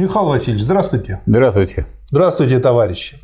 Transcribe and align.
Михаил 0.00 0.28
Васильевич, 0.28 0.62
здравствуйте. 0.62 1.20
Здравствуйте. 1.26 1.86
Здравствуйте, 2.06 2.58
товарищи. 2.58 3.18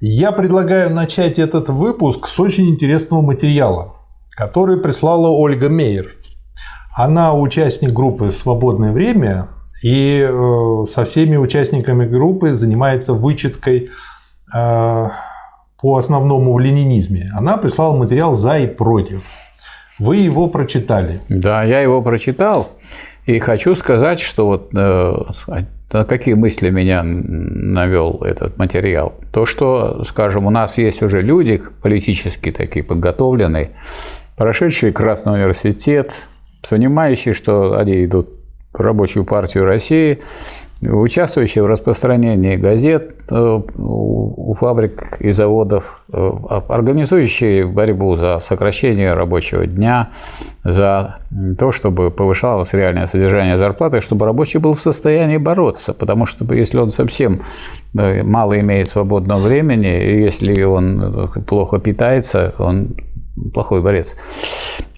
Я 0.00 0.32
предлагаю 0.32 0.92
начать 0.92 1.38
этот 1.38 1.68
выпуск 1.68 2.26
с 2.26 2.40
очень 2.40 2.68
интересного 2.68 3.22
материала, 3.22 3.94
который 4.36 4.78
прислала 4.78 5.28
Ольга 5.28 5.68
Мейер. 5.68 6.08
Она 6.96 7.32
участник 7.32 7.92
группы 7.92 8.32
«Свободное 8.32 8.90
время» 8.90 9.50
и 9.84 10.28
э, 10.28 10.84
со 10.88 11.04
всеми 11.04 11.36
участниками 11.36 12.06
группы 12.06 12.54
занимается 12.54 13.12
вычеткой 13.12 13.90
э, 14.52 15.08
по 15.80 15.96
основному 15.96 16.54
в 16.54 16.58
ленинизме. 16.58 17.30
Она 17.36 17.56
прислала 17.56 17.96
материал 17.96 18.34
«За 18.34 18.58
и 18.58 18.66
против». 18.66 19.22
Вы 20.00 20.16
его 20.16 20.48
прочитали. 20.48 21.20
Да, 21.28 21.62
я 21.62 21.80
его 21.80 22.02
прочитал. 22.02 22.68
И 23.26 23.38
хочу 23.38 23.76
сказать, 23.76 24.18
что 24.18 24.46
вот 24.46 24.70
э, 24.74 25.14
на 25.94 26.04
какие 26.04 26.34
мысли 26.34 26.70
меня 26.70 27.04
навел 27.04 28.24
этот 28.24 28.58
материал. 28.58 29.14
То, 29.32 29.46
что, 29.46 30.02
скажем, 30.02 30.44
у 30.44 30.50
нас 30.50 30.76
есть 30.76 31.04
уже 31.04 31.22
люди 31.22 31.62
политически 31.82 32.50
такие 32.50 32.84
подготовленные, 32.84 33.70
прошедшие 34.36 34.92
Красный 34.92 35.34
университет, 35.34 36.26
понимающие, 36.68 37.32
что 37.32 37.78
они 37.78 38.04
идут 38.04 38.28
в 38.72 38.80
рабочую 38.80 39.24
партию 39.24 39.66
России, 39.66 40.18
участвующие 40.88 41.64
в 41.64 41.66
распространении 41.66 42.56
газет 42.56 43.16
э, 43.30 43.60
у 43.76 44.54
фабрик 44.54 45.20
и 45.20 45.30
заводов, 45.30 46.04
э, 46.12 46.30
организующие 46.68 47.66
борьбу 47.66 48.16
за 48.16 48.38
сокращение 48.38 49.14
рабочего 49.14 49.66
дня, 49.66 50.10
за 50.64 51.16
то, 51.58 51.72
чтобы 51.72 52.10
повышалось 52.10 52.72
реальное 52.72 53.06
содержание 53.06 53.58
зарплаты, 53.58 54.00
чтобы 54.00 54.26
рабочий 54.26 54.58
был 54.58 54.74
в 54.74 54.80
состоянии 54.80 55.38
бороться, 55.38 55.92
потому 55.94 56.26
что 56.26 56.44
если 56.54 56.78
он 56.78 56.90
совсем 56.90 57.40
э, 57.96 58.22
мало 58.22 58.58
имеет 58.60 58.88
свободного 58.88 59.38
времени, 59.38 60.04
и 60.04 60.22
если 60.22 60.62
он 60.62 61.28
плохо 61.46 61.78
питается, 61.78 62.54
он 62.58 62.96
плохой 63.52 63.82
борец. 63.82 64.16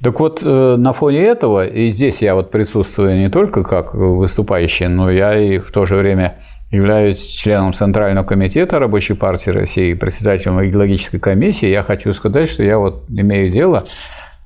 Так 0.03 0.20
вот, 0.20 0.41
э, 0.42 0.77
на 0.79 0.92
фоне 0.92 1.23
этого, 1.23 1.67
и 1.67 1.91
здесь 1.91 2.23
я 2.23 2.34
вот 2.34 2.51
присутствую 2.51 3.19
не 3.19 3.31
только 3.31 3.62
как 3.62 3.95
выступающий, 3.95 4.89
но 4.89 5.11
я 5.11 5.39
и 5.39 5.59
в 5.59 5.73
то 5.73 5.87
же 5.87 5.97
время 5.97 6.39
являюсь 6.70 7.25
членом 7.25 7.73
Центрального 7.73 8.25
комитета 8.25 8.79
Рабочей 8.79 9.14
партии 9.14 9.51
России 9.51 9.95
председателем 9.95 10.64
идеологической 10.64 11.20
комиссии, 11.20 11.69
я 11.69 11.83
хочу 11.83 12.12
сказать, 12.12 12.48
что 12.48 12.62
я 12.62 12.79
вот 12.79 13.05
имею 13.09 13.48
дело 13.48 13.84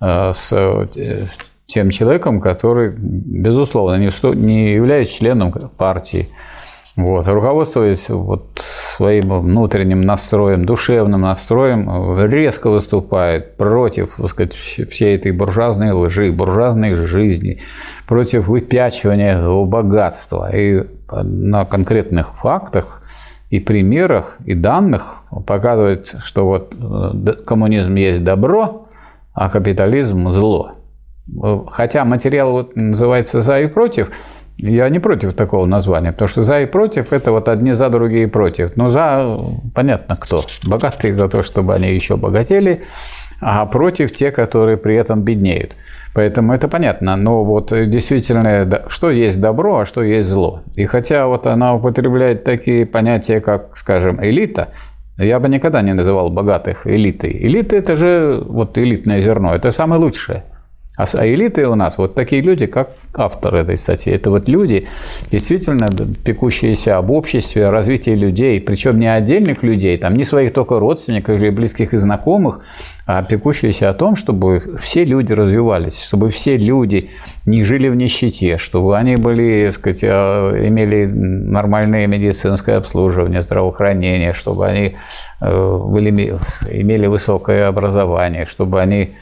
э, 0.01 0.33
с 0.35 0.53
э, 0.53 1.27
тем 1.67 1.91
человеком, 1.91 2.41
который, 2.41 2.95
безусловно, 2.97 3.97
не 3.97 4.73
является 4.75 5.15
членом 5.15 5.53
партии, 5.77 6.29
вот, 6.97 7.27
руководствуясь 7.27 8.09
вот 8.09 8.61
своим 8.61 9.41
внутренним 9.41 10.01
настроем, 10.01 10.67
душевным 10.67 11.23
настроем, 11.23 12.19
резко 12.27 12.69
выступает 12.69 13.57
против 13.57 14.17
так 14.17 14.29
сказать, 14.29 14.55
всей 14.55 15.17
этой 15.17 15.33
буржуазной 15.33 15.93
лжи, 15.93 16.33
буржуазной 16.33 16.95
жизни, 16.95 17.61
против 18.07 18.49
выпячивания 18.49 19.39
этого 19.39 19.65
богатства. 19.65 20.55
И 20.55 20.85
на 21.11 21.65
конкретных 21.65 22.27
фактах 22.29 23.03
и 23.51 23.61
примерах, 23.61 24.37
и 24.45 24.55
данных 24.55 25.17
показывает, 25.47 26.15
что 26.23 26.47
вот 26.47 26.75
э, 26.75 27.33
коммунизм 27.45 27.95
есть 27.95 28.23
добро, 28.23 28.89
а 29.33 29.49
капитализм– 29.49 30.31
зло. 30.33 30.73
Хотя 31.71 32.05
материал 32.05 32.53
вот 32.53 32.77
называется 32.77 33.43
«за 33.43 33.61
и 33.61 33.67
против», 33.67 34.11
я 34.62 34.89
не 34.89 34.98
против 34.98 35.34
такого 35.34 35.66
названия, 35.66 36.12
потому 36.12 36.28
что 36.28 36.42
за 36.42 36.61
и 36.61 36.66
против– 36.66 37.12
это 37.12 37.33
вот 37.33 37.48
одни 37.48 37.72
за, 37.72 37.89
другие 37.89 38.28
против. 38.28 38.77
Но 38.77 38.91
за– 38.91 39.41
понятно 39.75 40.16
кто. 40.16 40.44
Богатые 40.66 41.14
за 41.14 41.28
то, 41.28 41.42
чтобы 41.42 41.75
они 41.75 41.94
еще 41.94 42.16
богатели, 42.16 42.83
а 43.41 43.65
против 43.66 44.12
те, 44.12 44.31
которые 44.31 44.76
при 44.76 44.97
этом 44.97 45.22
беднеют. 45.22 45.76
Поэтому 46.15 46.53
это 46.53 46.69
понятно. 46.69 47.16
Но 47.16 47.44
вот 47.44 47.70
действительно, 47.70 48.84
что 48.88 49.10
есть 49.10 49.41
добро, 49.41 49.78
а 49.78 49.87
что 49.87 50.03
есть 50.03 50.28
зло. 50.28 50.62
И 50.76 50.84
хотя 50.87 51.26
вот 51.26 51.47
она 51.47 51.75
употребляет 51.75 52.44
такие 52.44 52.84
понятия, 52.84 53.41
как, 53.41 53.76
скажем, 53.76 54.22
элита, 54.22 54.69
я 55.16 55.41
бы 55.41 55.49
никогда 55.49 55.82
не 55.82 55.94
называл 55.94 56.31
богатых 56.31 56.87
элитой. 56.87 57.31
Элита– 57.31 57.76
это 57.76 57.97
же 57.97 58.43
вот 58.47 58.76
элитное 58.76 59.20
зерно, 59.20 59.54
это 59.54 59.70
самое 59.70 60.00
лучшее– 60.00 60.44
а, 61.00 61.06
а 61.15 61.27
элиты 61.27 61.66
у 61.66 61.75
нас 61.77 61.97
вот 61.97 62.15
такие 62.15 62.43
люди, 62.43 62.66
как 62.66 62.91
автор 63.15 63.55
этой 63.56 63.77
статьи. 63.77 64.12
Это 64.12 64.31
вот 64.31 64.49
люди, 64.49 64.87
действительно 65.31 65.88
пекущиеся 66.25 66.99
об 66.99 67.11
обществе, 67.11 67.71
развитии 67.71 68.11
людей, 68.11 68.61
причем 68.61 68.99
не 68.99 69.12
отдельных 69.12 69.62
людей, 69.62 69.97
там 69.97 70.15
не 70.15 70.25
своих 70.25 70.53
только 70.53 70.78
родственников 70.78 71.37
или 71.37 71.49
близких 71.49 71.94
и 71.94 71.97
знакомых, 71.97 72.61
а 73.06 73.22
пекущиеся 73.22 73.88
о 73.88 73.94
том, 73.94 74.15
чтобы 74.15 74.62
все 74.78 75.05
люди 75.05 75.33
развивались, 75.33 76.03
чтобы 76.03 76.28
все 76.31 76.59
люди 76.59 77.09
не 77.47 77.62
жили 77.62 77.88
в 77.88 77.94
нищете, 77.94 78.59
чтобы 78.59 78.99
они 78.99 79.17
были, 79.17 79.67
так 79.67 79.75
сказать, 79.75 80.05
а, 80.05 80.69
имели 80.69 81.06
нормальное 81.06 82.06
медицинское 82.06 82.77
обслуживание, 82.77 83.43
здравоохранение, 83.43 84.34
чтобы 84.34 84.67
они 84.67 84.97
э, 85.41 85.78
были, 85.82 86.11
имели 86.71 87.06
высокое 87.06 87.69
образование, 87.69 88.44
чтобы 88.44 88.81
они 88.81 89.15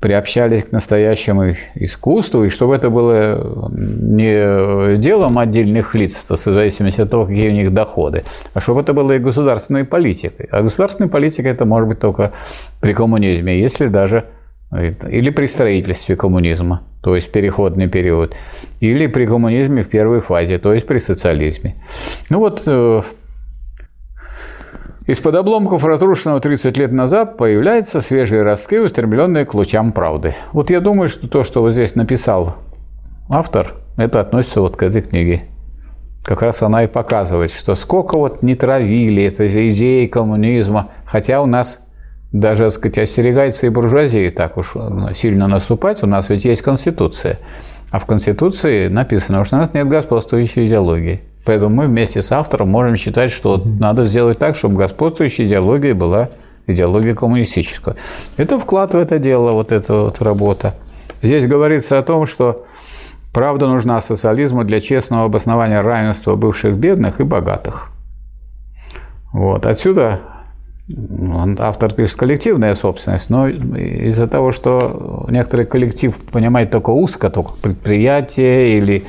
приобщались 0.00 0.64
к 0.64 0.72
настоящему 0.72 1.54
искусству, 1.74 2.44
и 2.44 2.50
чтобы 2.50 2.76
это 2.76 2.90
было 2.90 3.70
не 3.72 4.98
делом 4.98 5.38
отдельных 5.38 5.94
лиц, 5.94 6.22
то 6.24 6.36
в 6.36 6.40
зависимости 6.40 7.00
от 7.00 7.10
того, 7.10 7.26
какие 7.26 7.48
у 7.48 7.52
них 7.52 7.72
доходы, 7.72 8.24
а 8.52 8.60
чтобы 8.60 8.82
это 8.82 8.92
было 8.92 9.12
и 9.12 9.18
государственной 9.18 9.84
политикой. 9.84 10.48
А 10.52 10.62
государственная 10.62 11.08
политика 11.08 11.48
это 11.48 11.64
может 11.64 11.88
быть 11.88 11.98
только 11.98 12.32
при 12.80 12.92
коммунизме, 12.92 13.58
если 13.58 13.86
даже 13.86 14.24
или 15.08 15.30
при 15.30 15.46
строительстве 15.46 16.16
коммунизма, 16.16 16.82
то 17.00 17.14
есть 17.14 17.30
переходный 17.30 17.88
период, 17.88 18.34
или 18.80 19.06
при 19.06 19.26
коммунизме 19.26 19.82
в 19.82 19.88
первой 19.88 20.20
фазе, 20.20 20.58
то 20.58 20.74
есть 20.74 20.86
при 20.86 20.98
социализме. 20.98 21.76
Ну 22.30 22.40
вот 22.40 22.64
э, 22.66 23.00
из-под 25.06 25.36
обломков 25.36 25.84
разрушенного 25.84 26.40
30 26.40 26.76
лет 26.76 26.90
назад 26.90 27.36
появляются 27.36 28.00
свежие 28.00 28.42
ростки, 28.42 28.78
устремленные 28.78 29.44
к 29.44 29.54
лучам 29.54 29.92
правды. 29.92 30.34
Вот 30.52 30.70
я 30.70 30.80
думаю, 30.80 31.08
что 31.08 31.28
то, 31.28 31.44
что 31.44 31.62
вот 31.62 31.72
здесь 31.72 31.94
написал 31.94 32.56
автор, 33.28 33.74
это 33.96 34.18
относится 34.18 34.60
вот 34.60 34.76
к 34.76 34.82
этой 34.82 35.02
книге. 35.02 35.44
Как 36.24 36.42
раз 36.42 36.60
она 36.62 36.82
и 36.82 36.88
показывает, 36.88 37.52
что 37.52 37.76
сколько 37.76 38.18
вот 38.18 38.42
не 38.42 38.56
травили 38.56 39.22
это 39.22 39.46
идеи 39.70 40.06
коммунизма, 40.06 40.86
хотя 41.04 41.40
у 41.40 41.46
нас 41.46 41.86
даже, 42.32 42.64
так 42.64 42.72
сказать, 42.72 42.98
остерегается 42.98 43.66
и 43.66 43.70
буржуазия 43.70 44.32
так 44.32 44.56
уж 44.56 44.74
сильно 45.14 45.46
наступать, 45.46 46.02
у 46.02 46.06
нас 46.06 46.28
ведь 46.28 46.44
есть 46.44 46.62
Конституция. 46.62 47.38
А 47.92 48.00
в 48.00 48.06
Конституции 48.06 48.88
написано, 48.88 49.44
что 49.44 49.54
у 49.54 49.60
нас 49.60 49.72
нет 49.72 49.88
господствующей 49.88 50.66
идеологии. 50.66 51.22
Поэтому 51.46 51.74
мы 51.74 51.86
вместе 51.86 52.22
с 52.22 52.32
автором 52.32 52.70
можем 52.70 52.96
считать, 52.96 53.30
что 53.30 53.62
надо 53.64 54.06
сделать 54.06 54.38
так, 54.38 54.56
чтобы 54.56 54.76
господствующая 54.76 55.46
идеология 55.46 55.94
была 55.94 56.28
идеология 56.66 57.14
коммунистическая. 57.14 57.94
Это 58.36 58.58
вклад 58.58 58.94
в 58.94 58.96
это 58.96 59.20
дело, 59.20 59.52
вот 59.52 59.70
эта 59.70 59.94
вот 59.94 60.20
работа. 60.20 60.74
Здесь 61.22 61.46
говорится 61.46 61.98
о 61.98 62.02
том, 62.02 62.26
что 62.26 62.66
правда 63.32 63.68
нужна 63.68 64.00
социализму 64.02 64.64
для 64.64 64.80
честного 64.80 65.26
обоснования 65.26 65.80
равенства 65.82 66.34
бывших 66.34 66.74
бедных 66.74 67.20
и 67.20 67.24
богатых. 67.24 67.92
Вот. 69.32 69.66
Отсюда 69.66 70.20
автор 71.58 71.92
пишет 71.92 72.16
коллективная 72.16 72.74
собственность, 72.74 73.30
но 73.30 73.48
из-за 73.48 74.26
того, 74.26 74.50
что 74.50 75.26
некоторый 75.28 75.66
коллектив 75.66 76.16
понимает 76.32 76.72
только 76.72 76.90
узко, 76.90 77.30
только 77.30 77.52
предприятие 77.62 78.78
или 78.78 79.04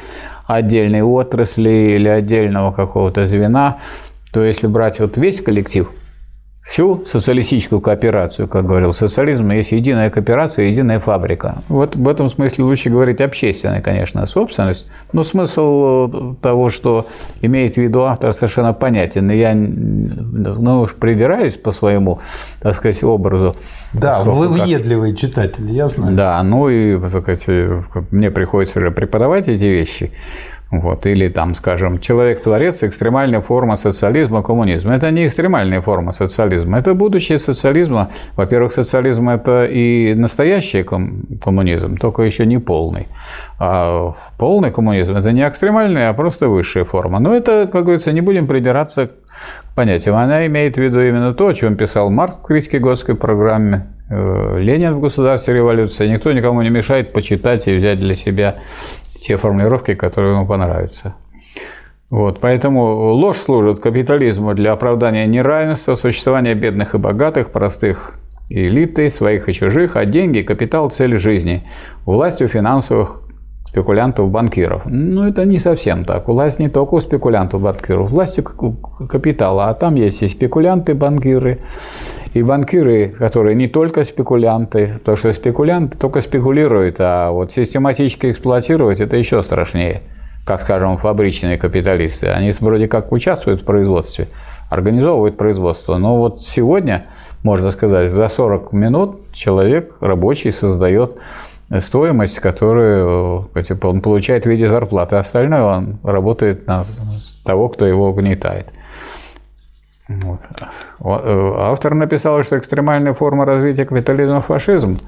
отдельной 0.48 1.02
отрасли 1.02 1.96
или 1.96 2.08
отдельного 2.08 2.72
какого-то 2.72 3.28
звена, 3.28 3.78
то 4.32 4.44
если 4.44 4.68
брать 4.68 5.00
вот 5.00 5.18
весь 5.18 5.42
коллектив, 5.42 5.92
всю 6.68 7.06
социалистическую 7.06 7.80
кооперацию, 7.80 8.48
как 8.48 8.66
говорил 8.66 8.94
социализм, 8.94 9.50
есть 9.52 9.72
единая 9.72 10.10
кооперация, 10.10 10.66
единая 10.66 11.00
фабрика. 11.00 11.64
Вот 11.70 11.96
в 11.96 12.08
этом 12.08 12.30
смысле 12.30 12.66
лучше 12.66 12.90
говорить 12.90 13.22
общественная, 13.22 13.82
конечно, 13.82 14.28
собственность. 14.28 14.86
Но 15.14 15.24
смысл 15.24 16.36
того, 16.42 16.70
что 16.70 17.08
имеет 17.42 17.76
в 17.76 17.78
виду 17.78 18.02
автор, 18.02 18.34
совершенно 18.34 18.74
понятен. 18.74 19.32
И 19.32 19.38
я 19.38 19.56
ну, 19.56 20.82
уж 20.82 20.94
придираюсь 20.96 21.56
по 21.56 21.72
своему, 21.72 22.20
так 22.62 22.76
сказать, 22.76 23.02
образу. 23.04 23.56
Да, 23.94 24.22
вы 24.24 24.50
въедливый 24.50 25.12
как... 25.12 25.20
читатель, 25.20 25.72
я 25.72 25.88
знаю. 25.88 26.16
Да, 26.16 26.44
ну 26.44 26.70
и, 26.70 27.00
так 27.00 27.22
сказать, 27.22 27.48
мне 28.12 28.30
приходится 28.30 28.80
уже 28.80 28.92
преподавать 28.92 29.48
эти 29.48 29.66
вещи. 29.66 30.12
Вот, 30.70 31.06
или 31.06 31.30
там, 31.30 31.56
скажем, 31.56 32.00
человек-творец, 32.00 32.84
экстремальная 32.84 33.40
форма 33.40 33.78
социализма, 33.78 34.44
коммунизма. 34.44 34.96
Это 34.96 35.12
не 35.12 35.26
экстремальная 35.26 35.80
форма 35.82 36.12
социализма, 36.12 36.78
это 36.78 36.94
будущее 36.94 37.40
социализма. 37.40 38.10
Во-первых, 38.36 38.74
социализм– 38.74 39.30
это 39.30 39.66
и 39.66 40.14
настоящий 40.14 40.84
коммунизм, 40.84 41.96
только 41.96 42.24
еще 42.24 42.46
не 42.46 42.58
полный. 42.58 43.08
А 43.60 44.14
полный 44.38 44.72
коммунизм– 44.72 45.16
это 45.16 45.32
не 45.32 45.48
экстремальная, 45.48 46.10
а 46.10 46.14
просто 46.14 46.50
высшая 46.50 46.84
форма. 46.84 47.20
Но 47.20 47.34
это, 47.34 47.70
как 47.72 47.84
говорится, 47.84 48.12
не 48.12 48.22
будем 48.22 48.46
придираться 48.46 49.08
к 49.08 49.12
понятиям. 49.74 50.16
Она 50.16 50.46
имеет 50.48 50.76
в 50.76 50.82
виду 50.82 51.00
именно 51.00 51.34
то, 51.34 51.48
о 51.48 51.54
чем 51.54 51.78
писал 51.78 52.10
Маркс 52.10 52.36
в 52.36 52.42
критике 52.42 52.80
Готской 52.80 53.16
программе, 53.16 53.88
э, 54.10 54.58
Ленин 54.60 54.96
в 54.96 55.00
государстве 55.00 55.54
революции. 55.54 56.08
Никто 56.08 56.34
никому 56.34 56.62
не 56.62 56.70
мешает 56.70 57.14
почитать 57.14 57.68
и 57.68 57.76
взять 57.76 58.00
для 58.00 58.16
себя 58.16 58.56
те 59.28 59.36
формулировки, 59.36 59.94
которые 59.94 60.36
ему 60.36 60.48
понравятся. 60.48 61.16
Вот, 62.10 62.40
поэтому 62.40 63.14
ложь 63.14 63.38
служит 63.38 63.82
капитализму 63.82 64.54
для 64.54 64.72
оправдания 64.72 65.26
неравенства, 65.28 65.96
существования 65.96 66.54
бедных 66.54 66.96
и 66.96 66.98
богатых, 66.98 67.52
простых 67.52 68.22
элиты, 68.50 69.10
своих 69.10 69.50
и 69.50 69.54
чужих, 69.54 69.98
а 69.98 70.06
деньги– 70.06 70.42
капитал– 70.48 70.90
цель 70.92 71.18
жизни, 71.18 71.68
властью 72.06 72.48
финансовых 72.48 73.27
спекулянтов, 73.68 74.30
банкиров. 74.30 74.84
Ну, 74.86 75.28
это 75.28 75.46
не 75.46 75.60
совсем 75.60 76.06
так. 76.06 76.28
Власть 76.28 76.60
не 76.60 76.70
только 76.70 76.96
у 76.96 77.00
спекулянтов, 77.00 77.62
банкиров, 77.62 78.10
власть 78.10 78.40
у 78.40 78.74
капитала, 79.08 79.70
а 79.70 79.74
там 79.74 79.96
есть 79.96 80.24
и 80.24 80.28
спекулянты, 80.28 80.96
банкиры, 80.96 81.60
и 82.34 82.44
банкиры, 82.44 83.10
которые 83.10 83.56
не 83.56 83.68
только 83.68 84.04
спекулянты, 84.04 84.94
потому 85.00 85.18
что 85.18 85.32
спекулянты 85.32 85.98
только 85.98 86.22
спекулируют, 86.22 86.98
а 87.00 87.32
вот 87.32 87.52
систематически 87.52 88.32
эксплуатировать– 88.32 89.00
это 89.02 89.18
еще 89.18 89.42
страшнее 89.44 90.02
как, 90.48 90.62
скажем, 90.62 90.96
фабричные 90.98 91.58
капиталисты. 91.58 92.28
Они 92.28 92.54
вроде 92.62 92.88
как 92.88 93.12
участвуют 93.12 93.64
в 93.64 93.66
производстве, 93.66 94.30
организовывают 94.70 95.36
производство. 95.36 95.98
Но 95.98 96.18
вот 96.18 96.42
сегодня, 96.42 97.08
можно 97.44 97.70
сказать, 97.72 98.14
за 98.14 98.30
40 98.30 98.72
минут 98.72 99.20
человек 99.34 99.96
рабочий 100.00 100.54
создает 100.54 101.20
стоимость, 101.80 102.40
которую 102.40 103.50
он 103.84 104.02
получает 104.02 104.46
в 104.46 104.50
виде 104.50 104.68
зарплаты. 104.68 105.16
Остальное 105.16 105.64
он 105.64 106.00
работает 106.04 106.68
на 106.68 106.84
того, 107.44 107.70
кто 107.70 107.86
его 107.86 108.10
угнетает. 108.10 108.68
Вот. 110.08 110.40
Э, 111.02 111.54
автор 111.58 111.94
написал, 111.94 112.42
что 112.44 112.58
экстремальная 112.58 113.14
форма 113.14 113.46
развития 113.46 113.86
капитализма– 113.86 114.40
фашизм. 114.42 115.00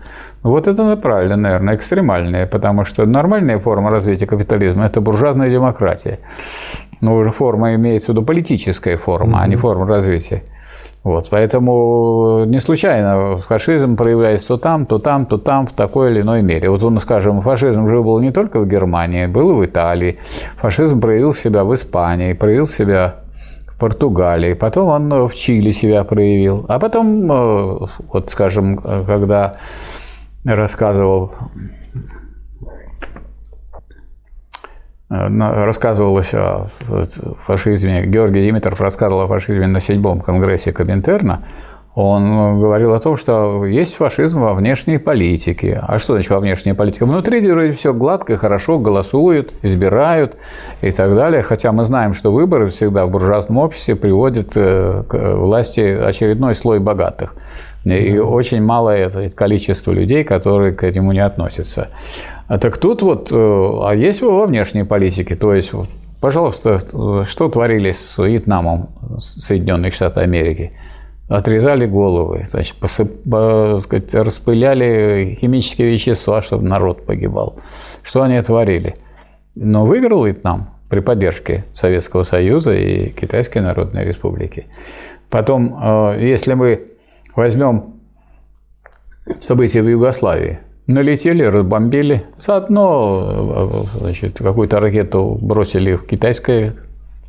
Вот 0.44 0.68
это 0.68 0.98
правильно, 0.98 1.38
наверное, 1.38 1.76
экстремальная, 1.76 2.46
потому 2.46 2.84
что 2.84 3.06
нормальная 3.06 3.60
форма 3.60 3.92
развития 3.92 4.28
капитализма– 4.28 4.86
это 4.88 5.00
буржуазная 5.00 5.50
демократия. 5.50 6.20
Но 7.00 7.16
уже 7.16 7.32
форма 7.32 7.76
имеется 7.76 8.08
в 8.08 8.10
виду 8.10 8.24
политическая 8.24 8.98
форма, 8.98 9.38
mm-hmm. 9.38 9.44
а 9.44 9.48
не 9.48 9.56
форма 9.56 9.88
развития. 9.88 10.44
Вот, 11.04 11.30
поэтому 11.30 12.44
не 12.46 12.60
случайно 12.60 13.38
фашизм 13.38 13.96
проявляется 13.96 14.48
то 14.48 14.58
там, 14.58 14.86
то 14.86 15.00
там, 15.00 15.26
то 15.26 15.38
там, 15.38 15.66
в 15.66 15.72
такой 15.72 16.12
или 16.12 16.22
иной 16.22 16.42
мере. 16.42 16.70
Вот 16.70 16.84
он, 16.84 17.00
скажем, 17.00 17.42
фашизм 17.42 17.88
же 17.88 18.02
был 18.02 18.20
не 18.20 18.32
только 18.32 18.60
в 18.60 18.68
Германии, 18.68 19.26
был 19.26 19.52
и 19.52 19.54
в 19.54 19.66
Италии. 19.66 20.18
Фашизм 20.58 21.00
проявил 21.00 21.34
себя 21.34 21.64
в 21.64 21.74
Испании, 21.74 22.34
проявил 22.34 22.68
себя 22.68 23.16
в 23.68 23.80
Португалии, 23.80 24.54
потом 24.56 24.90
он 24.90 25.28
в 25.30 25.36
Чили 25.36 25.72
себя 25.72 26.04
проявил. 26.04 26.66
А 26.68 26.80
потом, 26.80 27.32
э, 27.32 27.88
вот, 28.12 28.30
скажем, 28.30 28.78
когда 28.78 29.56
рассказывал 30.44 31.32
рассказывалось 35.10 36.34
о 36.34 36.68
фашизме, 37.40 38.06
Георгий 38.06 38.46
Димитров 38.46 38.80
рассказывал 38.80 39.22
о 39.22 39.28
фашизме 39.28 39.68
на 39.68 39.82
седьмом 39.82 40.22
конгрессе 40.22 40.72
Коминтерна, 40.72 41.44
он 41.96 42.62
говорил 42.62 42.94
о 42.94 43.00
том, 43.00 43.18
что 43.18 43.66
есть 43.66 43.96
фашизм 43.96 44.40
во 44.40 44.54
внешней 44.54 45.00
политике. 45.00 45.82
А 45.86 46.00
что 46.00 46.14
значит 46.14 46.30
во 46.30 46.40
внешней 46.40 46.74
политике? 46.74 47.04
Внутри 47.04 47.42
вроде 47.52 47.74
все 47.74 47.94
гладко, 47.94 48.38
хорошо, 48.38 48.78
голосуют, 48.80 49.54
избирают 49.64 50.38
и 50.82 50.92
так 50.92 51.14
далее. 51.16 51.42
Хотя 51.42 51.72
мы 51.72 51.84
знаем, 51.84 52.14
что 52.14 52.32
выборы 52.32 52.70
всегда 52.70 53.06
в 53.06 53.12
буржуазном 53.12 53.58
обществе 53.58 53.96
приводят 53.96 54.52
э, 54.56 55.04
к 55.10 55.36
власти 55.36 55.82
очередной 55.82 56.56
слой 56.56 56.80
богатых. 56.80 57.36
И 57.84 58.18
очень 58.18 58.64
малое 58.64 59.12
количество 59.32 59.92
людей, 59.92 60.24
которые 60.24 60.74
к 60.74 60.84
этому 60.84 61.12
не 61.12 61.20
относятся. 61.20 61.90
А 62.50 62.58
так 62.58 62.80
тут 62.80 63.04
вот, 63.04 63.32
э, 63.32 63.36
а 63.36 63.94
есть 63.94 64.22
во 64.24 64.48
внешней 64.48 64.84
политике, 64.84 65.36
то 65.36 65.54
есть, 65.54 65.72
пожалуйста, 66.20 66.80
что 67.26 67.48
творили 67.48 67.92
с 67.92 68.18
Вьетнамом 68.18 68.90
Соединенных 69.20 69.94
Штатов 69.94 70.24
Америки? 70.24 70.72
Отрезали 71.28 71.86
головы, 71.86 72.46
значит, 72.50 72.76
посып, 72.78 73.12
сказать, 73.84 74.16
распыляли 74.16 75.38
химические 75.40 75.92
вещества, 75.92 76.42
чтобы 76.42 76.66
народ 76.66 77.06
погибал. 77.06 77.60
Что 78.02 78.24
они 78.24 78.42
творили? 78.42 78.96
Но 79.54 79.86
выиграл 79.86 80.26
Вьетнам 80.26 80.72
при 80.90 81.02
поддержке 81.02 81.66
Советского 81.72 82.24
Союза 82.24 82.74
и 82.74 83.12
Китайской 83.12 83.60
Народной 83.60 84.06
Республики. 84.06 84.66
Потом, 85.30 85.78
э, 85.80 86.18
если 86.20 86.56
мы 86.56 86.88
возьмем 87.36 87.94
события 89.40 89.84
в 89.84 89.88
Югославии, 89.88 90.58
налетели, 90.90 91.44
разбомбили. 91.44 92.24
Заодно 92.40 93.86
значит, 94.00 94.40
какую-то 94.40 94.80
ракету 94.80 95.38
бросили 95.40 95.94
в 95.94 96.06
китайское 96.06 96.74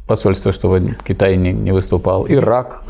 посольство, 0.09 0.53
чтобы 0.53 0.97
Китай 1.07 1.37
не, 1.37 1.53
не 1.53 1.71
выступал, 1.71 2.27
Ирак, 2.27 2.83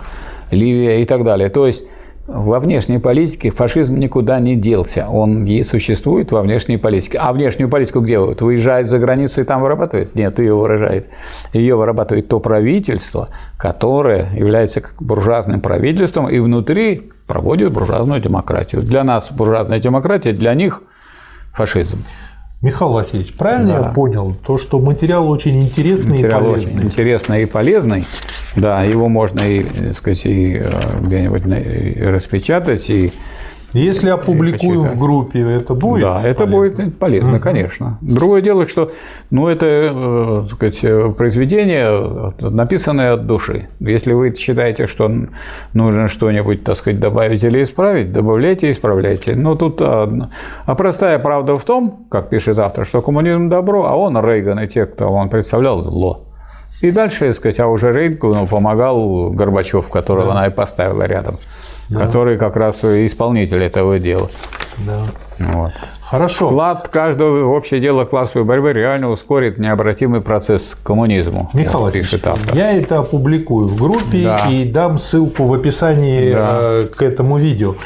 Ливия 0.52 1.02
и 1.02 1.04
так 1.04 1.24
далее. 1.24 1.50
То 1.50 1.66
есть 1.66 1.82
во 2.28 2.60
внешней 2.60 2.98
политике 2.98 3.50
фашизм 3.50 3.98
никуда 3.98 4.38
не 4.38 4.54
делся. 4.54 5.08
Он 5.08 5.44
и 5.44 5.64
существует 5.64 6.30
во 6.30 6.42
внешней 6.42 6.76
политике. 6.76 7.18
А 7.18 7.32
внешнюю 7.32 7.68
политику 7.68 8.00
где 8.00 8.20
вот? 8.20 8.40
Выезжает 8.40 8.88
за 8.88 8.98
границу 8.98 9.40
и 9.40 9.44
там 9.44 9.62
вырабатывает? 9.62 10.14
Нет, 10.14 10.38
ее 10.38 10.54
выражает. 10.54 11.08
Ее 11.52 11.74
вырабатывает 11.74 12.28
то 12.28 12.38
правительство, 12.38 13.28
которое 13.58 14.30
является 14.36 14.82
буржуазным 15.00 15.60
правительством 15.60 16.28
и 16.28 16.38
внутри 16.38 17.10
проводит 17.30 17.72
буржуазную 17.72 18.20
демократию. 18.20 18.82
Для 18.82 19.04
нас 19.04 19.30
буржуазная 19.30 19.78
демократия, 19.78 20.32
для 20.32 20.52
них 20.52 20.82
фашизм. 21.52 22.02
Михаил 22.60 22.90
Васильевич, 22.92 23.34
правильно 23.34 23.78
да. 23.78 23.86
я 23.86 23.92
понял, 23.92 24.34
то, 24.44 24.58
что 24.58 24.80
материал 24.80 25.30
очень 25.30 25.62
интересный 25.62 26.10
материал 26.10 26.40
и 26.40 26.44
полезный? 26.44 26.74
Очень 26.74 26.86
интересный 26.86 27.42
и 27.44 27.46
полезный. 27.46 28.04
Да, 28.56 28.82
его 28.82 29.08
можно 29.08 29.40
и, 29.42 29.62
так 29.62 29.94
сказать, 29.94 30.26
и 30.26 30.56
э, 30.56 30.70
где-нибудь 31.02 32.04
распечатать 32.04 32.90
и 32.90 33.12
если 33.72 34.10
опубликую 34.10 34.82
в 34.82 34.98
группе, 34.98 35.40
это 35.40 35.74
будет? 35.74 36.02
Да, 36.02 36.22
это 36.22 36.46
полезно? 36.46 36.58
будет 36.58 36.98
полезно, 36.98 37.34
угу. 37.34 37.40
конечно. 37.40 37.98
Другое 38.00 38.42
дело, 38.42 38.66
что 38.66 38.92
ну, 39.30 39.48
это 39.48 39.66
э, 39.66 40.46
так 40.48 40.74
сказать, 40.74 41.16
произведение, 41.16 42.32
написанное 42.40 43.14
от 43.14 43.26
души. 43.26 43.68
Если 43.80 44.12
вы 44.12 44.34
считаете, 44.34 44.86
что 44.86 45.10
нужно 45.72 46.08
что-нибудь, 46.08 46.64
так 46.64 46.76
сказать, 46.76 47.00
добавить 47.00 47.44
или 47.44 47.62
исправить, 47.62 48.12
добавляйте 48.12 48.68
и 48.68 48.72
исправляйте. 48.72 49.34
Но 49.36 49.54
тут 49.54 49.80
а, 49.80 50.30
а 50.66 50.74
простая 50.74 51.18
правда 51.18 51.56
в 51.56 51.64
том, 51.64 52.06
как 52.10 52.28
пишет 52.28 52.58
автор, 52.58 52.86
что 52.86 53.02
коммунизм 53.02 53.48
добро, 53.48 53.86
а 53.86 53.96
он, 53.96 54.18
Рейган 54.18 54.60
и 54.60 54.66
те, 54.66 54.86
кто 54.86 55.08
он 55.08 55.28
представлял, 55.28 55.82
зло. 55.82 56.26
И 56.80 56.90
дальше, 56.90 57.26
так 57.26 57.34
сказать, 57.34 57.60
а 57.60 57.66
уже 57.66 57.92
Рейгану 57.92 58.46
помогал 58.46 59.30
Горбачев, 59.30 59.88
которого 59.88 60.26
да. 60.26 60.32
она 60.32 60.46
и 60.46 60.50
поставила 60.50 61.02
рядом 61.02 61.38
да. 61.90 62.06
который 62.06 62.38
как 62.38 62.56
раз 62.56 62.84
исполнитель 62.84 63.62
этого 63.62 63.98
дела. 63.98 64.30
Да. 64.78 65.06
Вот. 65.38 65.72
Хорошо. 66.00 66.48
Вклад 66.48 66.88
каждого 66.88 67.44
в 67.44 67.52
общее 67.52 67.80
дело 67.80 68.04
классовой 68.04 68.44
борьбы 68.44 68.72
реально 68.72 69.10
ускорит 69.10 69.58
необратимый 69.58 70.20
процесс 70.20 70.74
к 70.74 70.84
коммунизму. 70.84 71.50
Михаил 71.52 71.90
пишет 71.92 72.26
автор. 72.26 72.56
я 72.56 72.72
это 72.72 72.98
опубликую 72.98 73.68
в 73.68 73.76
группе 73.76 74.24
да. 74.24 74.48
и 74.50 74.64
дам 74.64 74.98
ссылку 74.98 75.44
в 75.44 75.52
описании 75.54 76.32
да. 76.32 76.58
Э, 76.60 76.86
к 76.86 77.02
этому 77.02 77.38
видео. 77.38 77.76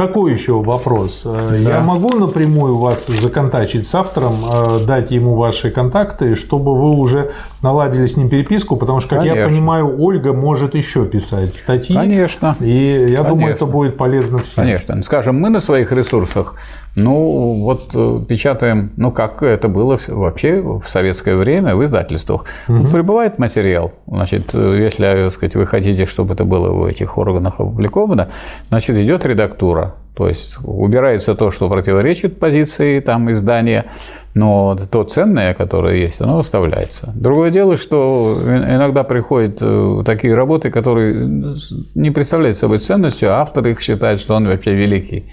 Такой 0.00 0.32
еще 0.32 0.62
вопрос. 0.62 1.24
Э, 1.26 1.60
да. 1.62 1.70
Я 1.72 1.80
могу 1.80 2.16
напрямую 2.16 2.78
вас 2.78 3.06
законтачить 3.06 3.86
с 3.86 3.94
автором, 3.94 4.46
э, 4.50 4.84
дать 4.86 5.10
ему 5.10 5.34
ваши 5.34 5.70
контакты, 5.70 6.36
чтобы 6.36 6.74
вы 6.74 6.92
уже 6.92 7.32
наладили 7.60 8.06
с 8.06 8.16
ним 8.16 8.30
переписку, 8.30 8.76
потому 8.76 9.00
что, 9.00 9.10
как 9.10 9.18
Конечно. 9.18 9.40
я 9.40 9.46
понимаю, 9.46 9.94
Ольга 10.00 10.32
может 10.32 10.74
еще 10.74 11.04
писать 11.04 11.54
статьи. 11.54 11.94
Конечно. 11.94 12.56
И 12.60 12.64
я 12.66 13.18
Конечно. 13.18 13.28
думаю, 13.28 13.52
это 13.52 13.66
будет 13.66 13.98
полезно 13.98 14.38
всем. 14.38 14.64
Конечно. 14.64 15.02
Скажем, 15.02 15.38
мы 15.38 15.50
на 15.50 15.60
своих 15.60 15.92
ресурсах 15.92 16.54
Ну, 16.96 17.62
вот 17.62 17.90
э, 17.94 18.20
печатаем, 18.28 18.92
ну, 18.96 19.12
как 19.12 19.42
это 19.42 19.68
было 19.68 19.98
вообще 20.08 20.60
в 20.60 20.82
советское 20.88 21.36
время 21.36 21.76
в 21.76 21.84
издательствах. 21.84 22.46
Угу. 22.68 22.88
Прибывает 22.88 23.38
материал, 23.38 23.92
значит, 24.06 24.50
э, 24.52 24.78
если, 24.82 25.04
так 25.04 25.32
сказать, 25.32 25.54
вы 25.54 25.66
хотите, 25.66 26.04
чтобы 26.04 26.34
это 26.34 26.44
было 26.44 26.70
в 26.70 26.84
этих 26.84 27.16
органах 27.16 27.60
опубликовано, 27.60 28.28
значит, 28.68 28.96
идет 28.96 29.24
редактура. 29.24 29.94
То 30.16 30.28
есть 30.28 30.58
убирается 30.64 31.34
то, 31.34 31.50
что 31.50 31.68
противоречит 31.68 32.38
позиции 32.40 32.98
там, 33.00 33.30
издания, 33.32 33.86
но 34.34 34.76
то 34.90 35.04
ценное, 35.04 35.54
которое 35.54 35.96
есть, 35.96 36.20
оно 36.20 36.40
оставляется. 36.40 37.12
Другое 37.14 37.50
дело, 37.50 37.76
что 37.76 38.36
иногда 38.44 39.04
приходят 39.04 39.58
э, 39.60 40.02
такие 40.04 40.34
работы, 40.34 40.70
которые 40.70 41.56
не 41.94 42.10
представляют 42.10 42.56
собой 42.56 42.78
ценностью, 42.78 43.32
а 43.32 43.40
автор 43.40 43.66
их 43.68 43.80
считает, 43.80 44.20
что 44.20 44.34
он 44.34 44.48
вообще 44.48 44.74
великий 44.74 45.24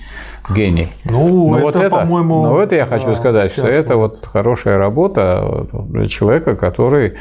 гений. 0.53 0.89
Ну, 1.05 1.49
но 1.49 1.57
это, 1.57 1.65
вот 1.65 1.75
это, 1.75 1.89
по-моему... 1.89 2.43
Ну, 2.43 2.59
это 2.59 2.75
я 2.75 2.85
хочу 2.85 3.07
да, 3.07 3.15
сказать, 3.15 3.51
что 3.51 3.67
это 3.67 3.97
вот 3.97 4.25
хорошая 4.25 4.77
работа 4.77 5.67
для 5.71 6.05
человека, 6.07 6.55
который 6.55 7.15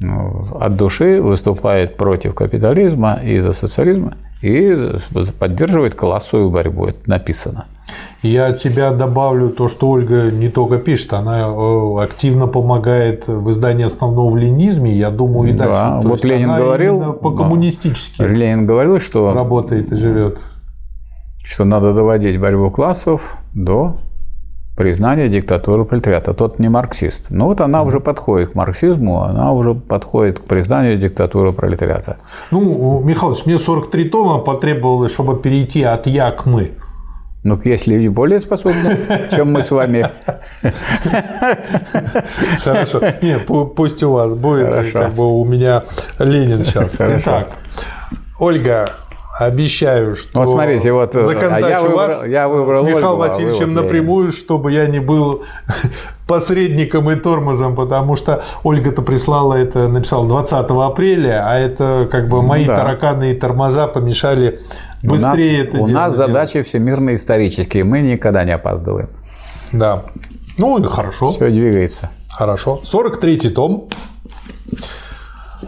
ну, 0.00 0.46
от 0.60 0.76
души 0.76 1.20
выступает 1.20 1.96
против 1.96 2.34
капитализма 2.34 3.20
и 3.22 3.40
за 3.40 3.52
социализм, 3.52 4.12
и 4.42 4.98
поддерживает 5.38 5.94
классовую 5.94 6.50
борьбу. 6.50 6.86
Это 6.86 7.00
написано. 7.06 7.66
Я 8.22 8.46
от 8.46 8.58
себя 8.58 8.90
добавлю 8.90 9.50
то, 9.50 9.68
что 9.68 9.90
Ольга 9.90 10.30
не 10.30 10.48
только 10.48 10.78
пишет, 10.78 11.12
она 11.12 11.48
э, 11.48 12.02
активно 12.02 12.46
помогает 12.46 13.26
в 13.28 13.50
издании 13.50 13.86
основного 13.86 14.30
в 14.30 14.36
ленизме, 14.36 14.90
я 14.90 15.10
думаю, 15.10 15.50
и 15.50 15.52
дальше. 15.52 15.72
Да, 15.72 16.00
вот 16.02 16.24
Ленин 16.24 16.54
говорил, 16.54 17.12
по-коммунистически 17.14 18.22
Ленин 18.22 18.66
говорил, 18.66 19.00
что 19.00 19.32
работает 19.32 19.92
и 19.92 19.96
живет, 19.96 20.38
что 21.44 21.64
надо 21.64 21.92
доводить 21.92 22.40
борьбу 22.40 22.70
классов 22.70 23.36
до 23.54 24.00
признания 24.78 25.28
диктатуры 25.28 25.84
пролетариата. 25.84 26.34
Тот 26.34 26.60
не 26.60 26.68
марксист. 26.68 27.30
Но 27.30 27.46
вот 27.46 27.60
она 27.60 27.82
уже 27.82 27.98
подходит 27.98 28.52
к 28.52 28.54
марксизму, 28.54 29.22
она 29.22 29.52
уже 29.52 29.74
подходит 29.74 30.38
к 30.38 30.42
признанию 30.44 30.96
диктатуры 30.98 31.52
пролетариата. 31.52 32.18
Ну, 32.52 33.02
Михайлович, 33.02 33.44
мне 33.44 33.58
43 33.58 34.08
тома 34.08 34.38
потребовалось, 34.38 35.12
чтобы 35.12 35.36
перейти 35.40 35.82
от 35.82 36.06
«я» 36.06 36.30
к 36.30 36.46
«мы». 36.46 36.72
Ну, 37.44 37.60
есть 37.64 37.86
люди 37.86 38.08
более 38.08 38.40
способны, 38.40 38.98
чем 39.30 39.52
мы 39.52 39.62
с 39.62 39.70
вами. 39.70 40.06
Хорошо. 42.62 43.00
Не, 43.22 43.38
пусть 43.38 44.02
у 44.02 44.12
вас 44.12 44.36
будет, 44.36 44.66
Хорошо. 44.66 44.92
как 44.92 45.14
бы 45.14 45.40
у 45.40 45.44
меня 45.44 45.82
Ленин 46.18 46.64
сейчас. 46.64 46.96
Хорошо. 46.96 47.18
Итак, 47.20 47.48
Ольга, 48.38 48.90
обещаю, 49.38 50.16
что 50.16 50.40
вот 50.40 50.48
смотрите, 50.48 50.92
вот, 50.92 51.14
э, 51.14 51.22
законтачу 51.22 51.66
а 51.66 51.70
я 51.70 51.78
выбрал, 51.78 51.96
вас 51.96 52.26
я 52.26 52.48
выбрал 52.48 52.84
с 52.84 52.86
Михаилом 52.86 53.20
Ольгу, 53.20 53.22
а 53.22 53.28
Васильевичем 53.28 53.70
а 53.70 53.82
напрямую, 53.82 54.32
чтобы 54.32 54.72
я 54.72 54.86
не 54.86 54.98
был 54.98 55.44
посредником 56.26 57.10
и 57.10 57.14
тормозом, 57.14 57.76
потому 57.76 58.16
что 58.16 58.42
Ольга-то 58.64 59.02
прислала 59.02 59.54
это, 59.54 59.86
написала 59.88 60.26
20 60.26 60.52
апреля, 60.70 61.44
а 61.46 61.56
это 61.56 62.08
как 62.10 62.28
бы 62.28 62.42
мои 62.42 62.62
ну, 62.62 62.68
да. 62.68 62.76
тараканы 62.78 63.30
и 63.30 63.34
тормоза 63.34 63.86
помешали 63.86 64.60
быстрее 65.02 65.62
у 65.62 65.64
нас, 65.64 65.68
это 65.68 65.78
У 65.78 65.86
нас 65.86 66.16
делать. 66.16 66.16
задачи 66.16 66.62
всемирно 66.62 67.14
исторические, 67.14 67.84
мы 67.84 68.00
никогда 68.00 68.42
не 68.42 68.52
опаздываем. 68.52 69.08
Да. 69.70 70.02
Ну, 70.58 70.82
хорошо. 70.82 71.30
Все 71.30 71.48
двигается. 71.50 72.10
Хорошо. 72.28 72.80
43-й 72.84 73.50
том. 73.50 73.88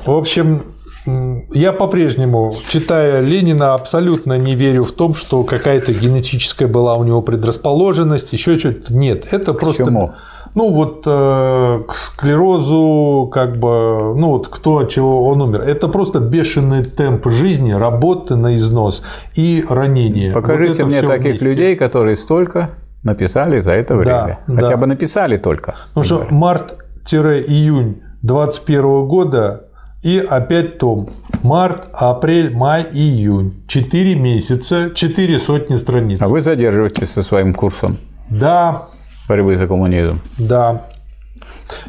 В 0.04 0.10
общем, 0.12 0.64
я 1.06 1.72
по-прежнему, 1.72 2.52
читая 2.68 3.20
Ленина, 3.20 3.74
абсолютно 3.74 4.36
не 4.38 4.54
верю 4.54 4.84
в 4.84 4.92
том, 4.92 5.14
что 5.14 5.44
какая-то 5.44 5.92
генетическая 5.92 6.66
была 6.66 6.96
у 6.96 7.04
него 7.04 7.22
предрасположенность, 7.22 8.32
еще 8.32 8.58
что-то. 8.58 8.94
Нет, 8.94 9.32
это 9.32 9.54
просто... 9.54 9.84
Почему? 9.84 10.12
Ну, 10.54 10.72
вот 10.72 11.04
э, 11.06 11.82
к 11.86 11.94
склерозу, 11.94 13.30
как 13.32 13.56
бы, 13.56 14.14
ну, 14.16 14.30
вот 14.30 14.48
кто 14.48 14.78
от 14.78 14.88
чего 14.88 15.28
он 15.28 15.40
умер. 15.40 15.60
Это 15.60 15.86
просто 15.86 16.18
бешеный 16.18 16.84
темп 16.84 17.28
жизни, 17.28 17.70
работы 17.70 18.34
на 18.34 18.56
износ 18.56 19.04
и 19.36 19.64
ранения. 19.68 20.32
Покажите 20.34 20.82
вот 20.82 20.90
мне 20.90 21.02
таких 21.02 21.24
вместе. 21.24 21.44
людей, 21.44 21.76
которые 21.76 22.16
столько 22.16 22.70
написали 23.04 23.60
за 23.60 23.72
это 23.72 23.94
время. 23.94 24.40
Да, 24.48 24.54
Хотя 24.54 24.70
да. 24.70 24.76
бы 24.76 24.86
написали 24.86 25.36
только. 25.36 25.76
Потому 25.94 26.04
что 26.04 26.26
март-июнь 26.30 28.02
2021 28.22 29.06
года 29.06 29.69
и 30.02 30.18
опять 30.18 30.78
том. 30.78 31.10
Март, 31.42 31.88
апрель, 31.92 32.54
май, 32.54 32.86
июнь. 32.92 33.62
Четыре 33.66 34.14
месяца, 34.14 34.90
четыре 34.94 35.38
сотни 35.38 35.76
страниц. 35.76 36.18
А 36.20 36.28
вы 36.28 36.40
задерживаетесь 36.40 37.10
со 37.10 37.22
своим 37.22 37.54
курсом? 37.54 37.98
Да. 38.28 38.84
Борьбы 39.28 39.56
за 39.56 39.66
коммунизм? 39.66 40.20
Да. 40.38 40.86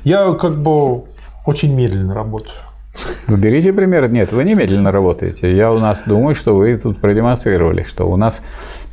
Я 0.03 0.33
как 0.33 0.61
бы 0.61 1.03
очень 1.45 1.73
медленно 1.73 2.13
работаю. 2.13 2.57
Вы 3.27 3.37
берите 3.37 3.71
пример. 3.73 4.09
Нет, 4.09 4.31
вы 4.31 4.43
не 4.43 4.53
медленно 4.53 4.91
работаете. 4.91 5.55
Я 5.55 5.71
у 5.71 5.79
нас 5.79 6.03
думаю, 6.05 6.35
что 6.35 6.55
вы 6.55 6.77
тут 6.77 6.99
продемонстрировали, 6.99 7.83
что 7.83 8.09
у 8.09 8.17
нас 8.17 8.41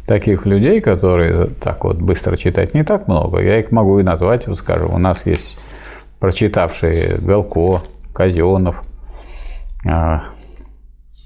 таких 0.07 0.47
людей, 0.47 0.81
которые 0.81 1.47
так 1.47 1.85
вот 1.85 1.97
быстро 1.97 2.37
читать, 2.37 2.75
не 2.75 2.85
так 2.85 3.09
много. 3.09 3.43
Я 3.43 3.59
их 3.59 3.73
могу 3.73 3.99
и 3.99 4.03
назвать, 4.03 4.47
вот 4.47 4.59
скажем. 4.59 4.95
У 4.95 4.99
нас 4.99 5.27
есть 5.27 5.59
прочитавшие 6.21 7.19
Галко, 7.19 7.83
Казенов, 8.15 8.83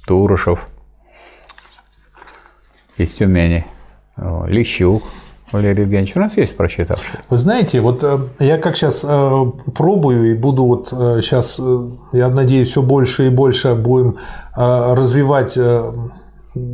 Турушев. 0.06 0.66
Из 2.98 3.12
Тюмени, 3.14 3.64
Лещук, 4.16 5.02
Валерий 5.52 5.82
Евгеньевич, 5.82 6.16
у 6.16 6.20
нас 6.20 6.36
есть 6.38 6.56
прочитавший. 6.56 7.20
Вы 7.28 7.38
знаете, 7.38 7.80
вот 7.80 8.02
э, 8.02 8.18
я 8.40 8.56
как 8.56 8.74
сейчас 8.74 9.02
э, 9.04 9.44
пробую 9.74 10.30
и 10.30 10.34
буду 10.34 10.64
вот 10.64 10.88
сейчас, 10.88 11.56
э, 11.58 11.88
я 12.14 12.28
надеюсь, 12.28 12.70
все 12.70 12.82
больше 12.82 13.26
и 13.26 13.30
больше 13.30 13.74
будем 13.74 14.16
развивать 14.56 15.58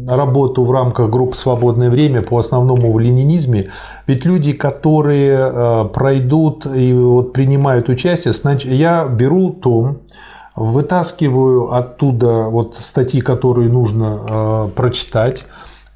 работу 0.09 0.65
в 0.65 0.73
рамках 0.73 1.11
групп 1.11 1.37
«Свободное 1.37 1.91
время» 1.91 2.23
по 2.23 2.39
основному 2.39 2.93
в 2.93 2.99
ленинизме, 2.99 3.69
ведь 4.09 4.25
люди, 4.25 4.53
которые 4.53 5.89
пройдут 5.95 6.67
и 6.67 6.93
вот 6.93 7.33
принимают 7.33 7.89
участие, 7.89 8.35
я 8.65 9.07
беру 9.07 9.51
том, 9.51 10.01
вытаскиваю 10.59 11.73
оттуда 11.73 12.49
вот 12.49 12.77
статьи, 12.77 13.21
которые 13.21 13.69
нужно 13.69 14.21
э, 14.29 14.69
прочитать, 14.75 15.45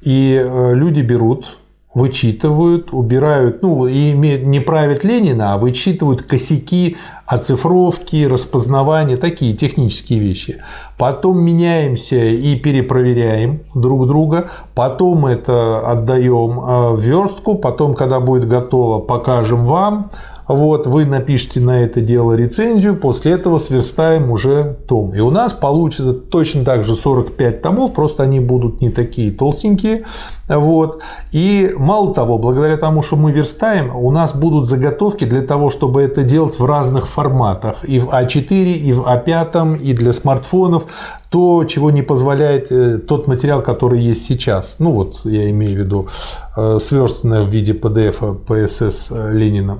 и 0.01 0.41
э, 0.41 0.73
люди 0.73 1.01
берут, 1.01 1.57
вычитывают, 1.93 2.91
убирают, 2.91 3.61
ну, 3.61 3.85
и 3.85 4.13
не 4.13 4.59
правят 4.59 5.03
Ленина, 5.03 5.53
а 5.53 5.57
вычитывают 5.57 6.23
косяки 6.23 6.97
оцифровки, 7.25 8.25
распознавания, 8.25 9.17
такие 9.17 9.53
технические 9.53 10.19
вещи. 10.19 10.63
Потом 10.97 11.41
меняемся 11.41 12.17
и 12.17 12.55
перепроверяем 12.55 13.61
друг 13.75 14.07
друга, 14.07 14.49
потом 14.73 15.25
это 15.25 15.79
отдаем 15.79 16.59
э, 16.59 16.95
в 16.95 17.01
верстку, 17.01 17.55
потом, 17.55 17.95
когда 17.95 18.19
будет 18.19 18.47
готово, 18.47 18.99
покажем 18.99 19.65
вам, 19.65 20.09
вот, 20.47 20.87
вы 20.87 21.05
напишите 21.05 21.59
на 21.59 21.83
это 21.83 22.01
дело 22.01 22.33
рецензию, 22.33 22.95
после 22.95 23.33
этого 23.33 23.59
сверстаем 23.59 24.31
уже 24.31 24.77
том. 24.87 25.13
И 25.13 25.19
у 25.19 25.29
нас 25.29 25.53
получится 25.53 26.13
точно 26.13 26.65
так 26.65 26.83
же 26.83 26.95
45 26.95 27.61
томов, 27.61 27.93
просто 27.93 28.23
они 28.23 28.39
будут 28.39 28.81
не 28.81 28.89
такие 28.89 29.31
толстенькие. 29.31 30.03
Вот. 30.49 31.01
И 31.31 31.73
мало 31.77 32.13
того, 32.13 32.37
благодаря 32.37 32.75
тому, 32.75 33.01
что 33.01 33.15
мы 33.15 33.31
верстаем, 33.31 33.95
у 33.95 34.11
нас 34.11 34.35
будут 34.35 34.67
заготовки 34.67 35.23
для 35.23 35.41
того, 35.41 35.69
чтобы 35.69 36.01
это 36.01 36.23
делать 36.23 36.59
в 36.59 36.65
разных 36.65 37.07
форматах. 37.07 37.87
И 37.87 37.99
в 37.99 38.09
А4, 38.09 38.73
и 38.73 38.93
в 38.93 39.01
А5, 39.01 39.79
и 39.79 39.93
для 39.93 40.11
смартфонов. 40.11 40.85
То, 41.29 41.63
чего 41.63 41.89
не 41.89 42.03
позволяет 42.03 42.71
э, 42.71 42.99
тот 42.99 43.27
материал, 43.27 43.63
который 43.63 43.99
есть 43.99 44.25
сейчас. 44.25 44.75
Ну 44.77 44.91
вот, 44.91 45.21
я 45.23 45.49
имею 45.49 45.75
в 45.75 45.79
виду 45.79 46.07
э, 46.55 46.77
сверстанное 46.79 47.41
в 47.41 47.47
виде 47.47 47.71
PDF 47.73 48.35
ПСС 48.45 49.07
э, 49.09 49.33
Ленина. 49.33 49.79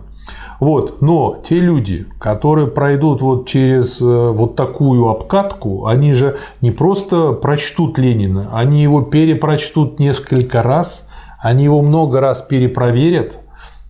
Вот. 0.59 1.01
Но 1.01 1.41
те 1.43 1.59
люди, 1.59 2.07
которые 2.19 2.67
пройдут 2.67 3.21
вот 3.21 3.47
через 3.47 4.01
э, 4.01 4.05
вот 4.05 4.55
такую 4.55 5.07
обкатку, 5.07 5.85
они 5.87 6.13
же 6.13 6.37
не 6.61 6.71
просто 6.71 7.33
прочтут 7.33 7.97
Ленина, 7.97 8.49
они 8.53 8.81
его 8.81 9.01
перепрочтут 9.01 9.99
несколько 9.99 10.63
раз, 10.63 11.07
они 11.39 11.65
его 11.65 11.81
много 11.81 12.19
раз 12.19 12.41
перепроверят, 12.41 13.37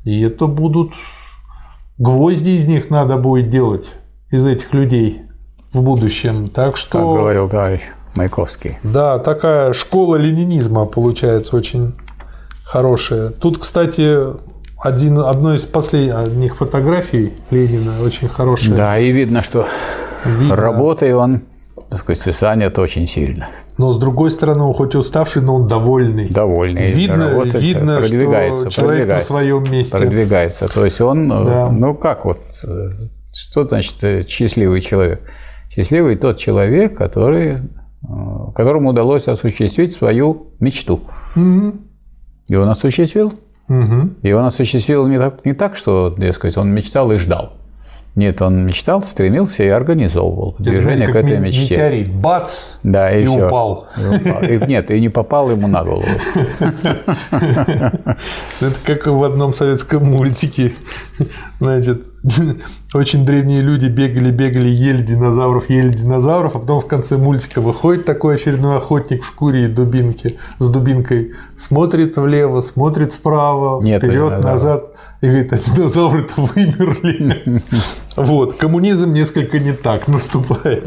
и 0.04 0.22
это 0.22 0.48
будут 0.48 0.94
гвозди 1.98 2.52
из 2.52 2.66
них 2.68 2.90
надо 2.90 3.18
будет 3.18 3.50
делать, 3.50 3.92
из 4.32 4.46
этих 4.48 4.74
людей 4.74 5.22
в 5.72 5.82
будущем. 5.82 6.48
Так 6.48 6.78
что... 6.78 7.00
Как 7.00 7.22
говорил 7.22 7.50
товарищ 7.50 7.82
Маяковский. 8.16 8.78
Да, 8.84 9.20
такая 9.20 9.74
школа 9.74 10.18
ленинизма 10.18 10.86
получается 10.86 11.56
очень 11.56 11.94
хорошая. 12.64 13.30
Тут, 13.30 13.58
кстати, 13.58 14.18
один, 14.84 15.18
одно 15.20 15.54
из 15.54 15.66
последних 15.66 16.58
фотографий 16.58 17.34
Ленина, 17.52 18.02
очень 18.04 18.28
хорошая. 18.28 18.76
Да, 18.76 19.00
и 19.00 19.12
видно, 19.12 19.42
что 19.42 19.66
видно. 20.26 20.56
работой 20.56 21.14
он 21.14 21.42
так 21.90 22.00
сказать, 22.00 22.20
сосанят 22.20 22.80
очень 22.80 23.08
сильно. 23.08 23.50
Но 23.78 23.94
с 23.94 24.00
другой 24.00 24.32
стороны, 24.32 24.64
он 24.64 24.74
хоть 24.74 24.96
и 24.96 24.98
уставший, 24.98 25.44
но 25.44 25.56
он 25.56 25.68
довольный. 25.68 26.28
Довольный. 26.28 26.92
Видно, 26.92 27.30
Работает, 27.30 27.64
видно 27.64 27.98
продвигается, 27.98 28.72
что 28.72 28.82
человек 28.82 29.08
на 29.08 29.16
продвигается, 29.16 29.28
своем 29.28 29.72
месте. 29.72 29.98
Продвигается. 29.98 30.68
То 30.70 30.86
есть 30.86 31.02
он, 31.02 31.32
э, 31.32 31.46
Да. 31.46 31.70
ну 31.70 31.94
как 31.94 32.26
вот, 32.26 32.40
э, 32.64 32.90
что 33.32 33.68
значит 33.68 34.04
э, 34.04 34.24
счастливый 34.28 34.82
человек? 34.82 35.22
Счастливый 35.70 36.16
тот 36.16 36.38
человек, 36.38 36.98
который, 36.98 37.60
которому 38.56 38.90
удалось 38.90 39.28
осуществить 39.28 39.94
свою 39.94 40.48
мечту. 40.60 41.00
И 41.36 42.56
он 42.56 42.70
осуществил. 42.70 43.34
Мгм. 43.68 44.18
И 44.22 44.32
он 44.34 44.46
осуществил 44.46 45.08
не 45.08 45.18
так, 45.18 45.46
не 45.46 45.54
так, 45.54 45.76
что, 45.76 46.14
дескать, 46.18 46.58
он 46.58 46.70
мечтал 46.70 47.12
и 47.12 47.18
ждал. 47.18 47.54
Нет, 48.16 48.44
он 48.44 48.66
мечтал, 48.68 49.02
стремился 49.02 49.64
и 49.64 49.68
организовывал 49.70 50.56
движение 50.60 51.08
к 51.08 51.16
этой 51.16 51.38
ме- 51.40 51.48
мечте. 51.48 51.74
Метеорит, 51.74 52.12
бац, 52.14 52.74
Да, 52.84 53.12
и, 53.12 53.24
и 53.24 53.26
всё. 53.26 53.48
упал. 53.48 53.88
И 53.98 54.06
упал. 54.06 54.44
И 54.44 54.68
нет, 54.68 54.92
и 54.92 55.02
не 55.02 55.10
попал 55.10 55.50
ему 55.50 55.68
на 55.68 55.84
голову. 55.84 56.06
Это 58.62 58.76
как 58.86 59.08
в 59.08 59.24
одном 59.24 59.52
советском 59.54 60.06
мультике. 60.06 60.74
Значит, 61.60 62.04
очень 62.94 63.26
древние 63.26 63.62
люди 63.62 63.88
бегали, 63.88 64.32
бегали, 64.32 64.68
ели 64.70 65.02
динозавров, 65.02 65.70
ели 65.70 65.90
динозавров, 65.90 66.56
а 66.56 66.60
потом 66.60 66.82
в 66.82 66.88
конце 66.88 67.18
мультика 67.18 67.62
выходит 67.62 68.06
такой 68.06 68.36
очередной 68.36 68.78
охотник 68.78 69.24
в 69.24 69.28
шкуре 69.28 69.66
и 69.66 69.68
дубинке 69.68 70.38
с 70.60 70.70
дубинкой, 70.70 71.34
смотрит 71.58 72.16
влево, 72.18 72.62
смотрит 72.62 73.14
вправо, 73.14 73.82
Нет 73.82 74.04
вперед, 74.04 74.44
назад, 74.44 74.92
и 75.24 75.28
говорит, 75.28 75.54
а 75.54 75.58
динозавры-то 75.58 76.42
вымерли. 76.42 77.64
Вот, 78.18 78.58
коммунизм 78.58 79.14
несколько 79.14 79.58
не 79.58 79.72
так 79.72 80.10
наступает. 80.10 80.86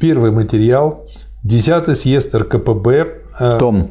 Первый 0.00 0.30
материал. 0.30 1.06
10 1.44 1.94
съезд 1.98 2.34
РКПБ, 2.34 2.88
э, 3.38 3.58
Том 3.58 3.90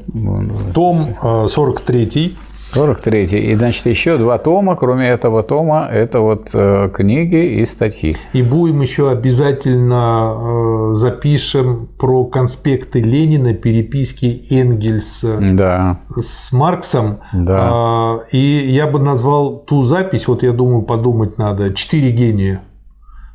том 0.74 1.14
э, 1.22 1.48
43 1.50 2.36
43 2.74 3.24
И, 3.24 3.56
значит, 3.56 3.86
еще 3.86 4.18
два 4.18 4.38
тома, 4.38 4.76
кроме 4.76 5.08
этого 5.08 5.44
тома, 5.44 5.88
это 5.92 6.20
вот 6.22 6.50
э, 6.54 6.90
книги 6.94 7.60
и 7.62 7.66
статьи. 7.66 8.16
И 8.34 8.42
будем 8.42 8.82
еще 8.82 9.10
обязательно 9.12 10.34
э, 10.36 10.96
запишем 10.96 11.88
про 12.00 12.26
конспекты 12.26 13.00
Ленина, 13.02 13.54
переписки 13.54 14.42
Энгельса 14.54 15.38
Да. 15.54 16.00
с 16.16 16.52
Марксом. 16.52 17.20
Да. 17.34 17.70
А, 17.72 18.20
И 18.32 18.38
я 18.38 18.88
бы 18.88 19.00
назвал 19.00 19.60
ту 19.60 19.84
запись, 19.84 20.28
вот 20.28 20.44
я 20.44 20.52
думаю, 20.52 20.84
подумать 20.84 21.38
надо, 21.38 21.74
«Четыре 21.74 22.12
гения». 22.12 22.62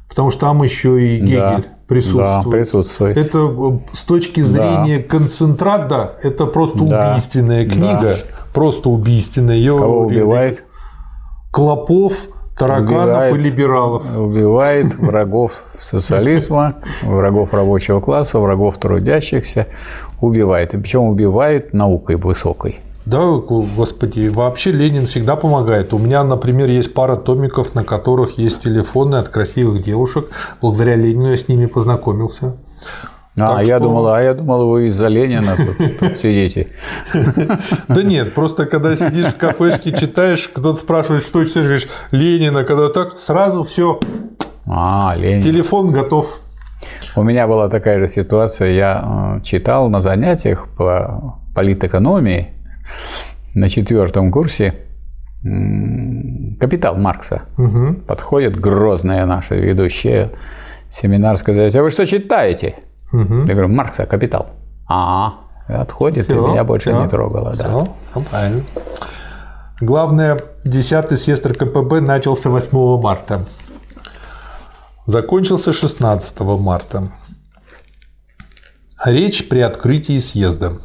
Потому 0.09 0.31
что 0.31 0.41
там 0.41 0.63
еще 0.63 1.03
и 1.03 1.19
Гегель 1.21 1.37
Да. 1.37 1.65
Присутствует. 1.87 2.45
Да, 2.45 2.51
присутствует. 2.51 3.17
Это 3.19 3.39
э, 3.39 3.79
с 3.97 4.03
точки 4.03 4.41
зрения 4.41 4.99
концентрата, 4.99 6.17
это 6.23 6.47
просто 6.47 6.81
Да. 6.85 7.11
убийственная 7.11 7.65
книга. 7.69 8.17
Просто 8.53 8.89
убийственная. 8.89 9.57
Ее 9.57 9.77
Кого 9.79 10.01
убивает? 10.07 10.65
Клопов, 11.53 12.13
тараканов 12.59 12.91
Убивает. 13.05 13.35
и 13.37 13.39
либералов. 13.39 14.03
Убивает 14.17 14.95
врагов 14.99 15.63
социализма, 15.81 16.75
врагов 17.03 17.53
рабочего 17.55 18.01
класса, 18.01 18.39
врагов 18.39 18.79
трудящихся. 18.79 19.67
Убивает. 20.21 20.75
И 20.75 20.79
причем 20.79 21.03
убивает 21.05 21.73
наукой 21.75 22.17
высокой. 22.17 22.81
Да, 23.07 23.25
господи, 23.37 24.29
вообще 24.29 24.73
Ленин 24.73 25.07
всегда 25.07 25.37
помогает. 25.37 25.95
У 25.95 25.99
меня, 25.99 26.25
например, 26.25 26.69
есть 26.69 26.93
пара 26.93 27.15
томиков, 27.17 27.75
на 27.75 27.85
которых 27.85 28.37
есть 28.39 28.59
телефоны 28.59 29.15
от 29.17 29.29
красивых 29.29 29.83
девушек. 29.83 30.29
Благодаря 30.61 30.97
Ленину 30.97 31.31
я 31.31 31.37
с 31.39 31.47
ними 31.49 31.67
познакомился. 31.67 32.57
А, 33.39 33.59
Так 33.59 33.67
я 33.67 33.77
что- 33.77 33.85
думал, 33.87 34.09
а 34.09 34.21
я 34.23 34.35
думал, 34.35 34.69
вы 34.71 34.87
из-за 34.89 35.07
Ленина 35.09 35.55
тут, 35.57 35.99
тут 36.01 36.19
сидите. 36.19 36.69
Да 37.87 38.03
нет, 38.03 38.35
просто 38.35 38.67
когда 38.67 38.97
сидишь 38.97 39.27
в 39.27 39.37
кафешке, 39.37 39.93
читаешь, 39.93 40.49
кто-то 40.49 40.75
спрашивает, 40.81 41.23
что 41.23 41.45
читаешь, 41.45 41.67
говоришь, 41.67 41.89
Ленина, 42.11 42.65
когда 42.65 42.89
так, 42.89 43.19
сразу 43.19 43.63
все, 43.65 44.01
А, 44.67 45.15
Ленин. 45.17 45.43
телефон 45.43 45.93
готов. 45.93 46.41
У 47.15 47.23
меня 47.23 47.47
была 47.47 47.69
такая 47.69 48.01
же 48.01 48.09
ситуация. 48.09 48.73
Я 48.73 49.37
э, 49.39 49.41
читал 49.45 49.89
на 49.91 50.01
занятиях 50.01 50.67
по 50.77 51.39
политэкономии 51.55 52.53
на 53.55 53.69
четвертом 53.69 54.31
курсе 54.31 54.75
«Капитал» 56.61 56.97
Маркса. 56.97 57.43
Подходит 58.07 58.59
грозная 58.59 59.27
наша 59.27 59.55
ведущая 59.55 60.31
семинар 60.91 61.37
сказать, 61.37 61.75
а 61.77 61.83
вы 61.83 61.91
что 61.91 62.07
читаете? 62.07 62.75
Я 63.13 63.55
говорю, 63.55 63.69
Маркса 63.69 64.07
«Капитал». 64.07 64.51
А, 64.89 65.35
отходит, 65.69 66.29
и 66.29 66.33
Всё, 66.33 66.47
меня 66.49 66.65
больше 66.65 66.91
всё, 66.91 67.03
не 67.03 67.09
трогала. 67.09 67.55
Да. 67.57 67.69
всё, 67.69 67.89
всё 68.11 68.21
правильно. 68.21 68.63
Главное, 69.81 70.41
10 70.65 71.19
съезд 71.19 71.47
РКПБ 71.47 72.01
начался 72.01 72.51
8 72.51 73.01
марта. 73.01 73.47
Закончился 75.07 75.73
16 75.73 76.41
марта. 76.41 77.09
Речь 79.05 79.49
при 79.49 79.61
открытии 79.61 80.19
съезда. 80.19 80.79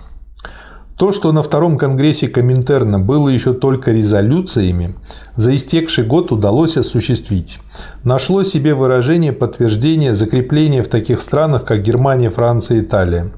То, 1.01 1.11
что 1.11 1.31
на 1.31 1.41
втором 1.41 1.79
конгрессе 1.79 2.27
Коминтерна 2.27 2.99
было 2.99 3.27
еще 3.27 3.53
только 3.53 3.91
резолюциями, 3.91 4.93
за 5.35 5.55
истекший 5.55 6.03
год 6.03 6.31
удалось 6.31 6.77
осуществить. 6.77 7.57
Нашло 8.03 8.43
себе 8.43 8.73
выражение 8.73 9.31
подтверждение 9.31 10.15
закрепления 10.15 10.81
в 10.81 10.87
таких 10.87 11.21
странах, 11.21 11.65
как 11.65 11.83
Германия, 11.83 12.31
Франция 12.31 12.77
и 12.77 12.81
Италия. 12.81 13.31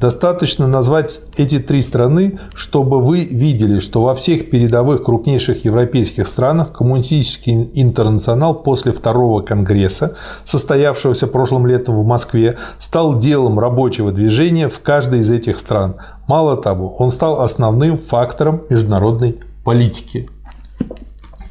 Достаточно 0.00 0.66
назвать 0.66 1.20
эти 1.36 1.60
три 1.60 1.82
страны, 1.82 2.38
чтобы 2.52 3.00
вы 3.00 3.20
видели, 3.24 3.78
что 3.78 4.02
во 4.02 4.14
всех 4.16 4.50
передовых 4.50 5.04
крупнейших 5.04 5.64
европейских 5.64 6.26
странах 6.26 6.72
коммунистический 6.72 7.70
интернационал 7.74 8.54
после 8.62 8.92
второго 8.92 9.42
конгресса, 9.42 10.16
состоявшегося 10.44 11.28
прошлым 11.28 11.66
летом 11.66 11.96
в 11.96 12.04
Москве, 12.04 12.58
стал 12.80 13.18
делом 13.18 13.58
рабочего 13.58 14.10
движения 14.10 14.68
в 14.68 14.80
каждой 14.80 15.20
из 15.20 15.30
этих 15.30 15.58
стран. 15.58 15.96
Мало 16.26 16.56
того, 16.56 16.94
он 16.98 17.12
стал 17.12 17.40
основным 17.40 17.98
фактором 17.98 18.62
международной 18.68 19.38
политики. 19.64 20.28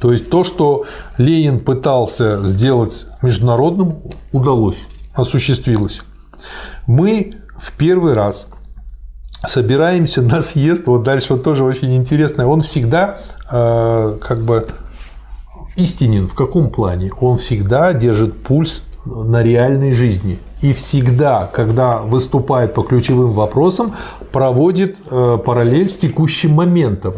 То 0.00 0.12
есть 0.12 0.30
то, 0.30 0.44
что 0.44 0.84
Ленин 1.16 1.60
пытался 1.60 2.46
сделать 2.46 3.06
международным, 3.22 4.02
удалось, 4.32 4.78
осуществилось. 5.14 6.02
Мы 6.86 7.34
в 7.58 7.72
первый 7.76 8.14
раз 8.14 8.48
собираемся 9.46 10.22
на 10.22 10.42
съезд, 10.42 10.86
вот 10.86 11.02
дальше 11.02 11.34
вот 11.34 11.42
тоже 11.42 11.64
очень 11.64 11.94
интересно, 11.94 12.48
он 12.48 12.62
всегда 12.62 13.18
э, 13.50 14.18
как 14.20 14.42
бы 14.42 14.68
истинен 15.76 16.28
в 16.28 16.34
каком 16.34 16.70
плане? 16.70 17.12
Он 17.20 17.38
всегда 17.38 17.92
держит 17.92 18.42
пульс 18.42 18.82
на 19.04 19.42
реальной 19.42 19.92
жизни. 19.92 20.38
И 20.60 20.72
всегда, 20.72 21.48
когда 21.52 21.98
выступает 21.98 22.74
по 22.74 22.82
ключевым 22.82 23.32
вопросам, 23.32 23.94
проводит 24.32 24.96
э, 25.10 25.38
параллель 25.44 25.88
с 25.88 25.98
текущим 25.98 26.52
моментом. 26.52 27.14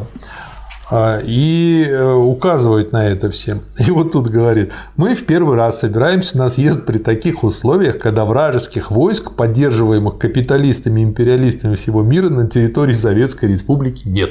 А, 0.91 1.21
И 1.25 1.87
э, 1.89 2.13
указывает 2.13 2.93
на 2.93 3.07
это 3.07 3.31
всем. 3.31 3.61
И 3.87 3.91
вот 3.91 4.13
тут 4.13 4.27
говорит, 4.27 4.71
мы 4.97 5.15
в 5.15 5.25
первый 5.25 5.57
раз 5.57 5.81
собираемся 5.81 6.37
на 6.37 6.49
съезд 6.51 6.85
при 6.85 6.99
таких 6.99 7.45
условиях, 7.45 7.99
когда 7.99 8.25
вражеских 8.25 8.91
войск, 8.91 9.33
поддерживаемых 9.33 10.19
капиталистами 10.19 11.01
и 11.01 11.05
империалистами 11.05 11.77
всего 11.77 12.03
мира 12.03 12.29
на 12.29 12.49
территории 12.49 12.93
Советской 12.93 13.51
Республики 13.51 14.09
нет. 14.09 14.31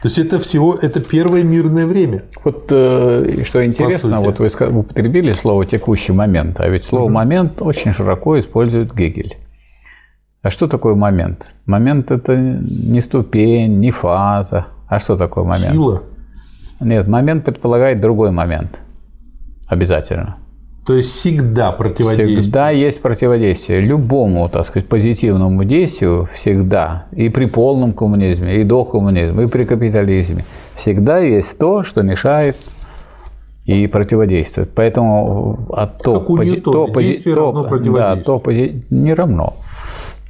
То 0.00 0.06
есть 0.06 0.18
это 0.18 0.38
всего 0.38 0.78
это 0.80 1.00
первое 1.00 1.42
мирное 1.42 1.84
время. 1.86 2.22
Вот 2.44 2.66
э, 2.70 3.42
что 3.44 3.66
интересно, 3.66 4.20
вот 4.20 4.38
вы 4.38 4.46
употребили 4.46 5.32
слово 5.32 5.66
«текущий 5.66 6.12
момент», 6.12 6.60
а 6.60 6.68
ведь 6.68 6.84
слово 6.84 7.08
«момент» 7.08 7.60
очень 7.60 7.92
широко 7.92 8.38
использует 8.38 8.94
Гегель. 8.94 9.36
А 10.42 10.50
что 10.50 10.68
такое 10.68 10.94
момент? 10.94 11.48
Момент– 11.66 12.10
это 12.12 12.36
не 12.36 13.00
ступень, 13.00 13.80
не 13.80 13.90
фаза. 13.90 14.66
А 14.88 14.98
что 15.00 15.16
такое 15.16 15.44
момент? 15.44 15.72
Сила. 15.72 16.02
Нет, 16.80 17.08
момент 17.08 17.44
предполагает 17.44 18.00
другой 18.00 18.30
момент. 18.30 18.80
Обязательно. 19.68 20.36
То 20.86 20.94
есть 20.94 21.10
всегда 21.10 21.70
противодействие. 21.72 22.40
Всегда 22.40 22.70
есть 22.70 23.02
противодействие. 23.02 23.80
Любому, 23.80 24.48
так 24.48 24.64
сказать, 24.64 24.88
позитивному 24.88 25.64
действию 25.64 26.26
всегда, 26.32 27.04
и 27.12 27.28
при 27.28 27.44
полном 27.44 27.92
коммунизме, 27.92 28.60
и 28.60 28.64
до 28.64 28.84
коммунизма, 28.84 29.42
и 29.42 29.46
при 29.48 29.64
капитализме, 29.66 30.46
всегда 30.76 31.18
есть 31.18 31.58
то, 31.58 31.82
что 31.82 32.02
мешает 32.02 32.56
и 33.66 33.86
противодействует. 33.86 34.70
Поэтому 34.74 35.58
а 35.76 35.86
то, 35.88 36.20
Как 36.20 36.30
пози- 36.30 36.60
то, 36.62 36.86
пози- 36.86 37.22
то- 37.22 37.52
да, 37.94 38.16
то 38.16 38.36
пози- 38.38 38.82
не 38.88 39.12
равно. 39.12 39.56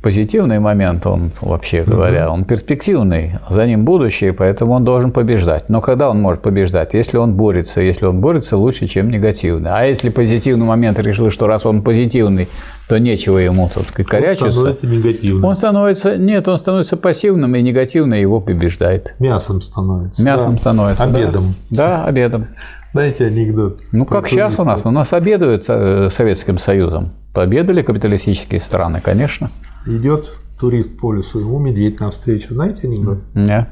Позитивный 0.03 0.59
момент, 0.59 1.07
он 1.07 1.31
вообще 1.41 1.83
говоря, 1.83 2.31
он 2.31 2.45
перспективный, 2.45 3.33
за 3.49 3.67
ним 3.67 3.85
будущее, 3.85 4.33
поэтому 4.33 4.73
он 4.73 4.85
должен 4.85 5.11
побеждать. 5.11 5.69
Но 5.69 5.81
когда 5.81 6.11
он 6.11 6.21
может 6.21 6.43
побеждать? 6.43 6.95
Если 6.95 7.17
он 7.17 7.35
борется, 7.35 7.81
если 7.81 8.07
он 8.07 8.21
борется 8.21 8.57
лучше, 8.57 8.87
чем 8.87 9.11
негативный. 9.11 9.71
А 9.73 9.85
если 9.85 10.09
позитивный 10.09 10.67
момент 10.67 10.99
решил, 11.01 11.31
что 11.31 11.47
раз 11.47 11.67
он 11.67 11.83
позитивный, 11.83 12.49
то 12.89 12.99
нечего 12.99 13.39
ему, 13.39 13.69
так 13.73 13.89
сказать, 13.89 14.07
корячиться. 14.07 14.47
Он 14.47 14.53
становится 14.53 14.87
негативным. 14.87 15.45
Он 15.45 15.55
становится, 15.55 16.17
нет, 16.17 16.49
он 16.49 16.59
становится 16.59 16.97
пассивным, 16.97 17.55
и 17.57 17.63
негативно 17.63 18.15
его 18.15 18.41
побеждает. 18.41 19.15
Мясом 19.19 19.61
становится. 19.61 20.23
Мясом 20.23 20.53
да. 20.53 20.59
становится, 20.59 21.05
Обедом. 21.05 21.55
Да, 21.71 21.87
да 21.87 22.05
обедом. 22.05 22.47
Знаете 22.93 23.27
анекдот? 23.27 23.79
Ну, 23.93 24.07
как 24.07 24.29
сейчас 24.29 24.59
у 24.59 24.65
нас. 24.65 24.81
У 24.85 24.91
нас 24.91 25.13
обедают 25.13 25.65
э, 25.69 26.09
Советским 26.11 26.59
Союзом. 26.59 27.13
Победали 27.35 27.83
капиталистические 27.83 28.61
страны, 28.61 29.01
конечно. 29.03 29.51
Идет 29.89 30.31
турист 30.61 30.99
по 30.99 31.15
лесу, 31.15 31.41
ему 31.41 31.59
медведь 31.59 31.99
навстречу. 31.99 32.53
Знаете 32.53 32.87
анекдот? 32.87 33.21
Нет. 33.35 33.69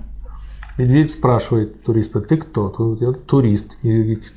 Медведь 0.79 1.12
спрашивает 1.12 1.85
туриста, 1.85 2.22
ты 2.22 2.38
кто? 2.38 2.74
Он 2.79 2.96
говорит, 2.96 3.26
турист. 3.26 3.76
И 3.83 3.88
говорит, 3.88 4.33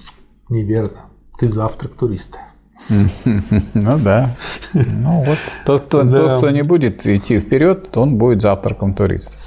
неверно, 0.49 1.05
ты 1.39 1.49
завтрак 1.49 1.93
туриста. 1.93 2.37
Ну 3.73 3.99
да. 3.99 4.35
Ну 4.73 5.23
вот 5.23 5.37
тот, 5.65 5.83
кто, 5.83 6.03
да. 6.03 6.17
тот, 6.17 6.37
кто 6.37 6.49
не 6.49 6.63
будет 6.63 7.05
идти 7.05 7.39
вперед, 7.39 7.95
он 7.97 8.17
будет 8.17 8.41
завтраком 8.41 8.93
туриста. 8.93 9.37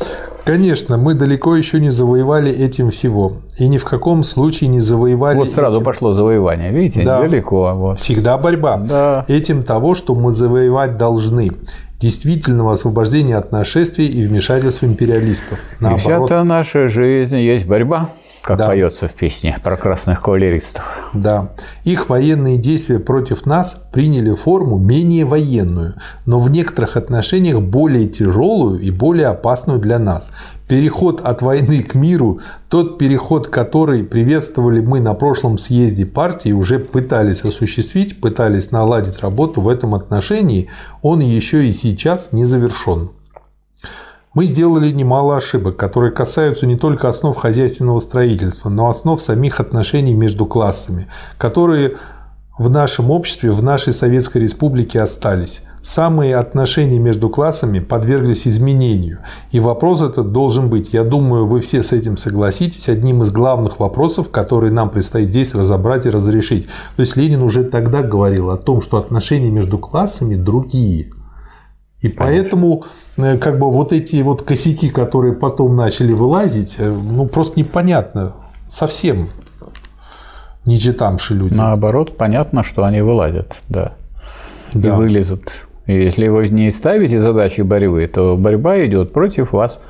Конечно, 0.44 0.96
мы 0.96 1.14
далеко 1.14 1.54
еще 1.54 1.80
не 1.80 1.90
завоевали 1.90 2.50
этим 2.50 2.90
всего. 2.90 3.38
И 3.58 3.68
ни 3.68 3.78
в 3.78 3.84
каком 3.84 4.24
случае 4.24 4.68
не 4.68 4.80
завоевали. 4.80 5.36
Вот 5.36 5.52
сразу 5.52 5.78
этим. 5.78 5.84
пошло 5.84 6.14
завоевание, 6.14 6.72
видите, 6.72 7.04
да. 7.04 7.20
далеко. 7.20 7.72
Вот. 7.74 8.00
Всегда 8.00 8.36
борьба. 8.38 8.76
Да. 8.78 9.24
Этим 9.28 9.62
того, 9.62 9.94
что 9.94 10.14
мы 10.14 10.32
завоевать 10.32 10.96
должны 10.96 11.52
действительного 12.02 12.72
освобождения 12.72 13.36
от 13.36 13.52
нашествий 13.52 14.06
и 14.08 14.26
вмешательств 14.26 14.82
империалистов. 14.82 15.60
Наоборот. 15.78 16.30
И 16.30 16.34
вся 16.34 16.44
наша 16.44 16.88
жизнь 16.88 17.38
есть 17.38 17.66
борьба 17.66 18.10
как 18.42 18.58
да. 18.58 18.66
поется 18.66 19.06
в 19.06 19.14
песне 19.14 19.56
про 19.62 19.76
красных 19.76 20.20
кавалеристов. 20.20 21.10
Да. 21.12 21.50
Их 21.84 22.08
военные 22.08 22.58
действия 22.58 22.98
против 22.98 23.46
нас 23.46 23.76
приняли 23.92 24.34
форму 24.34 24.78
менее 24.78 25.24
военную, 25.24 25.94
но 26.26 26.40
в 26.40 26.50
некоторых 26.50 26.96
отношениях 26.96 27.60
более 27.60 28.06
тяжелую 28.06 28.80
и 28.80 28.90
более 28.90 29.28
опасную 29.28 29.78
для 29.78 29.98
нас. 29.98 30.28
Переход 30.66 31.20
от 31.20 31.42
войны 31.42 31.82
к 31.82 31.94
миру, 31.94 32.40
тот 32.68 32.98
переход, 32.98 33.46
который 33.46 34.02
приветствовали 34.04 34.80
мы 34.80 35.00
на 35.00 35.14
прошлом 35.14 35.58
съезде 35.58 36.06
партии, 36.06 36.50
уже 36.50 36.78
пытались 36.78 37.44
осуществить, 37.44 38.20
пытались 38.20 38.70
наладить 38.70 39.20
работу 39.20 39.60
в 39.60 39.68
этом 39.68 39.94
отношении, 39.94 40.68
он 41.02 41.20
еще 41.20 41.64
и 41.66 41.72
сейчас 41.72 42.32
не 42.32 42.44
завершен. 42.44 43.10
Мы 44.34 44.46
сделали 44.46 44.90
немало 44.90 45.36
ошибок, 45.36 45.76
которые 45.76 46.10
касаются 46.10 46.66
не 46.66 46.76
только 46.76 47.06
основ 47.06 47.36
хозяйственного 47.36 48.00
строительства, 48.00 48.70
но 48.70 48.88
основ 48.88 49.20
самих 49.20 49.60
отношений 49.60 50.14
между 50.14 50.46
классами, 50.46 51.06
которые 51.36 51.96
в 52.58 52.70
нашем 52.70 53.10
обществе, 53.10 53.50
в 53.50 53.62
нашей 53.62 53.92
Советской 53.92 54.38
Республике 54.38 55.02
остались. 55.02 55.60
Самые 55.82 56.36
отношения 56.36 56.98
между 56.98 57.28
классами 57.28 57.78
подверглись 57.78 58.48
изменению. 58.48 59.18
И 59.50 59.60
вопрос 59.60 60.00
этот 60.00 60.32
должен 60.32 60.70
быть, 60.70 60.94
я 60.94 61.04
думаю, 61.04 61.46
вы 61.46 61.60
все 61.60 61.82
с 61.82 61.92
этим 61.92 62.16
согласитесь, 62.16 62.88
одним 62.88 63.22
из 63.22 63.30
главных 63.32 63.80
вопросов, 63.80 64.30
которые 64.30 64.72
нам 64.72 64.88
предстоит 64.88 65.28
здесь 65.28 65.54
разобрать 65.54 66.06
и 66.06 66.10
разрешить. 66.10 66.68
То 66.96 67.02
есть 67.02 67.16
Ленин 67.16 67.42
уже 67.42 67.64
тогда 67.64 68.00
говорил 68.02 68.48
о 68.48 68.56
том, 68.56 68.80
что 68.80 68.96
отношения 68.96 69.50
между 69.50 69.76
классами 69.76 70.36
другие– 70.36 71.10
и 72.02 72.08
поэтому 72.08 72.84
э, 73.16 73.38
как 73.38 73.58
бы 73.58 73.70
вот 73.70 73.92
эти 73.92 74.20
вот 74.22 74.42
косяки, 74.42 74.90
которые 74.90 75.34
потом 75.34 75.76
начали 75.76 76.12
вылазить, 76.12 76.74
э, 76.78 76.90
ну 76.90 77.26
просто 77.26 77.60
непонятно 77.60 78.32
совсем 78.68 79.30
не 80.64 80.80
читамши 80.80 81.34
люди. 81.34 81.54
Наоборот, 81.54 82.16
понятно, 82.16 82.64
что 82.64 82.84
они 82.84 83.02
вылазят, 83.02 83.56
да, 83.68 83.94
да. 84.74 84.88
и 84.88 84.90
вылезут. 84.90 85.68
И 85.86 85.94
если 85.94 86.26
вы 86.26 86.48
не 86.48 86.72
ставите 86.72 87.20
задачи 87.20 87.60
борьбы, 87.60 88.06
то 88.12 88.36
борьба 88.36 88.84
идет 88.84 89.12
против 89.12 89.52
вас. 89.52 89.80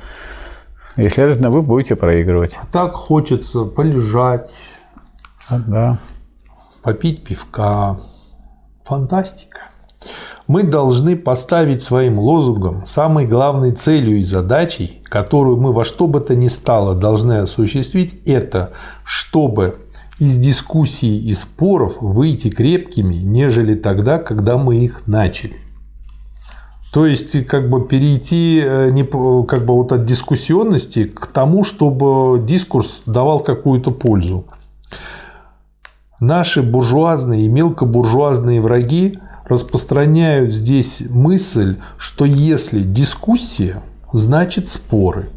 И, 0.95 1.09
следовательно, 1.09 1.49
вы 1.49 1.63
будете 1.63 1.95
проигрывать. 1.95 2.57
А 2.61 2.67
так 2.71 2.93
хочется 2.93 3.65
полежать, 3.65 4.53
а, 5.49 5.59
да. 5.59 5.99
попить 6.83 7.23
пивка. 7.23 7.97
Фантастика. 8.83 9.61
Мы 10.47 10.63
должны 10.63 11.15
поставить 11.15 11.81
своим 11.81 12.19
лозунгом 12.19 12.85
самой 12.85 13.25
главной 13.25 13.71
целью 13.71 14.17
и 14.17 14.23
задачей, 14.23 15.01
которую 15.05 15.57
мы 15.57 15.71
во 15.71 15.85
что 15.85 16.07
бы 16.07 16.19
то 16.19 16.35
ни 16.35 16.49
стало 16.49 16.95
должны 16.95 17.39
осуществить, 17.39 18.27
это 18.27 18.71
чтобы 19.05 19.77
из 20.19 20.37
дискуссий 20.37 21.17
и 21.17 21.33
споров 21.33 22.01
выйти 22.01 22.49
крепкими, 22.49 23.15
нежели 23.15 23.75
тогда, 23.75 24.19
когда 24.19 24.57
мы 24.57 24.77
их 24.77 25.07
начали. 25.07 25.55
То 26.91 27.07
есть, 27.07 27.47
как 27.47 27.69
бы 27.69 27.87
перейти 27.87 28.61
э, 28.63 28.91
не, 28.91 29.03
как 29.03 29.65
бы 29.65 29.73
вот 29.73 29.91
от 29.91 30.05
дискуссионности 30.05 31.05
к 31.05 31.25
тому, 31.25 31.63
чтобы 31.63 32.39
дискурс 32.45 33.03
давал 33.07 33.39
какую-то 33.39 33.89
пользу. 33.89 34.45
Наши 36.19 36.61
буржуазные 36.61 37.45
и 37.45 37.49
мелкобуржуазные 37.49 38.61
враги 38.61 39.17
распространяют 39.45 40.53
здесь 40.53 41.01
мысль, 41.09 41.77
что 41.97 42.25
если 42.25 42.81
дискуссия, 42.81 43.81
значит 44.11 44.67
споры. 44.67 45.29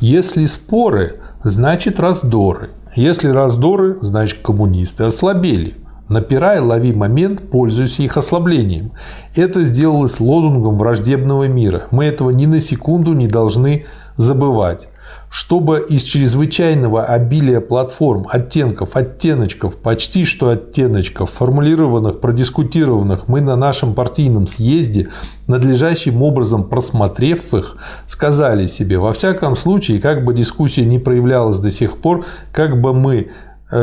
Если 0.00 0.46
споры, 0.46 1.20
значит 1.42 2.00
раздоры. 2.00 2.70
Если 2.94 3.28
раздоры, 3.28 3.98
значит 4.00 4.40
коммунисты 4.42 5.04
ослабели. 5.04 5.74
Напирай, 6.08 6.60
лови 6.60 6.92
момент, 6.92 7.50
пользуйся 7.50 8.02
их 8.02 8.16
ослаблением. 8.16 8.92
Это 9.34 9.60
сделалось 9.62 10.20
лозунгом 10.20 10.78
враждебного 10.78 11.48
мира. 11.48 11.84
Мы 11.90 12.04
этого 12.04 12.30
ни 12.30 12.46
на 12.46 12.60
секунду 12.60 13.14
не 13.14 13.26
должны 13.26 13.86
забывать 14.16 14.88
чтобы 15.34 15.84
из 15.88 16.04
чрезвычайного 16.04 17.06
обилия 17.06 17.60
платформ, 17.60 18.24
оттенков, 18.30 18.94
оттеночков, 18.94 19.76
почти 19.78 20.24
что 20.24 20.50
оттеночков, 20.50 21.28
формулированных, 21.28 22.20
продискутированных, 22.20 23.26
мы 23.26 23.40
на 23.40 23.56
нашем 23.56 23.94
партийном 23.94 24.46
съезде, 24.46 25.08
надлежащим 25.48 26.22
образом 26.22 26.68
просмотрев 26.68 27.52
их, 27.52 27.76
сказали 28.06 28.68
себе, 28.68 28.98
во 28.98 29.12
всяком 29.12 29.56
случае, 29.56 30.00
как 30.00 30.24
бы 30.24 30.34
дискуссия 30.34 30.84
не 30.84 31.00
проявлялась 31.00 31.58
до 31.58 31.72
сих 31.72 31.98
пор, 31.98 32.26
как 32.52 32.80
бы 32.80 32.94
мы 32.94 33.32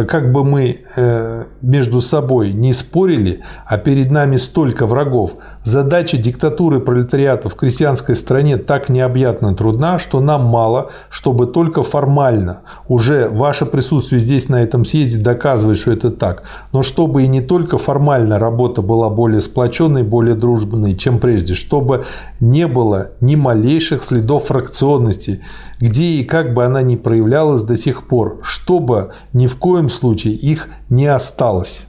как 0.07 0.31
бы 0.31 0.45
мы 0.45 0.79
э, 0.95 1.43
между 1.61 1.99
собой 1.99 2.53
не 2.53 2.71
спорили, 2.71 3.41
а 3.65 3.77
перед 3.77 4.09
нами 4.09 4.37
столько 4.37 4.87
врагов, 4.87 5.31
задача 5.63 6.17
диктатуры 6.17 6.79
пролетариата 6.79 7.49
в 7.49 7.55
крестьянской 7.55 8.15
стране 8.15 8.55
так 8.55 8.87
необъятно 8.87 9.53
трудна, 9.53 9.99
что 9.99 10.21
нам 10.21 10.45
мало, 10.45 10.91
чтобы 11.09 11.45
только 11.45 11.83
формально. 11.83 12.61
Уже 12.87 13.27
ваше 13.27 13.65
присутствие 13.65 14.21
здесь 14.21 14.47
на 14.47 14.63
этом 14.63 14.85
съезде 14.85 15.21
доказывает, 15.21 15.77
что 15.77 15.91
это 15.91 16.09
так, 16.09 16.43
но 16.71 16.83
чтобы 16.83 17.23
и 17.23 17.27
не 17.27 17.41
только 17.41 17.77
формально 17.77 18.39
работа 18.39 18.81
была 18.81 19.09
более 19.09 19.41
сплоченной, 19.41 20.03
более 20.03 20.35
дружбенной, 20.35 20.95
чем 20.95 21.19
прежде, 21.19 21.53
чтобы 21.53 22.05
не 22.39 22.65
было 22.65 23.09
ни 23.19 23.35
малейших 23.35 24.05
следов 24.05 24.45
фракционности, 24.45 25.41
где 25.81 26.03
и 26.03 26.23
как 26.23 26.53
бы 26.53 26.63
она 26.63 26.81
ни 26.81 26.95
проявлялась 26.95 27.63
до 27.63 27.75
сих 27.75 28.07
пор, 28.07 28.39
чтобы 28.43 29.11
ни 29.33 29.47
в 29.47 29.55
коем 29.57 29.80
случае 29.89 30.33
их 30.33 30.67
не 30.89 31.07
осталось. 31.07 31.85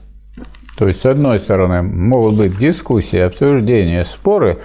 То 0.77 0.87
есть, 0.87 1.01
с 1.01 1.05
одной 1.05 1.39
стороны, 1.39 1.83
могут 1.83 2.35
быть 2.35 2.57
дискуссии, 2.57 3.19
обсуждения, 3.19 4.05
споры, 4.05 4.59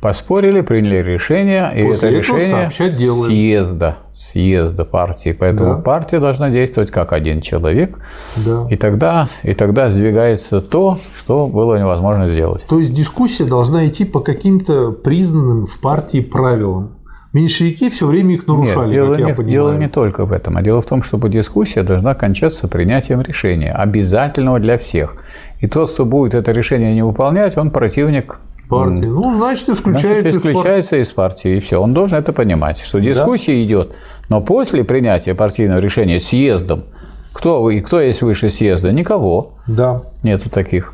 поспорили, 0.00 0.60
приняли 0.60 0.96
решение, 0.96 1.72
и 1.74 1.86
После 1.86 2.08
это 2.08 2.18
решение 2.18 2.70
съезда, 2.70 3.96
съезда 4.12 4.84
партии. 4.84 5.36
Поэтому 5.38 5.76
да. 5.76 5.80
партия 5.80 6.20
должна 6.20 6.50
действовать 6.50 6.90
как 6.90 7.12
один 7.12 7.40
человек, 7.40 7.98
да. 8.36 8.66
и, 8.70 8.76
тогда, 8.76 9.28
и 9.42 9.54
тогда 9.54 9.88
сдвигается 9.88 10.60
то, 10.60 10.98
что 11.16 11.46
было 11.46 11.78
невозможно 11.78 12.28
сделать. 12.28 12.64
То 12.68 12.78
есть 12.78 12.92
дискуссия 12.92 13.44
должна 13.44 13.86
идти 13.86 14.04
по 14.04 14.20
каким-то 14.20 14.92
признанным 14.92 15.66
в 15.66 15.80
партии 15.80 16.20
правилам. 16.20 16.97
Меньшевики 17.38 17.88
все 17.88 18.06
время 18.06 18.34
их 18.34 18.48
нарушали, 18.48 18.86
Нет, 18.86 18.92
дело, 18.92 19.10
как 19.12 19.20
не, 19.20 19.28
я 19.28 19.34
понимаю. 19.34 19.52
дело 19.52 19.76
не 19.76 19.88
только 19.88 20.24
в 20.24 20.32
этом, 20.32 20.56
а 20.56 20.62
дело 20.62 20.82
в 20.82 20.86
том, 20.86 21.04
чтобы 21.04 21.28
дискуссия 21.28 21.84
должна 21.84 22.14
кончаться 22.16 22.66
принятием 22.66 23.20
решения, 23.20 23.72
обязательного 23.72 24.58
для 24.58 24.76
всех. 24.76 25.16
И 25.60 25.68
тот, 25.68 25.92
кто 25.92 26.04
будет 26.04 26.34
это 26.34 26.50
решение 26.50 26.92
не 26.94 27.02
выполнять, 27.02 27.56
он 27.56 27.70
противник 27.70 28.40
партии. 28.68 29.04
Ну, 29.04 29.34
значит, 29.36 29.68
исключается, 29.68 30.20
значит, 30.22 30.36
исключается 30.36 30.96
из, 30.96 31.12
партии. 31.12 31.12
из 31.12 31.12
партии. 31.12 31.56
И 31.56 31.60
все. 31.60 31.80
Он 31.80 31.94
должен 31.94 32.18
это 32.18 32.32
понимать, 32.32 32.80
что 32.80 32.98
дискуссия 32.98 33.52
да? 33.52 33.62
идет. 33.62 33.94
Но 34.28 34.40
после 34.40 34.82
принятия 34.82 35.36
партийного 35.36 35.78
решения 35.78 36.18
съездом, 36.18 36.86
кто, 37.32 37.62
вы, 37.62 37.80
кто 37.80 38.00
есть 38.00 38.20
выше 38.20 38.50
съезда? 38.50 38.90
Никого. 38.90 39.58
Да. 39.68 40.02
Нету 40.24 40.50
таких. 40.50 40.92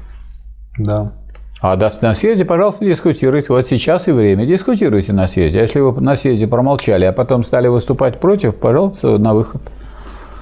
Да. 0.78 1.14
А 1.66 1.78
на 2.02 2.12
съезде, 2.12 2.44
пожалуйста, 2.44 2.84
дискутируйте. 2.84 3.46
Вот 3.48 3.66
сейчас 3.66 4.06
и 4.06 4.12
время. 4.12 4.44
Дискутируйте 4.44 5.14
на 5.14 5.26
съезде. 5.26 5.60
А 5.60 5.62
если 5.62 5.80
вы 5.80 5.98
на 5.98 6.14
съезде 6.14 6.46
промолчали, 6.46 7.06
а 7.06 7.12
потом 7.12 7.42
стали 7.42 7.68
выступать 7.68 8.20
против, 8.20 8.56
пожалуйста, 8.56 9.16
на 9.16 9.32
выход. 9.32 9.62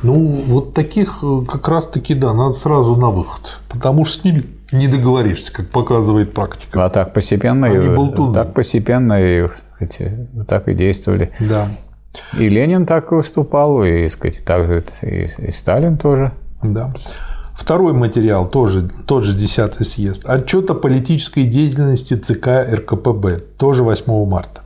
Ну, 0.02 0.18
вот 0.18 0.74
таких 0.74 1.20
э, 1.22 1.42
как 1.48 1.68
раз-таки, 1.68 2.14
да, 2.14 2.34
надо 2.34 2.54
сразу 2.54 2.96
на 2.96 3.10
выход. 3.10 3.60
Потому 3.68 4.04
что 4.04 4.18
с 4.18 4.24
ними 4.24 4.46
не 4.72 4.88
договоришься, 4.88 5.52
как 5.52 5.68
показывает 5.68 6.34
практика. 6.34 6.84
А 6.84 6.90
так 6.90 7.12
постепенно, 7.12 7.68
Они 7.68 7.86
и, 7.86 7.88
болтуны. 7.88 8.34
так 8.34 8.52
постепенно 8.52 9.22
и, 9.22 9.48
так 10.48 10.66
и 10.66 10.74
действовали. 10.74 11.30
Да. 11.38 11.68
И 12.36 12.48
Ленин 12.48 12.84
так 12.84 13.12
выступал, 13.12 13.84
и, 13.84 14.08
сказать, 14.08 14.44
также 14.44 14.84
и, 15.02 15.28
и 15.38 15.52
Сталин 15.52 15.98
тоже. 15.98 16.32
Да. 16.64 16.92
Второй 17.54 17.92
материал, 17.92 18.48
тоже 18.48 18.88
тот 19.06 19.24
же 19.24 19.34
10 19.34 19.86
съезд. 19.86 20.22
Отчет 20.26 20.70
о 20.70 20.74
политической 20.74 21.44
деятельности 21.44 22.14
ЦК 22.14 22.48
РКПБ, 22.72 23.38
тоже 23.58 23.82
8 23.84 24.26
марта. 24.26 24.62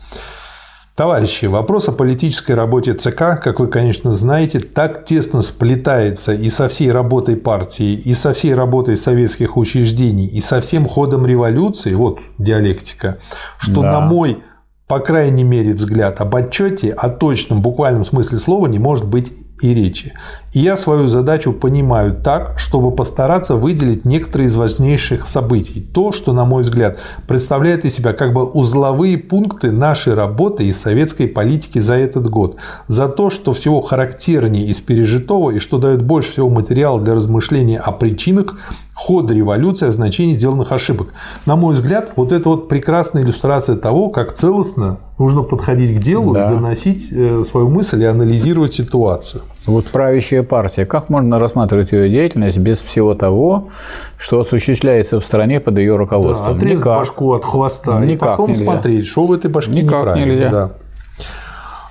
Товарищи, 0.94 1.44
вопрос 1.44 1.88
о 1.88 1.92
политической 1.92 2.53
работе 2.53 2.94
ЦК, 2.94 3.38
как 3.42 3.61
вы, 3.61 3.66
конечно, 3.66 4.14
знаете, 4.14 4.61
так 4.61 5.05
тесно 5.05 5.42
сплетается 5.42 6.33
и 6.33 6.49
со 6.49 6.70
всей 6.70 6.90
работой 6.90 7.37
партии, 7.37 7.92
и 7.92 8.14
со 8.14 8.33
всей 8.33 8.55
работой 8.55 8.96
советских 8.96 9.59
учреждений, 9.59 10.27
и 10.27 10.40
со 10.40 10.62
всем 10.62 10.88
ходом 10.88 11.27
революции, 11.27 11.92
вот 11.92 12.20
диалектика, 12.38 13.18
что 13.59 13.83
Да. 13.83 13.92
на 13.92 14.01
мой, 14.01 14.42
по 14.88 15.01
крайней 15.01 15.42
мере, 15.42 15.75
взгляд 15.75 16.20
об 16.20 16.37
отчете, 16.37 16.92
о 16.92 17.09
точном 17.09 17.61
буквальном 17.61 18.05
смысле 18.05 18.38
слова 18.38 18.68
не 18.68 18.79
может 18.79 19.05
быть 19.05 19.33
и 19.61 19.75
речи. 19.75 20.12
И 20.53 20.61
я 20.61 20.77
свою 20.77 21.09
задачу 21.09 21.53
понимаю 21.53 22.14
так, 22.14 22.59
чтобы 22.59 22.94
постараться 22.94 23.57
выделить 23.57 24.05
некоторые 24.05 24.46
из 24.46 24.55
важнейших 24.55 25.27
событий. 25.27 25.81
То, 25.81 26.12
что, 26.12 26.33
на 26.33 26.44
мой 26.44 26.62
взгляд, 26.62 26.99
представляет 27.27 27.85
из 27.85 27.94
себя 27.94 28.12
как 28.12 28.33
бы 28.33 28.44
узловые 28.44 29.18
пункты 29.18 29.72
нашей 29.72 30.14
работы 30.14 30.64
и 30.64 30.72
советской 30.72 31.27
политики 31.27 31.81
за 31.81 31.94
этот 31.94 32.29
год. 32.29 32.57
За 32.87 33.09
то, 33.09 33.29
что 33.29 33.53
всего 33.53 33.81
характернее 33.81 34.66
из 34.66 34.81
пережитого 34.81 35.51
и 35.51 35.59
что 35.59 35.79
дает 35.79 36.05
больше 36.05 36.31
всего 36.31 36.49
материала 36.49 37.01
для 37.01 37.14
размышления 37.14 37.79
о 37.79 37.90
причинах 37.90 38.57
хода 38.98 39.35
революции, 39.35 39.88
о 39.88 39.92
значении 39.92 40.35
сделанных 40.35 40.72
ошибок. 40.72 41.09
На 41.44 41.54
мой 41.54 41.74
взгляд, 41.74 42.12
вот 42.16 42.32
это 42.32 42.48
вот 42.48 42.68
прекрасная 42.68 43.22
иллюстрация 43.22 43.76
того, 43.76 44.09
как 44.09 44.32
целостно 44.32 44.96
нужно 45.18 45.42
подходить 45.42 45.98
к 46.00 46.02
делу 46.02 46.32
Да. 46.32 46.46
и 46.50 46.54
доносить 46.54 47.12
э, 47.12 47.44
свою 47.44 47.68
мысль 47.68 48.02
и 48.02 48.06
анализировать 48.06 48.72
ситуацию. 48.72 49.42
Вот 49.66 49.88
правящая 49.88 50.42
партия, 50.42 50.87
как 50.87 51.11
можно 51.11 51.38
рассматривать 51.38 51.92
ее 51.92 52.09
деятельность 52.09 52.56
без 52.56 52.80
всего 52.80 53.14
того, 53.14 53.68
что 54.16 54.40
осуществляется 54.40 55.20
в 55.20 55.24
стране 55.26 55.61
под 55.61 55.76
ее 55.76 55.92
Да, 55.92 55.98
руководством? 55.98 56.56
отрезать 56.56 56.78
Никак. 56.78 56.98
башку 56.98 57.32
от 57.35 57.44
хвоста 57.44 58.02
и 58.02 58.06
Никак 58.09 58.30
потом 58.30 58.48
нельзя. 58.48 58.64
смотреть, 58.64 59.06
что 59.06 59.26
в 59.26 59.32
этой 59.32 59.50
башке 59.50 59.72
Никак 59.72 59.85
неправильно. 60.06 60.32
нельзя. 60.32 60.50
Да. 60.50 60.70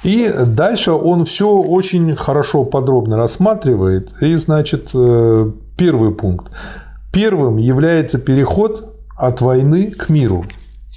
И 0.03 0.31
дальше 0.45 0.91
он 0.91 1.23
все 1.25 1.49
очень 1.49 2.15
хорошо 2.15 2.63
подробно 2.65 3.15
рассматривает. 3.17 4.09
И, 4.21 4.35
значит, 4.37 4.89
э, 4.95 5.51
первый 5.77 6.11
пункт. 6.11 6.47
Первым 7.15 7.55
является 7.55 8.17
переход 8.17 8.93
от 9.15 9.39
войны 9.39 9.89
к 9.89 10.09
миру. 10.09 10.45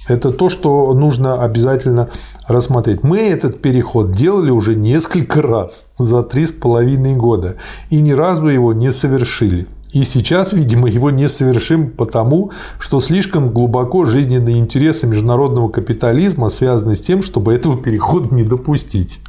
Это 0.09 0.33
то, 0.33 0.49
что 0.49 0.93
нужно 0.93 1.41
обязательно 1.41 2.09
рассмотреть. 2.45 3.03
Мы 3.03 3.19
этот 3.19 3.61
переход 3.61 4.11
делали 4.11 4.49
уже 4.49 4.75
несколько 4.75 5.41
раз 5.41 5.85
за 5.97 6.23
три 6.23 6.45
с 6.45 6.51
половиной 6.51 7.15
года 7.15 7.55
и 7.89 8.01
ни 8.01 8.11
разу 8.11 8.47
его 8.47 8.73
не 8.73 8.91
совершили. 8.91 9.67
И 9.93 10.03
сейчас, 10.03 10.51
видимо, 10.51 10.89
его 10.89 11.09
не 11.09 11.29
совершим 11.29 11.89
потому, 11.89 12.51
что 12.79 12.99
слишком 12.99 13.53
глубоко 13.53 14.03
жизненные 14.03 14.57
интересы 14.57 15.07
международного 15.07 15.69
капитализма 15.69 16.49
связаны 16.49 16.97
с 16.97 17.01
тем, 17.01 17.23
чтобы 17.23 17.53
этого 17.53 17.81
перехода 17.81 18.35
не 18.35 18.43
допустить. 18.43 19.21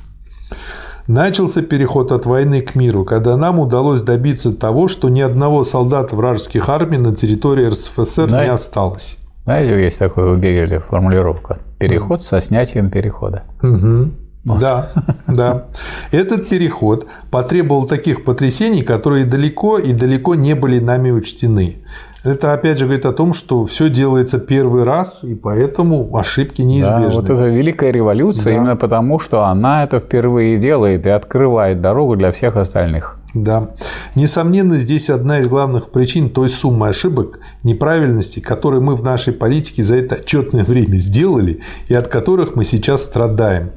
Начался 1.12 1.62
переход 1.62 2.12
от 2.12 2.24
войны 2.24 2.60
к 2.60 2.76
миру, 2.76 3.04
когда 3.04 3.36
нам 3.36 3.58
удалось 3.58 4.00
добиться 4.00 4.52
того, 4.52 4.86
что 4.86 5.08
ни 5.08 5.20
одного 5.20 5.64
солдата 5.64 6.14
вражеских 6.14 6.68
армий 6.68 6.98
на 6.98 7.16
территории 7.16 7.66
РСФСР 7.66 8.26
не 8.26 8.30
Знаете- 8.30 8.52
осталось. 8.52 9.16
Знаете, 9.42 9.82
есть 9.82 9.98
такое 9.98 10.32
у 10.32 10.36
Гегеля 10.36 10.78
формулировка. 10.78 11.58
Переход 11.80 12.22
со 12.22 12.40
снятием 12.40 12.90
перехода. 12.90 13.42
Мгм. 13.60 14.14
Да, 14.44 14.92
да. 15.26 15.66
Этот 16.12 16.48
переход 16.48 17.08
потребовал 17.32 17.86
таких 17.86 18.22
потрясений, 18.22 18.82
которые 18.82 19.24
далеко 19.24 19.78
и 19.78 19.92
далеко 19.92 20.36
не 20.36 20.54
были 20.54 20.78
нами 20.78 21.10
учтены. 21.10 21.78
Это 22.22 22.52
опять 22.52 22.78
же 22.78 22.84
говорит 22.84 23.06
о 23.06 23.12
том, 23.12 23.32
что 23.32 23.64
все 23.64 23.88
делается 23.88 24.38
первый 24.38 24.84
раз, 24.84 25.24
и 25.24 25.34
поэтому 25.34 26.14
ошибки 26.16 26.60
Да, 26.60 26.68
неизбежны. 26.68 27.14
вот 27.22 27.30
это 27.30 27.44
великая 27.46 27.92
революция 27.92 28.52
Да. 28.52 28.56
именно 28.58 28.76
потому, 28.76 29.18
что 29.18 29.44
она 29.44 29.84
это 29.84 29.98
впервые 30.00 30.58
делает 30.58 31.06
и 31.06 31.08
открывает 31.08 31.80
дорогу 31.80 32.16
для 32.16 32.30
всех 32.30 32.56
остальных. 32.56 33.16
Да. 33.32 33.70
Несомненно, 34.16 34.74
здесь 34.78 35.08
одна 35.08 35.38
из 35.38 35.48
главных 35.48 35.90
причин 35.92 36.28
той 36.30 36.50
суммы 36.50 36.88
ошибок, 36.88 37.38
неправильностей, 37.62 38.42
которые 38.42 38.80
мы 38.82 38.96
в 38.96 39.02
нашей 39.02 39.32
политике 39.32 39.82
за 39.82 39.96
это 39.96 40.16
отчетное 40.16 40.64
время 40.64 40.96
сделали 40.96 41.60
и 41.88 41.94
от 41.94 42.08
которых 42.08 42.54
мы 42.54 42.64
сейчас 42.64 43.02
страдаем. 43.02 43.70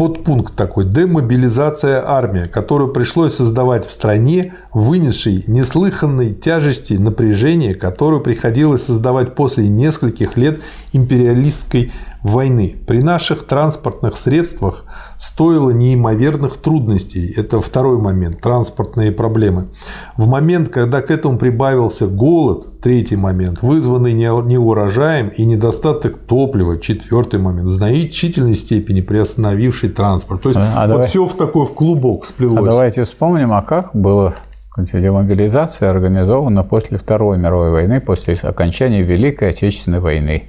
Подпункт 0.00 0.56
такой– 0.56 0.84
демобилизация 0.86 2.02
армии, 2.02 2.46
которую 2.46 2.90
пришлось 2.90 3.34
создавать 3.34 3.84
в 3.84 3.90
стране, 3.90 4.54
вынесшей 4.72 5.44
неслыханной 5.46 6.32
тяжести 6.32 6.94
напряжения, 6.94 7.74
которую 7.74 8.22
приходилось 8.22 8.82
создавать 8.82 9.34
после 9.34 9.68
нескольких 9.68 10.38
лет 10.38 10.60
империалистской 10.92 11.92
войны. 12.22 12.76
При 12.86 13.02
наших 13.02 13.44
транспортных 13.46 14.16
средствах 14.16 14.84
стоило 15.18 15.70
неимоверных 15.70 16.56
трудностей. 16.58 17.32
Это 17.36 17.60
второй 17.60 17.98
момент– 17.98 18.40
транспортные 18.42 19.10
проблемы. 19.12 19.68
В 20.16 20.28
момент, 20.28 20.68
когда 20.68 21.00
к 21.00 21.10
этому 21.10 21.38
прибавился 21.38 22.06
голод, 22.06 22.80
третий 22.80 23.16
момент, 23.16 23.62
вызванный 23.62 24.12
не- 24.12 24.46
неурожаем 24.48 25.28
и 25.28 25.44
недостаток 25.44 26.18
топлива, 26.18 26.78
четвертый 26.78 27.40
момент, 27.40 27.68
в 27.68 27.70
значительной 27.70 28.54
степени 28.54 29.00
приостановивший 29.00 29.88
транспорт. 29.88 30.42
То 30.42 30.48
есть 30.50 30.60
А 30.60 30.82
вот 30.82 30.88
давай- 30.88 31.08
все 31.08 31.24
в 31.26 31.34
такой 31.34 31.66
в 31.66 31.72
клубок 31.74 32.26
сплелось. 32.26 32.58
А 32.58 32.62
давайте 32.62 33.04
вспомним, 33.04 33.52
а 33.52 33.62
как 33.62 33.90
была 33.94 34.34
демобилизация 34.76 35.90
организована 35.90 36.64
после 36.64 36.98
Второй 36.98 37.38
мировой 37.38 37.70
войны, 37.70 38.00
после 38.00 38.34
окончания 38.34 39.02
Великой 39.02 39.50
Отечественной 39.50 40.00
войны. 40.00 40.44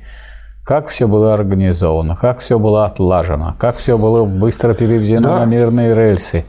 Как 0.64 0.90
все 0.90 1.08
было 1.08 1.34
организовано, 1.34 2.16
как 2.16 2.40
все 2.40 2.60
было 2.60 2.86
отлажено, 2.86 3.56
как 3.60 3.78
все 3.78 3.98
было 3.98 4.26
быстро 4.26 4.74
переведено 4.74 5.30
Да. 5.30 5.40
на 5.40 5.46
мирные 5.46 5.96
рельсы. 5.96 6.46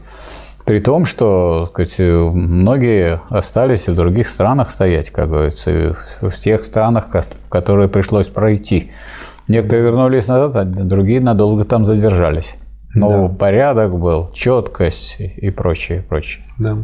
При 0.65 0.79
том, 0.79 1.05
что 1.05 1.67
сказать, 1.73 1.95
многие 1.99 3.19
остались 3.29 3.89
в 3.89 3.95
других 3.95 4.29
странах 4.29 4.71
стоять, 4.71 5.09
как 5.09 5.29
говорится, 5.29 5.97
в 6.21 6.31
тех 6.31 6.63
странах, 6.63 7.05
которые 7.49 7.89
пришлось 7.89 8.29
пройти. 8.29 8.91
Некоторые 9.49 9.83
вернулись 9.87 10.27
назад, 10.27 10.55
а 10.55 10.63
другие 10.63 11.19
надолго 11.19 11.65
там 11.65 11.85
задержались. 11.85 12.55
Но 12.95 13.27
порядок 13.27 13.97
был, 13.99 14.29
четкость 14.31 15.17
и 15.19 15.49
прочее, 15.49 16.01
прочее. 16.07 16.45
Да. 16.59 16.77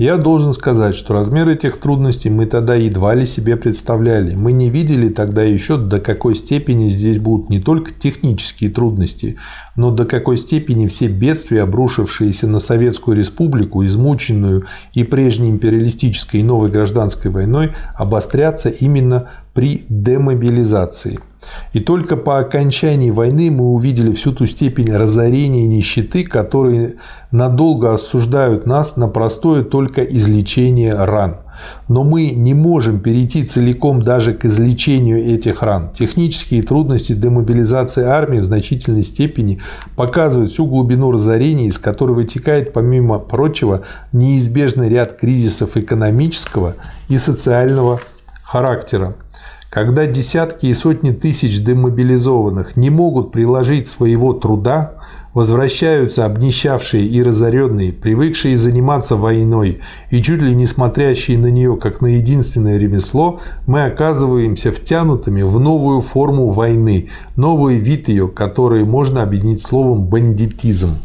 Я 0.00 0.16
должен 0.16 0.54
сказать, 0.54 0.96
что 0.96 1.12
размер 1.12 1.48
этих 1.48 1.78
трудностей 1.78 2.30
мы 2.30 2.46
тогда 2.46 2.74
едва 2.74 3.14
ли 3.14 3.26
себе 3.26 3.56
представляли. 3.56 4.34
Мы 4.34 4.52
не 4.52 4.70
видели 4.70 5.10
тогда 5.10 5.42
еще, 5.42 5.76
до 5.76 6.00
какой 6.00 6.34
степени 6.34 6.88
здесь 6.88 7.18
будут 7.18 7.50
не 7.50 7.60
только 7.60 7.92
технические 7.92 8.70
трудности, 8.70 9.36
но 9.76 9.90
до 9.90 10.06
какой 10.06 10.38
степени 10.38 10.86
все 10.86 11.08
бедствия, 11.08 11.62
обрушившиеся 11.62 12.46
на 12.46 12.60
Советскую 12.60 13.16
Республику, 13.16 13.84
измученную 13.84 14.64
и 14.94 15.04
прежней 15.04 15.50
империалистической 15.50 16.40
и 16.40 16.44
новой 16.44 16.70
гражданской 16.70 17.30
войной, 17.30 17.72
обострятся 17.94 18.70
именно 18.70 19.28
при 19.52 19.84
демобилизации. 19.88 21.20
И 21.72 21.80
только 21.80 22.16
по 22.16 22.38
окончании 22.38 23.10
войны 23.10 23.50
мы 23.50 23.72
увидели 23.72 24.12
всю 24.12 24.32
ту 24.32 24.46
степень 24.46 24.92
разорения 24.94 25.64
и 25.64 25.68
нищеты, 25.68 26.24
которые 26.24 26.96
надолго 27.30 27.92
осуждают 27.92 28.66
нас 28.66 28.96
на 28.96 29.08
простое 29.08 29.62
только 29.62 30.02
излечение 30.02 30.94
ран. 30.94 31.36
Но 31.88 32.04
мы 32.04 32.30
не 32.30 32.54
можем 32.54 33.00
перейти 33.00 33.44
целиком 33.44 34.00
даже 34.00 34.32
к 34.32 34.46
излечению 34.46 35.18
этих 35.18 35.62
ран. 35.62 35.90
Технические 35.92 36.62
трудности 36.62 37.12
демобилизации 37.12 38.04
армии 38.04 38.38
в 38.38 38.46
значительной 38.46 39.04
степени 39.04 39.60
показывают 39.94 40.50
всю 40.50 40.66
глубину 40.66 41.10
разорения, 41.10 41.66
из 41.66 41.78
которой 41.78 42.12
вытекает, 42.12 42.72
помимо 42.72 43.18
прочего, 43.18 43.82
неизбежный 44.12 44.88
ряд 44.88 45.18
кризисов 45.18 45.76
экономического 45.76 46.74
и 47.08 47.18
социального 47.18 48.00
характера. 48.42 49.14
Когда 49.70 50.06
десятки 50.06 50.66
и 50.66 50.74
сотни 50.74 51.12
тысяч 51.12 51.62
демобилизованных 51.62 52.76
не 52.76 52.90
могут 52.90 53.32
приложить 53.32 53.88
своего 53.88 54.32
труда, 54.32 55.00
Возвращаются 55.32 56.26
обнищавшие 56.26 57.06
и 57.06 57.22
разоренные, 57.22 57.92
привыкшие 57.92 58.58
заниматься 58.58 59.14
войной 59.14 59.80
и 60.10 60.20
чуть 60.20 60.42
ли 60.42 60.56
не 60.56 60.66
смотрящие 60.66 61.38
на 61.38 61.52
нее 61.52 61.76
как 61.76 62.00
на 62.00 62.08
единственное 62.08 62.78
ремесло, 62.78 63.38
мы 63.66 63.84
оказываемся 63.84 64.72
втянутыми 64.72 65.42
в 65.42 65.60
новую 65.60 66.00
форму 66.00 66.48
войны, 66.48 67.10
новый 67.36 67.76
вид 67.76 68.08
ее, 68.08 68.26
который 68.26 68.84
можно 68.84 69.22
объединить 69.22 69.62
словом 69.62 70.06
«бандитизм». 70.06 70.96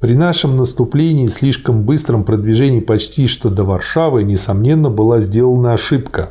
При 0.00 0.14
нашем 0.14 0.56
наступлении 0.56 1.26
и 1.26 1.28
слишком 1.28 1.82
быстром 1.82 2.24
продвижении 2.24 2.80
почти 2.80 3.26
что 3.26 3.50
до 3.50 3.64
Варшавы, 3.64 4.22
несомненно, 4.22 4.90
была 4.90 5.20
сделана 5.20 5.72
ошибка. 5.72 6.30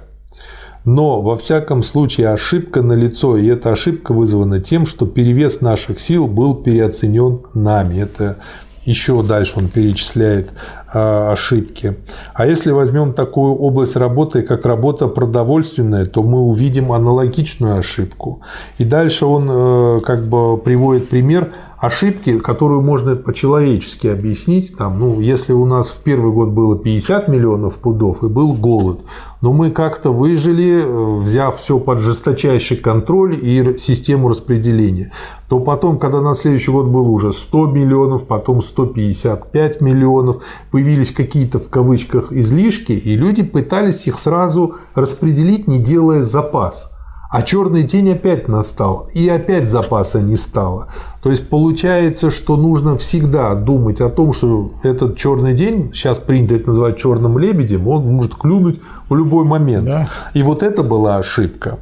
Но, 0.83 1.21
во 1.21 1.37
всяком 1.37 1.83
случае, 1.83 2.29
ошибка 2.29 2.81
налицо, 2.81 3.37
и 3.37 3.45
эта 3.47 3.71
ошибка 3.71 4.13
вызвана 4.13 4.59
тем, 4.59 4.85
что 4.85 5.05
перевес 5.05 5.61
наших 5.61 5.99
сил 5.99 6.27
был 6.27 6.55
переоценен 6.55 7.41
нами. 7.53 8.01
Это 8.01 8.37
еще 8.83 9.21
дальше 9.21 9.53
он 9.57 9.67
перечисляет 9.67 10.49
а, 10.91 11.31
ошибки. 11.31 11.97
А 12.33 12.47
если 12.47 12.71
возьмем 12.71 13.13
такую 13.13 13.53
область 13.53 13.95
работы, 13.95 14.41
как 14.41 14.65
работа 14.65 15.07
продовольственная, 15.07 16.05
то 16.05 16.23
мы 16.23 16.39
увидим 16.39 16.91
аналогичную 16.91 17.77
ошибку. 17.77 18.41
И 18.79 18.83
дальше 18.83 19.25
он 19.25 19.47
э, 19.49 19.99
как 20.01 20.27
бы 20.27 20.57
приводит 20.57 21.09
пример 21.09 21.51
ошибки, 21.81 22.37
которую 22.37 22.81
можно 22.81 23.15
по-человечески 23.15 24.05
объяснить. 24.05 24.77
Там, 24.77 24.99
ну, 24.99 25.19
если 25.19 25.51
у 25.51 25.65
нас 25.65 25.89
в 25.89 26.03
первый 26.03 26.31
год 26.31 26.49
было 26.49 26.77
50 26.77 27.27
миллионов 27.27 27.79
пудов 27.79 28.23
и 28.23 28.27
был 28.27 28.53
голод, 28.53 28.99
но 29.41 29.51
мы 29.51 29.71
как-то 29.71 30.11
выжили, 30.11 30.83
э, 30.83 31.19
взяв 31.19 31.57
все 31.57 31.79
под 31.79 31.99
жесточайший 31.99 32.77
контроль 32.77 33.35
и 33.41 33.79
систему 33.79 34.29
распределения, 34.29 35.11
то 35.49 35.59
потом, 35.59 35.97
когда 35.97 36.21
на 36.21 36.35
следующий 36.35 36.71
год 36.71 36.85
было 36.85 37.09
уже 37.09 37.33
100 37.33 37.65
миллионов, 37.67 38.27
потом 38.27 38.61
155 38.61 39.81
миллионов, 39.81 40.43
появились 40.69 41.11
какие-то 41.11 41.57
в 41.57 41.69
кавычках 41.69 42.31
излишки, 42.31 42.91
и 42.91 43.15
люди 43.15 43.41
пытались 43.41 44.05
их 44.05 44.19
сразу 44.19 44.75
распределить, 44.93 45.67
не 45.67 45.79
делая 45.79 46.23
запас. 46.23 46.91
А 47.31 47.43
черный 47.43 47.83
день 47.83 48.11
опять 48.11 48.49
настал, 48.49 49.09
и 49.13 49.29
опять 49.29 49.69
запаса 49.69 50.19
не 50.19 50.35
стало. 50.35 50.89
То 51.23 51.29
есть 51.29 51.47
получается, 51.47 52.29
что 52.29 52.57
нужно 52.57 52.97
всегда 52.97 53.55
думать 53.55 54.01
о 54.01 54.09
том, 54.09 54.33
что 54.33 54.73
этот 54.83 55.15
черный 55.15 55.53
день, 55.53 55.91
сейчас 55.93 56.19
принято 56.19 56.55
это 56.55 56.67
называть 56.67 56.97
черным 56.97 57.37
лебедем, 57.37 57.87
он 57.87 58.05
может 58.05 58.35
клюнуть 58.35 58.81
в 59.07 59.15
любой 59.15 59.45
момент. 59.45 59.85
Да. 59.85 60.09
И 60.33 60.43
вот 60.43 60.61
это 60.61 60.83
была 60.83 61.17
ошибка. 61.17 61.79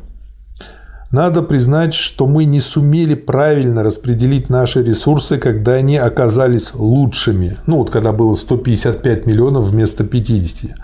Надо 1.10 1.42
признать, 1.42 1.96
что 1.96 2.28
мы 2.28 2.46
не 2.46 2.60
сумели 2.60 3.16
правильно 3.16 3.82
распределить 3.82 4.52
наши 4.52 4.84
ресурсы, 4.84 5.40
когда 5.40 5.74
они 5.74 5.98
оказались 5.98 6.76
лучшими. 6.76 7.58
Ну 7.66 7.80
вот 7.80 7.90
когда 7.90 8.12
было 8.12 8.36
155 8.36 9.26
миллионов 9.26 9.66
вместо 9.66 10.04
50, 10.04 10.76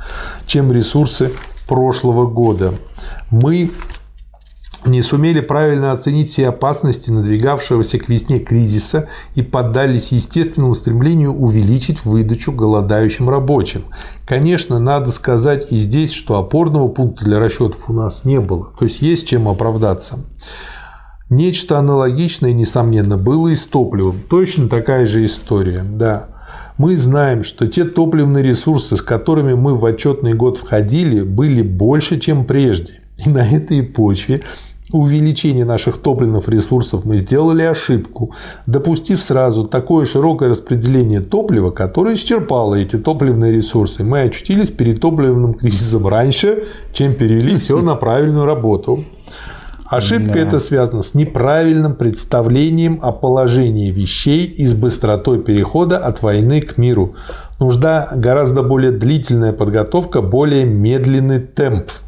чем 0.48 0.72
ресурсы 0.72 1.32
прошлого 1.68 2.26
года. 2.26 2.74
Мы 3.30 3.70
не 4.88 5.02
сумели 5.02 5.42
правильно 5.42 5.92
оценить 5.92 6.30
все 6.30 6.50
опасности 6.50 7.10
надвигавшегося 7.10 8.00
к 8.00 8.10
весне 8.10 8.40
кризиса 8.40 9.08
и 9.36 9.42
поддались 9.42 10.12
естественному 10.12 10.76
стремлению 10.76 11.34
увеличить 11.34 12.06
выдачу 12.06 12.52
голодающим 12.52 13.30
рабочим. 13.30 13.84
Конечно, 14.28 14.80
надо 14.80 15.12
сказать 15.12 15.72
и 15.72 15.80
здесь, 15.80 16.12
что 16.12 16.38
опорного 16.38 16.88
пункта 16.88 17.26
для 17.26 17.40
расчетов 17.40 17.90
у 17.90 17.94
нас 17.94 18.26
не 18.26 18.40
было, 18.40 18.72
то 18.78 18.86
есть 18.86 19.02
есть 19.02 19.28
чем 19.28 19.48
оправдаться. 19.48 20.20
Нечто 21.30 21.80
аналогичное, 21.80 22.54
несомненно, 22.54 23.18
было 23.18 23.48
и 23.48 23.56
с 23.56 23.66
топливом. 23.66 24.20
Точно 24.30 24.70
такая 24.70 25.08
же 25.08 25.26
история, 25.26 25.84
да. 25.84 26.28
Мы 26.78 26.98
знаем, 26.98 27.44
что 27.44 27.68
те 27.68 27.86
топливные 27.86 28.44
ресурсы, 28.44 28.98
с 28.98 29.02
которыми 29.02 29.54
мы 29.54 29.76
в 29.76 29.86
отчетный 29.86 30.34
год 30.34 30.58
входили, 30.58 31.22
были 31.22 31.62
больше, 31.62 32.20
чем 32.20 32.46
прежде. 32.46 33.00
И 33.26 33.30
на 33.30 33.48
этой 33.48 33.82
почве 33.82 34.42
увеличения 34.92 35.66
наших 35.66 35.98
топливных 35.98 36.48
ресурсов 36.48 37.06
мы 37.06 37.16
сделали 37.16 37.64
ошибку, 37.64 38.34
допустив 38.68 39.22
сразу 39.22 39.66
такое 39.66 40.06
широкое 40.06 40.50
распределение 40.50 41.22
топлива, 41.22 41.72
которое 41.72 42.16
исчерпало 42.16 42.76
эти 42.76 42.98
топливные 42.98 43.52
ресурсы. 43.52 44.04
Мы 44.04 44.22
очутились 44.22 44.72
перед 44.72 45.02
топливным 45.02 45.56
кризисом 45.56 46.08
раньше, 46.08 46.66
чем 46.94 47.16
перевели 47.16 47.58
все 47.60 47.82
на 47.82 47.96
правильную 47.96 48.46
работу. 48.46 49.04
Ошибка 49.88 50.34
да. 50.34 50.40
эта 50.40 50.60
связана 50.60 51.04
с 51.04 51.14
неправильным 51.14 51.94
представлением 51.94 53.00
о 53.04 53.12
положении 53.12 53.92
вещей 53.92 54.46
и 54.46 54.66
с 54.66 54.74
быстротой 54.74 55.40
перехода 55.40 56.00
от 56.00 56.24
войны 56.24 56.60
к 56.62 56.78
миру. 56.78 57.14
Нужна 57.60 58.10
гораздо 58.16 58.64
более 58.64 58.92
длительная 58.92 59.54
подготовка, 59.54 60.22
более 60.22 60.66
медленный 60.66 61.40
темп– 61.40 61.92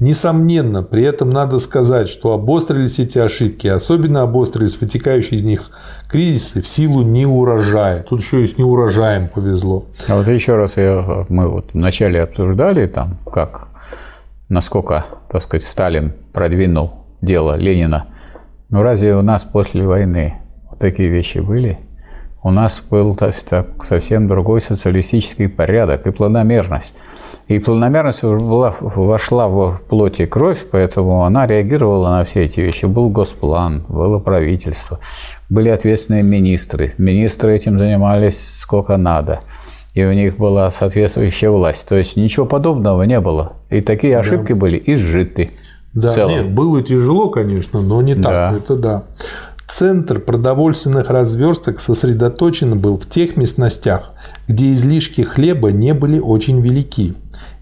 Несомненно, 0.00 0.82
при 0.82 1.02
этом 1.04 1.30
надо 1.30 1.58
сказать, 1.58 2.08
что 2.08 2.32
обострились 2.32 2.98
эти 2.98 3.18
ошибки, 3.18 3.66
особенно 3.66 4.22
обострились 4.22 4.80
вытекающие 4.80 5.38
из 5.38 5.44
них 5.44 5.70
кризисы 6.08 6.62
в 6.62 6.68
силу 6.68 7.02
неурожая. 7.02 8.02
Тут 8.02 8.20
еще 8.20 8.44
и 8.44 8.46
с 8.46 8.58
неурожаем 8.58 9.28
повезло. 9.28 9.86
А 10.08 10.16
вот 10.16 10.26
еще 10.28 10.56
раз 10.56 10.76
я, 10.76 11.24
мы 11.28 11.48
вот 11.48 11.70
вначале 11.72 12.22
обсуждали 12.22 12.86
там, 12.86 13.18
как, 13.32 13.68
насколько, 14.48 15.06
так 15.30 15.42
сказать, 15.42 15.62
Сталин 15.62 16.14
продвинул 16.32 16.92
дело 17.20 17.56
Ленина. 17.56 18.06
Но 18.70 18.82
разве 18.82 19.14
у 19.16 19.22
нас 19.22 19.44
после 19.44 19.86
войны 19.86 20.34
вот 20.68 20.78
такие 20.78 21.08
вещи 21.08 21.38
были? 21.38 21.78
У 22.42 22.50
нас 22.50 22.82
был 22.90 23.16
так, 23.16 23.34
совсем 23.82 24.28
другой 24.28 24.60
социалистический 24.60 25.48
порядок 25.48 26.06
и 26.06 26.10
планомерность. 26.10 26.94
И 27.48 27.58
планомерность 27.58 28.22
была, 28.22 28.74
вошла 28.80 29.48
в 29.48 29.82
плоть 29.88 30.20
и 30.20 30.26
кровь, 30.26 30.66
поэтому 30.70 31.24
она 31.24 31.46
реагировала 31.46 32.08
на 32.10 32.24
все 32.24 32.44
эти 32.44 32.60
вещи. 32.60 32.86
Был 32.86 33.10
госплан, 33.10 33.84
было 33.88 34.18
правительство, 34.18 34.98
были 35.48 35.68
ответственные 35.68 36.22
министры. 36.22 36.94
Министры 36.98 37.54
этим 37.54 37.78
занимались 37.78 38.60
сколько 38.60 38.96
надо. 38.96 39.40
И 39.94 40.04
у 40.04 40.12
них 40.12 40.36
была 40.38 40.70
соответствующая 40.70 41.50
власть. 41.50 41.86
То 41.88 41.96
есть 41.96 42.16
ничего 42.16 42.46
подобного 42.46 43.02
не 43.04 43.20
было. 43.20 43.52
И 43.70 43.80
такие 43.80 44.18
ошибки 44.18 44.52
да. 44.52 44.58
были 44.58 44.82
изжиты. 44.86 45.50
Да, 45.94 46.12
нет, 46.26 46.50
было 46.50 46.82
тяжело, 46.82 47.30
конечно, 47.30 47.80
но 47.80 48.02
не 48.02 48.16
так. 48.16 48.24
Да. 48.24 48.54
Это 48.56 48.76
да. 48.76 49.02
Центр 49.68 50.20
продовольственных 50.20 51.10
разверсток 51.10 51.80
сосредоточен 51.80 52.78
был 52.78 52.98
в 52.98 53.08
тех 53.08 53.36
местностях, 53.36 54.12
где 54.46 54.74
излишки 54.74 55.22
хлеба 55.22 55.70
не 55.72 55.94
были 55.94 56.18
очень 56.18 56.60
велики. 56.60 57.14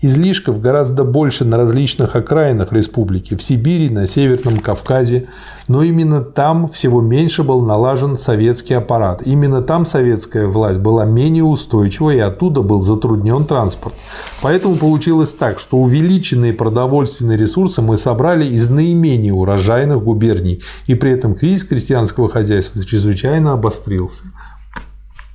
Излишков 0.05 0.61
гораздо 0.61 1.05
больше 1.05 1.45
на 1.45 1.57
различных 1.57 2.17
окраинах 2.17 2.73
республики, 2.73 3.37
в 3.37 3.43
Сибири, 3.43 3.89
на 3.89 4.09
Северном 4.09 4.59
Кавказе, 4.59 5.29
но 5.69 5.85
именно 5.85 6.21
там 6.21 6.67
всего 6.67 7.01
меньше 7.01 7.45
был 7.45 7.63
налажен 7.63 8.17
советский 8.17 8.75
аппарат. 8.75 9.23
Именно 9.25 9.63
там 9.63 9.87
советская 9.87 10.49
власть 10.49 10.81
была 10.81 11.05
менее 11.05 11.45
устойчива 11.45 12.11
и 12.11 12.19
оттуда 12.19 12.63
был 12.63 12.83
затруднен 12.83 13.45
транспорт. 13.45 13.95
Поэтому 14.43 14.75
получилось 14.75 15.33
так, 15.35 15.61
что 15.61 15.77
увеличенные 15.77 16.53
продовольственные 16.53 17.39
ресурсы 17.39 17.81
мы 17.81 17.97
собрали 17.97 18.45
из 18.45 18.71
наименее 18.71 19.33
урожайных 19.33 20.03
губерний, 20.03 20.63
и 20.89 20.97
при 20.97 21.13
этом 21.13 21.37
кризис 21.37 21.63
крестьянского 21.63 22.29
хозяйства 22.29 22.85
чрезвычайно 22.85 23.53
обострился. 23.53 24.25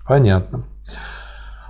Понятно. 0.06 0.64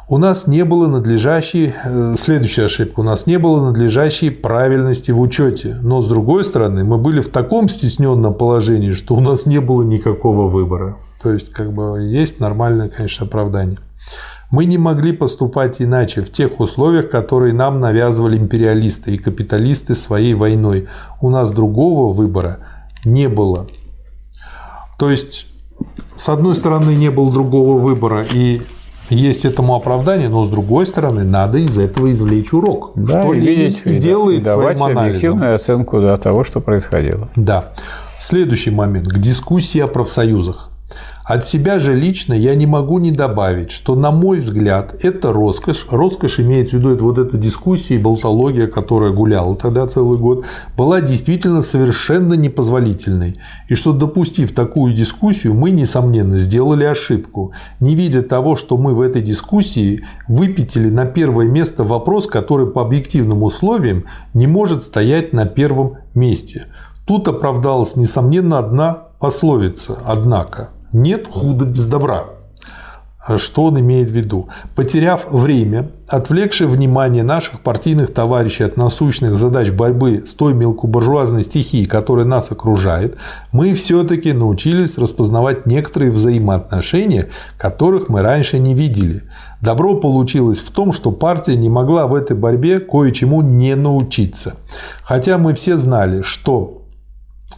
У 0.10 0.18
нас 0.20 0.48
не 0.48 0.64
было 0.64 0.88
надлежащей, 0.88 1.74
э, 1.84 2.16
следующая 2.18 2.66
ошибка, 2.66 3.02
у 3.02 3.04
нас 3.04 3.26
не 3.26 3.38
было 3.38 3.62
надлежащей 3.62 4.32
правильности 4.32 5.12
в 5.12 5.20
учете. 5.20 5.78
Но 5.82 6.02
с 6.02 6.08
другой 6.08 6.46
стороны, 6.46 6.86
мы 6.86 6.98
были 6.98 7.20
в 7.20 7.28
таком 7.28 7.68
стесненном 7.68 8.34
положении, 8.34 8.94
что 8.94 9.16
у 9.16 9.20
нас 9.20 9.46
не 9.46 9.60
было 9.60 9.84
никакого 9.84 10.48
выбора. 10.48 10.96
То 11.22 11.34
есть, 11.34 11.52
как 11.52 11.74
бы 11.74 12.00
есть 12.00 12.40
нормальное, 12.40 12.88
конечно, 12.88 13.26
оправдание. 13.26 13.80
Мы 14.50 14.64
не 14.64 14.78
могли 14.78 15.12
поступать 15.12 15.82
иначе 15.82 16.22
в 16.22 16.32
тех 16.32 16.62
условиях, 16.62 17.10
которые 17.10 17.54
нам 17.54 17.82
навязывали 17.82 18.38
империалисты 18.38 19.14
и 19.14 19.18
капиталисты 19.18 19.94
своей 19.94 20.36
войной. 20.36 20.88
У 21.20 21.30
нас 21.30 21.52
другого 21.52 22.14
выбора 22.14 22.60
не 23.04 23.28
было. 23.28 23.68
То 24.98 25.12
есть, 25.12 25.48
с 26.16 26.30
одной 26.30 26.56
стороны, 26.56 26.96
не 26.96 27.12
было 27.12 27.30
другого 27.30 27.78
выбора, 27.78 28.26
и 28.32 28.62
есть 29.10 29.46
этому 29.46 29.76
оправдание, 29.76 30.30
но 30.30 30.44
с 30.44 30.50
другой 30.50 30.86
стороны, 30.86 31.24
надо 31.24 31.58
из 31.58 31.78
этого 31.78 32.12
извлечь 32.12 32.54
урок. 32.54 32.92
Да, 32.96 33.24
что 33.24 33.34
и 33.34 33.40
видеть, 33.40 33.82
и 33.86 33.98
делает 33.98 34.42
и 34.42 34.44
давать 34.44 34.78
своим 34.78 34.98
анализом. 34.98 35.10
объективную 35.10 35.56
оценку 35.56 36.02
да, 36.02 36.18
того, 36.18 36.44
что 36.44 36.60
происходило. 36.60 37.30
Да. 37.36 37.72
Следующий 38.20 38.72
момент. 38.72 39.08
К 39.08 39.18
дискуссии 39.18 39.80
о 39.80 39.88
профсоюзах. 39.88 40.67
От 41.28 41.46
себя 41.46 41.78
же 41.80 41.94
лично 41.94 42.32
я 42.32 42.56
не 42.56 42.66
могу 42.66 43.00
не 43.00 43.12
добавить, 43.12 43.70
что, 43.70 43.96
на 43.96 44.12
мой 44.12 44.40
взгляд, 44.40 44.96
это 45.04 45.34
роскошь. 45.34 45.86
Роскошь 45.90 46.40
имеется 46.40 46.78
в 46.78 46.80
виду 46.80 46.96
вот 47.06 47.18
эта 47.18 47.36
дискуссия 47.36 47.96
и 47.96 48.02
болтология, 48.02 48.68
которая 48.68 49.12
гуляла 49.12 49.58
тогда 49.58 49.86
целый 49.88 50.18
год, 50.18 50.46
была 50.78 51.02
действительно 51.02 51.64
совершенно 51.64 52.36
непозволительной. 52.36 53.36
И 53.68 53.76
что, 53.76 53.92
допустив 53.92 54.56
такую 54.56 54.94
дискуссию, 54.94 55.54
мы, 55.54 55.72
несомненно, 55.72 56.40
сделали 56.40 56.86
ошибку, 56.86 57.52
не 57.82 57.94
видя 57.96 58.22
того, 58.22 58.56
что 58.56 58.78
мы 58.78 58.94
в 58.94 59.02
этой 59.02 59.22
дискуссии 59.22 60.06
выпятили 60.30 60.90
на 60.90 61.04
первое 61.04 61.50
место 61.50 61.84
вопрос, 61.84 62.28
который 62.28 62.68
по 62.68 62.82
объективным 62.84 63.44
условиям 63.44 64.06
не 64.34 64.48
может 64.48 64.82
стоять 64.82 65.34
на 65.34 65.46
первом 65.46 65.98
месте. 66.16 66.68
Тут 67.06 67.28
оправдалась, 67.28 67.98
несомненно, 67.98 68.60
одна 68.60 68.94
пословица, 69.20 69.98
однако. 70.06 70.70
Нет 70.94 71.28
худа 71.30 71.66
без 71.66 71.86
добра. 71.86 72.38
Что 73.36 73.66
он 73.66 73.80
имеет 73.82 74.10
в 74.10 74.14
виду? 74.14 74.48
Потеряв 74.74 75.30
время, 75.30 75.92
отвлекший 76.08 76.66
внимание 76.66 77.24
наших 77.24 77.60
партийных 77.60 78.14
товарищей 78.14 78.64
от 78.64 78.78
насущных 78.78 79.36
задач 79.36 79.70
борьбы 79.72 80.24
с 80.26 80.34
той 80.34 80.54
мелкобуржуазной 80.54 81.44
стихией, 81.44 81.88
которая 81.88 82.26
нас 82.26 82.54
окружает, 82.54 83.18
мы 83.52 83.74
все-таки 83.74 84.32
научились 84.32 84.98
распознавать 84.98 85.66
некоторые 85.66 86.12
взаимоотношения, 86.12 87.28
которых 87.58 88.08
мы 88.08 88.22
раньше 88.22 88.60
не 88.60 88.74
видели. 88.74 89.24
Добро 89.62 89.96
получилось 89.96 90.60
в 90.60 90.72
том, 90.72 90.94
что 90.94 91.12
партия 91.12 91.58
не 91.58 91.70
могла 91.70 92.08
в 92.08 92.16
этой 92.16 92.38
борьбе 92.38 92.80
кое-чему 92.80 93.42
не 93.42 93.76
научиться. 93.76 94.56
Хотя 95.04 95.38
мы 95.38 95.54
все 95.54 95.78
знали, 95.78 96.22
что 96.22 96.77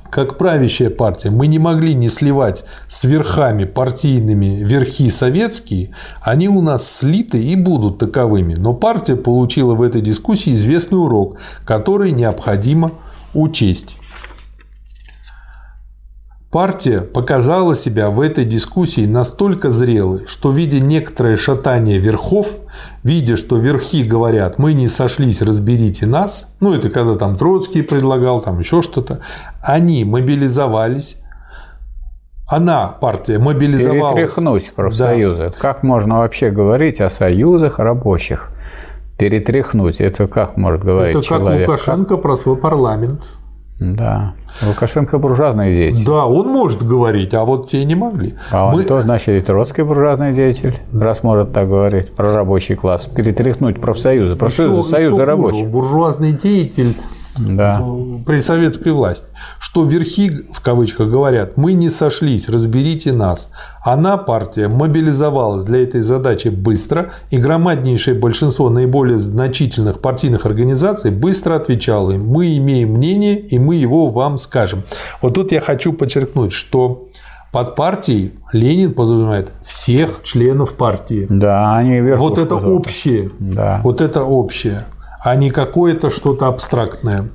как 0.09 0.37
правящая 0.37 0.89
партия, 0.89 1.29
мы 1.29 1.47
не 1.47 1.59
могли 1.59 1.93
не 1.93 2.09
сливать 2.09 2.63
с 2.87 3.03
верхами 3.03 3.65
партийными 3.65 4.63
верхи 4.63 5.09
советские, 5.09 5.91
они 6.21 6.49
у 6.49 6.61
нас 6.61 6.89
слиты 6.89 7.43
и 7.43 7.55
будут 7.55 7.99
таковыми. 7.99 8.55
Но 8.55 8.73
партия 8.73 9.15
получила 9.15 9.75
в 9.75 9.81
этой 9.81 10.01
дискуссии 10.01 10.53
известный 10.53 10.97
урок, 10.97 11.37
который 11.65 12.11
необходимо 12.11 12.91
учесть. 13.33 13.95
Партия 16.51 17.01
показала 17.01 17.75
себя 17.75 18.09
в 18.09 18.19
этой 18.19 18.43
дискуссии 18.43 19.05
настолько 19.05 19.69
зрелой, 19.69 20.25
что, 20.25 20.51
видя 20.51 20.79
некоторое 20.79 21.37
шатание 21.37 21.99
верхов, 21.99 22.47
видя, 23.03 23.37
что 23.37 23.57
верхи 23.57 24.03
говорят, 24.03 24.57
мы 24.57 24.73
не 24.73 24.87
сошлись, 24.87 25.43
разберите 25.43 26.07
нас, 26.07 26.47
ну 26.59 26.73
это 26.73 26.89
когда 26.89 27.15
там 27.15 27.37
Троцкий 27.37 27.83
предлагал, 27.83 28.41
там 28.41 28.57
еще 28.57 28.81
что-то, 28.81 29.19
они 29.61 30.03
мобилизовались, 30.05 31.17
она, 32.47 32.87
партия, 32.87 33.37
мобилизовалась. 33.37 34.15
Перетряхнуть 34.15 34.73
профсоюзы. 34.73 35.49
Да. 35.49 35.59
Как 35.59 35.83
можно 35.83 36.17
вообще 36.17 36.49
говорить 36.49 36.99
о 36.99 37.11
союзах 37.11 37.77
рабочих? 37.77 38.49
Перетряхнуть. 39.19 40.01
Это 40.01 40.25
как 40.27 40.57
может 40.57 40.83
говорить 40.83 41.15
Это 41.15 41.23
человек? 41.23 41.67
как 41.67 41.69
Лукашенко 41.69 42.17
про 42.17 42.35
свой 42.35 42.55
парламент. 42.55 43.21
Да. 43.79 44.33
Лукашенко 44.61 45.19
буржуазный 45.19 45.73
деятель. 45.73 46.05
Да, 46.05 46.25
он 46.25 46.47
может 46.47 46.85
говорить, 46.85 47.33
а 47.33 47.45
вот 47.45 47.69
те 47.69 47.85
не 47.85 47.95
могли. 47.95 48.35
А 48.51 48.67
он 48.67 48.75
Мы... 48.75 48.83
то, 48.83 49.01
значит, 49.01 49.29
и 49.29 49.39
Троцкий 49.39 49.83
буржуазный 49.83 50.33
деятель, 50.33 50.77
раз 50.93 51.23
может 51.23 51.53
так 51.53 51.69
говорить 51.69 52.11
про 52.11 52.33
рабочий 52.33 52.75
класс. 52.75 53.07
Перетряхнуть 53.07 53.79
профсоюзы, 53.79 54.35
профсоюзы, 54.35 54.81
еще, 54.81 54.89
союзы 54.89 55.21
еще 55.21 55.23
рабочих. 55.23 55.67
Буржуазный 55.69 56.33
деятель 56.33 56.93
да. 57.39 57.81
при 58.25 58.41
советской 58.41 58.91
власти, 58.91 59.31
что 59.59 59.83
верхи, 59.83 60.31
в 60.51 60.61
кавычках, 60.61 61.09
говорят, 61.09 61.57
мы 61.57 61.73
не 61.73 61.89
сошлись, 61.89 62.49
разберите 62.49 63.13
нас. 63.13 63.49
Она, 63.83 64.17
партия, 64.17 64.67
мобилизовалась 64.67 65.63
для 65.63 65.83
этой 65.83 66.01
задачи 66.01 66.49
быстро, 66.49 67.11
и 67.29 67.37
громаднейшее 67.37 68.15
большинство 68.15 68.69
наиболее 68.69 69.19
значительных 69.19 70.01
партийных 70.01 70.45
организаций 70.45 71.11
быстро 71.11 71.55
отвечало 71.55 72.11
им, 72.11 72.27
мы 72.27 72.57
имеем 72.57 72.93
мнение, 72.93 73.39
и 73.39 73.57
мы 73.57 73.75
его 73.75 74.07
вам 74.07 74.37
скажем. 74.37 74.83
Вот 75.21 75.35
тут 75.35 75.51
я 75.51 75.61
хочу 75.61 75.93
подчеркнуть, 75.93 76.51
что 76.51 77.09
под 77.51 77.75
партией 77.75 78.33
Ленин 78.51 78.93
подразумевает 78.93 79.51
всех 79.65 80.21
членов 80.23 80.75
партии. 80.75 81.25
Да, 81.29 81.77
они 81.77 81.99
вверху. 81.99 82.25
Вот 82.25 82.37
это 82.37 82.55
общее. 82.55 83.31
Да. 83.39 83.81
Вот 83.83 84.01
это 84.01 84.23
общее 84.23 84.83
а 85.23 85.35
не 85.35 85.49
какое-то 85.49 86.09
что-то 86.09 86.47
абстрактное. 86.47 87.29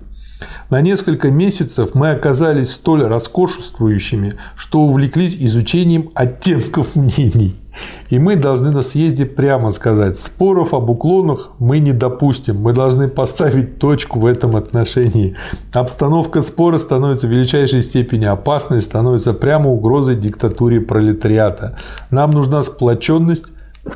На 0.70 0.80
несколько 0.80 1.30
месяцев 1.30 1.94
мы 1.94 2.10
оказались 2.10 2.72
столь 2.72 3.04
роскошествующими, 3.04 4.34
что 4.56 4.80
увлеклись 4.80 5.36
изучением 5.36 6.10
оттенков 6.14 6.96
мнений. 6.96 7.56
И 8.08 8.18
мы 8.18 8.36
должны 8.36 8.70
на 8.70 8.82
съезде 8.82 9.26
прямо 9.26 9.72
сказать, 9.72 10.18
споров 10.18 10.74
об 10.74 10.90
уклонах 10.90 11.50
мы 11.58 11.80
не 11.80 11.92
допустим, 11.92 12.60
мы 12.60 12.72
должны 12.72 13.08
поставить 13.08 13.78
точку 13.78 14.20
в 14.20 14.26
этом 14.26 14.54
отношении. 14.54 15.36
Обстановка 15.72 16.42
спора 16.42 16.78
становится 16.78 17.26
в 17.26 17.30
величайшей 17.30 17.82
степени 17.82 18.26
опасной, 18.26 18.80
становится 18.80 19.34
прямо 19.34 19.70
угрозой 19.70 20.14
диктатуре 20.14 20.80
пролетариата. 20.80 21.76
Нам 22.10 22.30
нужна 22.30 22.62
сплоченность, 22.62 23.46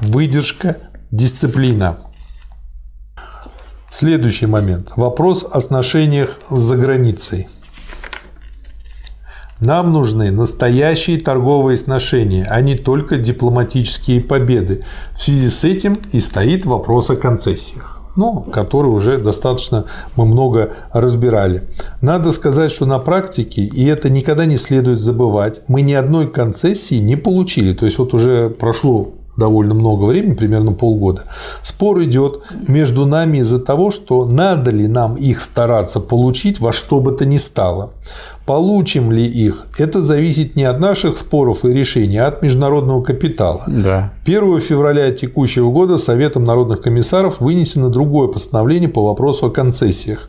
выдержка, 0.00 0.76
дисциплина. 1.12 1.98
Следующий 3.90 4.46
момент. 4.46 4.92
Вопрос 4.96 5.46
о 5.50 5.60
сношениях 5.60 6.38
за 6.50 6.76
границей. 6.76 7.48
Нам 9.60 9.92
нужны 9.92 10.30
настоящие 10.30 11.18
торговые 11.18 11.78
сношения, 11.78 12.46
а 12.48 12.60
не 12.60 12.76
только 12.76 13.16
дипломатические 13.16 14.20
победы. 14.20 14.84
В 15.16 15.22
связи 15.22 15.48
с 15.48 15.64
этим 15.64 15.98
и 16.12 16.20
стоит 16.20 16.64
вопрос 16.64 17.10
о 17.10 17.16
концессиях 17.16 17.98
ну, 18.18 18.40
который 18.40 18.88
уже 18.88 19.16
достаточно 19.18 19.84
мы 20.16 20.26
много 20.26 20.72
разбирали. 20.92 21.68
Надо 22.00 22.32
сказать, 22.32 22.72
что 22.72 22.84
на 22.84 22.98
практике, 22.98 23.62
и 23.62 23.86
это 23.86 24.10
никогда 24.10 24.44
не 24.44 24.56
следует 24.56 24.98
забывать, 24.98 25.62
мы 25.68 25.82
ни 25.82 25.92
одной 25.92 26.28
концессии 26.28 26.96
не 26.96 27.14
получили. 27.14 27.74
То 27.74 27.86
есть 27.86 27.96
вот 27.98 28.12
уже 28.14 28.50
прошло 28.50 29.14
довольно 29.38 29.72
много 29.72 30.04
времени, 30.04 30.34
примерно 30.34 30.72
полгода, 30.72 31.22
спор 31.62 32.02
идет 32.02 32.42
между 32.66 33.06
нами 33.06 33.38
из-за 33.38 33.60
того, 33.60 33.90
что 33.90 34.26
надо 34.26 34.70
ли 34.70 34.88
нам 34.88 35.14
их 35.14 35.40
стараться 35.40 36.00
получить 36.00 36.60
во 36.60 36.72
что 36.72 37.00
бы 37.00 37.12
то 37.12 37.24
ни 37.24 37.38
стало. 37.38 37.90
Получим 38.44 39.12
ли 39.12 39.26
их, 39.26 39.66
это 39.78 40.00
зависит 40.00 40.56
не 40.56 40.64
от 40.64 40.80
наших 40.80 41.18
споров 41.18 41.66
и 41.66 41.70
решений, 41.70 42.16
а 42.16 42.28
от 42.28 42.42
международного 42.42 43.02
капитала. 43.02 43.62
Да. 43.66 44.12
1 44.24 44.60
февраля 44.60 45.10
текущего 45.10 45.70
года 45.70 45.98
Советом 45.98 46.44
народных 46.44 46.80
комиссаров 46.80 47.40
вынесено 47.40 47.90
другое 47.90 48.28
постановление 48.28 48.88
по 48.88 49.04
вопросу 49.04 49.46
о 49.46 49.50
концессиях. 49.50 50.28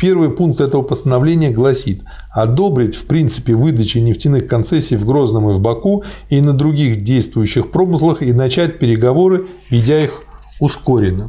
Первый 0.00 0.30
пункт 0.30 0.62
этого 0.62 0.80
постановления 0.80 1.50
гласит 1.50 2.02
одобрить 2.32 2.96
в 2.96 3.04
принципе 3.04 3.54
выдачи 3.54 3.98
нефтяных 3.98 4.46
концессий 4.46 4.96
в 4.96 5.04
Грозном 5.04 5.50
и 5.50 5.52
в 5.52 5.60
Баку 5.60 6.04
и 6.30 6.40
на 6.40 6.54
других 6.54 7.02
действующих 7.02 7.70
промыслах 7.70 8.22
и 8.22 8.32
начать 8.32 8.78
переговоры, 8.78 9.46
ведя 9.68 10.02
их 10.02 10.22
ускоренно. 10.58 11.28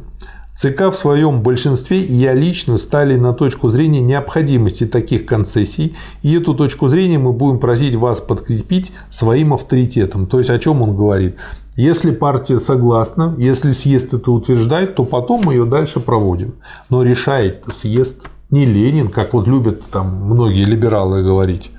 ЦК 0.54 0.90
в 0.90 0.94
своем 0.94 1.42
большинстве 1.42 2.00
и 2.00 2.14
я 2.14 2.32
лично 2.32 2.78
стали 2.78 3.16
на 3.16 3.34
точку 3.34 3.68
зрения 3.68 4.00
необходимости 4.00 4.86
таких 4.86 5.26
концессий, 5.26 5.94
и 6.22 6.34
эту 6.34 6.54
точку 6.54 6.88
зрения 6.88 7.18
мы 7.18 7.32
будем 7.32 7.58
просить 7.58 7.94
вас 7.94 8.22
подкрепить 8.22 8.92
своим 9.10 9.52
авторитетом. 9.52 10.26
То 10.26 10.38
есть 10.38 10.50
о 10.50 10.58
чем 10.58 10.80
он 10.80 10.96
говорит? 10.96 11.36
Если 11.76 12.10
партия 12.10 12.58
согласна, 12.58 13.34
если 13.38 13.72
съезд 13.72 14.14
это 14.14 14.30
утверждает, 14.30 14.94
то 14.94 15.04
потом 15.04 15.42
мы 15.44 15.54
ее 15.54 15.64
дальше 15.64 16.00
проводим. 16.00 16.54
Но 16.90 17.02
решает 17.02 17.64
съезд 17.72 18.22
не 18.52 18.64
Ленин, 18.64 19.08
как 19.08 19.32
вот 19.32 19.48
любят 19.48 19.82
там 19.90 20.14
многие 20.26 20.64
либералы 20.64 21.24
говорить. 21.24 21.72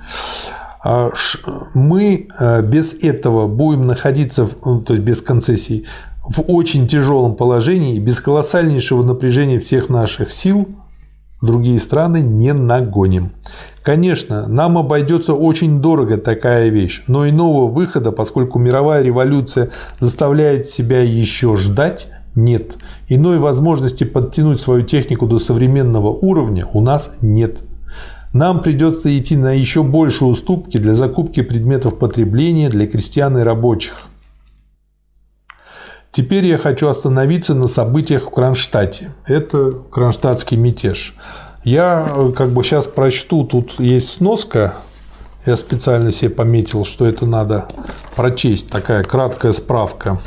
А 0.84 1.10
мы 1.72 2.28
э, 2.38 2.62
без 2.62 2.92
этого 2.92 3.46
будем 3.46 3.86
находиться, 3.86 4.46
ну, 4.66 4.82
то 4.82 4.92
есть 4.92 5.04
без 5.04 5.22
концессий, 5.22 5.86
в 6.22 6.42
очень 6.48 6.86
тяжелом 6.86 7.36
положении, 7.36 7.98
без 7.98 8.20
колоссальнейшего 8.20 9.02
напряжения 9.02 9.60
всех 9.60 9.88
наших 9.88 10.30
сил 10.30 10.68
другие 11.44 11.78
страны 11.80 12.22
не 12.22 12.52
нагоним. 12.52 13.32
Конечно, 13.82 14.48
нам 14.48 14.78
обойдется 14.78 15.34
очень 15.34 15.80
дорого 15.80 16.16
такая 16.16 16.68
вещь, 16.68 17.04
но 17.06 17.28
иного 17.28 17.70
выхода, 17.70 18.12
поскольку 18.12 18.58
мировая 18.58 19.02
революция 19.02 19.70
заставляет 20.00 20.66
себя 20.66 21.02
еще 21.02 21.56
ждать, 21.56 22.08
нет. 22.34 22.76
Иной 23.08 23.38
возможности 23.38 24.04
подтянуть 24.04 24.60
свою 24.60 24.82
технику 24.82 25.26
до 25.26 25.38
современного 25.38 26.08
уровня 26.08 26.66
у 26.72 26.80
нас 26.80 27.16
нет. 27.20 27.58
Нам 28.32 28.62
придется 28.62 29.16
идти 29.16 29.36
на 29.36 29.52
еще 29.52 29.84
большие 29.84 30.28
уступки 30.28 30.76
для 30.78 30.94
закупки 30.94 31.42
предметов 31.42 31.98
потребления 31.98 32.68
для 32.68 32.86
крестьян 32.86 33.38
и 33.38 33.42
рабочих. 33.42 34.08
Теперь 36.10 36.44
я 36.46 36.58
хочу 36.58 36.88
остановиться 36.88 37.54
на 37.54 37.68
событиях 37.68 38.24
в 38.24 38.30
Кронштадте. 38.30 39.10
Это 39.26 39.72
кронштадтский 39.90 40.56
мятеж. 40.56 41.16
Я 41.64 42.30
как 42.36 42.50
бы 42.50 42.62
сейчас 42.62 42.86
прочту, 42.86 43.44
тут 43.44 43.80
есть 43.80 44.10
сноска 44.10 44.74
Я 45.46 45.56
специально 45.56 46.12
себе 46.12 46.30
пометил, 46.30 46.84
что 46.84 47.06
это 47.06 47.26
надо 47.26 47.66
прочесть. 48.16 48.68
Такая 48.68 49.02
краткая 49.02 49.52
справка. 49.52 50.20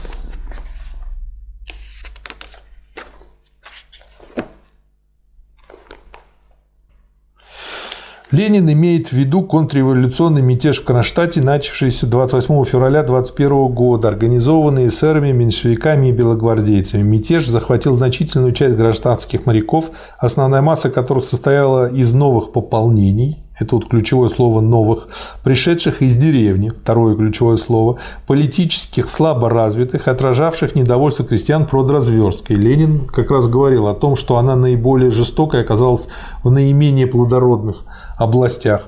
Ленин 8.30 8.70
имеет 8.70 9.08
в 9.08 9.14
виду 9.14 9.42
контрреволюционный 9.42 10.42
мятеж 10.42 10.82
в 10.82 10.84
Кронштадте, 10.84 11.42
начавшийся 11.42 12.08
28 12.08 12.66
февраля 12.66 13.00
1921 13.00 13.74
года, 13.74 14.10
организованный 14.10 14.90
эсерами, 14.90 15.32
меньшевиками 15.32 16.08
и 16.08 16.12
белогвардейцами. 16.12 17.04
Мятеж 17.04 17.48
захватил 17.48 17.96
значительную 17.96 18.52
часть 18.52 18.76
гражданских 18.76 19.46
моряков, 19.46 19.92
основная 20.18 20.62
масса 20.62 20.90
которых 20.90 21.24
состояла 21.24 21.88
из 21.90 22.14
новых 22.14 22.52
пополнений, 22.52 23.38
это 23.60 23.76
вот 23.76 23.88
ключевое 23.88 24.30
слово 24.30 24.62
«новых», 24.62 25.08
пришедших 25.44 26.02
из 26.02 26.16
деревни, 26.18 26.70
второе 26.70 27.16
ключевое 27.16 27.58
слово, 27.58 27.98
политических 28.28 29.10
слабо 29.10 29.50
развитых, 29.50 30.08
отражавших 30.08 30.76
недовольство 30.76 31.26
крестьян 31.26 31.66
продразверсткой. 31.66 32.58
Ленин 32.58 33.08
как 33.08 33.32
раз 33.32 33.48
говорил 33.48 33.88
о 33.88 33.96
том, 33.96 34.16
что 34.16 34.38
она 34.38 34.56
наиболее 34.56 35.10
жестокой 35.10 35.62
оказалась 35.62 36.08
в 36.44 36.52
наименее 36.52 37.08
плодородных 37.08 37.78
областях. 38.18 38.84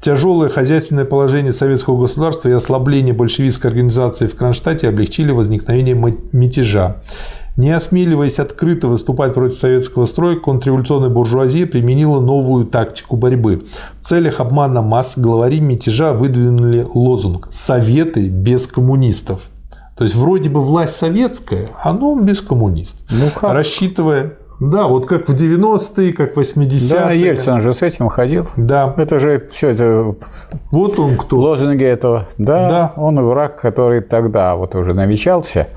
Тяжелое 0.00 0.48
хозяйственное 0.48 1.04
положение 1.04 1.52
советского 1.52 2.00
государства 2.00 2.48
и 2.48 2.52
ослабление 2.52 3.14
большевистской 3.14 3.70
организации 3.70 4.26
в 4.26 4.36
Кронштадте 4.36 4.88
облегчили 4.88 5.32
возникновение 5.32 5.94
мятежа. 6.32 6.96
Не 7.56 7.70
осмеливаясь 7.70 8.40
открыто 8.40 8.88
выступать 8.88 9.32
против 9.32 9.56
советского 9.56 10.06
строя, 10.06 10.36
контрреволюционная 10.36 11.08
буржуазия 11.08 11.66
применила 11.66 12.20
новую 12.20 12.66
тактику 12.66 13.16
борьбы. 13.16 13.62
В 14.00 14.04
целях 14.04 14.40
обмана 14.40 14.82
масс 14.82 15.16
главари 15.16 15.60
мятежа 15.60 16.12
выдвинули 16.12 16.84
лозунг 16.94 17.48
«Советы 17.52 18.28
без 18.28 18.66
коммунистов». 18.66 19.42
То 19.96 20.02
есть 20.02 20.16
вроде 20.16 20.50
бы 20.50 20.60
власть 20.60 20.96
советская, 20.96 21.68
а 21.80 21.92
но 21.92 22.18
без 22.20 22.40
коммунистов. 22.40 23.06
Ну, 23.10 23.30
как? 23.32 23.52
Рассчитывая 23.52 24.32
да, 24.60 24.86
вот 24.86 25.06
как 25.06 25.28
в 25.28 25.34
90-е, 25.34 26.12
как 26.12 26.36
в 26.36 26.38
80-е. 26.38 26.90
Да, 26.90 27.10
Ельцин 27.10 27.60
же 27.60 27.74
с 27.74 27.82
этим 27.82 28.08
ходил. 28.08 28.46
Да. 28.56 28.94
Это 28.96 29.18
же 29.18 29.48
все 29.52 29.70
это... 29.70 30.14
Вот 30.70 30.98
он 30.98 31.16
кто. 31.16 31.38
Лозунги 31.38 31.84
этого. 31.84 32.26
Да, 32.38 32.68
да. 32.68 32.92
он 32.96 33.20
враг, 33.20 33.60
который 33.60 34.00
тогда 34.00 34.54
вот 34.54 34.74
уже 34.74 34.94
намечался. 34.94 35.68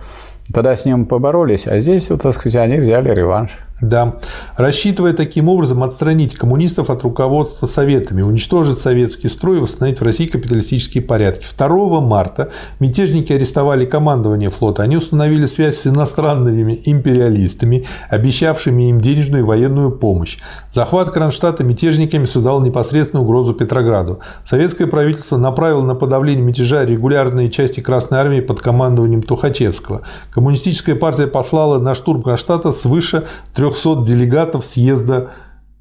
Тогда 0.54 0.76
с 0.76 0.86
ним 0.86 1.06
поборолись, 1.06 1.68
а 1.68 1.80
здесь, 1.82 2.10
вот, 2.10 2.22
так 2.22 2.34
сказать, 2.34 2.56
они 2.56 2.78
взяли 2.78 3.14
реванш. 3.14 3.52
Да. 3.82 4.16
Рассчитывая 4.56 5.14
таким 5.14 5.50
образом 5.50 5.84
отстранить 5.84 6.36
коммунистов 6.36 6.90
от 6.90 7.04
руководства 7.04 7.68
советами, 7.68 8.24
уничтожить 8.24 8.80
советский 8.80 9.30
строй 9.30 9.58
и 9.58 9.60
восстановить 9.60 10.00
в 10.00 10.04
России 10.04 10.26
капиталистические 10.26 11.04
порядки. 11.04 11.46
2 11.56 12.02
марта 12.02 12.50
мятежники 12.80 13.34
арестовали 13.34 13.86
командование 13.86 14.50
флота. 14.50 14.82
Они 14.82 14.98
установили 14.98 15.46
связь 15.46 15.78
с 15.78 15.86
иностранными 15.86 16.82
империалистами, 16.86 17.86
обещавшими 18.10 18.90
им 18.90 19.00
денежную 19.00 19.44
и 19.44 19.46
военную 19.46 19.92
помощь. 19.92 20.40
Захват 20.72 21.12
Кронштадта 21.12 21.64
мятежниками 21.64 22.26
создал 22.26 22.62
непосредственную 22.62 23.26
угрозу 23.26 23.54
Петрограду. 23.54 24.22
Советское 24.44 24.88
правительство 24.88 25.38
направило 25.38 25.84
на 25.84 25.94
подавление 25.94 26.44
мятежа 26.44 26.84
регулярные 26.84 27.50
части 27.50 27.80
Красной 27.80 28.18
Армии 28.18 28.40
под 28.40 28.60
командованием 28.60 29.22
Тухачевского. 29.22 30.02
Коммунистическая 30.32 30.96
партия 30.96 31.28
послала 31.28 31.78
на 31.78 31.94
штурм 31.94 32.24
Кронштадта 32.24 32.74
свыше 32.74 33.26
300 33.72 34.04
делегатов 34.06 34.66
съезда 34.66 35.32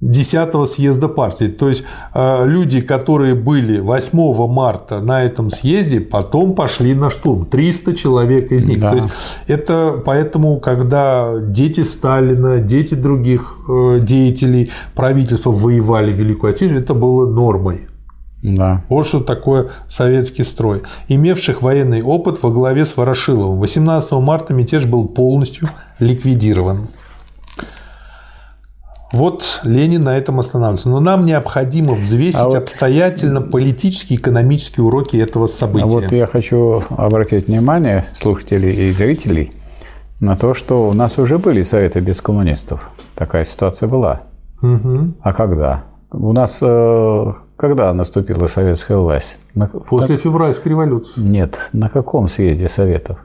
10 0.03 0.69
съезда 0.69 1.09
партии. 1.09 1.47
То 1.47 1.69
есть 1.69 1.85
э, 2.15 2.45
люди, 2.47 2.81
которые 2.83 3.35
были 3.35 3.81
8 3.81 4.47
марта 4.47 5.01
на 5.01 5.23
этом 5.23 5.51
съезде, 5.51 6.01
потом 6.01 6.55
пошли 6.55 6.95
на 6.95 7.09
штурм. 7.09 7.47
300 7.47 7.97
человек 7.97 8.53
из 8.53 8.65
них. 8.65 8.81
Да. 8.81 8.91
То 8.91 8.97
есть 8.97 9.09
это 9.47 10.03
поэтому, 10.05 10.61
когда 10.61 11.39
дети 11.41 11.83
Сталина, 11.83 12.59
дети 12.59 12.95
других 12.95 13.59
э, 13.69 14.01
деятелей 14.03 14.71
правительства 14.95 15.51
воевали 15.51 16.13
в 16.13 16.17
Великую 16.17 16.51
Отечественную, 16.51 16.85
это 16.85 16.95
было 16.95 17.31
нормой. 17.31 17.87
Да. 18.43 18.85
Вот 18.91 19.07
что 19.07 19.21
такое 19.21 19.69
советский 19.89 20.45
строй. 20.45 20.83
Имевших 21.09 21.63
военный 21.63 22.03
опыт 22.03 22.43
во 22.43 22.51
главе 22.51 22.85
с 22.85 22.97
Ворошиловым. 22.99 23.59
18 23.59 24.13
марта 24.13 24.53
мятеж 24.53 24.85
был 24.85 25.09
полностью 25.09 25.71
ликвидирован. 26.01 26.89
Вот 29.13 29.61
Ленин 29.63 30.03
на 30.05 30.17
этом 30.17 30.41
останавливается. 30.41 30.89
Но 30.89 31.01
нам 31.01 31.27
необходимо 31.27 31.95
взвесить 31.95 32.41
а 32.41 32.47
вот... 32.47 32.55
обстоятельно 32.55 33.41
политические 33.41 34.19
и 34.19 34.21
экономические 34.21 34.85
уроки 34.85 35.17
этого 35.17 35.47
события. 35.47 35.85
А 35.85 35.89
вот 35.89 36.13
я 36.13 36.27
хочу 36.27 36.83
обратить 36.91 37.47
внимание 37.47 38.07
слушателей 38.21 38.89
и 38.89 38.93
зрителей 38.93 39.53
на 40.21 40.37
то, 40.37 40.55
что 40.55 40.89
у 40.89 40.93
нас 40.93 41.19
уже 41.19 41.39
были 41.39 41.63
советы 41.63 42.01
без 42.01 42.21
коммунистов. 42.21 42.91
Такая 43.15 43.45
ситуация 43.45 43.89
была. 43.89 44.23
Угу. 44.63 45.15
А 45.21 45.33
когда? 45.33 45.85
У 46.11 46.33
нас 46.33 46.59
э, 46.63 47.33
когда 47.57 47.93
наступила 47.95 48.47
советская 48.47 48.99
власть? 48.99 49.39
После 49.89 50.17
февральской 50.17 50.71
революции. 50.71 51.21
Нет. 51.21 51.59
На 51.73 51.89
каком 51.89 52.29
съезде 52.29 52.69
советов? 52.69 53.19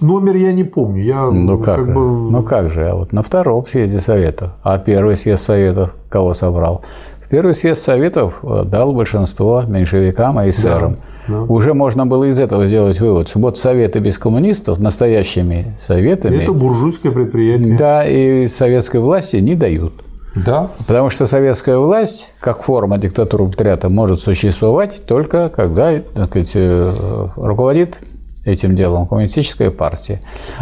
Номер 0.00 0.36
я 0.36 0.52
не 0.52 0.64
помню. 0.64 1.02
Я 1.02 1.30
ну 1.30 1.58
как, 1.58 1.76
как 1.76 1.94
бы... 1.94 2.30
Ну 2.30 2.42
как 2.42 2.70
же, 2.70 2.88
а 2.88 2.94
вот 2.94 3.12
на 3.12 3.22
втором 3.22 3.66
съезде 3.66 4.00
Советов. 4.00 4.50
А 4.62 4.78
первый 4.78 5.16
съезд 5.16 5.44
Советов 5.44 5.90
кого 6.08 6.34
собрал? 6.34 6.82
В 7.24 7.28
первый 7.28 7.54
съезд 7.54 7.82
Советов 7.82 8.40
э, 8.42 8.64
дал 8.64 8.92
большинство 8.92 9.62
меньшевикам 9.62 10.40
и 10.40 10.50
эсерам. 10.50 10.96
Да, 11.28 11.34
да. 11.34 11.42
Уже 11.44 11.74
можно 11.74 12.06
было 12.06 12.24
из 12.24 12.38
этого 12.38 12.66
сделать 12.66 13.00
вывод, 13.00 13.28
что 13.28 13.38
вот 13.38 13.56
Советы 13.56 14.00
без 14.00 14.18
коммунистов, 14.18 14.78
настоящими 14.80 15.74
Советами... 15.80 16.42
Это 16.42 16.52
буржуйское 16.52 17.12
предприятие. 17.12 17.78
Да, 17.78 18.04
и 18.04 18.48
советской 18.48 19.00
власти 19.00 19.36
не 19.36 19.54
дают. 19.54 19.94
Да. 20.34 20.70
Потому 20.86 21.10
что 21.10 21.26
советская 21.26 21.78
власть, 21.78 22.32
как 22.40 22.62
форма 22.62 22.98
диктатуры 22.98 23.44
пролетариата, 23.44 23.88
может 23.88 24.18
существовать 24.20 25.04
только 25.06 25.48
когда 25.48 26.00
так 26.00 26.30
сказать, 26.30 26.50
э, 26.54 27.28
руководит 27.36 27.98
этим 28.44 28.74
делом 28.74 29.06
коммунистическая 29.06 29.70
партия. 29.70 30.20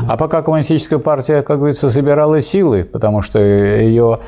А 0.09 0.17
пока 0.17 0.43
коммунистическая 0.43 0.99
партия, 0.99 1.43
как 1.43 1.59
говорится, 1.59 1.91
собирала 1.91 2.43
силы, 2.43 2.85
потому 2.85 3.23
что 3.23 3.39
ее 3.39 4.21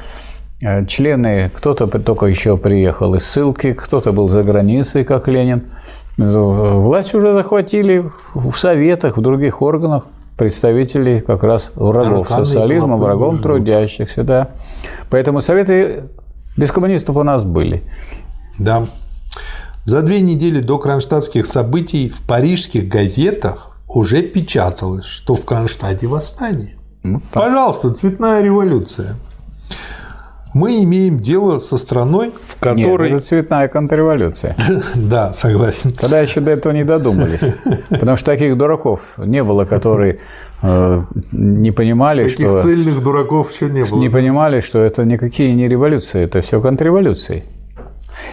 э, 0.61 0.85
члены, 0.87 1.51
кто-то 1.55 1.87
только 1.87 2.27
еще 2.27 2.57
приехал 2.57 3.15
из 3.15 3.25
ссылки, 3.25 3.73
кто-то 3.73 4.13
был 4.13 4.29
за 4.29 4.43
границей, 4.43 5.05
как 5.05 5.29
Ленин, 5.29 5.65
э, 6.19 6.23
власть 6.23 7.15
уже 7.15 7.33
захватили 7.33 8.11
в 8.35 8.57
советах, 8.57 9.17
в 9.17 9.21
других 9.21 9.63
органах 9.63 10.05
представителей 10.37 11.21
как 11.21 11.43
раз 11.45 11.71
врагов 11.77 12.29
социализма, 12.29 12.97
врагом 12.97 13.39
трудящихся, 13.39 14.25
да. 14.25 14.49
Поэтому 15.11 15.41
советы 15.41 16.05
без 16.57 16.73
коммунистов 16.73 17.17
у 17.17 17.23
нас 17.23 17.45
были. 17.45 17.83
Да. 18.59 18.87
За 19.85 20.01
две 20.01 20.23
недели 20.23 20.61
до 20.61 20.79
кронштадтских 20.79 21.47
событий 21.47 22.09
в 22.09 22.23
парижских 22.23 22.89
газетах 22.89 23.77
уже 23.87 24.23
печаталось, 24.23 25.05
что 25.05 25.35
в 25.35 25.45
Кронштадте 25.45 26.07
восстание. 26.07 26.77
Ну, 27.03 27.21
Пожалуйста, 27.33 27.93
цветная 27.93 28.43
революция. 28.43 29.17
Мы 30.55 30.83
имеем 30.85 31.19
дело 31.19 31.59
со 31.59 31.77
страной, 31.77 32.33
в 32.47 32.59
которой... 32.59 33.11
Нет, 33.11 33.19
это 33.19 33.27
цветная 33.27 33.69
контрреволюция. 33.69 34.57
да, 34.95 35.33
согласен. 35.35 35.91
Когда 35.91 36.21
еще 36.21 36.41
до 36.41 36.53
этого 36.53 36.73
не 36.73 36.85
додумались. 36.85 37.41
Потому 37.91 38.17
что 38.17 38.27
таких 38.27 38.57
дураков 38.57 39.19
не 39.19 39.43
было, 39.43 39.67
которые 39.67 40.21
э, 40.63 41.03
не 41.33 41.73
понимали, 41.73 42.23
таких 42.23 42.39
что... 42.39 42.59
Таких 42.59 42.63
цельных 42.63 43.03
дураков 43.03 43.53
еще 43.53 43.69
не 43.69 43.85
было. 43.85 43.99
Не 43.99 44.09
понимали, 44.09 44.61
что 44.61 44.79
это 44.79 45.05
никакие 45.05 45.53
не 45.53 45.69
революции, 45.69 46.23
это 46.23 46.41
все 46.41 46.61
контрреволюции. 46.61 47.45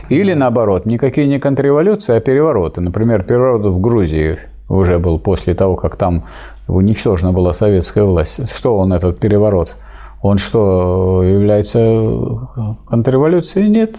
Или 0.10 0.34
наоборот, 0.34 0.86
никакие 0.86 1.28
не 1.28 1.40
контрреволюции, 1.40 2.16
а 2.16 2.20
перевороты. 2.20 2.82
Например, 2.82 3.24
переворот 3.24 3.66
в 3.74 3.80
Грузии 3.80 4.38
уже 4.70 5.00
был 5.00 5.20
после 5.20 5.54
того, 5.54 5.76
как 5.76 5.96
там 5.96 6.26
уничтожена 6.68 7.32
была 7.32 7.54
советская 7.54 8.04
власть. 8.04 8.52
Что 8.54 8.78
он, 8.78 8.94
этот 8.94 9.20
переворот? 9.20 9.76
Он 10.22 10.38
что, 10.38 11.24
является 11.24 12.40
контрреволюцией? 12.88 13.70
Нет. 13.70 13.98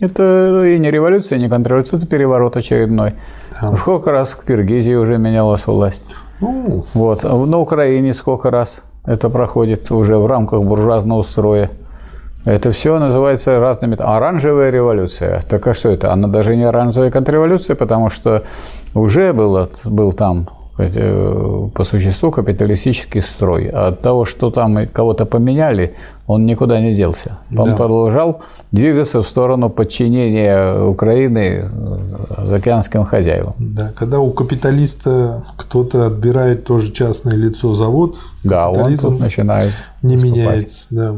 Это 0.00 0.64
и 0.66 0.78
не 0.78 0.90
революция, 0.90 1.38
и 1.38 1.40
не 1.40 1.48
контрреволюция, 1.48 1.98
это 1.98 2.06
переворот 2.06 2.56
очередной. 2.56 3.14
Да. 3.62 3.74
Сколько 3.76 4.10
раз 4.10 4.32
в 4.32 4.44
Киргизии 4.44 4.94
уже 4.94 5.16
менялась 5.16 5.66
власть? 5.66 6.02
Ну. 6.40 6.84
Вот. 6.92 7.22
На 7.22 7.58
Украине 7.58 8.12
сколько 8.12 8.50
раз 8.50 8.82
это 9.06 9.30
проходит 9.30 9.90
уже 9.90 10.18
в 10.18 10.26
рамках 10.26 10.64
буржуазного 10.64 11.22
строя. 11.22 11.70
Это 12.46 12.70
все 12.70 12.98
называется 13.00 13.58
разными... 13.58 13.96
Оранжевая 13.98 14.70
революция. 14.70 15.42
Так 15.50 15.66
а 15.66 15.74
что 15.74 15.88
это? 15.88 16.12
Она 16.12 16.28
даже 16.28 16.54
не 16.54 16.62
оранжевая 16.62 17.10
контрреволюция, 17.10 17.74
потому 17.74 18.08
что 18.08 18.44
уже 18.94 19.32
было, 19.32 19.68
был 19.82 20.12
там 20.12 20.48
э, 20.78 21.68
по 21.74 21.82
существу 21.82 22.30
капиталистический 22.30 23.20
строй. 23.20 23.68
А 23.68 23.88
от 23.88 24.00
того, 24.00 24.24
что 24.24 24.52
там 24.52 24.86
кого-то 24.86 25.26
поменяли, 25.26 25.96
он 26.28 26.46
никуда 26.46 26.80
не 26.80 26.94
делся. 26.94 27.38
Он 27.50 27.70
да. 27.70 27.74
продолжал 27.74 28.42
двигаться 28.70 29.24
в 29.24 29.28
сторону 29.28 29.68
подчинения 29.68 30.80
Украины 30.84 31.68
э, 31.68 32.44
заокеанским 32.44 33.02
хозяевам. 33.02 33.54
Да, 33.58 33.92
когда 33.98 34.20
у 34.20 34.30
капиталиста 34.30 35.42
кто-то 35.56 36.06
отбирает 36.06 36.64
тоже 36.64 36.92
частное 36.92 37.34
лицо 37.34 37.74
завод, 37.74 38.18
да, 38.44 38.70
он 38.70 38.96
тут 38.96 39.18
начинает 39.18 39.72
не 40.00 40.14
выступать. 40.14 40.38
меняется. 40.38 40.86
Да. 40.92 41.14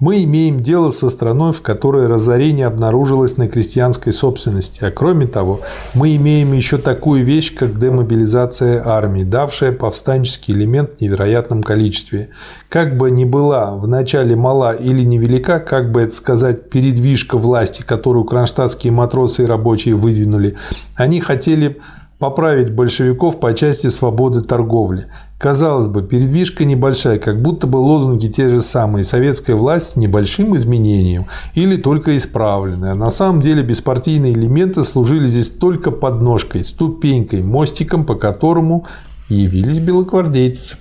Мы 0.00 0.24
имеем 0.24 0.60
дело 0.60 0.90
со 0.90 1.08
страной, 1.08 1.52
в 1.52 1.62
которой 1.62 2.08
разорение 2.08 2.66
обнаружилось 2.66 3.36
на 3.36 3.46
крестьянской 3.46 4.12
собственности. 4.12 4.84
А 4.84 4.90
кроме 4.90 5.28
того, 5.28 5.60
мы 5.94 6.16
имеем 6.16 6.52
еще 6.52 6.78
такую 6.78 7.24
вещь, 7.24 7.54
как 7.54 7.78
демобилизация 7.78 8.82
армии, 8.84 9.22
давшая 9.22 9.70
повстанческий 9.70 10.52
элемент 10.52 10.90
в 10.98 11.00
невероятном 11.00 11.62
количестве. 11.62 12.30
Как 12.68 12.98
бы 12.98 13.12
ни 13.12 13.24
была 13.24 13.76
в 13.76 13.86
начале 13.86 14.34
мала 14.34 14.72
или 14.72 15.04
невелика, 15.04 15.60
как 15.60 15.92
бы 15.92 16.00
это 16.00 16.12
сказать, 16.12 16.70
передвижка 16.70 17.38
власти, 17.38 17.82
которую 17.82 18.24
кронштадтские 18.24 18.92
матросы 18.92 19.44
и 19.44 19.46
рабочие 19.46 19.94
выдвинули, 19.94 20.56
они 20.96 21.20
хотели 21.20 21.78
поправить 22.18 22.70
большевиков 22.72 23.38
по 23.38 23.54
части 23.54 23.88
свободы 23.90 24.40
торговли. 24.40 25.06
Казалось 25.38 25.88
бы, 25.88 26.02
передвижка 26.02 26.64
небольшая, 26.64 27.18
как 27.18 27.42
будто 27.42 27.66
бы 27.66 27.76
лозунги 27.76 28.28
те 28.28 28.48
же 28.48 28.62
самые. 28.62 29.04
Советская 29.04 29.56
власть 29.56 29.90
с 29.90 29.96
небольшим 29.96 30.56
изменением 30.56 31.26
или 31.54 31.76
только 31.76 32.16
исправленная. 32.16 32.94
На 32.94 33.10
самом 33.10 33.40
деле 33.40 33.62
беспартийные 33.62 34.32
элементы 34.32 34.84
служили 34.84 35.26
здесь 35.26 35.50
только 35.50 35.90
подножкой, 35.90 36.64
ступенькой, 36.64 37.42
мостиком, 37.42 38.06
по 38.06 38.14
которому 38.14 38.86
явились 39.28 39.80
белогвардейцы. 39.80 40.76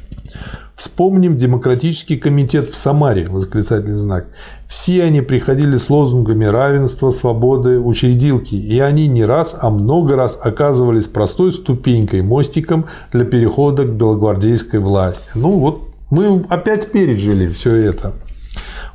Вспомним 0.75 1.37
демократический 1.37 2.17
комитет 2.17 2.67
в 2.67 2.75
Самаре, 2.75 3.27
восклицательный 3.29 3.95
знак. 3.95 4.25
Все 4.67 5.03
они 5.03 5.21
приходили 5.21 5.77
с 5.77 5.89
лозунгами 5.89 6.45
равенства, 6.45 7.11
свободы, 7.11 7.79
учредилки, 7.79 8.55
и 8.55 8.79
они 8.79 9.07
не 9.07 9.23
раз, 9.23 9.55
а 9.59 9.69
много 9.69 10.15
раз 10.15 10.37
оказывались 10.41 11.07
простой 11.07 11.53
ступенькой, 11.53 12.23
мостиком 12.23 12.87
для 13.11 13.23
перехода 13.23 13.83
к 13.83 13.93
белогвардейской 13.93 14.79
власти. 14.79 15.29
Ну 15.35 15.59
вот 15.59 15.89
мы 16.09 16.43
опять 16.49 16.91
пережили 16.91 17.47
все 17.49 17.73
это. 17.75 18.13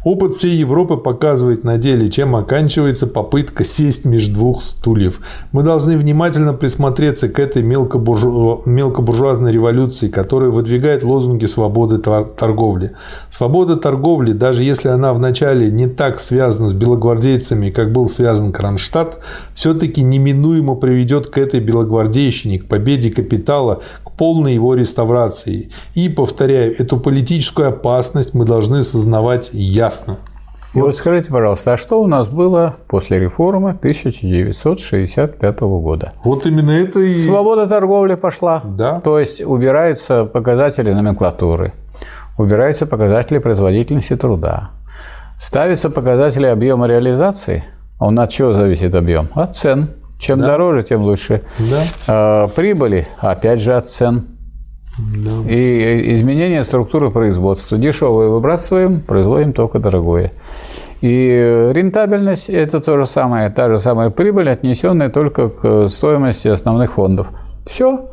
Опыт 0.05 0.35
всей 0.35 0.57
Европы 0.57 0.97
показывает 0.97 1.65
на 1.65 1.77
деле, 1.77 2.09
чем 2.09 2.37
оканчивается 2.37 3.09
попытка 3.09 3.65
сесть 3.65 4.05
между 4.05 4.35
двух 4.35 4.63
стульев. 4.63 5.21
Мы 5.51 5.65
должны 5.65 5.99
внимательно 5.99 6.55
присмотреться 6.55 7.29
к 7.29 7.41
этой 7.41 7.65
мелкобуржуазной 7.65 9.51
революции, 9.51 10.09
которая 10.09 10.51
выдвигает 10.51 11.03
лозунги 11.03 11.47
свободы 11.47 11.99
торговли. 11.99 12.93
Свобода 13.31 13.75
торговли, 13.75 14.31
даже 14.33 14.63
если 14.63 14.89
она 14.89 15.13
вначале 15.13 15.69
не 15.69 15.89
так 15.89 16.21
связана 16.21 16.69
с 16.69 16.73
белогвардейцами, 16.73 17.71
как 17.71 17.93
был 17.93 18.09
связан 18.09 18.53
Кронштадт, 18.53 19.19
все-таки 19.53 20.03
неминуемо 20.03 20.77
приведет 20.77 21.27
к 21.27 21.39
этой 21.39 21.59
белогвардейщине, 21.59 22.61
к 22.61 22.67
победе 22.67 23.11
капитала, 23.11 23.81
к 24.05 24.13
полной 24.13 24.55
его 24.55 24.75
реставрации. 24.75 25.71
И, 25.95 26.09
повторяю, 26.09 26.73
эту 26.79 27.01
политическую 27.01 27.69
опасность 27.69 28.33
мы 28.33 28.45
должны 28.45 28.79
осознавать 28.79 29.51
ясно 29.53 29.98
ясно. 29.99 30.17
И 30.75 30.81
вот 30.81 30.95
скажите, 30.97 31.31
пожалуйста, 31.31 31.73
а 31.73 31.77
что 31.79 32.01
у 32.03 32.07
нас 32.07 32.29
было 32.29 32.77
после 32.89 33.19
реформы 33.19 33.71
1965 33.71 35.61
года? 35.61 36.13
Вот 36.23 36.47
именно 36.47 36.71
это 36.73 37.01
и... 37.01 37.27
Свобода 37.27 37.67
торговли 37.67 38.17
пошла. 38.17 38.61
Да. 38.65 39.01
То 39.01 39.19
есть 39.19 39.41
убираются 39.41 40.27
показатели 40.27 40.93
номенклатуры, 40.93 41.73
убираются 42.37 42.85
показатели 42.85 43.39
производительности 43.39 44.15
труда, 44.15 44.71
ставятся 45.39 45.89
показатели 45.89 46.47
объема 46.47 46.87
реализации. 46.87 47.65
А 47.99 48.09
от 48.09 48.31
чего 48.31 48.53
зависит 48.53 48.95
объем? 48.95 49.29
От 49.35 49.57
цен. 49.57 49.89
Чем 50.19 50.41
да. 50.41 50.49
дороже, 50.49 50.83
тем 50.83 51.03
лучше. 51.03 51.43
Да. 51.59 51.83
А, 52.07 52.49
прибыли, 52.49 53.09
опять 53.21 53.61
же, 53.61 53.75
от 53.75 53.89
цен. 53.89 54.38
Да. 54.99 55.51
И 55.51 56.17
изменение 56.17 56.65
структуры 56.65 57.11
производства. 57.11 57.79
Дешевое 57.79 58.29
выбрасываем, 58.29 59.01
производим 59.01 59.53
только 59.53 59.79
дорогое. 59.79 60.33
И 61.01 61.71
рентабельность– 61.73 62.51
это 62.51 62.81
то 62.81 62.99
же 62.99 63.07
самое, 63.07 63.51
та 63.51 63.69
же 63.69 63.79
самая 63.79 64.11
прибыль, 64.11 64.51
отнесенная 64.51 65.09
только 65.09 65.49
к 65.49 65.89
стоимости 65.89 66.49
основных 66.49 66.93
фондов. 66.93 67.29
Все. 67.67 68.11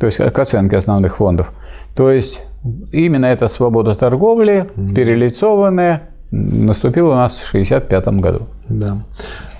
То 0.00 0.06
есть 0.06 0.18
к 0.18 0.38
оценке 0.38 0.76
основных 0.76 1.16
фондов. 1.16 1.52
То 1.94 2.10
есть 2.10 2.44
именно 2.90 3.26
эта 3.26 3.46
свобода 3.46 3.94
торговли, 3.94 4.68
перелицованная, 4.74 6.10
наступила 6.32 7.12
у 7.12 7.14
нас 7.14 7.38
в 7.38 7.48
1965 7.54 8.20
году. 8.20 8.48
Да 8.68 8.98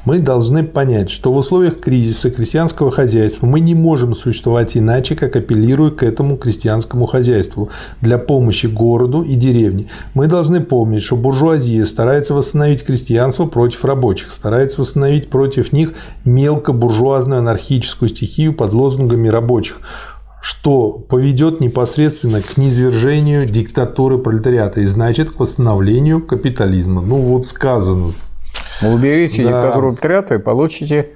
мы 0.05 0.19
должны 0.19 0.65
понять, 0.65 1.11
что 1.11 1.33
в 1.33 1.37
условиях 1.37 1.81
кризиса 1.81 2.31
крестьянского 2.31 2.91
хозяйства 2.91 3.47
мы 3.47 3.61
не 3.61 3.75
можем 3.75 4.15
существовать 4.15 4.77
иначе, 4.77 5.15
как 5.15 5.37
апеллируя 5.37 5.91
к 5.91 6.03
этому 6.03 6.37
крестьянскому 6.37 7.07
хозяйству 7.07 7.71
для 8.01 8.19
помощи 8.19 8.67
городу 8.67 9.23
и 9.23 9.35
деревне. 9.35 9.87
Мы 10.15 10.27
должны 10.27 10.61
помнить, 10.61 11.05
что 11.05 11.17
буржуазия 11.17 11.87
старается 11.87 12.35
восстановить 12.35 12.85
крестьянство 12.85 13.47
против 13.47 13.85
рабочих, 13.85 14.33
старается 14.33 14.81
восстановить 14.81 15.31
против 15.31 15.73
них 15.73 15.93
мелкобуржуазную 16.25 17.39
анархическую 17.39 18.09
стихию 18.09 18.55
под 18.55 18.73
лозунгами 18.73 19.29
рабочих 19.29 19.81
что 20.45 20.91
поведет 20.91 21.61
непосредственно 21.61 22.43
к 22.43 22.57
низвержению 22.57 23.47
диктатуры 23.47 24.19
пролетариата 24.19 24.81
и 24.81 24.87
значит 24.87 25.31
к 25.31 25.39
восстановлению 25.39 26.21
капитализма. 26.21 27.01
Ну 27.01 27.15
вот 27.15 27.47
сказано 27.47 28.11
Уберите 28.85 29.43
да. 29.43 29.49
диктатуру 29.49 29.87
пролетариата 29.89 30.35
и 30.35 30.45
получите 30.45 31.09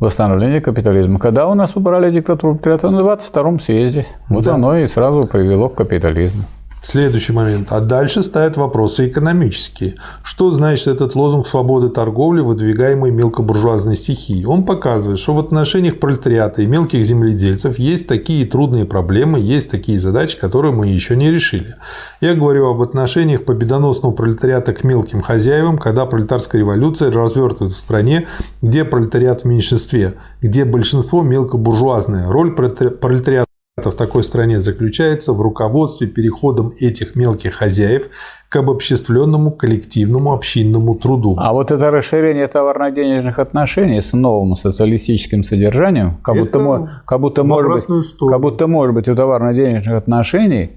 восстановление 0.00 0.60
капитализма. 0.60 1.18
Когда 1.18 1.46
у 1.46 1.54
нас 1.54 1.76
убрали 1.76 2.10
диктатуру 2.10 2.56
пролетариата? 2.56 2.90
На 2.90 3.00
22-м 3.00 3.60
съезде. 3.60 4.06
Вот 4.30 4.44
да. 4.44 4.54
оно 4.54 4.76
и 4.76 4.88
сразу 4.88 5.28
привело 5.28 5.68
к 5.68 5.74
капитализму. 5.74 6.42
Следующий 6.82 7.32
момент. 7.32 7.68
А 7.70 7.80
дальше 7.80 8.22
стоят 8.22 8.56
вопросы 8.56 9.08
экономические. 9.08 9.96
Что 10.22 10.52
значит 10.52 10.86
этот 10.86 11.14
лозунг 11.16 11.46
свободы 11.46 11.88
торговли, 11.88 12.40
выдвигаемый 12.40 13.10
мелкобуржуазной 13.10 13.96
стихией? 13.96 14.46
Он 14.46 14.64
показывает, 14.64 15.18
что 15.18 15.34
в 15.34 15.38
отношениях 15.40 15.98
пролетариата 15.98 16.62
и 16.62 16.66
мелких 16.66 17.04
земледельцев 17.04 17.78
есть 17.78 18.06
такие 18.06 18.46
трудные 18.46 18.84
проблемы, 18.84 19.40
есть 19.40 19.70
такие 19.70 19.98
задачи, 19.98 20.38
которые 20.38 20.72
мы 20.72 20.86
еще 20.86 21.16
не 21.16 21.30
решили. 21.30 21.74
Я 22.20 22.34
говорю 22.34 22.68
об 22.68 22.80
отношениях 22.80 23.44
победоносного 23.44 24.12
пролетариата 24.12 24.72
к 24.72 24.84
мелким 24.84 25.20
хозяевам, 25.20 25.78
когда 25.78 26.06
пролетарская 26.06 26.60
революция 26.60 27.10
развертывает 27.10 27.72
в 27.72 27.78
стране, 27.78 28.28
где 28.62 28.84
пролетариат 28.84 29.42
в 29.42 29.44
меньшинстве, 29.46 30.14
где 30.40 30.64
большинство 30.64 31.22
мелкобуржуазное. 31.22 32.28
Роль 32.28 32.54
пролетариата 32.54 33.47
в 33.86 33.94
такой 33.94 34.24
стране 34.24 34.60
заключается 34.60 35.32
в 35.32 35.40
руководстве 35.40 36.06
переходом 36.06 36.72
этих 36.78 37.16
мелких 37.16 37.54
хозяев 37.54 38.08
к 38.48 38.56
обобществленному 38.56 39.50
коллективному 39.50 40.32
общинному 40.32 40.94
труду. 40.94 41.36
А 41.38 41.52
вот 41.52 41.70
это 41.70 41.90
расширение 41.90 42.48
товарно-денежных 42.48 43.38
отношений 43.38 44.00
с 44.00 44.12
новым 44.12 44.56
социалистическим 44.56 45.42
содержанием, 45.42 46.16
как 46.22 46.36
будто, 46.36 47.02
как 47.06 47.20
будто, 47.20 47.44
может 47.44 47.72
быть, 47.72 47.86
как 48.28 48.40
будто 48.40 48.66
может 48.66 48.94
быть 48.94 49.08
у 49.08 49.14
товарно-денежных 49.14 49.96
отношений 49.96 50.70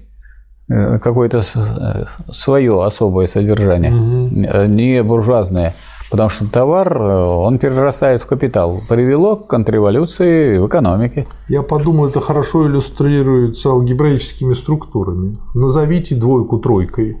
э, 0.68 0.98
какое-то 0.98 1.38
э, 1.38 2.04
свое 2.30 2.84
особое 2.84 3.26
содержание, 3.26 3.92
угу. 3.92 4.72
не 4.72 5.02
буржуазное. 5.02 5.74
Потому 6.12 6.28
что 6.28 6.46
товар, 6.46 6.94
э, 6.94 7.24
он 7.24 7.58
перерастает 7.58 8.22
в 8.22 8.26
капитал. 8.26 8.82
Привело 8.86 9.34
к 9.36 9.46
контрреволюции 9.46 10.58
в 10.58 10.66
экономике. 10.66 11.26
Я 11.48 11.62
подумал, 11.62 12.06
это 12.06 12.20
хорошо 12.20 12.66
иллюстрируется 12.68 13.70
алгебраическими 13.70 14.52
структурами. 14.52 15.38
Назовите 15.54 16.14
двойку 16.14 16.58
тройкой. 16.58 17.16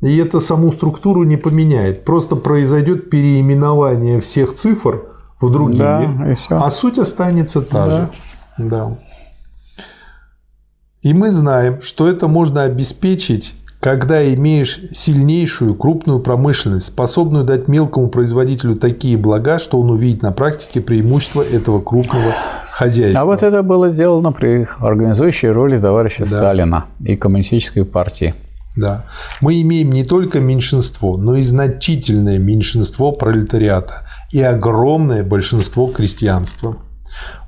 И 0.00 0.16
это 0.16 0.40
саму 0.40 0.72
структуру 0.72 1.24
не 1.24 1.36
поменяет. 1.36 2.06
Просто 2.06 2.36
произойдет 2.36 3.10
переименование 3.10 4.18
всех 4.22 4.54
цифр 4.54 5.02
в 5.38 5.50
другие, 5.50 6.38
да, 6.48 6.56
а 6.64 6.70
суть 6.70 6.98
останется 6.98 7.60
та 7.60 7.86
да. 7.86 7.96
же. 7.96 8.08
Да. 8.70 8.98
И 11.02 11.12
мы 11.12 11.30
знаем, 11.30 11.82
что 11.82 12.08
это 12.08 12.28
можно 12.28 12.62
обеспечить 12.62 13.54
когда 13.86 14.34
имеешь 14.34 14.80
сильнейшую 14.92 15.76
крупную 15.76 16.18
промышленность, 16.18 16.86
способную 16.86 17.44
дать 17.44 17.68
мелкому 17.68 18.08
производителю 18.08 18.74
такие 18.74 19.16
блага, 19.16 19.60
что 19.60 19.80
он 19.80 19.90
увидит 19.90 20.22
на 20.22 20.32
практике 20.32 20.80
преимущество 20.80 21.40
этого 21.40 21.80
крупного 21.80 22.32
хозяйства. 22.68 23.20
А 23.20 23.24
вот 23.24 23.44
это 23.44 23.62
было 23.62 23.90
сделано 23.90 24.32
при 24.32 24.66
организующей 24.80 25.50
роли 25.50 25.78
товарища 25.78 26.24
да. 26.24 26.38
Сталина 26.38 26.86
и 26.98 27.14
коммунистической 27.14 27.84
партии. 27.84 28.34
Да. 28.74 29.04
Мы 29.40 29.62
имеем 29.62 29.92
не 29.92 30.02
только 30.02 30.40
меньшинство, 30.40 31.16
но 31.16 31.36
и 31.36 31.44
значительное 31.44 32.38
меньшинство 32.38 33.12
пролетариата 33.12 34.02
и 34.32 34.42
огромное 34.42 35.22
большинство 35.22 35.86
крестьянства. 35.86 36.78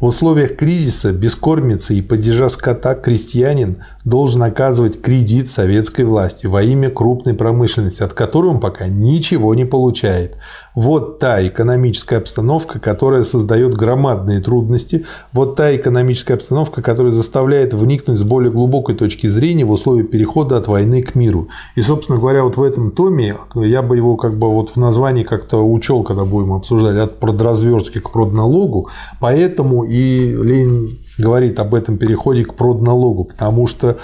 В 0.00 0.04
условиях 0.04 0.56
кризиса, 0.56 1.12
бескормицы 1.12 1.94
и 1.94 2.02
падежа 2.02 2.48
скота 2.48 2.94
крестьянин 2.94 3.78
должен 4.08 4.42
оказывать 4.42 5.00
кредит 5.00 5.48
советской 5.48 6.04
власти 6.04 6.46
во 6.46 6.62
имя 6.62 6.90
крупной 6.90 7.34
промышленности, 7.34 8.02
от 8.02 8.12
которой 8.12 8.46
он 8.46 8.60
пока 8.60 8.88
ничего 8.88 9.54
не 9.54 9.64
получает. 9.64 10.36
Вот 10.74 11.18
та 11.18 11.46
экономическая 11.46 12.16
обстановка, 12.16 12.78
которая 12.78 13.24
создает 13.24 13.74
громадные 13.74 14.40
трудности, 14.40 15.04
вот 15.32 15.56
та 15.56 15.74
экономическая 15.74 16.34
обстановка, 16.34 16.82
которая 16.82 17.12
заставляет 17.12 17.74
вникнуть 17.74 18.18
с 18.18 18.22
более 18.22 18.52
глубокой 18.52 18.94
точки 18.94 19.26
зрения 19.26 19.64
в 19.64 19.70
условия 19.70 20.04
перехода 20.04 20.56
от 20.56 20.68
войны 20.68 21.02
к 21.02 21.14
миру. 21.14 21.48
И, 21.74 21.82
собственно 21.82 22.18
говоря, 22.18 22.44
вот 22.44 22.56
в 22.56 22.62
этом 22.62 22.90
томе 22.92 23.36
я 23.54 23.82
бы 23.82 23.96
его 23.96 24.16
как 24.16 24.38
бы 24.38 24.48
вот 24.48 24.70
в 24.70 24.76
названии 24.76 25.24
как-то 25.24 25.58
учел, 25.58 26.02
когда 26.02 26.24
будем 26.24 26.52
обсуждать 26.52 26.96
от 26.96 27.18
продразверстки 27.18 27.98
к 27.98 28.10
продналогу, 28.10 28.88
поэтому 29.20 29.84
и 29.84 30.32
Ленин 30.32 30.88
говорит 31.18 31.58
об 31.60 31.74
этом 31.74 31.98
переходе 31.98 32.44
к 32.44 32.54
продналогу, 32.54 33.24
потому 33.24 33.66
что 33.66 33.96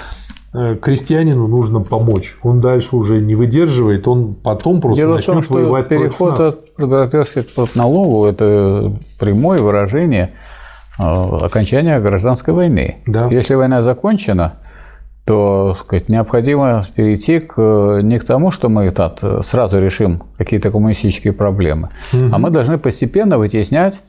э, 0.53 0.77
крестьянину 0.77 1.47
нужно 1.47 1.81
помочь. 1.81 2.37
Он 2.43 2.61
дальше 2.61 2.97
уже 2.97 3.21
не 3.21 3.35
выдерживает, 3.35 4.07
он 4.09 4.35
потом 4.35 4.81
просто 4.81 5.03
Дело 5.03 5.17
начнет 5.17 5.35
том, 5.37 5.43
что 5.43 5.55
воевать 5.55 5.89
переход 5.89 6.41
от 6.41 6.75
продразверстки 6.75 7.43
к 7.43 7.55
продналогу– 7.55 8.27
это 8.27 8.99
прямое 9.19 9.61
выражение 9.63 10.31
э, 10.99 11.03
окончания 11.03 12.01
гражданской 12.01 12.53
войны. 12.53 12.97
Да. 13.07 13.29
Если 13.31 13.55
война 13.55 13.83
закончена, 13.83 14.55
то 15.25 15.77
сказать, 15.81 16.09
необходимо 16.09 16.87
перейти 16.95 17.41
к, 17.41 18.01
не 18.03 18.19
к 18.19 18.25
тому, 18.25 18.51
что 18.51 18.69
мы 18.69 18.91
так, 18.91 19.21
сразу 19.43 19.81
решим 19.81 20.23
какие-то 20.37 20.71
коммунистические 20.71 21.33
проблемы, 21.33 21.91
угу. 22.13 22.25
а 22.31 22.39
мы 22.39 22.51
должны 22.51 22.77
постепенно 22.77 23.39
вытеснять 23.39 24.03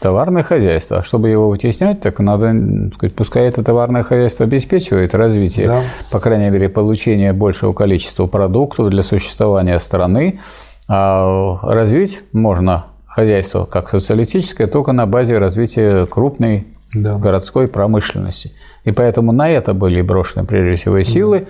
товарное 0.00 0.42
хозяйство. 0.42 0.98
А 0.98 1.02
чтобы 1.02 1.28
его 1.28 1.48
вытеснять, 1.48 2.00
так 2.00 2.18
надо, 2.20 2.54
сказать, 2.94 3.14
пускай 3.14 3.48
это 3.48 3.62
товарное 3.62 4.02
хозяйство 4.02 4.44
обеспечивает 4.44 5.14
развитие, 5.14 5.66
да. 5.66 5.82
по 6.10 6.20
крайней 6.20 6.50
мере, 6.50 6.68
получение 6.68 7.32
большего 7.32 7.72
количества 7.72 8.26
продуктов 8.26 8.90
для 8.90 9.02
существования 9.02 9.78
страны, 9.80 10.38
а 10.88 11.58
развить 11.62 12.22
можно 12.32 12.86
хозяйство 13.06 13.64
как 13.64 13.88
социалистическое 13.88 14.66
только 14.66 14.92
на 14.92 15.06
базе 15.06 15.38
развития 15.38 16.06
крупной 16.06 16.66
да. 16.94 17.18
городской 17.18 17.68
промышленности. 17.68 18.52
И 18.84 18.92
поэтому 18.92 19.32
на 19.32 19.50
это 19.50 19.74
были 19.74 20.00
брошены 20.02 20.46
прежде 20.46 20.76
всего 20.76 21.02
силы. 21.02 21.40
Да. 21.40 21.46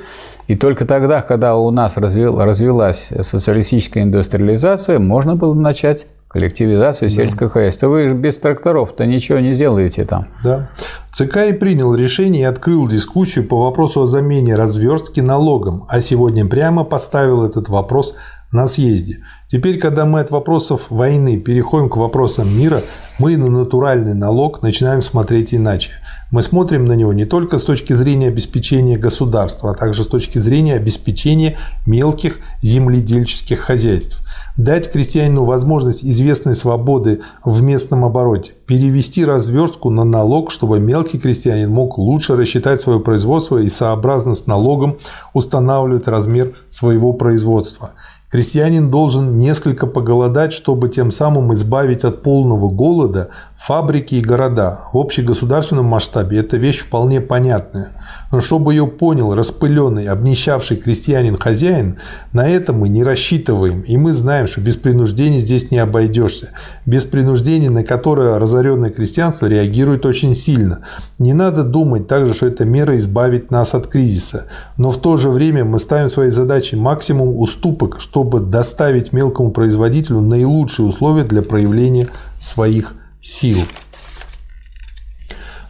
И 0.49 0.57
только 0.57 0.87
тогда, 0.87 1.21
когда 1.21 1.57
у 1.57 1.71
нас 1.71 1.97
развил, 1.97 2.41
развилась 2.41 3.13
социалистическая 3.21 4.03
индустриализация, 4.03 4.99
можно 4.99 5.37
было 5.37 5.55
начать 5.55 6.07
коллективизацию 6.29 7.11
сельского 7.11 7.49
да. 7.49 7.53
хозяйства. 7.55 7.89
Вы 7.89 8.13
без 8.13 8.39
тракторов-то 8.39 9.07
ничего 9.07 9.39
не 9.39 9.55
сделаете 9.55 10.05
там. 10.05 10.27
Да. 10.45 10.71
ЦК 11.11 11.49
и 11.49 11.53
принял 11.53 11.95
решение 11.95 12.43
и 12.43 12.45
открыл 12.45 12.87
дискуссию 12.87 13.47
по 13.47 13.65
вопросу 13.65 14.03
о 14.03 14.07
замене 14.07 14.55
разверстки 14.55 15.21
налогом, 15.21 15.87
а 15.89 16.01
сегодня 16.01 16.47
прямо 16.47 16.85
поставил 16.85 17.45
этот 17.45 17.69
вопрос 17.69 18.15
на 18.53 18.69
съезде. 18.69 19.19
Теперь, 19.49 19.79
когда 19.79 20.05
мы 20.05 20.21
от 20.21 20.31
вопросов 20.31 20.91
войны 20.91 21.39
переходим 21.39 21.89
к 21.89 21.97
вопросам 21.97 22.57
мира, 22.57 22.83
мы 23.19 23.37
на 23.37 23.49
натуральный 23.49 24.15
налог 24.15 24.63
начинаем 24.63 25.03
смотреть 25.03 25.55
иначе. 25.55 25.91
Мы 26.31 26.43
смотрим 26.43 26.85
на 26.85 26.93
него 26.93 27.15
не 27.15 27.25
только 27.25 27.59
с 27.59 27.65
точки 27.65 27.95
зрения 27.95 28.29
обеспечения 28.29 28.99
государства, 28.99 29.71
а 29.71 29.75
также 29.75 30.05
с 30.05 30.09
точки 30.09 30.37
зрения 30.37 30.75
обеспечения 30.75 31.57
мелких 31.87 32.41
земледельческих 32.61 33.59
хозяйств. 33.61 34.23
Дать 34.59 34.93
крестьянину 34.93 35.45
возможность 35.45 36.05
известной 36.05 36.55
свободы 36.55 37.23
в 37.45 37.63
местном 37.63 38.05
обороте, 38.05 38.53
перевести 38.67 39.25
разверстку 39.25 39.89
на 39.89 40.05
налог, 40.05 40.51
чтобы 40.51 40.81
мелкий 40.81 41.19
крестьянин 41.19 41.71
мог 41.71 41.97
лучше 41.97 42.37
рассчитать 42.37 42.81
свое 42.81 43.01
производство 43.01 43.57
и 43.57 43.71
сообразно 43.71 44.35
с 44.35 44.47
налогом 44.47 44.99
устанавливать 45.33 46.09
размер 46.09 46.53
своего 46.69 47.15
производства. 47.15 47.93
Крестьянин 48.31 48.91
должен 48.91 49.39
несколько 49.39 49.87
поголодать, 49.87 50.53
чтобы 50.53 50.91
тем 50.91 51.11
самым 51.11 51.55
избавить 51.55 52.05
от 52.05 52.23
полного 52.23 52.69
голода 52.69 53.31
фабрики 53.59 54.15
и 54.15 54.23
города. 54.23 54.83
В 54.93 54.99
общегосударственном 54.99 55.85
масштабе 55.87 56.39
эта 56.39 56.57
вещь 56.57 56.79
вполне 56.79 57.21
понятная. 57.21 57.91
Но 58.31 58.41
чтобы 58.41 58.73
ее 58.73 58.87
понял 58.87 59.35
распыленный, 59.35 60.07
обнищавший 60.07 60.77
крестьянин-хозяин, 60.77 61.99
на 62.33 62.49
это 62.49 62.73
мы 62.73 62.89
не 62.89 63.03
рассчитываем. 63.03 63.81
И 63.81 63.97
мы 63.97 64.13
знаем, 64.13 64.47
что 64.47 64.61
без 64.61 64.77
принуждения 64.77 65.41
здесь 65.41 65.71
не 65.71 65.79
обойдешься. 65.79 66.51
Без 66.87 67.05
принуждения, 67.05 67.69
на 67.69 67.83
которое 67.83 68.39
разоренное 68.39 68.91
крестьянство 68.91 69.47
реагирует 69.47 70.07
очень 70.07 70.35
сильно. 70.35 70.81
Не 71.19 71.35
надо 71.35 71.65
думать 71.65 72.07
также, 72.07 72.35
что 72.35 72.47
эта 72.47 72.65
мера 72.65 72.97
избавит 72.99 73.51
нас 73.51 73.75
от 73.75 73.89
кризиса. 73.89 74.47
Но 74.77 74.93
в 74.93 74.99
то 74.99 75.17
же 75.17 75.31
время 75.31 75.65
мы 75.65 75.81
ставим 75.81 76.09
своей 76.09 76.31
задачей 76.31 76.77
максимум 76.77 77.37
уступок, 77.37 78.01
чтобы 78.01 78.41
доставить 78.41 79.13
мелкому 79.13 79.51
производителю 79.51 80.21
наилучшие 80.21 80.87
условия 80.87 81.25
для 81.25 81.43
проявления 81.43 82.09
своих 82.41 82.95
сил. 83.21 83.59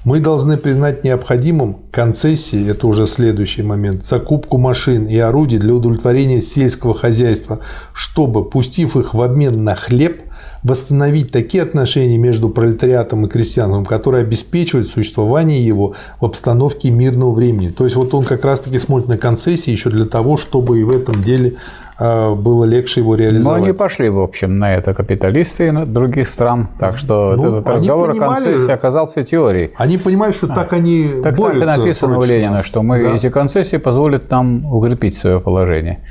Мы 0.05 0.21
должны 0.21 0.57
признать 0.57 1.05
необходимым 1.05 1.81
концессии, 1.91 2.71
это 2.71 2.87
уже 2.87 3.07
следующий 3.07 3.63
момент, 3.63 4.07
закупку 4.07 4.57
машин 4.57 5.05
и 5.07 5.19
орудий 5.19 5.59
для 5.59 5.75
удовлетворения 5.75 6.41
сельского 6.41 6.95
хозяйства, 6.95 7.61
чтобы, 7.93 8.45
пустив 8.45 8.97
их 8.97 9.13
в 9.13 9.21
обмен 9.21 9.65
на 9.65 9.75
хлеб, 9.75 10.23
восстановить 10.63 11.31
такие 11.31 11.63
отношения 11.63 12.17
между 12.17 12.49
пролетариатом 12.49 13.27
и 13.27 13.29
крестьянством, 13.29 13.85
которые 13.85 14.23
обеспечивают 14.23 14.89
существование 14.89 15.65
его 15.65 15.95
в 16.21 16.25
обстановке 16.25 16.91
мирного 16.91 17.33
времени. 17.33 17.69
То 17.69 17.85
есть 17.85 17.97
вот 17.97 18.15
он 18.15 18.25
как 18.25 18.45
раз-таки 18.45 18.79
смотрит 18.79 19.09
на 19.09 19.19
концессии 19.19 19.71
еще 19.71 19.91
для 19.91 20.05
того, 20.05 20.37
чтобы 20.37 20.81
и 20.81 20.85
в 20.85 20.91
этом 20.91 21.23
деле 21.23 21.57
было 21.99 22.65
легче 22.65 23.01
его 23.01 23.17
реализовать. 23.17 23.59
Но 23.59 23.65
они 23.65 23.73
пошли, 23.73 24.09
в 24.09 24.21
общем, 24.21 24.59
на 24.59 24.75
это 24.75 24.95
капиталисты 24.95 25.73
других 25.73 26.29
стран, 26.29 26.69
так 26.79 26.97
что 26.97 27.35
ну, 27.37 27.57
этот 27.57 27.69
разговор 27.69 28.11
понимали, 28.11 28.29
о 28.29 28.35
концессии 28.35 28.71
оказался 28.71 29.23
теорией. 29.25 29.73
Они 29.77 29.99
понимают, 29.99 30.37
что 30.37 30.47
так 30.47 30.73
они 30.73 31.11
Так 31.23 31.37
так 31.37 31.55
и 31.55 31.59
написано 31.59 32.19
у 32.19 32.23
Ленина, 32.23 32.63
что 32.63 32.83
мы 32.83 33.03
да. 33.03 33.15
эти 33.15 33.31
концессии 33.31 33.79
позволят 33.79 34.31
нам 34.31 34.65
укрепить 34.67 35.17
свое 35.17 35.41
положение. 35.41 36.05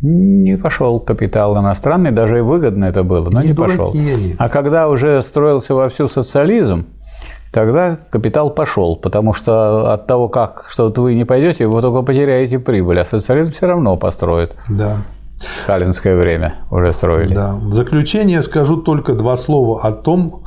Не 0.00 0.56
пошел 0.56 1.00
капитал 1.00 1.58
иностранный, 1.58 2.12
даже 2.12 2.38
и 2.38 2.40
выгодно 2.40 2.86
это 2.86 3.02
было, 3.02 3.28
но 3.30 3.42
не, 3.42 3.48
не 3.48 3.54
пошел. 3.54 3.90
Они. 3.92 4.34
А 4.38 4.48
когда 4.48 4.88
уже 4.88 5.20
строился 5.22 5.74
во 5.74 5.88
всю 5.88 6.08
социализм, 6.08 6.86
тогда 7.52 7.98
капитал 8.10 8.50
пошел, 8.50 8.96
потому 8.96 9.34
что 9.34 9.92
от 9.92 10.06
того, 10.06 10.28
как 10.28 10.66
что 10.70 10.92
вы 10.96 11.14
не 11.14 11.24
пойдете, 11.24 11.66
вы 11.66 11.82
только 11.82 12.02
потеряете 12.02 12.58
прибыль, 12.58 13.00
а 13.00 13.04
социализм 13.04 13.50
все 13.50 13.66
равно 13.66 13.96
построит. 13.96 14.54
Да. 14.68 14.98
В 15.38 15.62
сталинское 15.62 16.16
время 16.16 16.56
уже 16.70 16.92
строили. 16.92 17.34
Да. 17.34 17.54
В 17.54 17.74
заключение 17.74 18.42
скажу 18.42 18.76
только 18.76 19.14
два 19.14 19.36
слова 19.36 19.82
о 19.82 19.92
том, 19.92 20.42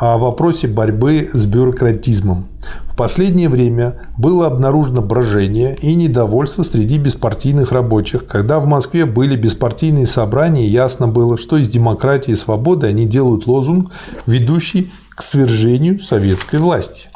о 0.00 0.16
вопросе 0.16 0.68
борьбы 0.68 1.28
с 1.32 1.44
бюрократизмом. 1.44 2.48
В 2.90 2.96
последнее 2.96 3.48
время 3.48 4.00
было 4.16 4.46
обнаружено 4.46 5.02
брожение 5.02 5.76
и 5.76 5.94
недовольство 5.94 6.62
среди 6.62 6.98
беспартийных 6.98 7.72
рабочих. 7.72 8.26
Когда 8.26 8.58
в 8.58 8.66
Москве 8.66 9.06
были 9.06 9.36
беспартийные 9.36 10.06
собрания, 10.06 10.66
ясно 10.66 11.08
было, 11.08 11.36
что 11.38 11.56
из 11.56 11.68
демократии 11.68 12.32
и 12.32 12.36
свободы 12.36 12.86
они 12.86 13.06
делают 13.06 13.46
лозунг, 13.46 13.92
ведущий 14.26 14.90
к 15.10 15.22
свержению 15.22 16.00
советской 16.00 16.58
власти. 16.58 17.08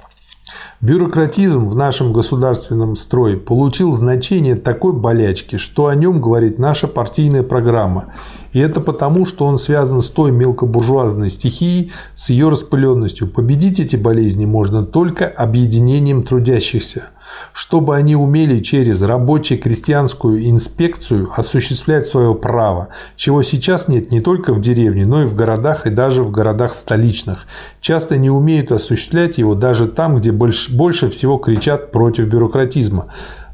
Бюрократизм 0.83 1.67
в 1.67 1.75
нашем 1.75 2.13
государственном 2.13 2.97
строе 2.97 3.39
получил 3.39 3.93
значение 3.93 4.57
такой 4.57 4.93
болячки, 4.93 5.57
что 5.57 5.87
о 5.87 5.95
нем 5.95 6.21
говорит 6.21 6.59
наша 6.59 6.87
партийная 6.87 7.43
программа. 7.43 8.13
И 8.53 8.59
это 8.59 8.81
потому, 8.81 9.25
что 9.25 9.47
он 9.47 9.59
связан 9.59 10.03
с 10.03 10.11
той 10.11 10.33
мелкобуржуазной 10.33 11.31
стихией, 11.31 11.93
с 12.15 12.29
ее 12.29 12.51
распыленностью. 12.51 13.27
Победить 13.27 13.81
эти 13.81 13.97
болезни 13.97 14.45
можно 14.45 14.85
только 14.85 15.27
объединением 15.27 16.23
трудящихся– 16.23 17.11
чтобы 17.53 17.97
они 17.97 18.17
умели 18.17 18.61
через 18.61 19.03
рабоче-крестьянскую 19.03 20.49
инспекцию 20.49 21.31
осуществлять 21.37 22.07
свое 22.07 22.35
право, 22.35 22.89
чего 23.17 23.43
сейчас 23.43 23.89
нет 23.89 24.11
не 24.11 24.21
только 24.21 24.53
в 24.53 24.61
деревне, 24.61 25.07
но 25.07 25.23
и 25.23 25.27
в 25.27 25.35
городах 25.35 25.87
и 25.87 25.91
даже 25.91 26.23
в 26.23 26.31
городах 26.31 26.75
столичных. 26.75 27.47
Часто 27.81 28.17
не 28.17 28.31
умеют 28.31 28.73
осуществлять 28.73 29.39
его 29.39 29.55
даже 29.55 29.87
там, 29.89 30.17
где 30.17 30.33
больше, 30.33 31.09
всего 31.11 31.39
кричат 31.39 31.93
против 31.93 32.27
бюрократизма. 32.27 33.07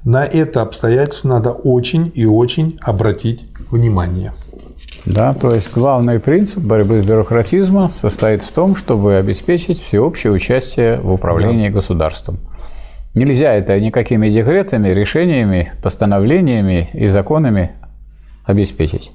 На 0.05 0.25
это 0.25 0.63
обстоятельство 0.63 1.29
надо 1.29 1.53
очень 1.53 2.11
и 2.15 2.27
очень 2.27 2.79
обратить 2.83 3.45
внимание. 3.71 4.33
Да, 5.05 5.35
то 5.35 5.53
есть 5.53 5.73
главный 5.73 6.21
принцип 6.21 6.59
борьбы 6.59 7.03
с 7.03 7.07
бюрократизмом 7.07 7.91
состоит 7.91 8.43
в 8.43 8.53
том, 8.53 8.77
чтобы 8.77 9.17
обеспечить 9.17 9.83
всеобщее 9.83 10.33
участие 10.33 11.01
в 11.01 11.13
управлении 11.13 11.69
да. 11.69 11.75
государством. 11.75 12.39
Нельзя 13.15 13.53
это 13.53 13.79
никакими 13.79 14.31
декретами, 14.31 14.89
решениями, 14.89 15.73
постановлениями 15.83 16.89
и 16.95 17.09
законами 17.09 17.73
обеспечить. 18.45 19.13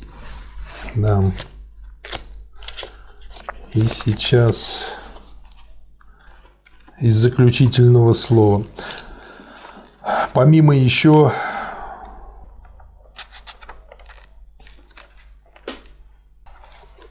Да. 0.96 1.24
И 3.74 3.82
сейчас 3.82 5.00
из 7.00 7.16
заключительного 7.16 8.14
слова. 8.14 8.66
Помимо 10.34 10.76
еще 10.76 11.32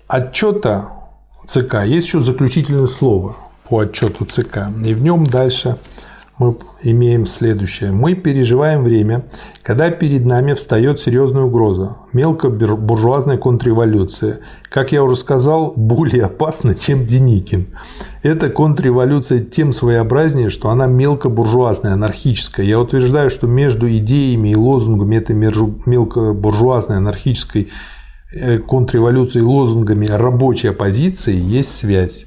отчета 0.07 0.93
ЦК 1.47 1.85
есть 1.85 2.07
еще 2.07 2.21
заключительное 2.21 2.87
слово 2.87 3.37
по 3.69 3.79
отчету 3.81 4.25
ЦК. 4.25 4.69
И 4.85 4.95
в 4.95 5.03
нем 5.03 5.27
дальше 5.27 5.79
мы 6.39 6.55
имеем 6.83 7.25
следующее. 7.25 7.93
Мы 7.93 8.15
переживаем 8.15 8.85
время, 8.85 9.25
когда 9.63 9.91
перед 9.91 10.27
нами 10.27 10.53
встает 10.53 10.99
серьезная 10.99 11.45
угроза– 11.45 11.97
мелкобуржуазная 12.13 13.39
контрреволюция. 13.39 14.41
Как 14.69 14.93
я 14.93 15.03
уже 15.03 15.17
сказал, 15.17 15.73
более 15.77 16.25
опасна, 16.25 16.75
чем 16.75 17.07
Деникин. 17.07 17.69
Эта 18.23 18.51
контрреволюция 18.51 19.41
тем 19.41 19.73
своеобразнее, 19.73 20.51
что 20.51 20.69
она 20.69 20.87
мелкобуржуазная, 20.87 21.95
анархическая. 21.95 22.67
Я 22.67 22.81
утверждаю, 22.81 23.31
что 23.31 23.47
между 23.47 23.89
идеями 23.89 24.51
и 24.51 24.57
лозунгами 24.57 25.17
этой 25.17 25.35
мелкобуржуазной, 25.35 26.99
анархической 26.99 27.69
э, 28.35 28.59
контрреволюции 28.59 29.39
и 29.39 29.43
лозунгами 29.43 30.07
рабочей 30.07 30.69
оппозиции 30.69 31.35
есть 31.35 31.75
связь. 31.75 32.27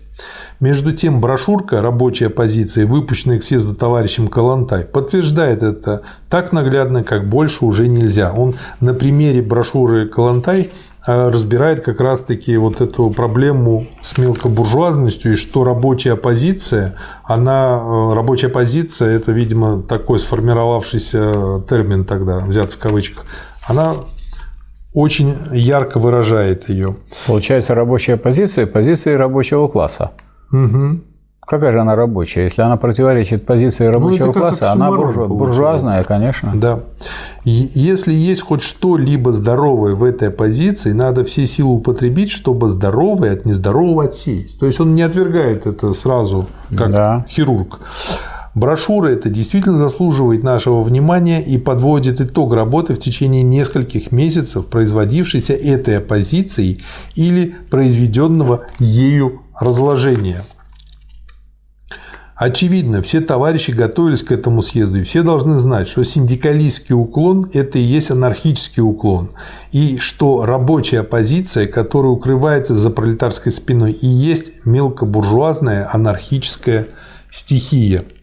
Между 0.59 0.91
тем, 0.91 1.21
брошюрка 1.21 1.81
«Рабочая 1.81 2.29
позиция», 2.29 2.85
выпущенная 2.85 3.39
к 3.39 3.43
съезду 3.43 3.73
товарищем 3.73 4.27
Калантай, 4.27 4.83
подтверждает 4.83 5.63
это 5.63 6.01
так 6.29 6.51
наглядно, 6.51 7.03
как 7.03 7.29
больше 7.29 7.65
уже 7.65 7.87
нельзя. 7.87 8.33
Он 8.33 8.55
на 8.81 8.93
примере 8.93 9.41
брошюры 9.41 10.07
Калантай 10.07 10.69
а, 11.07 11.31
разбирает 11.31 11.81
как 11.81 12.01
раз-таки 12.01 12.57
вот 12.57 12.81
эту 12.81 13.09
проблему 13.09 13.85
с 14.03 14.17
мелкобуржуазностью 14.17 15.33
и 15.33 15.35
что 15.37 15.63
рабочая 15.63 16.17
позиция, 16.17 16.95
она, 17.23 17.81
э, 17.81 18.13
рабочая 18.13 18.49
позиция, 18.49 19.15
это, 19.15 19.31
видимо, 19.31 19.81
такой 19.81 20.19
сформировавшийся 20.19 21.61
термин 21.69 22.03
тогда, 22.03 22.41
взят 22.41 22.73
в 22.73 22.77
кавычках, 22.77 23.25
она 23.65 23.95
очень 24.93 25.35
ярко 25.51 25.99
выражает 25.99 26.69
ее. 26.69 26.95
Получается, 27.27 27.75
рабочая 27.75 28.17
позиция– 28.17 28.65
позиция 28.67 29.17
рабочего 29.17 29.67
класса. 29.67 30.11
Угу. 30.51 31.01
Какая 31.49 31.71
же 31.71 31.79
она 31.79 31.95
рабочая? 31.95 32.43
Если 32.43 32.61
она 32.61 32.77
противоречит 32.77 33.47
позиции 33.47 33.87
ну, 33.87 33.93
рабочего 33.93 34.27
ну, 34.27 34.33
класса, 34.33 34.71
она 34.71 34.91
буржу... 34.91 35.25
буржуазная, 35.25 36.03
конечно. 36.03 36.51
Да. 36.53 36.81
Если 37.43 38.13
есть 38.13 38.41
хоть 38.43 38.61
что-либо 38.61 39.33
здоровое 39.33 39.95
в 39.95 40.03
этой 40.03 40.29
позиции, 40.29 40.91
надо 40.91 41.25
все 41.25 41.47
силы 41.47 41.77
употребить, 41.77 42.29
чтобы 42.29 42.69
здоровое 42.69 43.33
от 43.33 43.45
нездорового 43.45 44.03
отсеять. 44.03 44.59
То 44.59 44.67
есть 44.67 44.79
он 44.79 44.93
не 44.93 45.01
отвергает 45.01 45.65
это 45.65 45.93
сразу, 45.93 46.45
как 46.69 46.91
да. 46.91 47.25
хирург. 47.27 47.79
Брошюра 48.55 49.09
эта 49.09 49.29
действительно 49.29 49.77
заслуживает 49.77 50.43
нашего 50.43 50.81
внимания 50.81 51.41
и 51.41 51.57
подводит 51.57 52.19
итог 52.19 52.53
работы 52.53 52.95
в 52.95 52.99
течение 52.99 53.43
нескольких 53.43 54.11
месяцев, 54.11 54.65
производившейся 54.67 55.53
этой 55.53 55.99
оппозицией 55.99 56.83
или 57.15 57.55
произведенного 57.69 58.65
ею 58.79 59.43
разложения. 59.59 60.43
Очевидно, 62.35 63.01
все 63.01 63.19
товарищи 63.19 63.71
готовились 63.71 64.23
к 64.23 64.31
этому 64.31 64.61
съезду, 64.61 64.99
и 64.99 65.03
все 65.03 65.23
должны 65.23 65.59
знать, 65.59 65.89
что 65.89 66.05
синдикалистский 66.05 66.95
уклон– 66.95 67.49
это 67.53 67.77
и 67.77 67.81
есть 67.81 68.11
анархический 68.11 68.81
уклон, 68.81 69.31
и 69.73 69.97
что 69.97 70.45
рабочая 70.45 71.01
оппозиция, 71.01 71.67
которая 71.67 72.13
укрывается 72.13 72.73
за 72.75 72.91
пролетарской 72.91 73.51
спиной, 73.51 73.91
и 73.91 74.07
есть 74.07 74.65
мелкобуржуазная 74.65 75.89
анархическая 75.93 76.87
стихия– 77.29 78.05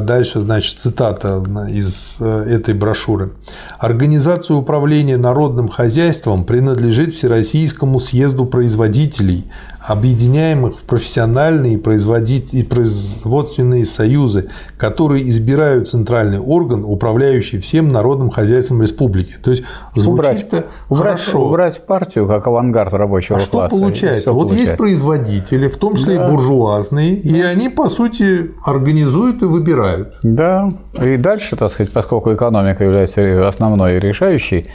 дальше, 0.00 0.40
значит, 0.40 0.78
цитата 0.78 1.42
из 1.68 2.16
э, 2.20 2.44
этой 2.50 2.74
брошюры. 2.74 3.32
Организация 3.78 4.54
управления 4.54 5.16
народным 5.16 5.68
хозяйством 5.68 6.44
принадлежит 6.44 7.14
Всероссийскому 7.14 7.98
съезду 7.98 8.44
производителей, 8.44 9.50
объединяемых 9.86 10.78
в 10.78 10.82
профессиональные 10.84 11.74
и 11.74 12.62
производственные 12.62 13.84
союзы, 13.84 14.48
которые 14.76 15.28
избирают 15.28 15.88
центральный 15.88 16.38
орган, 16.38 16.84
управляющий 16.84 17.58
всем 17.58 17.92
народным 17.92 18.30
хозяйством 18.30 18.82
республики. 18.82 19.34
То 19.42 19.50
есть 19.50 19.64
убрать, 19.96 20.46
убрать, 20.88 21.20
хорошо. 21.20 21.48
убрать 21.48 21.86
партию 21.86 22.28
как 22.28 22.46
авангард 22.46 22.92
рабочего 22.94 23.38
а 23.38 23.40
класса. 23.40 23.74
Что 23.74 23.82
получается? 23.82 24.32
Вот 24.32 24.48
получается. 24.48 24.70
есть 24.70 24.78
производители, 24.78 25.68
в 25.68 25.76
том 25.76 25.96
числе 25.96 26.16
да. 26.16 26.26
и 26.26 26.30
буржуазные, 26.30 27.16
да. 27.16 27.30
и 27.30 27.40
они 27.40 27.68
по 27.68 27.88
сути 27.88 28.52
организуют 28.64 29.42
и 29.42 29.46
выбирают. 29.46 30.14
Да. 30.22 30.70
И 31.02 31.16
дальше, 31.16 31.56
так 31.56 31.70
сказать, 31.70 31.92
поскольку 31.92 32.32
экономика 32.34 32.84
является 32.84 33.48
основной 33.48 33.96
и 33.96 34.00
решающей, 34.00 34.68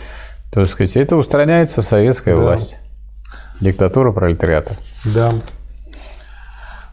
то 0.52 0.66
сказать, 0.66 0.98
это 0.98 1.16
устраняется 1.16 1.82
советская 1.82 2.36
да. 2.36 2.42
власть. 2.42 2.78
Диктатура 3.60 4.12
пролетариата. 4.12 4.74
Да. 5.06 5.34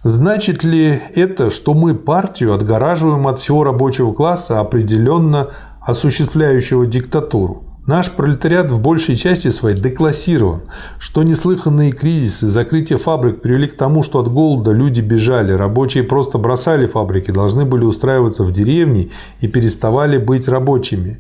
Значит 0.03 0.65
ли 0.65 1.01
это, 1.15 1.51
что 1.51 1.73
мы 1.73 1.95
партию 1.95 2.53
отгораживаем 2.53 3.27
от 3.27 3.39
всего 3.39 3.65
рабочего 3.65 4.13
класса, 4.13 4.61
определенно 4.61 5.51
осуществляющего 5.81 6.87
диктатуру? 6.87 7.65
Наш 7.87 8.11
пролетариат 8.11 8.71
в 8.71 8.81
большей 8.81 9.15
части 9.15 9.51
своей 9.51 9.77
деклассирован, 9.77 10.63
что 10.99 11.23
неслыханные 11.23 11.93
кризисы, 11.93 12.47
закрытие 12.47 12.99
фабрик 12.99 13.43
привели 13.43 13.67
к 13.67 13.77
тому, 13.77 14.03
что 14.03 14.21
от 14.21 14.33
голода 14.33 14.73
люди 14.73 15.03
бежали, 15.03 15.53
рабочие 15.53 16.03
просто 16.03 16.39
бросали 16.39 16.87
фабрики, 16.87 17.31
должны 17.31 17.67
были 17.67 17.85
устраиваться 17.85 18.43
в 18.43 18.53
деревне 18.53 19.11
и 19.41 19.49
переставали 19.49 20.17
быть 20.17 20.49
рабочими. 20.49 21.19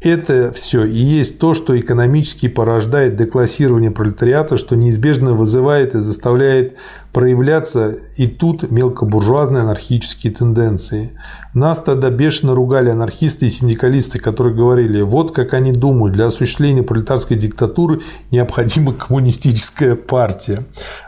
Это 0.00 0.52
все 0.52 0.84
и 0.84 0.96
есть 0.96 1.40
то, 1.40 1.54
что 1.54 1.78
экономически 1.78 2.48
порождает 2.48 3.16
деклассирование 3.16 3.90
пролетариата, 3.90 4.56
что 4.56 4.76
неизбежно 4.76 5.34
вызывает 5.34 5.96
и 5.96 5.98
заставляет 5.98 6.76
проявляться 7.12 7.96
и 8.16 8.26
тут 8.26 8.70
мелкобуржуазные 8.70 9.62
анархические 9.62 10.32
тенденции. 10.32 11.12
Нас 11.54 11.82
тогда 11.82 12.10
бешено 12.10 12.54
ругали 12.54 12.90
анархисты 12.90 13.46
и 13.46 13.50
синдикалисты, 13.50 14.18
которые 14.18 14.54
говорили, 14.54 15.00
вот 15.00 15.32
как 15.32 15.54
они 15.54 15.72
думают, 15.72 16.14
для 16.14 16.26
осуществления 16.26 16.82
пролетарской 16.82 17.36
диктатуры 17.36 18.00
необходима 18.30 18.92
коммунистическая 18.92 19.96
партия. 19.96 20.64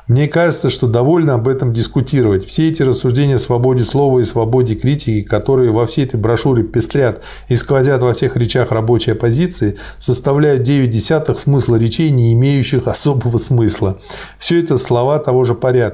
Мне 0.09 0.27
кажется, 0.27 0.71
что 0.71 0.89
довольно 0.89 1.35
об 1.35 1.47
этом 1.47 1.73
дискутировать. 1.73 2.45
Все 2.45 2.69
эти 2.69 2.83
рассуждения 2.83 3.37
о 3.37 3.39
свободе 3.39 3.85
слова 3.85 4.19
и 4.19 4.25
свободе 4.25 4.75
критики, 4.75 5.23
которые 5.23 5.71
во 5.71 5.87
всей 5.87 6.05
этой 6.05 6.19
брошюре 6.19 6.65
пестрят 6.65 7.23
и 7.49 7.55
сквозят 7.55 8.03
во 8.03 8.13
всех 8.13 8.37
речах 8.37 8.73
рабочей 8.73 9.13
оппозиции, 9.13 9.77
составляют 9.99 10.65
9 10.65 10.91
десятых 10.91 11.39
смысла 11.39 11.77
речей, 11.77 12.11
не 12.11 12.33
имеющих 12.33 12.89
особого 12.89 13.39
смысла. 13.39 14.01
Все 14.39 14.61
это 14.61 14.79
слова 14.79 15.19
того 15.21 15.45
же 15.45 15.55
порядка. 15.55 15.90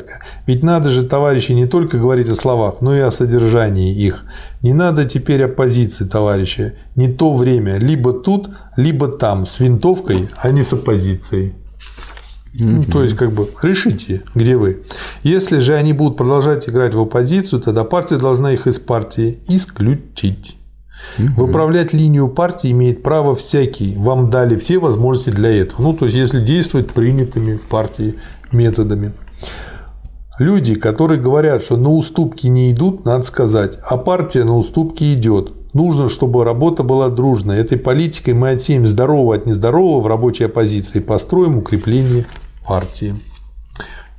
Ведь 0.46 0.62
надо 0.62 0.90
же, 0.90 1.02
товарищи, 1.02 1.52
не 1.52 1.66
только 1.66 1.98
говорить 1.98 2.28
о 2.28 2.34
словах, 2.34 2.76
но 2.80 2.96
и 2.96 3.00
о 3.00 3.10
содержании 3.10 3.94
их. 3.94 4.24
Не 4.62 4.72
надо 4.72 5.04
теперь 5.04 5.44
оппозиции, 5.44 6.04
товарищи. 6.04 6.74
Не 6.96 7.08
то 7.08 7.34
время. 7.34 7.78
Либо 7.78 8.12
тут, 8.12 8.50
либо 8.76 9.08
там. 9.08 9.46
С 9.46 9.60
винтовкой, 9.60 10.28
а 10.36 10.50
не 10.50 10.62
с 10.62 10.72
оппозицией. 10.72 11.54
Ну, 12.58 12.82
то 12.84 13.02
есть, 13.02 13.16
как 13.16 13.32
бы, 13.32 13.48
решите, 13.62 14.22
где 14.34 14.56
вы. 14.56 14.82
Если 15.22 15.58
же 15.58 15.74
они 15.74 15.92
будут 15.92 16.16
продолжать 16.16 16.68
играть 16.68 16.94
в 16.94 17.00
оппозицию, 17.00 17.60
тогда 17.60 17.84
партия 17.84 18.16
должна 18.16 18.52
их 18.52 18.66
из 18.66 18.78
партии 18.78 19.40
исключить. 19.48 20.56
Выправлять 21.18 21.92
линию 21.92 22.28
партии 22.28 22.70
имеет 22.72 23.02
право 23.02 23.36
всякий. 23.36 23.94
Вам 23.96 24.30
дали 24.30 24.56
все 24.56 24.78
возможности 24.78 25.30
для 25.30 25.50
этого. 25.50 25.82
Ну, 25.82 25.92
то 25.92 26.06
есть, 26.06 26.16
если 26.16 26.40
действовать 26.40 26.92
принятыми 26.92 27.58
в 27.58 27.64
партии 27.64 28.14
методами. 28.52 29.12
Люди, 30.38 30.74
которые 30.74 31.18
говорят, 31.18 31.62
что 31.62 31.78
на 31.78 31.90
уступки 31.90 32.46
не 32.46 32.70
идут, 32.70 33.06
надо 33.06 33.24
сказать, 33.24 33.78
а 33.82 33.96
партия 33.96 34.44
на 34.44 34.56
уступки 34.56 35.14
идет. 35.14 35.52
Нужно, 35.72 36.10
чтобы 36.10 36.44
работа 36.44 36.82
была 36.82 37.08
дружной. 37.08 37.56
Этой 37.58 37.78
политикой 37.78 38.34
мы 38.34 38.50
отсеем 38.50 38.86
здорового 38.86 39.34
от 39.34 39.46
нездорового 39.46 40.00
в 40.00 40.06
рабочей 40.06 40.44
оппозиции 40.44 40.98
и 40.98 41.02
построим 41.02 41.58
укрепление 41.58 42.26
партии. 42.66 43.14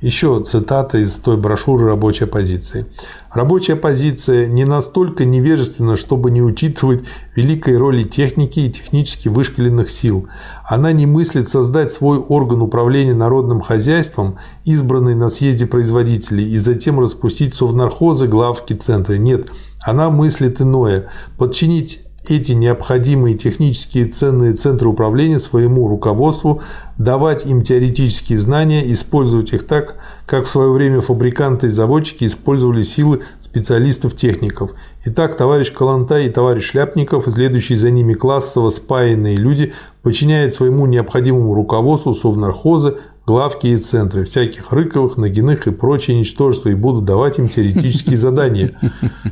Еще 0.00 0.44
цитата 0.46 0.98
из 0.98 1.18
той 1.18 1.36
брошюры 1.36 1.86
«Рабочая 1.86 2.26
позиция». 2.26 2.86
Рабочая 3.32 3.74
позиция 3.74 4.46
не 4.46 4.64
настолько 4.64 5.24
невежественна, 5.24 5.96
чтобы 5.96 6.30
не 6.30 6.40
учитывать 6.40 7.02
великой 7.34 7.76
роли 7.78 8.04
техники 8.04 8.60
и 8.60 8.70
технически 8.70 9.28
вышкаленных 9.28 9.90
сил. 9.90 10.28
Она 10.64 10.92
не 10.92 11.06
мыслит 11.06 11.48
создать 11.48 11.90
свой 11.90 12.18
орган 12.18 12.62
управления 12.62 13.12
народным 13.12 13.60
хозяйством, 13.60 14.38
избранный 14.64 15.16
на 15.16 15.28
съезде 15.30 15.66
производителей, 15.66 16.48
и 16.48 16.58
затем 16.58 17.00
распустить 17.00 17.54
совнархозы, 17.54 18.28
главки, 18.28 18.74
центры. 18.74 19.18
Нет, 19.18 19.48
она 19.80 20.10
мыслит 20.10 20.60
иное– 20.60 21.08
подчинить 21.38 22.02
эти 22.28 22.52
необходимые 22.52 23.36
технические 23.36 24.06
ценные 24.06 24.52
центры 24.52 24.88
управления 24.88 25.38
своему 25.38 25.88
руководству, 25.88 26.62
давать 26.98 27.46
им 27.46 27.62
теоретические 27.62 28.38
знания, 28.38 28.90
использовать 28.92 29.52
их 29.52 29.66
так, 29.66 29.96
как 30.26 30.44
в 30.44 30.50
свое 30.50 30.70
время 30.70 31.00
фабриканты 31.00 31.68
и 31.68 31.70
заводчики 31.70 32.24
использовали 32.24 32.82
силы 32.82 33.20
специалистов-техников. 33.40 34.72
Итак, 35.06 35.36
товарищ 35.36 35.72
Калантай 35.72 36.26
и 36.26 36.30
товарищ 36.30 36.70
Шляпников, 36.70 37.26
следующие 37.26 37.78
за 37.78 37.90
ними 37.90 38.12
классово 38.12 38.70
спаянные 38.70 39.36
люди, 39.36 39.72
подчиняют 40.02 40.52
своему 40.52 40.86
необходимому 40.86 41.54
руководству 41.54 42.14
совнархозы, 42.14 42.96
главки 43.28 43.66
и 43.66 43.76
центры, 43.76 44.24
всяких 44.24 44.72
Рыковых, 44.72 45.18
Нагиных 45.18 45.66
и 45.66 45.70
прочие 45.70 46.18
ничтожества, 46.18 46.70
и 46.70 46.74
буду 46.74 47.02
давать 47.02 47.38
им 47.38 47.46
теоретические 47.46 48.16
задания. 48.16 48.72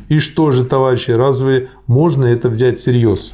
И 0.07 0.19
что 0.19 0.51
же, 0.51 0.65
товарищи, 0.65 1.09
разве 1.09 1.69
можно 1.87 2.25
это 2.25 2.47
взять 2.47 2.77
всерьез? 2.77 3.33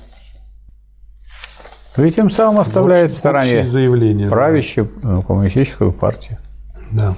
И 1.98 2.10
тем 2.12 2.30
самым 2.30 2.62
оставляет 2.62 3.12
в 3.12 3.18
стороне 3.18 3.66
заявление, 3.66 4.30
правящую 4.30 4.90
да. 5.02 5.22
коммунистическую 5.22 5.92
партию. 5.92 6.38
Да. 6.94 7.14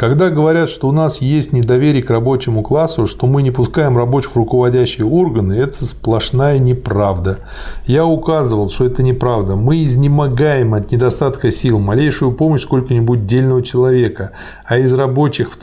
Когда 0.00 0.30
говорят, 0.30 0.70
что 0.70 0.88
у 0.88 0.92
нас 0.92 1.20
есть 1.20 1.52
недоверие 1.52 2.02
к 2.02 2.08
рабочему 2.08 2.62
классу, 2.62 3.06
что 3.06 3.26
мы 3.26 3.42
не 3.42 3.50
пускаем 3.50 3.98
рабочих 3.98 4.30
в 4.30 4.36
руководящие 4.36 5.06
органы, 5.06 5.52
это 5.52 5.84
сплошная 5.84 6.58
неправда. 6.58 7.40
Я 7.84 8.06
указывал, 8.06 8.70
что 8.70 8.86
это 8.86 9.02
неправда. 9.02 9.56
Мы 9.56 9.84
изнемогаем 9.84 10.72
от 10.72 10.90
недостатка 10.90 11.52
сил, 11.52 11.80
малейшую 11.80 12.32
помощь 12.32 12.62
сколько-нибудь 12.62 13.26
дельного 13.26 13.62
человека. 13.62 14.30
А 14.64 14.78
из 14.78 14.90
рабочих 14.94 15.52
в 15.52 15.58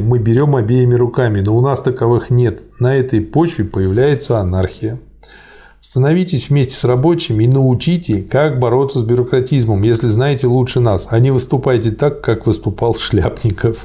мы 0.00 0.18
берем 0.18 0.56
обеими 0.56 0.94
руками, 0.94 1.40
но 1.40 1.54
у 1.54 1.60
нас 1.60 1.82
таковых 1.82 2.30
нет. 2.30 2.62
На 2.80 2.96
этой 2.96 3.20
почве 3.20 3.66
появляется 3.66 4.38
анархия. 4.38 5.00
Становитесь 5.92 6.48
вместе 6.48 6.74
с 6.74 6.84
рабочими 6.84 7.44
и 7.44 7.46
научите, 7.46 8.22
как 8.22 8.58
бороться 8.58 9.00
с 9.00 9.02
бюрократизмом, 9.02 9.82
если 9.82 10.06
знаете 10.06 10.46
лучше 10.46 10.80
нас, 10.80 11.06
а 11.10 11.18
не 11.18 11.30
выступайте 11.30 11.90
так, 11.90 12.22
как 12.22 12.46
выступал 12.46 12.94
Шляпников. 12.94 13.84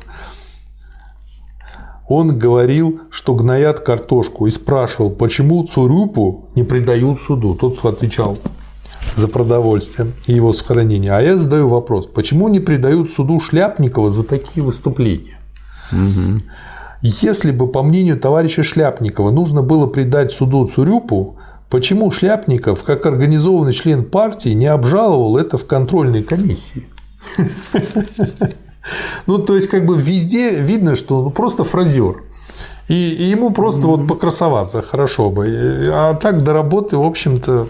Он 2.07 2.39
говорил, 2.39 3.01
что 3.11 3.35
гноят 3.35 3.81
картошку 3.81 4.47
и 4.47 4.51
спрашивал, 4.51 5.09
почему 5.09 5.61
Цурюпу 5.67 6.47
не 6.55 6.63
предают 6.63 7.19
суду. 7.19 7.55
Тот 7.55 7.83
отвечал 7.83 8.37
за 9.17 9.27
продовольствие 9.27 10.13
и 10.27 10.31
его 10.31 10.53
сохранение. 10.53 11.11
А 11.11 11.19
я 11.19 11.37
задаю 11.37 11.67
вопрос, 11.67 12.07
почему 12.07 12.47
не 12.47 12.61
предают 12.61 13.09
суду 13.09 13.41
Шляпникова 13.41 14.13
за 14.13 14.23
такие 14.23 14.63
выступления? 14.63 15.39
Угу. 15.91 16.39
Если 17.01 17.51
бы, 17.51 17.67
по 17.67 17.83
мнению 17.83 18.17
товарища 18.17 18.63
Шляпникова, 18.63 19.29
нужно 19.29 19.61
было 19.61 19.87
предать 19.87 20.31
суду 20.31 20.65
Цурюпу, 20.69 21.35
Почему 21.69 22.11
Шляпников, 22.11 22.83
как 22.83 23.05
организованный 23.05 23.73
член 23.73 24.05
партии, 24.05 24.49
не 24.49 24.67
обжаловал 24.67 25.37
это 25.37 25.57
в 25.57 25.65
контрольной 25.65 26.23
комиссии? 26.23 26.87
Ну, 29.25 29.37
то 29.37 29.55
есть, 29.55 29.67
как 29.67 29.85
бы 29.85 29.97
везде 29.97 30.51
видно, 30.61 30.95
что 30.95 31.23
он 31.23 31.31
просто 31.31 31.65
фразер. 31.65 32.23
И, 32.87 32.93
ему 32.93 33.51
просто 33.51 33.81
вот 33.81 34.07
покрасоваться 34.07 34.81
хорошо 34.81 35.29
бы. 35.29 35.91
А 35.93 36.13
так 36.13 36.43
до 36.43 36.53
работы, 36.53 36.95
в 36.95 37.03
общем-то, 37.03 37.67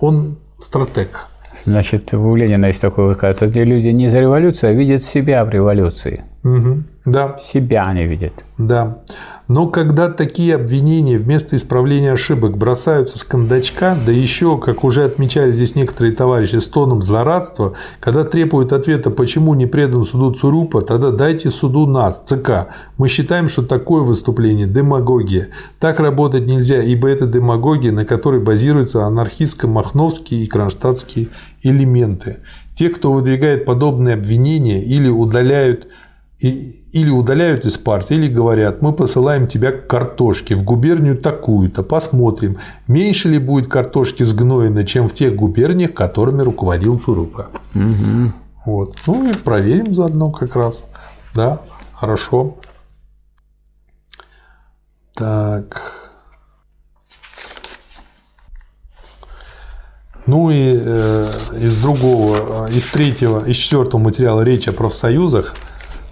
он 0.00 0.36
стратег. 0.58 1.28
Значит, 1.64 2.12
у 2.14 2.34
Ленина 2.34 2.66
есть 2.66 2.80
такой 2.80 3.06
выказ. 3.06 3.42
Эти 3.42 3.58
люди 3.58 3.88
не 3.88 4.08
за 4.08 4.18
революцию, 4.18 4.70
а 4.70 4.72
видят 4.72 5.02
себя 5.02 5.44
в 5.44 5.50
революции. 5.50 6.24
Угу. 6.42 6.82
Да. 7.06 7.36
Себя 7.38 7.84
они 7.84 8.04
видят. 8.04 8.32
Да. 8.56 8.98
Но 9.48 9.66
когда 9.66 10.10
такие 10.10 10.54
обвинения 10.54 11.16
вместо 11.16 11.56
исправления 11.56 12.12
ошибок 12.12 12.58
бросаются 12.58 13.18
с 13.18 13.24
кондачка, 13.24 13.96
да 14.04 14.12
еще, 14.12 14.58
как 14.58 14.84
уже 14.84 15.04
отмечали 15.04 15.52
здесь 15.52 15.74
некоторые 15.74 16.14
товарищи, 16.14 16.56
с 16.56 16.68
тоном 16.68 17.02
злорадства, 17.02 17.72
когда 17.98 18.24
требуют 18.24 18.74
ответа, 18.74 19.10
почему 19.10 19.54
не 19.54 19.64
предан 19.64 20.04
суду 20.04 20.32
Цурупа, 20.32 20.82
тогда 20.82 21.12
дайте 21.12 21.48
суду 21.48 21.86
нас, 21.86 22.22
ЦК. 22.26 22.68
Мы 22.98 23.08
считаем, 23.08 23.48
что 23.48 23.62
такое 23.62 24.02
выступление– 24.02 24.66
демагогия. 24.68 25.48
Так 25.80 25.98
работать 25.98 26.46
нельзя, 26.46 26.82
ибо 26.82 27.08
это 27.08 27.24
демагогия, 27.24 27.90
на 27.92 28.04
которой 28.04 28.40
базируются 28.40 29.06
анархистско-махновские 29.06 30.42
и 30.42 30.46
кронштадтские 30.46 31.28
элементы. 31.62 32.40
Те, 32.74 32.90
кто 32.90 33.12
выдвигает 33.12 33.64
подобные 33.64 34.14
обвинения 34.14 34.84
или 34.84 35.08
удаляют 35.08 35.88
и, 36.38 36.84
или 36.92 37.10
удаляют 37.10 37.66
из 37.66 37.78
партии, 37.78 38.14
или 38.14 38.28
говорят, 38.28 38.80
мы 38.80 38.92
посылаем 38.92 39.48
тебя 39.48 39.72
к 39.72 39.88
картошке 39.88 40.54
в 40.54 40.62
губернию 40.62 41.18
такую-то, 41.18 41.82
посмотрим, 41.82 42.58
меньше 42.86 43.28
ли 43.28 43.38
будет 43.38 43.68
картошки 43.68 44.22
сгноено, 44.22 44.84
чем 44.84 45.08
в 45.08 45.14
тех 45.14 45.34
губерниях, 45.34 45.94
которыми 45.94 46.42
руководил 46.42 46.98
Цурупа. 46.98 47.48
Угу. 47.74 48.32
Вот. 48.66 48.96
Ну 49.06 49.30
и 49.30 49.34
проверим 49.34 49.94
заодно 49.94 50.30
как 50.30 50.54
раз. 50.54 50.84
Да, 51.34 51.60
хорошо. 51.92 52.58
Так. 55.14 55.94
Ну 60.26 60.50
и 60.50 60.78
э, 60.78 61.30
из 61.60 61.76
другого, 61.78 62.68
из 62.68 62.86
третьего, 62.88 63.44
из 63.44 63.56
четвертого 63.56 64.00
материала 64.00 64.42
речь 64.42 64.68
о 64.68 64.72
профсоюзах– 64.72 65.56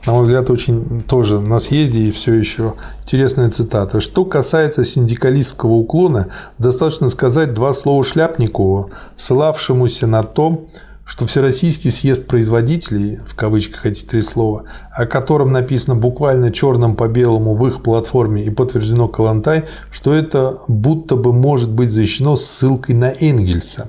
на 0.06 0.12
мой 0.12 0.22
взгляд, 0.22 0.50
очень 0.50 1.02
тоже 1.02 1.40
на 1.40 1.58
съезде 1.58 2.04
и 2.04 2.10
все 2.10 2.34
еще 2.34 2.74
интересная 3.02 3.50
цитата. 3.50 4.00
Что 4.00 4.24
касается 4.24 4.84
синдикалистского 4.84 5.72
уклона, 5.72 6.28
достаточно 6.58 7.08
сказать 7.08 7.54
два 7.54 7.72
слова 7.72 8.04
Шляпникову, 8.04 8.90
ссылавшемуся 9.16 10.06
на 10.06 10.22
то, 10.22 10.66
что 11.04 11.26
Всероссийский 11.26 11.92
съезд 11.92 12.26
производителей, 12.26 13.16
в 13.24 13.34
кавычках 13.36 13.86
эти 13.86 14.04
три 14.04 14.22
слова, 14.22 14.64
о 14.92 15.06
котором 15.06 15.52
написано 15.52 15.94
буквально 15.94 16.50
черным 16.50 16.96
по 16.96 17.06
белому 17.08 17.54
в 17.54 17.66
их 17.66 17.82
платформе 17.82 18.44
и 18.44 18.50
подтверждено 18.50 19.06
Калантай, 19.06 19.64
что 19.90 20.12
это 20.12 20.58
будто 20.66 21.14
бы 21.14 21.32
может 21.32 21.70
быть 21.70 21.92
защищено 21.92 22.34
ссылкой 22.34 22.96
на 22.96 23.12
Энгельса. 23.12 23.88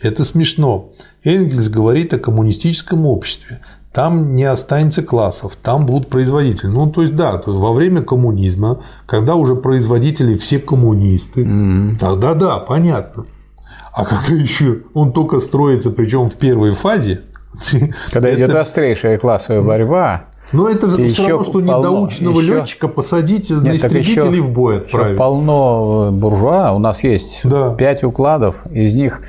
Это 0.00 0.24
смешно. 0.24 0.90
Энгельс 1.24 1.68
говорит 1.68 2.12
о 2.14 2.18
коммунистическом 2.18 3.06
обществе 3.06 3.60
там 3.92 4.36
не 4.36 4.44
останется 4.44 5.02
классов, 5.02 5.56
там 5.60 5.84
будут 5.84 6.08
производители. 6.08 6.68
Ну, 6.68 6.90
то 6.90 7.02
есть, 7.02 7.16
да, 7.16 7.38
то 7.38 7.50
есть 7.50 7.60
во 7.60 7.72
время 7.72 8.02
коммунизма, 8.02 8.80
когда 9.06 9.34
уже 9.34 9.56
производители 9.56 10.36
все 10.36 10.58
коммунисты, 10.58 11.42
mm-hmm. 11.42 11.98
тогда 11.98 12.34
да, 12.34 12.58
понятно. 12.58 13.26
А 13.92 14.04
когда 14.04 14.34
еще 14.34 14.82
он 14.94 15.12
только 15.12 15.40
строится, 15.40 15.90
причем 15.90 16.30
в 16.30 16.36
первой 16.36 16.72
фазе, 16.72 17.22
когда 18.12 18.28
это... 18.28 18.38
идет 18.42 18.54
острейшая 18.54 19.18
классовая 19.18 19.62
борьба, 19.62 20.26
но 20.52 20.68
это 20.68 20.88
все 20.90 21.04
еще 21.04 21.28
равно, 21.28 21.44
что 21.44 21.52
полно, 21.52 21.78
недоученного 21.78 22.40
еще... 22.40 22.54
летчика 22.54 22.88
посадить 22.88 23.50
Нет, 23.50 23.62
на 23.62 23.76
истребители 23.76 24.40
в 24.40 24.50
бой 24.50 24.78
отправить. 24.78 25.16
полно 25.16 26.10
буржуа. 26.12 26.72
У 26.72 26.78
нас 26.78 27.04
есть 27.04 27.40
да. 27.44 27.74
пять 27.74 28.02
укладов, 28.02 28.56
из 28.70 28.94
них 28.94 29.20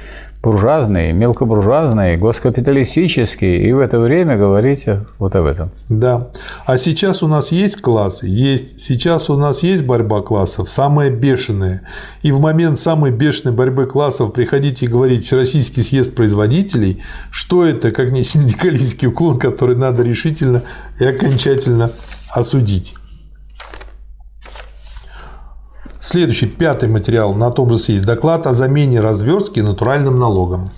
буржуазный, 0.41 1.13
мелкобуржуазный, 1.13 2.17
госкапиталистический, 2.17 3.63
и 3.63 3.71
в 3.73 3.79
это 3.79 3.99
время 3.99 4.37
говорите 4.37 5.05
вот 5.19 5.35
об 5.35 5.45
этом. 5.45 5.69
Да. 5.87 6.29
А 6.65 6.77
сейчас 6.77 7.21
у 7.21 7.27
нас 7.27 7.51
есть 7.51 7.79
классы? 7.81 8.27
Есть. 8.27 8.79
Сейчас 8.79 9.29
у 9.29 9.37
нас 9.37 9.61
есть 9.61 9.85
борьба 9.85 10.21
классов, 10.21 10.69
самая 10.69 11.11
бешеная. 11.11 11.83
И 12.23 12.31
в 12.31 12.39
момент 12.39 12.79
самой 12.79 13.11
бешеной 13.11 13.53
борьбы 13.53 13.85
классов 13.85 14.33
приходите 14.33 14.85
и 14.85 14.89
говорить 14.89 15.23
Всероссийский 15.23 15.83
съезд 15.83 16.15
производителей, 16.15 17.03
что 17.29 17.65
это, 17.65 17.91
как 17.91 18.11
не 18.11 18.23
синдикалистский 18.23 19.09
уклон, 19.09 19.37
который 19.37 19.75
надо 19.75 20.01
решительно 20.03 20.63
и 20.99 21.05
окончательно 21.05 21.91
осудить. 22.31 22.95
Следующий, 26.03 26.47
пятый 26.47 26.89
материал 26.89 27.35
на 27.35 27.51
том 27.51 27.69
же 27.69 27.77
съезде. 27.77 28.07
Доклад 28.07 28.47
о 28.47 28.55
замене 28.55 28.99
разверстки 28.99 29.59
натуральным 29.59 30.17
налогом. 30.17 30.71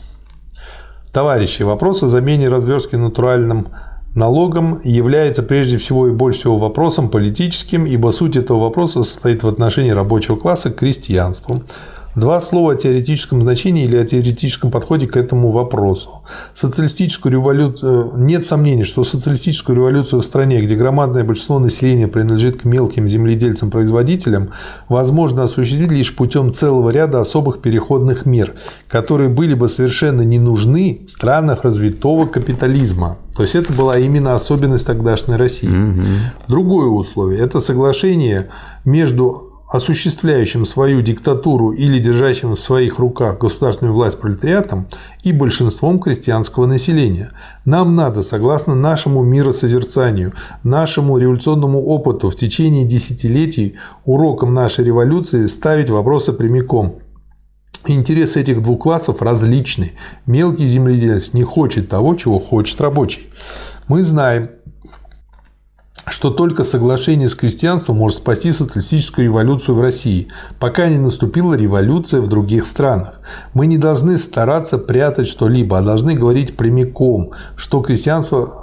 Товарищи, 1.13 1.63
вопрос 1.63 2.03
о 2.03 2.09
замене 2.09 2.49
разверстки 2.49 2.97
натуральным 2.97 3.69
налогом 4.15 4.81
является 4.83 5.41
прежде 5.41 5.77
всего 5.77 6.09
и 6.09 6.11
больше 6.11 6.39
всего 6.39 6.57
вопросом 6.57 7.07
политическим, 7.07 7.85
ибо 7.85 8.11
суть 8.11 8.35
этого 8.35 8.59
вопроса 8.59 9.03
состоит 9.03 9.43
в 9.43 9.47
отношении 9.47 9.91
рабочего 9.91 10.35
класса 10.35 10.71
к 10.71 10.75
крестьянству. 10.75 11.63
Два 12.15 12.39
слова 12.41 12.73
о 12.73 12.75
теоретическом 12.75 13.41
значении 13.41 13.85
или 13.85 13.95
о 13.95 14.05
теоретическом 14.05 14.69
подходе 14.69 15.07
к 15.07 15.17
этому 15.17 15.51
вопросу. 15.51 16.21
Социалистическую 16.53 17.31
революцию... 17.33 18.11
Э, 18.13 18.19
нет 18.19 18.45
сомнений, 18.45 18.83
что 18.83 19.03
социалистическую 19.03 19.75
революцию 19.75 20.21
в 20.21 20.25
стране, 20.25 20.61
где 20.61 20.75
громадное 20.75 21.23
большинство 21.23 21.57
населения 21.57 22.07
принадлежит 22.07 22.61
к 22.61 22.65
мелким 22.65 23.09
земледельцам-производителям, 23.09 24.51
возможно 24.89 25.43
осуществить 25.43 25.89
лишь 25.91 26.15
путем 26.15 26.53
целого 26.53 26.91
ряда 26.91 27.19
особых 27.19 27.61
переходных 27.61 28.27
мер, 28.27 28.53
которые 28.87 29.29
были 29.29 29.55
бы 29.55 29.67
совершенно 29.67 30.21
не 30.21 30.37
нужны 30.37 31.01
в 31.07 31.11
странах 31.11 31.63
развитого 31.63 32.27
капитализма. 32.27 33.17
То 33.35 33.41
есть 33.41 33.55
это 33.55 33.73
была 33.73 33.97
именно 33.97 34.35
особенность 34.35 34.85
тогдашней 34.85 35.35
России. 35.35 35.67
Угу. 35.67 36.01
Другое 36.47 36.87
условие– 36.87 37.39
это 37.41 37.59
соглашение 37.59 38.49
между 38.85 39.52
осуществляющим 39.73 40.65
свою 40.65 41.01
диктатуру 41.01 41.71
или 41.71 41.97
держащим 41.97 42.51
в 42.51 42.59
своих 42.59 42.99
руках 42.99 43.39
государственную 43.39 43.95
власть 43.95 44.19
пролетариатом 44.19 44.85
и 45.23 45.33
большинством 45.33 45.99
крестьянского 45.99 46.67
населения. 46.67 47.31
Нам 47.65 47.95
надо, 47.95 48.21
согласно 48.21 48.75
нашему 48.75 49.23
миросозерцанию, 49.23 50.33
нашему 50.61 51.17
революционному 51.17 51.83
опыту 51.83 52.29
в 52.29 52.35
течение 52.35 52.85
десятилетий 52.85 53.75
уроком 54.05 54.53
нашей 54.53 54.85
революции 54.85 55.47
ставить 55.47 55.89
вопросы 55.89 56.33
прямиком. 56.33 56.99
Интересы 57.87 58.41
этих 58.41 58.61
двух 58.61 58.83
классов 58.83 59.23
различны. 59.23 59.93
Мелкий 60.27 60.67
земледелец 60.67 61.33
не 61.33 61.41
хочет 61.41 61.89
того, 61.89 62.13
чего 62.13 62.39
хочет 62.39 62.79
рабочий. 62.79 63.27
Мы 63.87 64.03
знаем, 64.03 64.51
что 66.13 66.29
только 66.29 66.63
соглашение 66.63 67.27
с 67.27 67.33
крестьянством 67.33 67.97
может 67.97 68.19
спасти 68.19 68.53
социалистическую 68.53 69.25
революцию 69.25 69.73
в 69.73 69.81
России, 69.81 70.27
пока 70.59 70.87
не 70.87 70.99
наступила 70.99 71.55
революция 71.55 72.21
в 72.21 72.27
других 72.27 72.67
странах. 72.67 73.19
Мы 73.55 73.65
не 73.65 73.79
должны 73.79 74.19
стараться 74.19 74.77
прятать 74.77 75.27
что-либо, 75.27 75.79
а 75.79 75.81
должны 75.81 76.13
говорить 76.13 76.55
прямиком, 76.55 77.31
что 77.55 77.81
крестьянство 77.81 78.53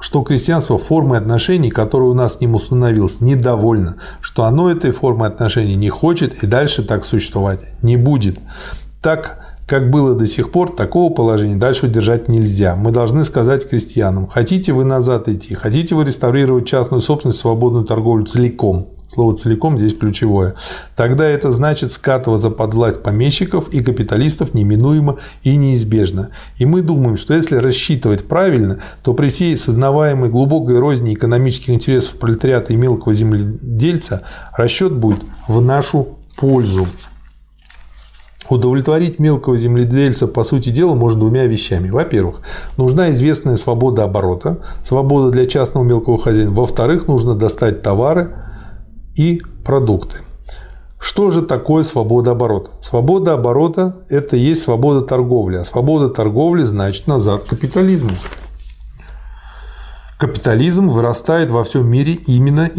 что 0.00 0.22
крестьянство 0.22 0.76
формой 0.76 1.16
отношений, 1.16 1.70
которая 1.70 2.10
у 2.10 2.14
нас 2.14 2.34
с 2.34 2.40
ним 2.40 2.54
установилась, 2.54 3.22
недовольно, 3.22 3.96
что 4.20 4.44
оно 4.44 4.70
этой 4.70 4.90
формы 4.90 5.24
отношений 5.24 5.76
не 5.76 5.88
хочет 5.88 6.44
и 6.44 6.46
дальше 6.46 6.82
так 6.82 7.06
существовать 7.06 7.60
не 7.82 7.96
будет. 7.96 8.38
Так 9.00 9.45
как 9.66 9.90
было 9.90 10.14
до 10.14 10.26
сих 10.28 10.52
пор, 10.52 10.74
такого 10.74 11.12
положения 11.12 11.56
дальше 11.56 11.86
удержать 11.86 12.28
нельзя. 12.28 12.76
Мы 12.76 12.92
должны 12.92 13.24
сказать 13.24 13.68
крестьянам, 13.68 14.28
хотите 14.28 14.72
вы 14.72 14.84
назад 14.84 15.28
идти, 15.28 15.54
хотите 15.54 15.94
вы 15.96 16.04
реставрировать 16.04 16.68
частную 16.68 17.00
собственность, 17.00 17.40
свободную 17.40 17.84
торговлю 17.84 18.24
целиком. 18.24 18.88
Слово 19.08 19.36
«целиком» 19.36 19.78
здесь 19.78 19.96
ключевое. 19.96 20.56
Тогда 20.96 21.24
это 21.24 21.52
значит 21.52 21.92
скатываться 21.92 22.50
под 22.50 22.74
власть 22.74 23.02
помещиков 23.04 23.68
и 23.68 23.80
капиталистов 23.80 24.52
неминуемо 24.52 25.18
и 25.44 25.56
неизбежно. 25.56 26.30
И 26.58 26.66
мы 26.66 26.82
думаем, 26.82 27.16
что 27.16 27.32
если 27.32 27.54
рассчитывать 27.56 28.24
правильно, 28.24 28.80
то 29.04 29.14
при 29.14 29.28
всей 29.28 29.56
сознаваемой 29.56 30.28
глубокой 30.28 30.80
розни 30.80 31.14
экономических 31.14 31.70
интересов 31.70 32.18
пролетариата 32.18 32.72
и 32.72 32.76
мелкого 32.76 33.14
земледельца 33.14 34.22
расчет 34.56 34.92
будет 34.92 35.22
в 35.46 35.60
нашу 35.60 36.08
пользу. 36.36 36.88
Удовлетворить 38.48 39.18
мелкого 39.18 39.56
земледельца, 39.56 40.26
по 40.26 40.44
сути 40.44 40.70
дела, 40.70 40.94
можно 40.94 41.20
двумя 41.20 41.46
вещами. 41.46 41.90
Во-первых, 41.90 42.42
нужна 42.76 43.10
известная 43.10 43.56
свобода 43.56 44.04
оборота, 44.04 44.58
свобода 44.84 45.30
для 45.30 45.46
частного 45.46 45.84
мелкого 45.84 46.18
хозяина. 46.18 46.52
Во-вторых, 46.52 47.08
нужно 47.08 47.34
достать 47.34 47.82
товары 47.82 48.34
и 49.16 49.42
продукты. 49.64 50.18
Что 50.98 51.30
же 51.30 51.42
такое 51.42 51.82
свобода 51.84 52.32
оборота? 52.32 52.70
Свобода 52.82 53.34
оборота– 53.34 53.96
это 54.08 54.36
есть 54.36 54.62
свобода 54.62 55.02
торговли, 55.02 55.56
а 55.56 55.64
свобода 55.64 56.08
торговли 56.08 56.62
значит 56.62 57.06
назад 57.06 57.44
капитализму. 57.44 58.10
Капитализм 60.18 60.88
вырастает 60.88 61.50
во 61.50 61.62
всем 61.62 61.86
мире 61.86 62.14
именно 62.14 62.70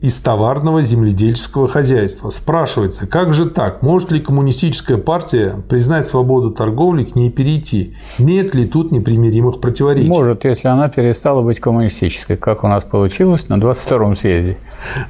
из 0.00 0.20
товарного 0.20 0.82
земледельческого 0.82 1.68
хозяйства. 1.68 2.30
Спрашивается, 2.30 3.06
как 3.06 3.32
же 3.32 3.46
так? 3.46 3.82
Может 3.82 4.10
ли 4.10 4.20
коммунистическая 4.20 4.96
партия 4.96 5.54
признать 5.68 6.06
свободу 6.06 6.50
торговли, 6.50 7.04
к 7.04 7.14
ней 7.14 7.30
перейти? 7.30 7.94
Нет 8.18 8.54
ли 8.54 8.66
тут 8.66 8.92
непримиримых 8.92 9.60
противоречий? 9.60 10.08
Может, 10.08 10.44
если 10.44 10.68
она 10.68 10.88
перестала 10.88 11.42
быть 11.42 11.60
коммунистической, 11.60 12.36
как 12.36 12.64
у 12.64 12.68
нас 12.68 12.84
получилось 12.84 13.48
на 13.48 13.54
22-м 13.54 14.16
съезде. 14.16 14.58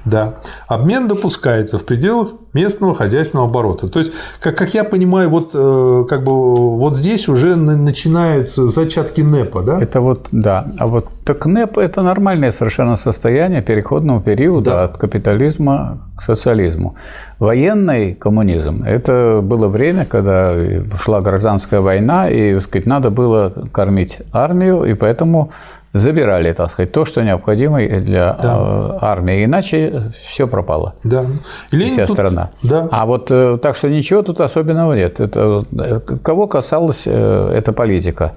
Да. 0.05 0.41
Обмен 0.69 1.09
допускается 1.09 1.79
в 1.79 1.85
пределах 1.85 2.35
местного 2.55 2.95
хозяйственного 2.95 3.49
оборота. 3.49 3.89
То 3.89 3.99
есть, 3.99 4.13
как, 4.41 4.57
как 4.57 4.73
я 4.75 4.85
понимаю, 4.85 5.29
вот, 5.29 5.51
э, 5.55 6.05
как 6.09 6.25
бы, 6.25 6.77
вот 6.79 6.97
здесь 6.97 7.29
уже 7.29 7.57
начинаются 7.57 8.69
зачатки 8.69 9.21
НЭПа, 9.21 9.63
да? 9.63 9.81
Это 9.81 10.01
вот, 10.01 10.29
да. 10.33 10.67
А 10.79 10.87
вот 10.87 11.09
так 11.25 11.45
НЭП– 11.47 11.79
это 11.79 12.03
нормальное 12.03 12.53
совершенно 12.53 12.97
состояние 12.97 13.61
переходного 13.61 14.23
периода 14.23 14.71
да. 14.71 14.85
от 14.85 14.99
капитализма 14.99 15.99
к 16.17 16.23
социализму. 16.23 16.95
Военный 17.39 18.15
коммунизм– 18.15 18.83
это 18.87 19.41
было 19.43 19.67
время, 19.67 20.05
когда 20.05 20.55
шла 21.01 21.21
гражданская 21.21 21.81
война, 21.81 22.31
и, 22.31 22.55
так 22.55 22.63
сказать, 22.63 22.87
надо 22.87 23.11
было 23.11 23.53
кормить 23.73 24.21
армию, 24.33 24.85
и 24.85 24.95
поэтому 24.95 25.51
забирали, 25.95 26.53
так 26.53 26.71
сказать, 26.73 26.93
то, 26.93 27.05
что 27.05 27.23
необходимо 27.23 27.79
для 27.79 28.35
да. 28.35 28.57
Э, 28.59 28.99
армии. 29.01 29.45
Иначе 29.45 30.13
все 30.27 30.49
пропало. 30.49 30.95
Да. 31.05 31.25
И 31.71 31.81
вся 31.91 32.07
тут... 32.07 32.17
страна. 32.17 32.51
Да. 32.63 32.89
А 32.91 33.07
вот 33.07 33.31
э, 33.31 33.59
так 33.63 33.77
что 33.77 33.89
ничего 33.89 34.23
тут 34.23 34.41
особенного 34.41 34.95
нет. 34.95 35.21
Это, 35.21 35.65
э, 35.73 36.01
кого 36.01 36.49
касалась 36.49 37.07
эта 37.07 37.73
политика 37.73 38.33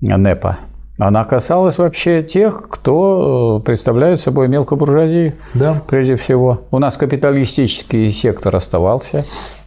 НЭПа? 0.00 0.58
Она 0.98 1.24
касалась 1.24 1.78
вообще 1.78 2.22
тех, 2.22 2.68
кто 2.68 3.62
представляет 3.64 4.20
собой 4.20 4.48
мелкобуржуазию, 4.48 5.34
да. 5.54 5.80
прежде 5.86 6.16
всего. 6.16 6.62
У 6.70 6.78
нас 6.78 6.96
капиталистический 6.96 8.10
сектор 8.10 8.54
оставался, 8.54 9.24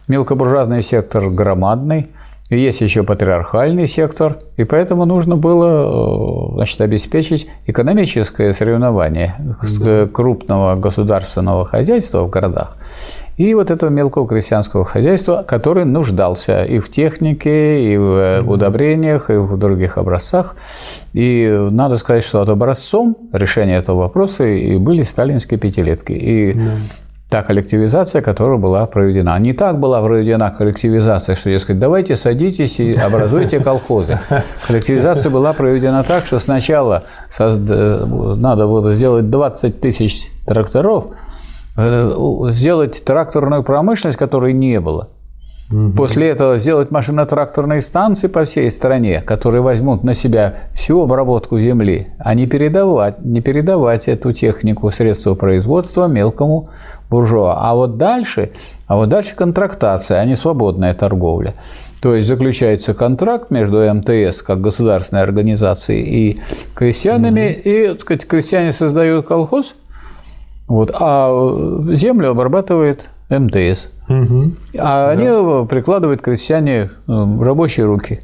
мелкобуржуазный 0.08 0.82
сектор 0.82 1.28
громадный, 1.28 2.08
есть 2.50 2.80
еще 2.80 3.02
патриархальный 3.02 3.86
сектор, 3.86 4.38
и 4.56 4.64
поэтому 4.64 5.04
нужно 5.04 5.36
было 5.36 6.54
значит, 6.54 6.80
обеспечить 6.80 7.48
экономическое 7.66 8.52
соревнование 8.52 9.34
да. 9.80 10.06
крупного 10.06 10.74
государственного 10.76 11.64
хозяйства 11.64 12.22
в 12.22 12.30
городах 12.30 12.76
и 13.38 13.54
вот 13.54 13.70
этого 13.70 13.88
мелкого 13.88 14.26
крестьянского 14.26 14.84
хозяйства, 14.84 15.44
который 15.46 15.84
нуждался 15.84 16.64
и 16.64 16.80
в 16.80 16.90
технике, 16.90 17.92
и 17.92 17.96
в 17.96 18.42
удобрениях, 18.44 19.30
и 19.30 19.34
в 19.34 19.56
других 19.56 19.96
образцах. 19.96 20.56
И 21.12 21.48
надо 21.70 21.96
сказать, 21.98 22.24
что 22.24 22.42
образцом 22.42 23.16
решения 23.32 23.76
этого 23.76 23.98
вопроса 24.00 24.44
и 24.44 24.76
были 24.76 25.02
сталинские 25.02 25.58
пятилетки. 25.58 26.12
И 26.12 26.52
да 26.52 26.62
та 27.28 27.42
коллективизация, 27.42 28.22
которая 28.22 28.58
была 28.58 28.86
проведена. 28.86 29.38
Не 29.38 29.52
так 29.52 29.78
была 29.78 30.02
проведена 30.02 30.50
коллективизация, 30.50 31.36
что, 31.36 31.50
дескать, 31.50 31.78
давайте 31.78 32.16
садитесь 32.16 32.80
и 32.80 32.94
образуйте 32.94 33.60
колхозы. 33.60 34.18
Коллективизация 34.66 35.30
была 35.30 35.52
проведена 35.52 36.04
так, 36.04 36.24
что 36.24 36.38
сначала 36.38 37.04
надо 37.38 38.66
было 38.66 38.94
сделать 38.94 39.28
20 39.30 39.80
тысяч 39.80 40.28
тракторов, 40.46 41.08
э, 41.76 42.12
сделать 42.50 43.04
тракторную 43.04 43.62
промышленность, 43.62 44.18
которой 44.18 44.54
не 44.54 44.80
было– 44.80 45.08
После 45.96 46.28
этого 46.28 46.56
сделать 46.56 46.90
машино-тракторные 46.90 47.82
станции 47.82 48.26
по 48.26 48.46
всей 48.46 48.70
стране, 48.70 49.20
которые 49.20 49.60
возьмут 49.60 50.02
на 50.02 50.14
себя 50.14 50.54
всю 50.72 51.02
обработку 51.02 51.60
земли, 51.60 52.06
а 52.18 52.34
не 52.34 52.46
передавать, 52.46 53.22
не 53.22 53.42
передавать 53.42 54.08
эту 54.08 54.32
технику, 54.32 54.90
средства 54.90 55.34
производства 55.34 56.08
мелкому 56.08 56.66
буржуа. 57.10 57.58
А 57.60 57.74
вот 57.74 57.98
дальше, 57.98 58.50
а 58.86 58.96
вот 58.96 59.10
дальше 59.10 59.36
контрактация, 59.36 60.20
а 60.20 60.24
не 60.24 60.36
свободная 60.36 60.94
торговля. 60.94 61.52
То 62.00 62.14
есть 62.14 62.28
заключается 62.28 62.94
контракт 62.94 63.50
между 63.50 63.78
МТС 63.94 64.40
как 64.40 64.62
государственной 64.62 65.22
организацией 65.22 66.02
и 66.02 66.40
крестьянами, 66.74 67.58
угу. 67.60 67.68
и 67.68 67.88
так 67.88 68.00
сказать, 68.00 68.26
крестьяне 68.26 68.72
создают 68.72 69.26
колхоз, 69.26 69.74
вот, 70.66 70.94
а 70.98 71.30
землю 71.92 72.30
обрабатывает 72.30 73.10
МТС. 73.28 73.88
Угу. 74.08 74.52
А 74.78 75.06
да. 75.06 75.10
они 75.10 75.66
прикладывают 75.66 76.22
крестьяне 76.22 76.90
э, 77.06 77.36
рабочие 77.40 77.86
руки. 77.86 78.20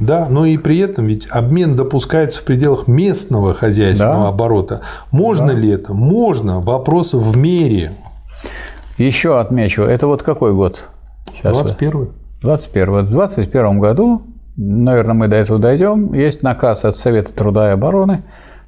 Да, 0.00 0.26
но 0.28 0.44
и 0.44 0.56
при 0.56 0.78
этом 0.78 1.06
ведь 1.06 1.28
обмен 1.30 1.76
допускается 1.76 2.40
в 2.40 2.44
пределах 2.44 2.88
местного 2.88 3.54
хозяйственного 3.54 4.24
да. 4.24 4.28
оборота. 4.28 4.80
Можно 5.10 5.48
да. 5.48 5.54
ли 5.54 5.70
это? 5.70 5.94
Можно. 5.94 6.60
Вопрос 6.60 7.14
в 7.14 7.36
мере. 7.36 7.92
Еще 8.98 9.38
отмечу, 9.38 9.82
это 9.82 10.06
вот 10.06 10.22
какой 10.22 10.54
год? 10.54 10.80
Сейчас 11.32 11.56
21 11.56 12.10
21 12.40 13.06
В 13.06 13.10
21 13.10 13.78
году, 13.78 14.22
наверное, 14.56 15.14
мы 15.14 15.28
до 15.28 15.36
этого 15.36 15.58
дойдем, 15.58 16.12
есть 16.12 16.42
наказ 16.42 16.84
от 16.84 16.96
Совета 16.96 17.32
труда 17.32 17.68
и 17.68 17.72
обороны 17.72 18.22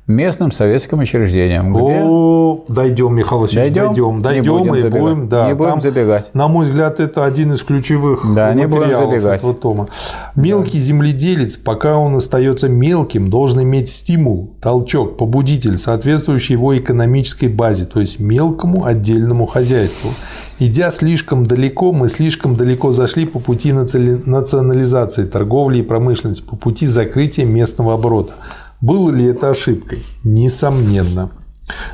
местным 0.06 0.52
советским 0.52 1.00
учреждениям. 1.00 1.72
Где... 1.72 2.53
Дойдем, 2.68 3.14
Михаил 3.14 3.42
Васильевич, 3.42 3.74
дойдем, 3.74 4.22
дойдем 4.22 4.58
будем 4.58 4.74
и 4.74 4.80
забегать. 4.80 5.00
будем, 5.00 5.28
да, 5.28 5.48
не 5.48 5.54
будем 5.54 5.70
там, 5.70 5.80
забегать. 5.82 6.34
На 6.34 6.48
мой 6.48 6.64
взгляд, 6.64 6.98
это 6.98 7.24
один 7.24 7.52
из 7.52 7.62
ключевых 7.62 8.22
да, 8.34 8.52
материалов 8.52 9.24
этого 9.24 9.54
тома. 9.54 9.88
Мелкий 10.34 10.78
да. 10.78 10.84
земледелец, 10.84 11.58
пока 11.58 11.98
он 11.98 12.16
остается 12.16 12.68
мелким, 12.68 13.28
должен 13.28 13.62
иметь 13.62 13.90
стимул, 13.90 14.54
толчок, 14.62 15.18
побудитель, 15.18 15.76
соответствующий 15.76 16.54
его 16.54 16.76
экономической 16.76 17.48
базе, 17.48 17.84
то 17.84 18.00
есть 18.00 18.18
мелкому 18.18 18.86
отдельному 18.86 19.46
хозяйству. 19.46 20.10
Идя 20.58 20.90
слишком 20.90 21.46
далеко, 21.46 21.92
мы 21.92 22.08
слишком 22.08 22.56
далеко 22.56 22.92
зашли 22.92 23.26
по 23.26 23.40
пути 23.40 23.72
национализации 23.72 25.24
торговли 25.24 25.78
и 25.78 25.82
промышленности, 25.82 26.42
по 26.42 26.56
пути 26.56 26.86
закрытия 26.86 27.44
местного 27.44 27.94
оборота. 27.94 28.34
Было 28.80 29.10
ли 29.10 29.24
это 29.26 29.50
ошибкой? 29.50 30.02
Несомненно. 30.24 31.30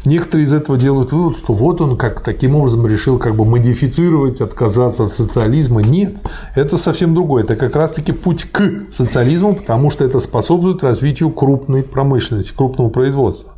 Некоторые 0.04 0.46
из 0.46 0.52
этого 0.52 0.76
делают 0.76 1.12
вывод, 1.12 1.36
что 1.36 1.52
вот 1.52 1.80
он 1.80 1.96
как 1.96 2.20
таким 2.20 2.56
образом 2.56 2.86
решил 2.86 3.18
как 3.18 3.36
бы 3.36 3.44
модифицировать, 3.44 4.40
отказаться 4.40 5.04
от 5.04 5.12
социализма. 5.12 5.82
Нет, 5.82 6.16
это 6.56 6.76
совсем 6.76 7.14
другое. 7.14 7.44
Это 7.44 7.54
как 7.54 7.76
раз-таки 7.76 8.12
путь 8.12 8.44
к 8.50 8.90
социализму, 8.90 9.54
потому 9.54 9.90
что 9.90 10.04
это 10.04 10.18
способствует 10.18 10.82
развитию 10.82 11.30
крупной 11.30 11.82
промышленности, 11.82 12.52
крупного 12.52 12.90
производства. 12.90 13.52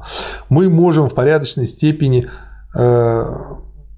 Мы 0.51 0.69
можем 0.69 1.09
в 1.09 1.15
порядочной 1.15 1.67
степени 1.67 2.27
э, 2.77 3.25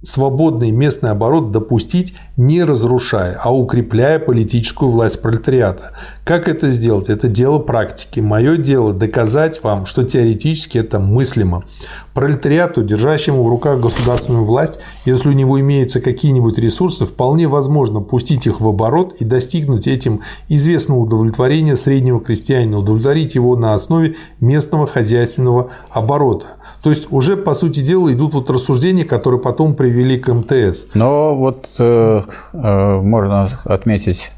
свободный 0.02 0.70
местный 0.70 1.10
оборот 1.10 1.50
допустить, 1.50 2.14
не 2.36 2.64
разрушая, 2.64 3.38
а 3.42 3.54
укрепляя 3.54 4.18
политическую 4.18 4.90
власть 4.90 5.22
пролетариата. 5.22 5.92
Как 6.24 6.48
это 6.48 6.70
сделать? 6.70 7.08
Это 7.08 7.28
дело 7.28 7.58
практики. 7.58 8.20
Мое 8.20 8.56
дело 8.56 8.92
доказать 8.92 9.62
вам, 9.62 9.86
что 9.86 10.02
теоретически 10.02 10.78
это 10.78 10.98
мыслимо. 10.98 11.64
Пролетариату, 12.12 12.82
держащему 12.82 13.44
в 13.44 13.48
руках 13.48 13.80
государственную 13.80 14.44
власть, 14.44 14.80
если 15.04 15.28
у 15.28 15.32
него 15.32 15.60
имеются 15.60 16.00
какие-нибудь 16.00 16.58
ресурсы, 16.58 17.06
вполне 17.06 17.46
возможно 17.46 18.00
пустить 18.00 18.46
их 18.46 18.60
в 18.60 18.68
оборот 18.68 19.14
и 19.20 19.24
достигнуть 19.24 19.86
этим 19.86 20.20
известного 20.48 21.00
удовлетворения 21.00 21.76
среднего 21.76 22.20
крестьянина, 22.20 22.78
удовлетворить 22.78 23.34
его 23.34 23.56
на 23.56 23.74
основе 23.74 24.16
местного 24.40 24.86
хозяйственного 24.86 25.70
оборота. 25.90 26.46
То 26.84 26.90
есть 26.90 27.10
уже, 27.10 27.38
по 27.38 27.54
сути 27.54 27.80
дела, 27.80 28.12
идут 28.12 28.34
вот 28.34 28.50
рассуждения, 28.50 29.04
которые 29.04 29.40
потом 29.40 29.74
привели 29.74 30.18
к 30.18 30.32
МТС. 30.32 30.88
Но 30.92 31.34
вот 31.34 31.68
э, 31.78 32.23
э, 32.52 33.00
можно 33.02 33.50
отметить 33.64 34.30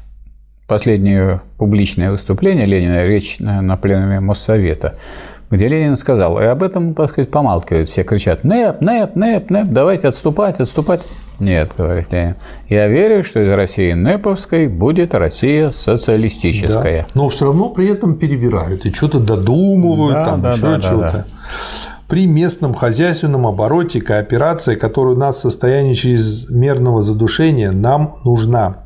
последнее 0.67 1.41
публичное 1.57 2.11
выступление 2.11 2.65
Ленина, 2.65 3.05
речь 3.05 3.39
на, 3.39 3.61
на 3.61 3.77
пленуме 3.77 4.19
Моссовета, 4.19 4.93
где 5.49 5.67
Ленин 5.69 5.95
сказал, 5.95 6.39
и 6.39 6.43
об 6.43 6.61
этом, 6.61 6.93
так 6.93 7.11
сказать, 7.11 7.31
помалкивают, 7.31 7.89
все 7.89 8.03
кричат, 8.03 8.43
НЭП, 8.43 8.81
НЭП, 8.81 9.15
НЭП, 9.15 9.49
НЭП, 9.49 9.67
давайте 9.69 10.09
отступать, 10.09 10.59
отступать. 10.59 11.01
Нет, 11.39 11.71
говорит 11.77 12.11
Ленин, 12.11 12.35
я 12.67 12.87
верю, 12.87 13.23
что 13.23 13.39
из 13.39 13.53
России 13.53 13.93
НЭПовской 13.93 14.67
будет 14.67 15.15
Россия 15.15 15.71
социалистическая. 15.71 17.03
Да, 17.03 17.07
но 17.13 17.29
все 17.29 17.45
равно 17.45 17.69
при 17.69 17.87
этом 17.87 18.15
перевирают 18.15 18.85
и 18.85 18.91
что-то 18.91 19.19
додумывают, 19.19 20.15
да, 20.15 20.25
там 20.25 20.41
да, 20.41 20.51
еще 20.51 20.61
да, 20.61 20.81
что-то. 20.81 20.99
Да, 20.99 21.11
да. 21.11 21.25
При 22.07 22.25
местном 22.25 22.73
хозяйственном 22.73 23.45
обороте 23.45 23.99
кооперация, 23.99 24.77
которая 24.77 25.15
у 25.15 25.17
нас 25.17 25.37
в 25.37 25.41
состоянии 25.41 25.93
чрезмерного 25.93 27.03
задушения, 27.03 27.71
нам 27.71 28.15
нужна. 28.23 28.83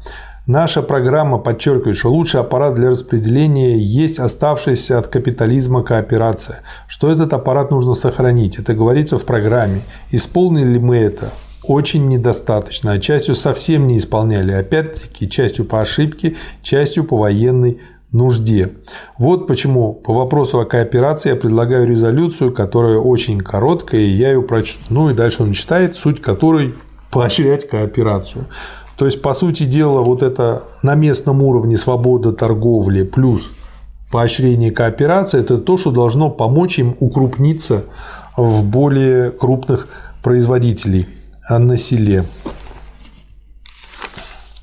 Наша 0.47 0.81
программа 0.81 1.37
подчеркивает, 1.37 1.97
что 1.97 2.09
лучший 2.09 2.41
аппарат 2.41 2.73
для 2.73 2.89
распределения 2.89 3.77
есть 3.77 4.17
оставшаяся 4.17 4.97
от 4.97 5.07
капитализма 5.07 5.83
кооперация, 5.83 6.61
что 6.87 7.11
этот 7.11 7.31
аппарат 7.33 7.69
нужно 7.69 7.93
сохранить. 7.93 8.57
Это 8.57 8.73
говорится 8.73 9.19
в 9.19 9.23
программе. 9.23 9.81
Исполнили 10.09 10.73
ли 10.73 10.79
мы 10.79 10.97
это? 10.97 11.29
Очень 11.63 12.07
недостаточно, 12.07 12.93
а 12.93 12.99
частью 12.99 13.35
совсем 13.35 13.87
не 13.87 13.99
исполняли. 13.99 14.51
Опять-таки, 14.51 15.29
частью 15.29 15.65
по 15.65 15.79
ошибке, 15.79 16.35
частью 16.63 17.03
по 17.03 17.17
военной 17.17 17.79
нужде. 18.11 18.71
Вот 19.17 19.47
почему 19.47 19.93
по 19.93 20.13
вопросу 20.13 20.59
о 20.59 20.65
кооперации 20.65 21.29
я 21.29 21.35
предлагаю 21.35 21.87
резолюцию, 21.87 22.53
которая 22.53 22.97
очень 22.97 23.39
короткая, 23.39 24.01
и 24.01 24.09
я 24.09 24.31
ее 24.31 24.41
прочту. 24.41 24.81
Ну 24.89 25.09
и 25.09 25.13
дальше 25.13 25.43
он 25.43 25.53
читает, 25.53 25.95
суть 25.95 26.21
которой 26.21 26.73
поощрять 27.09 27.67
кооперацию. 27.67 28.45
То 28.97 29.05
есть, 29.05 29.21
по 29.21 29.33
сути 29.33 29.63
дела, 29.63 30.01
вот 30.01 30.21
это 30.21 30.63
на 30.83 30.95
местном 30.95 31.41
уровне 31.41 31.77
свобода 31.77 32.31
торговли 32.31 33.03
плюс 33.03 33.49
поощрение 34.11 34.71
кооперации– 34.71 35.39
это 35.41 35.57
то, 35.57 35.77
что 35.77 35.91
должно 35.91 36.29
помочь 36.29 36.79
им 36.79 36.95
укрупниться 36.99 37.85
в 38.37 38.63
более 38.63 39.31
крупных 39.31 39.87
производителей 40.21 41.07
на 41.49 41.77
селе. 41.77 42.25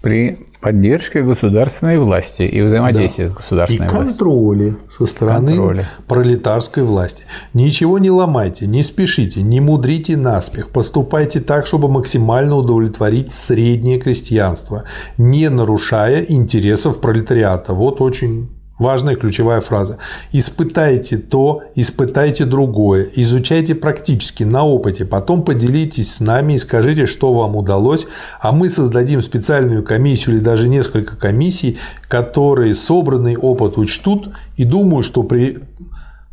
При 0.00 0.47
поддержке 0.60 1.22
государственной 1.22 1.98
власти 1.98 2.42
и 2.42 2.60
взаимодействии 2.62 3.24
да. 3.24 3.30
с 3.30 3.32
государственной 3.32 3.86
и 3.86 3.90
властью. 3.90 4.04
И 4.04 4.08
контроле 4.08 4.76
со 4.90 5.06
стороны 5.06 5.48
контроле. 5.48 5.86
пролетарской 6.06 6.82
власти. 6.82 7.24
Ничего 7.54 7.98
не 7.98 8.10
ломайте, 8.10 8.66
не 8.66 8.82
спешите, 8.82 9.42
не 9.42 9.60
мудрите 9.60 10.16
наспех. 10.16 10.70
Поступайте 10.70 11.40
так, 11.40 11.66
чтобы 11.66 11.88
максимально 11.88 12.56
удовлетворить 12.56 13.32
среднее 13.32 13.98
крестьянство, 13.98 14.84
не 15.16 15.48
нарушая 15.48 16.24
интересов 16.28 17.00
пролетариата. 17.00 17.74
Вот 17.74 18.00
очень 18.00 18.48
Важная 18.78 19.16
ключевая 19.16 19.60
фраза. 19.60 19.98
Испытайте 20.30 21.18
то, 21.18 21.62
испытайте 21.74 22.44
другое, 22.44 23.08
изучайте 23.14 23.74
практически 23.74 24.44
на 24.44 24.64
опыте, 24.64 25.04
потом 25.04 25.42
поделитесь 25.42 26.14
с 26.14 26.20
нами 26.20 26.52
и 26.52 26.58
скажите, 26.58 27.06
что 27.06 27.32
вам 27.32 27.56
удалось, 27.56 28.06
а 28.40 28.52
мы 28.52 28.70
создадим 28.70 29.20
специальную 29.20 29.82
комиссию 29.82 30.36
или 30.36 30.42
даже 30.42 30.68
несколько 30.68 31.16
комиссий, 31.16 31.76
которые 32.06 32.76
собранный 32.76 33.36
опыт 33.36 33.78
учтут 33.78 34.30
и 34.56 34.64
думаю, 34.64 35.02
что 35.02 35.24
при 35.24 35.58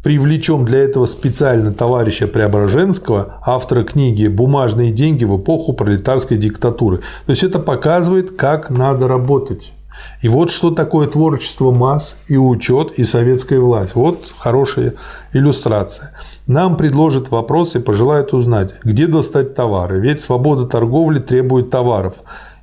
привлечем 0.04 0.66
для 0.66 0.84
этого 0.84 1.08
специально 1.08 1.74
товарища 1.74 2.28
Преображенского, 2.28 3.40
автора 3.44 3.84
книги 3.84 4.28
«Бумажные 4.28 4.92
деньги 4.92 5.26
в 5.26 5.42
эпоху 5.42 5.74
пролетарской 5.74 6.38
диктатуры». 6.38 6.98
То 6.98 7.32
есть 7.32 7.44
это 7.44 7.58
показывает, 7.58 8.30
как 8.30 8.70
надо 8.70 9.08
работать. 9.08 9.74
И 10.22 10.28
вот 10.28 10.50
что 10.50 10.72
такое 10.72 11.08
творчество 11.08 11.72
масс 11.72 12.16
и 12.28 12.38
учет 12.38 12.94
и 12.98 13.04
советская 13.04 13.60
власть. 13.60 13.96
Вот 13.96 14.34
хорошая 14.38 14.94
иллюстрация. 15.34 16.12
Нам 16.48 16.78
предложат 16.78 17.30
вопросы, 17.30 17.80
пожелают 17.80 18.34
узнать, 18.34 18.76
где 18.84 19.08
достать 19.08 19.56
товары. 19.56 20.00
Ведь 20.00 20.20
свобода 20.20 20.66
торговли 20.66 21.20
требует 21.20 21.70
товаров. 21.70 22.16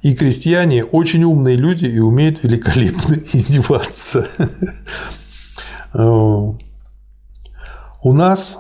И 0.03 0.15
крестьяне 0.15 0.85
очень 0.85 1.25
умные 1.25 1.57
люди 1.57 1.85
и 1.85 1.99
умеют 1.99 2.43
великолепно 2.43 3.15
издеваться. 3.33 4.27
У 5.95 8.13
нас 8.13 8.59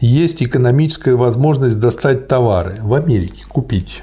есть 0.00 0.42
экономическая 0.42 1.14
возможность 1.14 1.78
достать 1.78 2.26
товары 2.26 2.78
в 2.82 2.94
Америке, 2.94 3.44
купить 3.48 4.02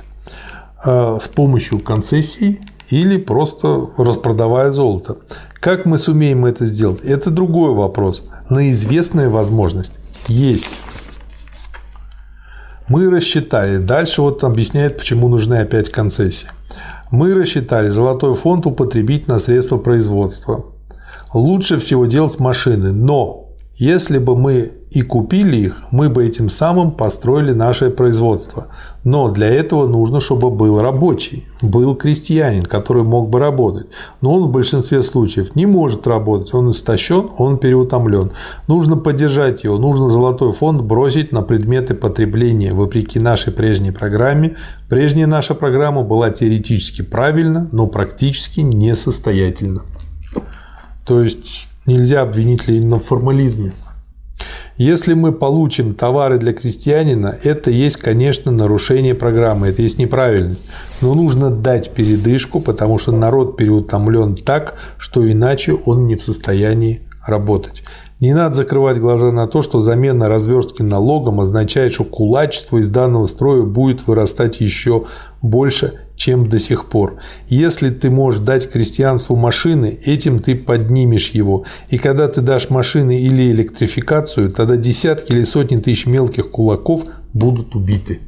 э, 0.86 1.18
с 1.22 1.28
помощью 1.28 1.80
концессий 1.80 2.62
или 2.92 3.18
просто 3.18 3.90
распродавая 3.98 4.72
золото. 4.72 5.18
Как 5.60 5.86
мы 5.86 5.98
сумеем 5.98 6.46
это 6.46 6.66
сделать? 6.66 7.02
Это 7.04 7.32
другой 7.32 7.74
вопрос. 7.74 8.24
Но 8.50 8.62
известная 8.62 9.30
возможность 9.30 10.00
есть. 10.28 10.82
Мы 12.88 13.10
рассчитали. 13.10 13.78
Дальше 13.78 14.22
вот 14.22 14.44
объясняет, 14.44 14.98
почему 14.98 15.30
нужны 15.30 15.56
опять 15.56 15.90
концессии. 15.90 16.50
Мы 17.10 17.34
рассчитали 17.34 17.88
золотой 17.90 18.36
фонд 18.36 18.66
употребить 18.66 19.28
на 19.28 19.40
средства 19.40 19.78
производства. 19.78 20.66
Лучше 21.34 21.80
всего 21.80 22.06
делать 22.06 22.40
машины, 22.40 22.92
но 22.92 23.41
если 23.82 24.20
бы 24.20 24.36
мы 24.36 24.74
и 24.92 25.02
купили 25.02 25.58
их, 25.58 25.78
мы 25.90 26.10
бы 26.10 26.24
этим 26.24 26.50
самым 26.50 26.92
построили 26.92 27.52
наше 27.52 27.90
производство. 27.90 28.68
Но 29.04 29.30
для 29.30 29.48
этого 29.48 29.88
нужно, 29.88 30.20
чтобы 30.20 30.52
был 30.52 30.80
рабочий, 30.80 31.48
был 31.64 31.96
крестьянин, 31.96 32.62
который 32.62 33.02
мог 33.02 33.32
бы 33.32 33.40
работать. 33.40 33.88
Но 34.22 34.34
он 34.36 34.44
в 34.44 34.52
большинстве 34.52 35.02
случаев 35.02 35.56
не 35.56 35.66
может 35.66 36.06
работать, 36.06 36.54
он 36.54 36.70
истощен, 36.70 37.32
он 37.40 37.58
переутомлен. 37.58 38.30
Нужно 38.68 38.98
поддержать 38.98 39.64
его, 39.64 39.80
нужно 39.80 40.12
золотой 40.12 40.54
фонд 40.54 40.84
бросить 40.84 41.32
на 41.32 41.42
предметы 41.42 41.96
потребления. 41.96 42.74
Вопреки 42.74 43.20
нашей 43.20 43.52
прежней 43.52 43.90
программе, 43.90 44.58
прежняя 44.90 45.26
наша 45.26 45.56
программа 45.56 46.04
была 46.04 46.30
теоретически 46.30 47.02
правильна, 47.02 47.68
но 47.72 47.88
практически 47.88 48.60
несостоятельна. 48.60 49.82
То 51.04 51.24
есть 51.24 51.71
нельзя 51.86 52.22
обвинить 52.22 52.68
Ленина 52.68 53.00
в 53.00 53.04
формализме. 53.04 53.74
Если 54.78 55.14
мы 55.14 55.32
получим 55.32 55.94
товары 55.94 56.40
для 56.40 56.54
крестьянина, 56.54 57.36
это 57.44 57.70
есть, 57.70 57.98
конечно, 57.98 58.52
нарушение 58.52 59.14
программы, 59.14 59.68
это 59.68 59.84
есть 59.84 60.00
неправильность. 60.00 60.64
Но 61.02 61.14
нужно 61.14 61.52
дать 61.52 61.92
передышку, 61.92 62.60
потому 62.60 62.98
что 62.98 63.12
народ 63.12 63.58
переутомлен 63.58 64.36
так, 64.36 64.76
что 64.98 65.30
иначе 65.30 65.74
он 65.74 66.08
не 66.08 66.16
в 66.16 66.24
состоянии 66.24 67.02
работать. 67.28 67.84
Не 68.20 68.34
надо 68.34 68.56
закрывать 68.56 69.00
глаза 69.00 69.32
на 69.32 69.48
то, 69.48 69.62
что 69.62 69.82
замена 69.82 70.30
разверстки 70.30 70.84
налогом 70.84 71.40
означает, 71.40 71.94
что 71.94 72.04
кулачество 72.04 72.78
из 72.78 72.88
данного 72.90 73.28
строя 73.28 73.64
будет 73.64 74.08
вырастать 74.08 74.62
еще 74.62 75.06
больше, 75.42 76.00
чем 76.22 76.48
до 76.48 76.60
сих 76.60 76.86
пор. 76.86 77.18
Если 77.48 77.90
ты 77.90 78.12
можешь 78.12 78.42
дать 78.42 78.72
крестьянству 78.72 79.36
машины, 79.36 79.98
этим 80.06 80.38
ты 80.38 80.56
поднимешь 80.56 81.30
его. 81.30 81.66
И 81.90 81.98
когда 81.98 82.28
ты 82.28 82.42
дашь 82.42 82.70
машины 82.70 83.20
или 83.20 83.50
электрификацию, 83.50 84.52
тогда 84.52 84.78
десятки 84.78 85.32
или 85.32 85.44
сотни 85.44 85.78
тысяч 85.78 86.06
мелких 86.06 86.52
кулаков 86.52 87.06
будут 87.34 87.74
убиты. 87.74 88.20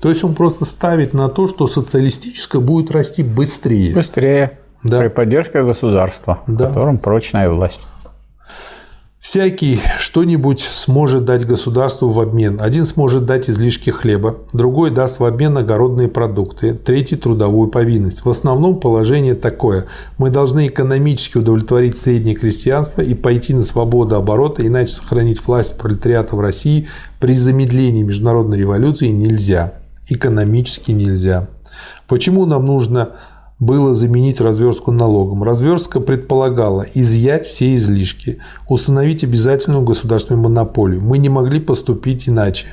То 0.00 0.08
есть 0.08 0.24
он 0.24 0.34
просто 0.34 0.64
ставит 0.64 1.12
на 1.12 1.28
то, 1.28 1.46
что 1.46 1.66
социалистическое 1.66 2.62
будет 2.62 2.90
расти 2.90 3.22
быстрее. 3.22 3.94
Быстрее. 3.94 4.58
Да. 4.82 5.00
При 5.00 5.08
поддержке 5.08 5.62
государства, 5.62 6.40
да. 6.46 6.64
в 6.64 6.68
котором 6.68 6.96
прочная 6.96 7.50
власть. 7.50 7.80
Всякий 9.22 9.80
что-нибудь 10.00 10.58
сможет 10.58 11.24
дать 11.24 11.46
государству 11.46 12.10
в 12.10 12.18
обмен. 12.18 12.58
Один 12.60 12.84
сможет 12.84 13.24
дать 13.24 13.48
излишки 13.48 13.90
хлеба, 13.90 14.38
другой 14.52 14.90
даст 14.90 15.20
в 15.20 15.24
обмен 15.24 15.56
огородные 15.56 16.08
продукты, 16.08 16.74
третий– 16.74 17.14
трудовую 17.16 17.68
повинность. 17.68 18.24
В 18.24 18.28
основном 18.28 18.80
положение 18.80 19.36
такое. 19.36 19.84
Мы 20.18 20.30
должны 20.30 20.66
экономически 20.66 21.38
удовлетворить 21.38 21.96
среднее 21.96 22.34
крестьянство 22.34 23.00
и 23.00 23.14
пойти 23.14 23.54
на 23.54 23.62
свободу 23.62 24.16
оборота, 24.16 24.66
иначе 24.66 24.90
сохранить 24.90 25.46
власть 25.46 25.78
пролетариата 25.78 26.34
в 26.34 26.40
России 26.40 26.88
при 27.20 27.36
замедлении 27.36 28.02
международной 28.02 28.58
революции 28.58 29.06
нельзя. 29.06 29.74
Экономически 30.08 30.90
нельзя. 30.90 31.46
Почему 32.08 32.44
нам 32.44 32.66
нужно 32.66 33.10
было 33.62 33.94
заменить 33.94 34.40
разверстку 34.40 34.90
налогом. 34.90 35.44
Разверстка 35.44 36.00
предполагала 36.00 36.84
изъять 36.94 37.46
все 37.46 37.76
излишки, 37.76 38.38
установить 38.68 39.22
обязательную 39.22 39.84
государственную 39.84 40.42
монополию. 40.42 41.00
Мы 41.00 41.18
не 41.18 41.28
могли 41.28 41.60
поступить 41.60 42.28
иначе. 42.28 42.66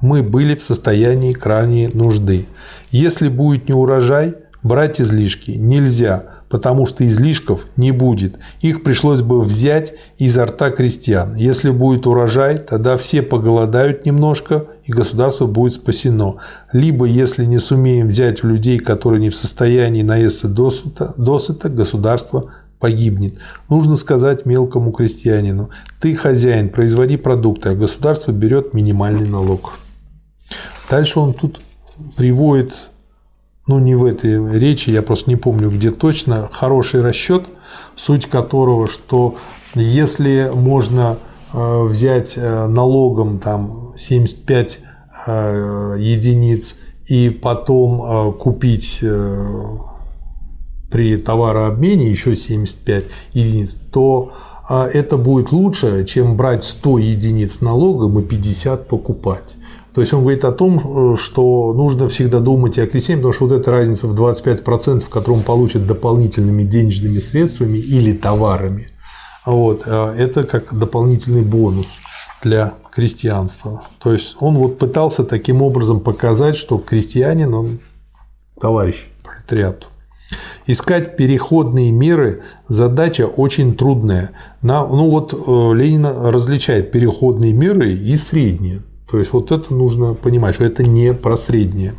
Мы 0.00 0.24
были 0.24 0.56
в 0.56 0.62
состоянии 0.64 1.32
крайней 1.32 1.90
нужды. 1.94 2.48
Если 2.90 3.28
будет 3.28 3.68
не 3.68 3.74
урожай, 3.74 4.34
брать 4.64 5.00
излишки 5.00 5.52
нельзя– 5.52 6.24
потому 6.52 6.84
что 6.84 7.06
излишков 7.08 7.66
не 7.78 7.92
будет. 7.92 8.34
Их 8.60 8.82
пришлось 8.82 9.22
бы 9.22 9.40
взять 9.40 9.94
изо 10.18 10.44
рта 10.44 10.70
крестьян. 10.70 11.34
Если 11.34 11.70
будет 11.70 12.06
урожай, 12.06 12.58
тогда 12.58 12.98
все 12.98 13.22
поголодают 13.22 14.04
немножко, 14.04 14.66
и 14.84 14.92
государство 14.92 15.46
будет 15.46 15.74
спасено. 15.74 16.36
Либо, 16.72 17.06
если 17.06 17.44
не 17.44 17.58
сумеем 17.58 18.08
взять 18.08 18.42
у 18.42 18.48
людей, 18.48 18.78
которые 18.78 19.20
не 19.20 19.30
в 19.30 19.36
состоянии 19.36 20.02
наесться 20.02 20.48
досыта, 20.48 21.14
досыта 21.16 21.68
государство 21.68 22.52
погибнет. 22.78 23.34
Нужно 23.68 23.96
сказать 23.96 24.44
мелкому 24.44 24.90
крестьянину, 24.90 25.70
ты 26.00 26.16
хозяин, 26.16 26.68
производи 26.68 27.16
продукты, 27.16 27.68
а 27.68 27.74
государство 27.74 28.32
берет 28.32 28.74
минимальный 28.74 29.28
налог. 29.28 29.74
Дальше 30.90 31.20
он 31.20 31.32
тут 31.32 31.60
приводит 32.16 32.88
ну 33.66 33.78
не 33.78 33.94
в 33.94 34.04
этой 34.04 34.58
речи, 34.58 34.90
я 34.90 35.02
просто 35.02 35.30
не 35.30 35.36
помню 35.36 35.70
где 35.70 35.90
точно, 35.90 36.48
хороший 36.50 37.00
расчет, 37.00 37.44
суть 37.94 38.26
которого, 38.26 38.88
что 38.88 39.36
если 39.74 40.50
можно 40.52 41.18
э, 41.52 41.84
взять 41.84 42.34
э, 42.36 42.66
налогом 42.66 43.38
там 43.38 43.81
75 43.96 44.80
э, 45.26 45.96
единиц 45.98 46.76
и 47.06 47.30
потом 47.30 48.32
купить 48.34 49.00
при 50.90 51.16
товарообмене 51.16 52.08
еще 52.08 52.36
75 52.36 53.04
единиц, 53.32 53.76
то 53.92 54.32
это 54.70 55.16
будет 55.18 55.50
лучше, 55.50 56.04
чем 56.06 56.36
брать 56.36 56.64
100 56.64 56.98
единиц 56.98 57.60
налогом 57.60 58.20
и 58.20 58.22
50 58.22 58.86
покупать. 58.86 59.56
То 59.94 60.00
есть 60.00 60.12
он 60.14 60.20
говорит 60.20 60.44
о 60.44 60.52
том, 60.52 60.78
э, 61.12 61.16
что 61.18 61.74
нужно 61.74 62.08
всегда 62.08 62.40
думать 62.40 62.78
и 62.78 62.80
о 62.80 62.86
крестьяне, 62.86 63.18
потому 63.18 63.32
что 63.34 63.46
вот 63.46 63.52
эта 63.52 63.70
разница 63.70 64.06
в 64.06 64.14
25%, 64.14 65.08
которую 65.08 65.38
он 65.38 65.44
получит 65.44 65.86
дополнительными 65.86 66.62
денежными 66.62 67.18
средствами 67.18 67.78
или 67.78 68.14
товарами, 68.14 68.88
вот, 69.44 69.82
э, 69.84 70.14
это 70.18 70.44
как 70.44 70.76
дополнительный 70.76 71.42
бонус 71.42 71.86
для 72.42 72.74
крестьянства. 72.92 73.82
То 73.98 74.12
есть 74.12 74.36
он 74.40 74.56
вот 74.56 74.78
пытался 74.78 75.24
таким 75.24 75.62
образом 75.62 76.00
показать, 76.00 76.56
что 76.56 76.78
крестьянин, 76.78 77.54
он 77.54 77.80
товарищ 78.60 79.06
пролетариату. 79.22 79.86
Искать 80.66 81.16
переходные 81.16 81.90
меры– 81.90 82.42
задача 82.68 83.26
очень 83.26 83.74
трудная. 83.74 84.30
На, 84.62 84.86
ну 84.86 85.10
вот 85.10 85.34
э, 85.34 85.74
Ленин 85.74 86.06
различает 86.06 86.90
переходные 86.90 87.52
меры 87.52 87.92
и 87.92 88.16
средние. 88.16 88.82
То 89.10 89.18
есть 89.18 89.32
вот 89.32 89.50
это 89.52 89.74
нужно 89.74 90.14
понимать, 90.14 90.54
что 90.54 90.64
это 90.64 90.84
не 90.84 91.12
про 91.12 91.36
среднее. 91.36 91.94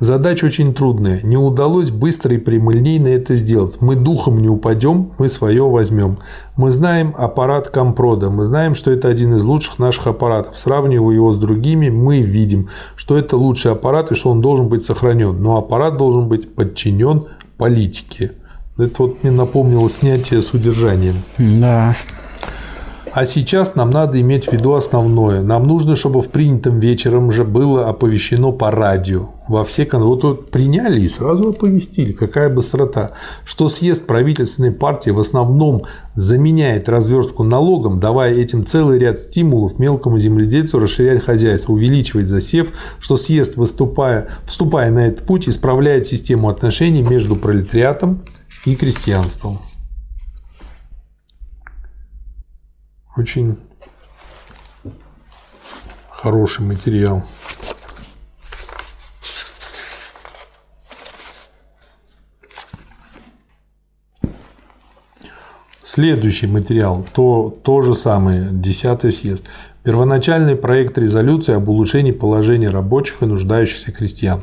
Задача 0.00 0.46
очень 0.46 0.74
трудная. 0.74 1.20
Не 1.22 1.36
удалось 1.36 1.90
быстро 1.90 2.34
и 2.34 2.38
прямолинейно 2.38 3.08
это 3.08 3.36
сделать. 3.36 3.78
Мы 3.80 3.96
духом 3.96 4.40
не 4.40 4.48
упадем, 4.48 5.10
мы 5.18 5.28
свое 5.28 5.68
возьмем. 5.68 6.18
Мы 6.56 6.70
знаем 6.70 7.14
аппарат 7.18 7.68
компрода, 7.68 8.30
мы 8.30 8.44
знаем, 8.44 8.76
что 8.76 8.92
это 8.92 9.08
один 9.08 9.34
из 9.34 9.42
лучших 9.42 9.80
наших 9.80 10.06
аппаратов. 10.06 10.56
Сравнивая 10.56 11.14
его 11.14 11.32
с 11.32 11.38
другими, 11.38 11.90
мы 11.90 12.20
видим, 12.20 12.68
что 12.94 13.18
это 13.18 13.36
лучший 13.36 13.72
аппарат 13.72 14.12
и 14.12 14.14
что 14.14 14.30
он 14.30 14.40
должен 14.40 14.68
быть 14.68 14.84
сохранен. 14.84 15.42
Но 15.42 15.56
аппарат 15.56 15.96
должен 15.96 16.28
быть 16.28 16.54
подчинен 16.54 17.26
политике. 17.56 18.32
Это 18.78 19.02
вот 19.02 19.24
мне 19.24 19.32
напомнило 19.32 19.90
снятие 19.90 20.42
с 20.42 20.54
удержанием. 20.54 21.16
Да. 21.38 21.96
А 23.18 23.26
сейчас 23.26 23.74
нам 23.74 23.90
надо 23.90 24.20
иметь 24.20 24.44
в 24.44 24.52
виду 24.52 24.74
основное. 24.74 25.42
Нам 25.42 25.66
нужно, 25.66 25.96
чтобы 25.96 26.22
в 26.22 26.28
принятом 26.28 26.78
вечером 26.78 27.32
же 27.32 27.42
было 27.42 27.88
оповещено 27.88 28.52
по 28.52 28.70
радио. 28.70 29.30
Во 29.48 29.64
все 29.64 29.86
кон... 29.86 30.04
Вот, 30.04 30.22
вот 30.22 30.52
приняли 30.52 31.00
и 31.00 31.08
сразу 31.08 31.48
оповестили. 31.48 32.12
Какая 32.12 32.48
быстрота. 32.48 33.10
Что 33.44 33.68
съезд 33.68 34.06
правительственной 34.06 34.70
партии 34.70 35.10
в 35.10 35.18
основном 35.18 35.82
заменяет 36.14 36.88
разверстку 36.88 37.42
налогом, 37.42 37.98
давая 37.98 38.34
этим 38.34 38.64
целый 38.64 39.00
ряд 39.00 39.18
стимулов 39.18 39.80
мелкому 39.80 40.20
земледельцу 40.20 40.78
расширять 40.78 41.20
хозяйство, 41.20 41.72
увеличивать 41.72 42.28
засев, 42.28 42.68
что 43.00 43.16
съезд, 43.16 43.56
выступая, 43.56 44.28
вступая 44.44 44.92
на 44.92 45.08
этот 45.08 45.26
путь, 45.26 45.48
исправляет 45.48 46.06
систему 46.06 46.48
отношений 46.48 47.02
между 47.02 47.34
пролетариатом 47.34 48.22
и 48.64 48.76
крестьянством. 48.76 49.58
Очень 53.18 53.58
хороший 56.08 56.64
материал. 56.64 57.24
Следующий 65.82 66.46
материал, 66.46 67.04
то, 67.12 67.58
то 67.64 67.82
же 67.82 67.96
самое, 67.96 68.50
10 68.52 69.12
съезд. 69.12 69.46
Первоначальный 69.82 70.54
проект 70.54 70.96
резолюции 70.96 71.54
об 71.56 71.68
улучшении 71.68 72.12
положения 72.12 72.68
рабочих 72.68 73.20
и 73.22 73.26
нуждающихся 73.26 73.90
крестьян. 73.90 74.42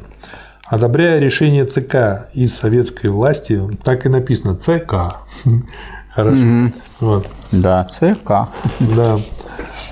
Одобряя 0.65 1.19
решение 1.19 1.64
ЦК 1.64 2.27
из 2.34 2.53
советской 2.53 3.07
власти, 3.07 3.61
так 3.85 4.06
и 4.06 4.10
написано 4.10 4.57
ЦК. 4.57 5.22
Хорошо. 6.14 6.73
Вот. 6.99 7.26
Да, 7.51 7.84
ЦК. 7.85 8.49
Да. 8.80 9.19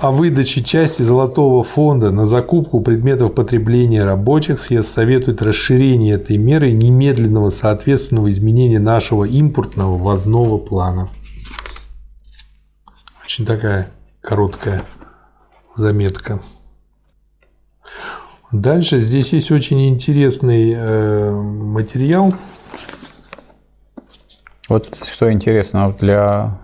О 0.00 0.10
выдаче 0.10 0.62
части 0.62 1.02
золотого 1.02 1.62
фонда 1.64 2.10
на 2.10 2.26
закупку 2.26 2.80
предметов 2.80 3.34
потребления 3.34 4.04
рабочих 4.04 4.58
съезд 4.58 4.90
советует 4.90 5.40
расширение 5.40 6.14
этой 6.14 6.36
меры 6.36 6.70
и 6.70 6.74
немедленного 6.74 7.50
соответственного 7.50 8.30
изменения 8.30 8.78
нашего 8.78 9.24
импортного 9.24 9.96
ввозного 9.96 10.58
плана. 10.58 11.08
Очень 13.24 13.46
такая 13.46 13.90
короткая 14.20 14.82
заметка. 15.76 16.40
Дальше 18.52 18.98
здесь 18.98 19.32
есть 19.32 19.50
очень 19.50 19.88
интересный 19.88 20.74
э, 20.76 21.30
материал, 21.32 22.32
вот 24.68 24.98
что 25.06 25.30
интересно 25.30 25.94
для 26.00 26.58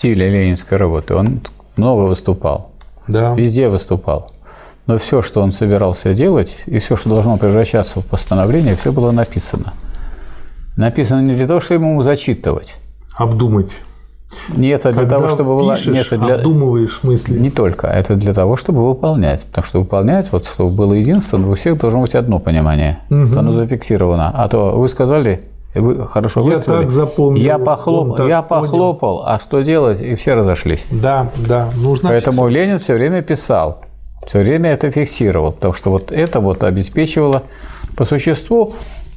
стиля 0.00 0.30
ленинской 0.30 0.78
работы. 0.78 1.14
Он 1.14 1.42
много 1.76 2.04
выступал. 2.08 2.70
Да. 3.06 3.34
Везде 3.34 3.68
выступал. 3.68 4.32
Но 4.86 4.96
все, 4.96 5.20
что 5.20 5.42
он 5.42 5.52
собирался 5.52 6.14
делать, 6.14 6.56
и 6.64 6.78
все, 6.78 6.96
что 6.96 7.10
должно 7.10 7.36
превращаться 7.36 8.00
в 8.00 8.06
постановление, 8.06 8.76
все 8.76 8.92
было 8.92 9.10
написано. 9.10 9.74
Написано 10.78 11.20
не 11.20 11.32
для 11.34 11.46
того, 11.46 11.60
чтобы 11.60 11.84
ему 11.84 12.02
зачитывать. 12.02 12.76
Обдумать. 13.14 13.72
Нет, 14.48 14.86
это 14.86 15.00
для 15.00 15.06
того, 15.06 15.28
чтобы 15.28 15.54
было. 15.54 15.76
Нет, 15.86 16.06
это 16.06 16.16
для... 16.16 16.36
обдумываешь 16.36 17.00
мысли. 17.02 17.38
Не 17.38 17.50
только. 17.50 17.86
Это 17.86 18.14
для 18.14 18.32
того, 18.32 18.56
чтобы 18.56 18.88
выполнять. 18.88 19.44
Потому 19.44 19.66
что 19.66 19.80
выполнять, 19.80 20.32
вот 20.32 20.46
чтобы 20.46 20.70
было 20.70 20.94
единство, 20.94 21.36
у 21.36 21.54
всех 21.56 21.78
должно 21.78 22.00
быть 22.00 22.14
одно 22.14 22.38
понимание. 22.38 23.00
Угу. 23.10 23.38
Оно 23.38 23.52
зафиксировано. 23.52 24.30
А 24.30 24.48
то 24.48 24.78
вы 24.78 24.88
сказали, 24.88 25.42
вы 25.74 26.06
хорошо 26.06 26.48
Я 26.50 26.58
так 26.58 26.90
запомнил. 26.90 27.42
Я, 27.42 27.58
похлоп... 27.58 28.16
так 28.16 28.28
я 28.28 28.42
похлопал, 28.42 29.22
а 29.24 29.38
что 29.38 29.60
делать? 29.60 30.00
И 30.00 30.14
все 30.16 30.34
разошлись. 30.34 30.84
Да, 30.90 31.30
да, 31.36 31.68
нужно 31.76 32.08
Поэтому 32.08 32.48
фиксировать. 32.48 32.54
Ленин 32.54 32.78
все 32.80 32.94
время 32.94 33.22
писал, 33.22 33.82
все 34.26 34.40
время 34.40 34.70
это 34.70 34.90
фиксировал, 34.90 35.52
потому 35.52 35.74
что 35.74 35.90
вот 35.90 36.10
это 36.10 36.40
вот 36.40 36.64
обеспечивало 36.64 37.44
по 37.96 38.04
существу 38.04 38.74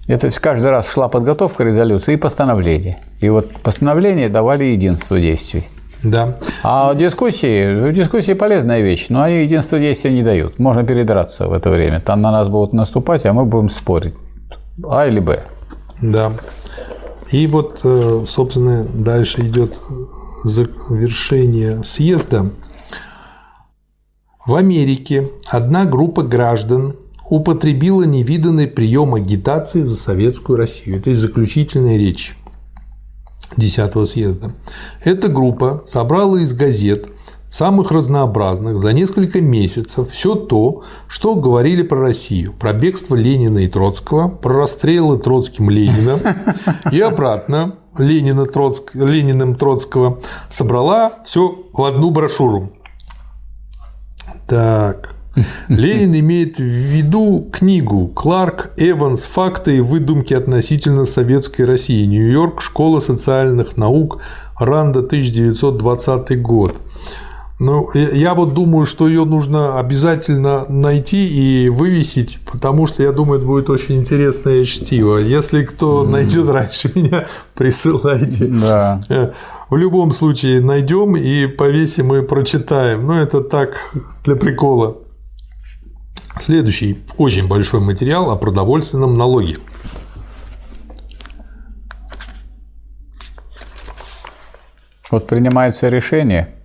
это 0.08 0.30
каждый 0.32 0.70
раз 0.70 0.92
шла 0.92 1.08
подготовка 1.08 1.64
резолюции 1.64 2.16
и 2.16 2.18
постановления. 2.18 2.98
И 3.22 3.30
вот 3.30 3.52
постановления 3.64 4.28
давали 4.28 4.66
единство 4.66 5.18
действий. 5.20 5.66
Да. 6.04 6.36
А 6.64 6.94
дискуссии, 6.94 7.92
дискуссии 7.94 8.34
полезная 8.34 8.82
вещь, 8.82 9.06
но 9.08 9.22
они 9.24 9.44
единство 9.44 9.80
действия 9.80 10.12
не 10.12 10.22
дают. 10.22 10.60
Можно 10.60 10.84
передраться 10.84 11.48
в 11.48 11.54
это 11.54 11.70
время. 11.70 12.02
Там 12.02 12.22
на 12.22 12.32
нас 12.32 12.50
будут 12.50 12.74
наступать, 12.74 13.26
а 13.26 13.32
мы 13.32 13.46
будем 13.46 13.70
спорить. 13.70 14.14
А 14.86 15.08
или 15.08 15.22
Б. 15.22 15.44
Да. 16.04 16.34
И 17.32 17.48
вот, 17.48 17.80
э, 17.84 18.24
собственно, 18.28 18.84
дальше 18.84 19.42
идет 19.48 19.80
завершения 20.44 21.82
съезда. 21.84 22.52
В 24.46 24.56
Америке 24.56 25.32
одна 25.48 25.86
группа 25.86 26.22
граждан 26.22 26.98
употребила 27.30 28.04
невиданный 28.04 28.68
прием 28.68 29.16
агитации 29.16 29.84
за 29.84 29.96
советскую 29.96 30.58
Россию. 30.58 30.98
Это 30.98 31.12
из 31.12 31.20
заключительной 31.20 31.98
речи 31.98 32.34
10 33.56 34.06
съезда. 34.06 34.52
Эта 35.06 35.30
группа 35.30 35.84
собрала 35.88 36.36
из 36.38 36.54
газет 36.54 37.08
самых 37.54 37.92
разнообразных 37.92 38.78
за 38.78 38.94
несколько 38.94 39.40
месяцев 39.40 40.10
все 40.10 40.34
то, 40.34 40.82
что 41.08 41.36
говорили 41.36 41.84
про 41.84 42.00
Россию, 42.00 42.52
про 42.54 42.74
бегство 42.74 43.14
Ленина 43.14 43.60
и 43.60 43.68
Троцкого, 43.68 44.28
про 44.28 44.62
расстрелы 44.62 45.20
Троцким 45.20 45.70
Ленина 45.70 46.20
и 46.92 47.00
обратно 47.00 47.76
Ленина, 47.96 48.48
Троцк, 48.48 48.96
Лениным 48.96 49.54
Троцкого, 49.54 50.20
собрала 50.50 51.12
все 51.26 51.56
в 51.72 51.84
одну 51.84 52.10
брошюру. 52.10 52.72
Так. 54.48 55.14
Ленин 55.68 56.20
имеет 56.22 56.58
в 56.58 56.64
виду 56.64 57.50
книгу 57.54 58.08
«Кларк 58.08 58.72
Эванс. 58.78 59.26
Факты 59.26 59.78
и 59.78 59.80
выдумки 59.80 60.34
относительно 60.34 61.06
советской 61.06 61.64
России. 61.64 62.06
Нью-Йорк. 62.06 62.62
Школа 62.62 63.00
социальных 63.00 63.78
наук. 63.78 64.22
Ранда. 64.60 65.00
1920 65.02 66.42
год». 66.42 66.76
Ну, 67.65 67.90
я 67.94 68.34
вот 68.34 68.53
думаю, 68.53 68.85
что 68.85 69.07
ее 69.07 69.23
нужно 69.23 69.80
обязательно 69.80 70.65
найти 70.68 71.27
и 71.27 71.69
вывесить, 71.69 72.40
потому 72.52 72.88
что 72.88 73.03
я 73.03 73.14
думаю, 73.14 73.38
это 73.38 73.48
будет 73.48 73.69
очень 73.69 73.95
интересное 73.95 74.65
чтиво. 74.65 75.15
Если 75.15 75.64
кто 75.64 76.03
найдет 76.03 76.49
раньше 76.49 76.91
меня, 76.95 77.26
присылайте. 77.56 78.48
Да. 78.48 79.02
Э, 79.07 79.31
в 79.69 79.77
любом 79.77 80.11
случае 80.11 80.60
найдем 80.60 81.15
и 81.15 81.48
повесим 81.48 82.14
и 82.14 82.22
прочитаем. 82.22 83.07
Но 83.07 83.18
это 83.18 83.40
так 83.40 83.95
для 84.26 84.35
прикола. 84.35 84.98
Следующий 86.41 86.98
очень 87.18 87.48
большой 87.48 87.80
материал 87.80 88.30
о 88.30 88.35
продовольственном 88.35 89.14
налоге. 89.14 89.56
Вот 95.11 95.27
принимается 95.27 95.88
решение, 95.88 96.56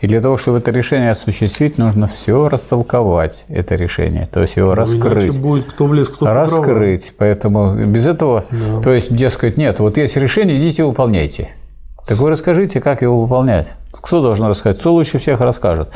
и 0.00 0.06
для 0.06 0.20
того, 0.20 0.36
чтобы 0.36 0.58
это 0.58 0.70
решение 0.70 1.10
осуществить, 1.10 1.76
нужно 1.76 2.06
все 2.06 2.48
растолковать, 2.48 3.44
это 3.48 3.74
решение, 3.74 4.28
то 4.32 4.40
есть 4.40 4.56
его 4.56 4.68
ну, 4.68 4.74
раскрыть. 4.74 5.40
будет 5.40 5.66
кто 5.66 5.86
в 5.86 5.94
лес, 5.94 6.08
кто 6.08 6.32
Раскрыть. 6.32 7.12
Поэтому 7.18 7.86
без 7.86 8.06
этого, 8.06 8.44
да. 8.50 8.80
то 8.82 8.92
есть, 8.92 9.14
дескать, 9.14 9.56
нет, 9.58 9.78
вот 9.78 9.98
есть 9.98 10.16
решение, 10.16 10.58
идите 10.58 10.84
выполняйте. 10.84 11.50
Так 12.06 12.18
вы 12.18 12.30
расскажите, 12.30 12.80
как 12.80 13.02
его 13.02 13.20
выполнять. 13.20 13.72
Кто 13.92 14.20
должен 14.20 14.46
рассказать? 14.46 14.80
Кто 14.80 14.94
лучше 14.94 15.18
всех 15.18 15.40
расскажет? 15.40 15.90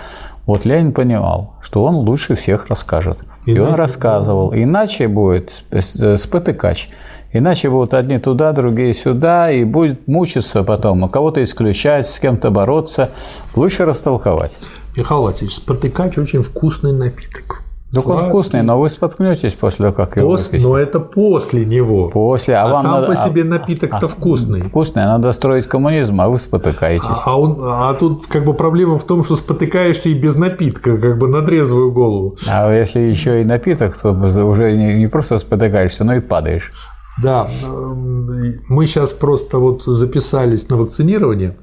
Вот 0.47 0.65
Ленин 0.67 0.93
понимал, 0.93 1.55
что 1.63 1.83
он 1.83 1.97
лучше 1.97 2.35
всех 2.35 2.69
расскажет. 2.69 3.19
Иначе, 3.47 3.59
и 3.59 3.59
он 3.59 3.75
рассказывал. 3.75 4.55
Иначе 4.55 5.09
будет 5.09 5.65
спотыкач. 5.81 6.91
Иначе 7.35 7.69
будут 7.69 7.95
одни 7.95 8.19
туда, 8.19 8.53
другие 8.53 8.95
сюда, 8.95 9.51
и 9.51 9.65
будет 9.65 10.07
мучиться 10.07 10.63
потом, 10.63 11.09
кого-то 11.09 11.43
исключать, 11.43 12.07
с 12.07 12.21
кем-то 12.21 12.53
бороться. 12.53 13.11
Лучше 13.57 13.85
растолковать. 13.85 14.57
Михаил 14.97 15.23
Васильевич, 15.23 15.57
спотыкач 15.57 16.17
очень 16.17 16.45
вкусный 16.45 16.93
напиток. 16.93 17.61
Так 17.93 18.07
он 18.09 18.29
вкусный, 18.29 18.63
но 18.63 18.79
вы 18.79 18.89
споткнетесь 18.89 19.53
после 19.55 19.87
того, 19.87 19.93
как 19.93 20.17
его 20.17 20.31
Пос... 20.31 20.51
Но 20.53 20.77
это 20.77 21.01
после 21.01 21.65
него. 21.65 22.11
После. 22.11 22.55
А, 22.55 22.65
а 22.65 22.69
вам 22.69 22.83
сам 22.83 22.93
надо... 22.93 23.07
по 23.09 23.17
себе 23.17 23.45
напиток-то 23.45 24.07
а, 24.07 24.09
вкусный. 24.09 24.63
Вкусный, 24.63 25.03
надо 25.03 25.33
строить 25.33 25.67
коммунизм, 25.67 26.21
а 26.21 26.29
вы 26.29 26.39
спотыкаетесь. 26.39 27.07
А, 27.09 27.23
а, 27.33 27.39
он... 27.39 27.57
а 27.61 27.95
тут 27.95 28.27
как 28.27 28.45
бы 28.45 28.55
проблема 28.55 28.99
в 28.99 29.05
том, 29.05 29.25
что 29.25 29.37
спотыкаешься 29.37 30.09
и 30.09 30.15
без 30.15 30.37
напитка, 30.37 30.99
как 30.99 31.19
бы 31.19 31.29
на 31.29 31.43
трезвую 31.43 31.93
голову. 31.93 32.37
А 32.49 32.73
если 32.73 33.01
еще 33.01 33.43
и 33.43 33.45
напиток, 33.45 33.97
то 33.97 34.11
уже 34.11 34.77
не, 34.77 34.95
не 34.95 35.07
просто 35.09 35.39
спотыкаешься, 35.39 36.05
но 36.05 36.15
и 36.15 36.21
падаешь. 36.21 36.71
Да, 37.23 37.49
мы 38.69 38.87
сейчас 38.87 39.13
просто 39.13 39.59
вот 39.59 39.85
записались 39.85 40.69
на 40.69 40.77
вакцинирование 40.77 41.57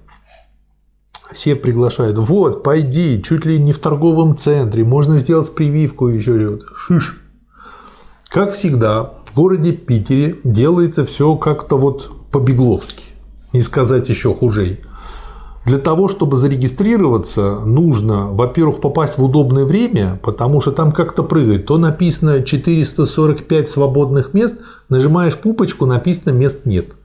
все 1.31 1.55
приглашают. 1.55 2.17
Вот, 2.17 2.63
пойди, 2.63 3.21
чуть 3.23 3.45
ли 3.45 3.59
не 3.59 3.73
в 3.73 3.79
торговом 3.79 4.37
центре, 4.37 4.83
можно 4.83 5.17
сделать 5.17 5.53
прививку 5.53 6.07
еще. 6.07 6.59
Шиш. 6.75 7.21
Как 8.29 8.53
всегда, 8.53 9.13
в 9.25 9.35
городе 9.35 9.73
Питере 9.73 10.37
делается 10.43 11.05
все 11.05 11.35
как-то 11.35 11.77
вот 11.77 12.11
по-бегловски, 12.31 13.03
не 13.53 13.61
сказать 13.61 14.09
еще 14.09 14.33
хуже. 14.33 14.79
Для 15.65 15.77
того, 15.77 16.07
чтобы 16.07 16.37
зарегистрироваться, 16.37 17.59
нужно, 17.65 18.29
во-первых, 18.31 18.81
попасть 18.81 19.19
в 19.19 19.23
удобное 19.23 19.65
время, 19.65 20.19
потому 20.23 20.59
что 20.59 20.71
там 20.71 20.91
как-то 20.91 21.21
прыгает. 21.21 21.67
То 21.67 21.77
написано 21.77 22.41
445 22.41 23.69
свободных 23.69 24.33
мест, 24.33 24.55
нажимаешь 24.91 25.35
пупочку, 25.35 25.87
написано 25.87 26.31
мест 26.33 26.65
нет– 26.65 26.89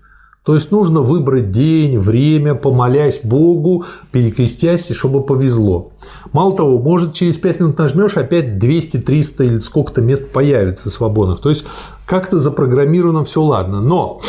то 0.47 0.55
есть 0.55 0.71
нужно 0.71 1.01
выбрать 1.01 1.51
день, 1.51 1.99
время, 1.99 2.55
помолясь 2.55 3.21
Богу, 3.25 3.85
перекрестясь, 4.13 4.89
чтобы 4.93 5.25
повезло. 5.25 5.91
Мало 6.33 6.57
того, 6.57 6.79
может 6.79 7.15
через 7.15 7.37
5 7.37 7.61
минут 7.61 7.79
нажмешь, 7.79 8.17
опять 8.17 8.57
200, 8.57 8.99
300 8.99 9.43
или 9.45 9.59
сколько-то 9.59 10.03
мест 10.03 10.31
появится 10.31 10.89
свободных. 10.89 11.41
То 11.41 11.51
есть 11.51 11.65
как-то 12.07 12.39
запрограммировано 12.39 13.25
все 13.25 13.43
ладно. 13.43 13.81
Но 13.81 14.21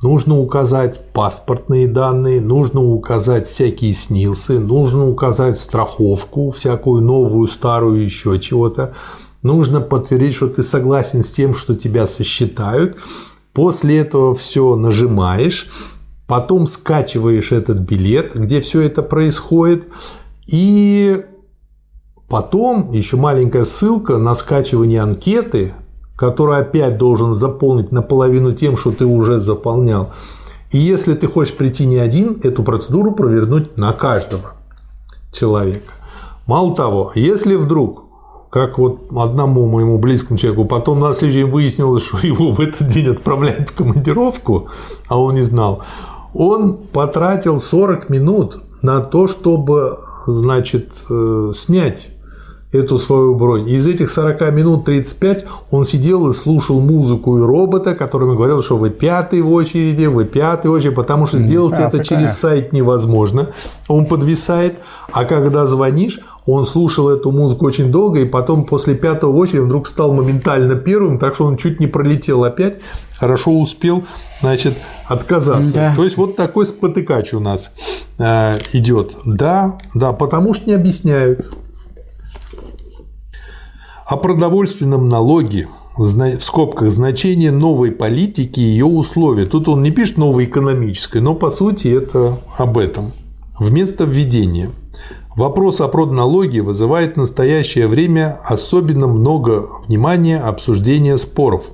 нужно 0.00 0.38
указать 0.38 1.12
паспортные 1.12 1.88
данные, 1.88 2.40
нужно 2.40 2.82
указать 2.82 3.46
всякие 3.46 3.92
снилсы, 3.92 4.58
нужно 4.58 5.06
указать 5.06 5.58
страховку, 5.58 6.52
всякую 6.52 7.02
новую, 7.02 7.48
старую, 7.48 8.02
еще 8.02 8.40
чего-то. 8.40 8.94
Нужно 9.46 9.80
подтвердить, 9.80 10.34
что 10.34 10.48
ты 10.48 10.64
согласен 10.64 11.22
с 11.22 11.30
тем, 11.30 11.54
что 11.54 11.76
тебя 11.76 12.08
сосчитают. 12.08 12.96
После 13.52 13.98
этого 13.98 14.34
все 14.34 14.74
нажимаешь, 14.74 15.68
потом 16.26 16.66
скачиваешь 16.66 17.52
этот 17.52 17.78
билет, 17.78 18.34
где 18.34 18.60
все 18.60 18.80
это 18.80 19.04
происходит, 19.04 19.86
и 20.48 21.24
потом 22.28 22.90
еще 22.90 23.16
маленькая 23.16 23.64
ссылка 23.64 24.18
на 24.18 24.34
скачивание 24.34 25.00
анкеты, 25.00 25.74
которую 26.16 26.58
опять 26.58 26.98
должен 26.98 27.32
заполнить 27.32 27.92
наполовину 27.92 28.52
тем, 28.52 28.76
что 28.76 28.90
ты 28.90 29.06
уже 29.06 29.40
заполнял. 29.40 30.10
И 30.72 30.78
если 30.78 31.14
ты 31.14 31.28
хочешь 31.28 31.54
прийти 31.54 31.86
не 31.86 31.98
один, 31.98 32.40
эту 32.42 32.64
процедуру 32.64 33.12
провернуть 33.12 33.76
на 33.76 33.92
каждого 33.92 34.54
человека. 35.30 35.92
Мало 36.48 36.74
того, 36.74 37.12
если 37.14 37.54
вдруг 37.54 38.05
как 38.50 38.78
вот 38.78 39.06
одному 39.16 39.66
моему 39.68 39.98
близкому 39.98 40.38
человеку, 40.38 40.64
потом 40.64 41.00
на 41.00 41.12
следующий 41.12 41.42
день 41.42 41.50
выяснилось, 41.50 42.04
что 42.04 42.18
его 42.26 42.50
в 42.50 42.60
этот 42.60 42.86
день 42.88 43.08
отправляют 43.08 43.70
в 43.70 43.74
командировку, 43.74 44.68
а 45.08 45.20
он 45.20 45.34
не 45.34 45.42
знал, 45.42 45.82
он 46.34 46.76
потратил 46.76 47.60
40 47.60 48.08
минут 48.08 48.58
на 48.82 49.00
то, 49.00 49.26
чтобы, 49.26 49.98
значит, 50.26 50.92
э, 51.10 51.52
снять 51.54 52.08
эту 52.72 52.98
свою 52.98 53.34
бронь. 53.34 53.68
Из 53.68 53.86
этих 53.86 54.10
40 54.10 54.52
минут 54.52 54.84
35 54.84 55.44
он 55.70 55.84
сидел 55.84 56.28
и 56.28 56.34
слушал 56.34 56.80
музыку 56.80 57.38
и 57.38 57.40
робота, 57.40 57.94
который 57.94 58.28
говорил, 58.28 58.62
что 58.62 58.76
вы 58.76 58.90
пятый 58.90 59.40
в 59.40 59.52
очереди, 59.52 60.06
вы 60.06 60.24
пятый 60.24 60.68
в 60.68 60.72
очереди, 60.72 60.94
потому 60.94 61.26
что 61.26 61.38
сделать 61.38 61.74
а, 61.74 61.82
это 61.82 61.98
такая. 61.98 62.04
через 62.04 62.38
сайт 62.38 62.72
невозможно. 62.72 63.48
Он 63.88 64.06
подвисает, 64.06 64.74
а 65.12 65.24
когда 65.24 65.66
звонишь, 65.66 66.20
он 66.46 66.64
слушал 66.64 67.08
эту 67.08 67.32
музыку 67.32 67.66
очень 67.66 67.90
долго, 67.90 68.20
и 68.20 68.24
потом 68.24 68.64
после 68.64 68.94
пятого 68.94 69.36
очереди 69.36 69.60
вдруг 69.60 69.88
стал 69.88 70.12
моментально 70.14 70.76
первым, 70.76 71.18
так 71.18 71.34
что 71.34 71.44
он 71.44 71.56
чуть 71.56 71.80
не 71.80 71.88
пролетел 71.88 72.44
опять, 72.44 72.78
хорошо 73.18 73.58
успел, 73.58 74.04
значит, 74.40 74.74
отказаться. 75.06 75.74
Да. 75.74 75.94
То 75.96 76.04
есть 76.04 76.16
вот 76.16 76.36
такой 76.36 76.66
спотыкач 76.66 77.34
у 77.34 77.40
нас 77.40 77.72
э, 78.18 78.58
идет. 78.72 79.16
Да, 79.24 79.78
да, 79.94 80.12
потому 80.12 80.54
что 80.54 80.68
не 80.68 80.74
объясняют. 80.74 81.46
О 84.06 84.16
продовольственном 84.16 85.08
налоге 85.08 85.68
в 85.96 86.40
скобках 86.40 86.92
значение 86.92 87.50
новой 87.50 87.90
политики 87.90 88.60
и 88.60 88.64
ее 88.64 88.84
условия. 88.84 89.46
Тут 89.46 89.66
он 89.66 89.82
не 89.82 89.90
пишет 89.90 90.18
новой 90.18 90.44
экономической, 90.44 91.20
но 91.20 91.34
по 91.34 91.50
сути 91.50 91.88
это 91.88 92.38
об 92.56 92.78
этом. 92.78 93.12
Вместо 93.58 94.04
введения. 94.04 94.70
Вопрос 95.36 95.82
о 95.82 95.88
продналоге 95.88 96.62
вызывает 96.62 97.14
в 97.14 97.16
настоящее 97.18 97.88
время 97.88 98.40
особенно 98.42 99.06
много 99.06 99.68
внимания 99.86 100.38
обсуждения 100.40 101.18
споров. 101.18 101.64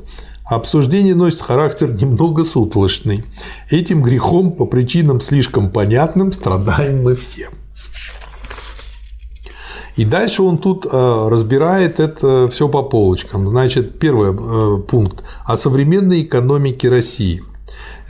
Обсуждение 0.44 1.14
носит 1.14 1.42
характер 1.42 1.92
немного 1.92 2.44
сутолочный. 2.44 3.24
Этим 3.70 4.02
грехом 4.02 4.50
по 4.50 4.66
причинам 4.66 5.20
слишком 5.20 5.70
понятным 5.70 6.32
страдаем 6.32 7.04
мы 7.04 7.14
все. 7.14 7.50
И 9.94 10.04
дальше 10.04 10.42
он 10.42 10.58
тут 10.58 10.84
э, 10.90 11.28
разбирает 11.28 12.00
это 12.00 12.48
все 12.48 12.68
по 12.68 12.82
полочкам. 12.82 13.48
Значит, 13.48 14.00
первый 14.00 14.32
э, 14.32 14.82
пункт 14.82 15.22
о 15.44 15.56
современной 15.56 16.22
экономике 16.22 16.88
России. 16.88 17.44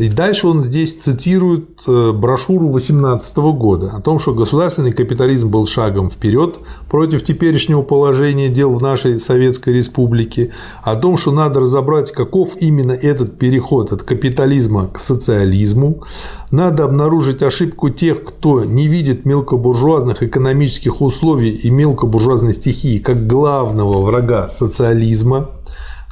И 0.02 0.08
дальше 0.08 0.48
он 0.48 0.64
здесь 0.64 0.94
цитирует 0.94 1.82
э, 1.86 2.10
брошюру 2.10 2.70
18 2.70 3.36
года 3.36 3.92
о 3.96 4.00
том, 4.00 4.18
что 4.18 4.34
государственный 4.34 4.90
капитализм 4.90 5.48
был 5.48 5.64
шагом 5.64 6.10
вперед 6.10 6.58
против 6.90 7.22
теперешнего 7.22 7.82
положения 7.82 8.48
дел 8.48 8.74
в 8.74 8.82
нашей 8.82 9.20
Советской 9.20 9.74
Республике, 9.74 10.50
о 10.82 10.96
том, 10.96 11.16
что 11.16 11.30
надо 11.30 11.60
разобрать, 11.60 12.10
каков 12.10 12.56
именно 12.60 12.90
этот 12.90 13.38
переход 13.38 13.92
от 13.92 14.02
капитализма 14.02 14.88
к 14.88 14.98
социализму, 14.98 16.02
надо 16.50 16.82
обнаружить 16.82 17.44
ошибку 17.44 17.88
тех, 17.88 18.24
кто 18.24 18.64
не 18.64 18.88
видит 18.88 19.24
мелкобуржуазных 19.24 20.24
экономических 20.24 21.00
условий 21.00 21.50
и 21.50 21.70
мелкобуржуазной 21.70 22.54
стихии 22.54 22.98
как 22.98 23.28
главного 23.28 24.02
врага 24.02 24.50
социализма, 24.50 25.48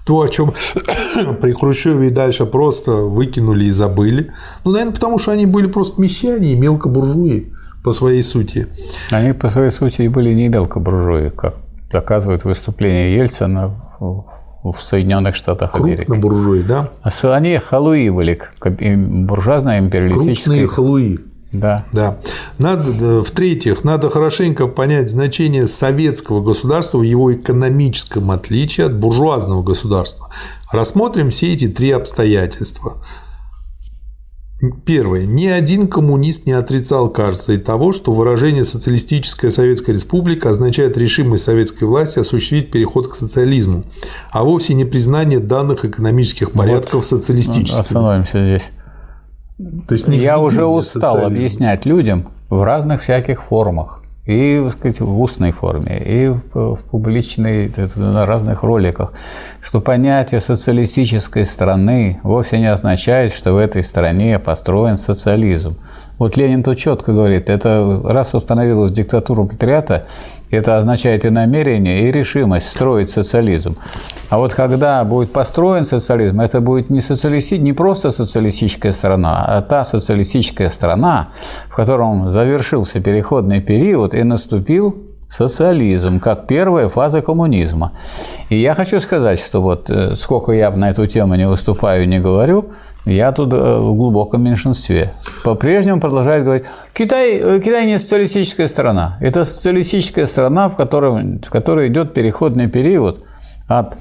то, 0.04 0.22
о 0.22 0.28
чем 0.28 0.52
при 1.40 1.52
Хрущеве 1.52 2.08
и 2.08 2.10
дальше 2.10 2.46
просто 2.46 2.92
выкинули 2.92 3.64
и 3.64 3.70
забыли. 3.70 4.32
Ну, 4.64 4.72
наверное, 4.72 4.94
потому 4.94 5.18
что 5.18 5.32
они 5.32 5.46
были 5.46 5.66
просто 5.66 6.00
мещане 6.00 6.52
и 6.52 6.56
мелкобуржуи 6.56 7.52
по 7.84 7.92
своей 7.92 8.22
сути. 8.22 8.66
Они 9.10 9.32
по 9.32 9.48
своей 9.48 9.70
сути 9.70 10.02
и 10.02 10.08
были 10.08 10.34
не 10.34 10.48
мелкобуржуи, 10.48 11.30
как 11.30 11.54
доказывает 11.90 12.44
выступление 12.44 13.16
Ельцина 13.16 13.74
в, 13.98 14.24
в 14.62 14.80
Соединенных 14.80 15.34
Штатах 15.34 15.74
Америки. 15.74 16.04
Крупно 16.04 16.22
буржуи, 16.22 16.62
да? 16.62 16.88
А 17.02 17.34
они 17.34 17.56
халуи 17.58 18.10
были, 18.10 18.40
буржуазная 18.60 19.80
империалистическая. 19.80 20.66
Крупные 20.66 20.68
халуи. 20.68 21.29
Да. 21.52 21.84
да. 21.92 22.18
Надо, 22.58 23.22
в-третьих, 23.22 23.82
надо 23.82 24.08
хорошенько 24.08 24.66
понять 24.66 25.10
значение 25.10 25.66
советского 25.66 26.40
государства 26.42 26.98
в 26.98 27.02
его 27.02 27.32
экономическом 27.34 28.30
отличии 28.30 28.82
от 28.84 28.96
буржуазного 28.96 29.62
государства. 29.62 30.30
Рассмотрим 30.70 31.30
все 31.30 31.52
эти 31.52 31.68
три 31.68 31.90
обстоятельства. 31.90 33.02
Первое. 34.84 35.24
Ни 35.24 35.46
один 35.46 35.88
коммунист 35.88 36.44
не 36.44 36.52
отрицал, 36.52 37.08
кажется, 37.08 37.54
и 37.54 37.56
того, 37.56 37.92
что 37.92 38.12
выражение 38.12 38.66
«социалистическая 38.66 39.50
Советская 39.50 39.94
Республика» 39.94 40.50
означает 40.50 40.98
решимость 40.98 41.44
советской 41.44 41.84
власти 41.84 42.18
осуществить 42.18 42.70
переход 42.70 43.08
к 43.08 43.14
социализму, 43.14 43.84
а 44.30 44.44
вовсе 44.44 44.74
не 44.74 44.84
признание 44.84 45.38
данных 45.38 45.86
экономических 45.86 46.52
порядков 46.52 46.94
вот, 46.94 47.06
социалистическими. 47.06 47.80
Остановимся 47.80 48.44
здесь. 48.44 48.70
То 49.86 49.94
есть 49.94 50.06
Я 50.08 50.38
уже 50.38 50.64
устал 50.64 51.16
социализма. 51.16 51.26
объяснять 51.26 51.86
людям 51.86 52.26
в 52.48 52.62
разных 52.62 53.02
всяких 53.02 53.42
формах. 53.42 54.02
И 54.26 54.60
так 54.62 54.74
сказать, 54.74 55.00
в 55.00 55.20
устной 55.20 55.50
форме, 55.50 55.98
и 55.98 56.28
в 56.28 56.76
публичной, 56.90 57.72
на 57.96 58.26
разных 58.26 58.62
роликах, 58.62 59.12
что 59.60 59.80
понятие 59.80 60.40
социалистической 60.40 61.44
страны 61.46 62.20
вовсе 62.22 62.58
не 62.58 62.70
означает, 62.70 63.32
что 63.32 63.54
в 63.54 63.56
этой 63.56 63.82
стране 63.82 64.38
построен 64.38 64.98
социализм. 64.98 65.76
Вот 66.20 66.36
Ленин 66.36 66.62
тут 66.62 66.76
четко 66.76 67.12
говорит, 67.12 67.48
это 67.48 67.98
раз 68.04 68.34
установилась 68.34 68.92
диктатура 68.92 69.44
пролетариата, 69.44 70.06
это 70.50 70.76
означает 70.76 71.24
и 71.24 71.30
намерение, 71.30 72.02
и 72.02 72.12
решимость 72.12 72.68
строить 72.68 73.08
социализм. 73.08 73.78
А 74.28 74.36
вот 74.36 74.52
когда 74.52 75.02
будет 75.04 75.32
построен 75.32 75.86
социализм, 75.86 76.42
это 76.42 76.60
будет 76.60 76.90
не, 76.90 77.00
социалисти... 77.00 77.54
не 77.54 77.72
просто 77.72 78.10
социалистическая 78.10 78.92
страна, 78.92 79.46
а 79.46 79.62
та 79.62 79.82
социалистическая 79.86 80.68
страна, 80.68 81.28
в 81.70 81.74
котором 81.74 82.30
завершился 82.30 83.00
переходный 83.00 83.62
период 83.62 84.12
и 84.12 84.22
наступил 84.22 84.94
социализм 85.30 86.20
как 86.20 86.46
первая 86.46 86.88
фаза 86.88 87.22
коммунизма. 87.22 87.92
И 88.50 88.56
я 88.56 88.74
хочу 88.74 89.00
сказать, 89.00 89.40
что 89.40 89.62
вот 89.62 89.88
э, 89.88 90.14
сколько 90.16 90.52
я 90.52 90.70
на 90.70 90.90
эту 90.90 91.06
тему 91.06 91.36
не 91.36 91.48
выступаю, 91.48 92.06
не 92.06 92.18
говорю, 92.18 92.66
я 93.06 93.32
тут 93.32 93.52
э, 93.52 93.56
в 93.56 93.94
глубоком 93.94 94.42
меньшинстве. 94.42 95.12
По-прежнему 95.42 96.00
продолжает 96.00 96.44
говорить, 96.44 96.64
Китай, 96.92 97.38
э, 97.38 97.60
Китай 97.60 97.86
не 97.86 97.98
социалистическая 97.98 98.68
страна. 98.68 99.16
Это 99.20 99.44
социалистическая 99.44 100.26
страна, 100.26 100.68
в 100.68 100.76
которой, 100.76 101.38
в 101.38 101.50
которой 101.50 101.88
идет 101.88 102.12
переходный 102.12 102.68
период 102.68 103.24
от 103.68 103.94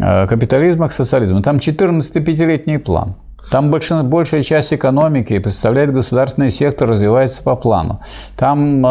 э, 0.00 0.26
капитализма 0.26 0.88
к 0.88 0.92
социализму. 0.92 1.42
Там 1.42 1.56
14-пятилетний 1.56 2.78
план. 2.78 3.16
Там 3.50 3.70
больше, 3.70 4.02
большая 4.02 4.42
часть 4.42 4.74
экономики 4.74 5.38
представляет 5.38 5.92
государственный 5.92 6.50
сектор, 6.50 6.88
развивается 6.88 7.42
по 7.42 7.56
плану. 7.56 8.00
Там 8.36 8.82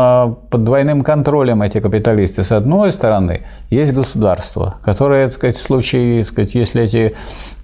под 0.50 0.64
двойным 0.64 1.04
контролем 1.04 1.62
эти 1.62 1.80
капиталисты. 1.80 2.44
С 2.44 2.52
одной 2.52 2.92
стороны, 2.92 3.44
есть 3.70 3.94
государство, 3.94 4.78
которое, 4.84 5.26
так 5.28 5.34
сказать, 5.34 5.58
в 5.58 5.62
случае, 5.62 6.24
так 6.24 6.32
сказать, 6.32 6.56
если 6.56 6.84
эти 6.84 7.14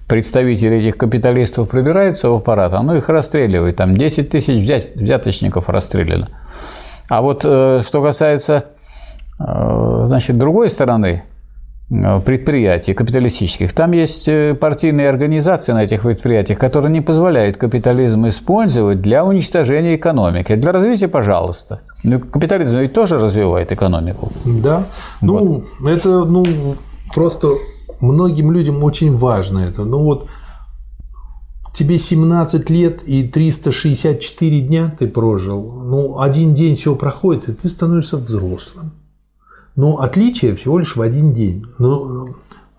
представители 0.06 0.78
этих 0.78 0.96
капиталистов 0.96 1.68
пробираются 1.68 2.28
в 2.28 2.34
аппарат, 2.34 2.72
оно 2.74 2.96
их 2.96 3.08
расстреливает. 3.08 3.76
Там 3.76 3.96
10 3.96 4.30
тысяч 4.30 4.62
взяточников 4.94 5.68
расстреляно. 5.68 6.28
А 7.08 7.22
вот 7.22 7.42
э, 7.44 7.82
что 7.84 8.02
касается 8.02 8.66
э, 9.38 10.02
значит, 10.06 10.38
другой 10.38 10.70
стороны 10.70 11.22
э, 11.90 12.20
предприятий 12.20 12.94
капиталистических, 12.94 13.72
там 13.72 13.92
есть 13.92 14.28
партийные 14.60 15.08
организации 15.08 15.72
на 15.72 15.84
этих 15.84 16.02
предприятиях, 16.02 16.58
которые 16.58 16.92
не 16.92 17.00
позволяют 17.00 17.56
капитализм 17.56 18.26
использовать 18.28 19.02
для 19.02 19.24
уничтожения 19.24 19.96
экономики. 19.96 20.54
Для 20.54 20.72
развития, 20.72 21.08
пожалуйста. 21.08 21.80
Но 22.02 22.20
капитализм 22.20 22.78
ведь 22.78 22.94
тоже 22.94 23.18
развивает 23.18 23.72
экономику. 23.72 24.32
Да. 24.44 24.84
Вот. 25.20 25.64
Ну, 25.80 25.88
это 25.88 26.24
ну, 26.24 26.44
просто 27.14 27.48
многим 28.04 28.52
людям 28.52 28.82
очень 28.84 29.16
важно 29.16 29.58
это. 29.58 29.84
Ну 29.84 30.02
вот 30.02 30.28
тебе 31.72 31.98
17 31.98 32.70
лет 32.70 33.02
и 33.06 33.26
364 33.26 34.60
дня 34.60 34.94
ты 34.96 35.08
прожил, 35.08 35.72
ну, 35.84 36.20
один 36.20 36.54
день 36.54 36.76
все 36.76 36.94
проходит, 36.94 37.48
и 37.48 37.52
ты 37.52 37.68
становишься 37.68 38.16
взрослым. 38.16 38.92
Но 39.76 39.96
отличие 39.96 40.54
всего 40.54 40.78
лишь 40.78 40.94
в 40.94 41.02
один 41.02 41.32
день. 41.32 41.66
Но 41.78 42.28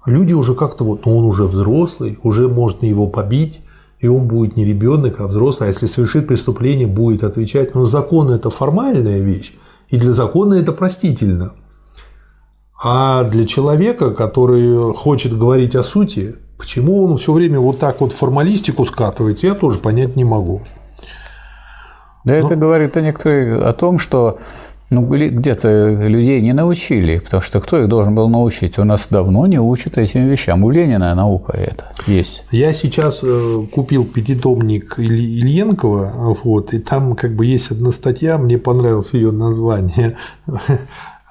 люди 0.05 0.33
уже 0.33 0.55
как-то 0.55 0.85
вот, 0.85 1.05
ну, 1.05 1.17
он 1.17 1.25
уже 1.25 1.43
взрослый, 1.43 2.17
уже 2.23 2.47
можно 2.47 2.85
его 2.85 3.07
побить, 3.07 3.59
и 3.99 4.07
он 4.07 4.27
будет 4.27 4.55
не 4.55 4.63
ребенок, 4.63 5.19
а 5.19 5.27
взрослый. 5.27 5.67
А 5.67 5.71
если 5.71 5.87
совершит 5.87 6.27
преступление, 6.27 6.87
будет 6.87 7.23
отвечать. 7.23 7.75
Но 7.75 7.85
закон– 7.85 8.29
это 8.31 8.49
формальная 8.49 9.19
вещь, 9.19 9.53
и 9.89 9.97
для 9.97 10.13
закона 10.13 10.53
это 10.53 10.71
простительно– 10.71 11.51
а 12.83 13.23
для 13.23 13.45
человека, 13.45 14.11
который 14.11 14.93
хочет 14.93 15.37
говорить 15.37 15.75
о 15.75 15.83
сути, 15.83 16.35
почему 16.57 17.03
он 17.03 17.17
все 17.17 17.33
время 17.33 17.59
вот 17.59 17.79
так 17.79 18.01
вот 18.01 18.13
формалистику 18.13 18.85
скатывает, 18.85 19.43
я 19.43 19.53
тоже 19.53 19.79
понять 19.79 20.15
не 20.15 20.23
могу. 20.23 20.61
Да 22.25 22.33
Но... 22.33 22.39
это 22.39 22.55
говорит 22.55 22.97
о 22.97 23.01
некоторых 23.01 23.63
о 23.63 23.73
том, 23.73 23.99
что 23.99 24.37
ну, 24.91 25.01
где-то 25.01 26.07
людей 26.07 26.39
не 26.41 26.53
научили, 26.53 27.17
потому 27.19 27.41
что 27.41 27.59
кто 27.59 27.81
их 27.81 27.87
должен 27.87 28.13
был 28.13 28.29
научить? 28.29 28.77
У 28.77 28.83
нас 28.83 29.07
давно 29.09 29.47
не 29.47 29.59
учат 29.59 29.97
этим 29.97 30.27
вещам. 30.27 30.63
У 30.63 30.69
Ленина 30.69 31.13
наука 31.15 31.53
это 31.57 31.91
есть. 32.05 32.43
Я 32.51 32.71
сейчас 32.71 33.21
э, 33.23 33.65
купил 33.71 34.05
пятитомник 34.05 34.99
Ильенкова, 34.99 36.35
вот, 36.43 36.73
и 36.73 36.79
там 36.79 37.15
как 37.15 37.35
бы 37.35 37.45
есть 37.45 37.71
одна 37.71 37.91
статья, 37.91 38.37
мне 38.37 38.59
понравилось 38.59 39.13
ее 39.13 39.31
название 39.31 40.17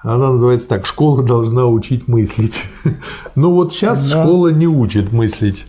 она 0.05 0.33
называется 0.33 0.69
так 0.69 0.87
«Школа 0.87 1.23
должна 1.23 1.67
учить 1.67 2.07
мыслить». 2.09 2.65
Ну 3.35 3.51
вот 3.53 3.73
сейчас 3.73 4.09
да. 4.09 4.23
школа 4.23 4.49
не 4.49 4.69
учит 4.69 5.11
мыслить. 5.13 5.67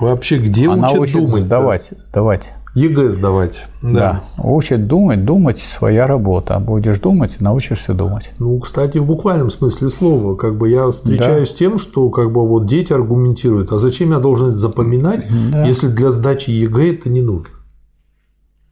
Вообще, 0.00 0.38
где 0.38 0.68
Она 0.68 0.88
учат 0.88 1.00
учит 1.00 1.26
думать? 1.26 1.44
Сдавать, 1.44 1.90
сдавать. 2.02 2.52
ЕГЭ 2.74 3.10
сдавать. 3.10 3.64
Да. 3.82 4.22
да. 4.36 4.42
Учит 4.42 4.86
думать, 4.86 5.24
думать 5.24 5.58
своя 5.58 6.06
работа. 6.06 6.58
Будешь 6.58 6.98
думать, 6.98 7.40
научишься 7.40 7.94
думать. 7.94 8.32
Ну, 8.38 8.58
кстати, 8.60 8.98
в 8.98 9.06
буквальном 9.06 9.50
смысле 9.50 9.88
слова. 9.88 10.36
Как 10.36 10.56
бы 10.56 10.68
я 10.68 10.90
встречаюсь 10.90 11.48
да. 11.48 11.54
с 11.54 11.58
тем, 11.58 11.78
что 11.78 12.08
как 12.10 12.32
бы 12.32 12.46
вот 12.46 12.66
дети 12.66 12.92
аргументируют, 12.92 13.72
а 13.72 13.78
зачем 13.78 14.12
я 14.12 14.18
должен 14.18 14.48
это 14.48 14.56
запоминать, 14.56 15.26
да. 15.52 15.64
если 15.64 15.88
для 15.88 16.10
сдачи 16.12 16.50
ЕГЭ 16.50 16.94
это 16.94 17.10
не 17.10 17.22
нужно? 17.22 17.48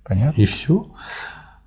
Понятно. 0.05 0.41
И 0.41 0.47
все. 0.47 0.85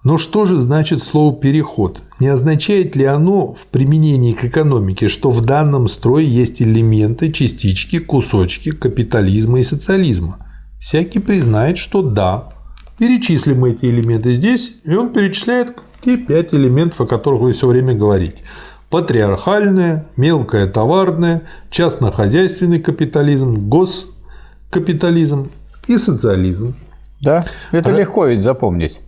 Но 0.04 0.18
что 0.18 0.46
же 0.46 0.56
значит 0.56 1.04
слово 1.04 1.36
«переход»? 1.36 2.02
Не 2.20 2.28
означает 2.28 2.96
ли 2.96 3.06
оно 3.06 3.54
в 3.54 3.68
применении 3.68 4.34
к 4.34 4.46
экономике, 4.46 5.08
что 5.08 5.30
в 5.30 5.42
данном 5.42 5.88
строе 5.88 6.26
есть 6.26 6.62
элементы, 6.62 7.32
частички, 7.32 8.00
кусочки 8.00 8.72
капитализма 8.72 9.60
и 9.60 9.64
социализма? 9.64 10.38
Всякий 10.80 11.20
признает, 11.20 11.78
что 11.78 12.02
да. 12.02 12.50
Перечислим 12.98 13.64
эти 13.66 13.86
элементы 13.86 14.34
здесь, 14.34 14.76
и 14.84 14.96
он 14.96 15.14
перечисляет 15.14 15.76
те 16.04 16.18
пять 16.18 16.54
элементов, 16.56 17.02
о 17.02 17.06
которых 17.06 17.42
вы 17.42 17.52
все 17.52 17.68
время 17.68 17.94
говорите. 17.94 18.44
Патриархальное, 18.90 20.10
мелкое 20.18 20.66
товарное, 20.66 21.44
частно-хозяйственный 21.70 22.80
капитализм, 22.80 23.70
госкапитализм 23.70 25.52
и 25.88 25.98
социализм. 25.98 26.76
Да, 27.22 27.46
это 27.72 27.92
Р... 27.92 28.00
легко 28.00 28.26
ведь 28.26 28.42
запомнить. 28.42 29.00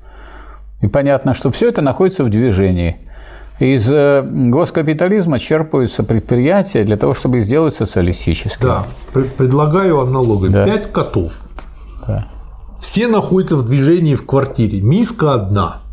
И 0.83 0.87
понятно, 0.87 1.33
что 1.33 1.49
все 1.49 1.69
это 1.69 1.81
находится 1.81 2.25
в 2.25 2.29
движении. 2.29 2.97
Из 3.57 3.89
э, 3.89 4.21
госкапитализма 4.21 5.39
черпаются 5.39 6.03
предприятия 6.03 6.83
для 6.83 6.97
того, 6.97 7.13
чтобы 7.13 7.37
их 7.37 7.45
сделать 7.45 7.73
социалистическими. 7.73 8.67
Да, 8.67 8.85
предлагаю 9.13 10.01
аналогию. 10.01 10.51
Да. 10.51 10.65
Пять 10.65 10.91
котов. 10.91 11.39
Да. 12.05 12.27
все 12.81 13.07
находятся 13.07 13.55
в 13.55 13.65
движении 13.65 14.15
в 14.15 14.25
квартире. 14.25 14.81
Миска 14.81 15.35
одна. 15.35 15.83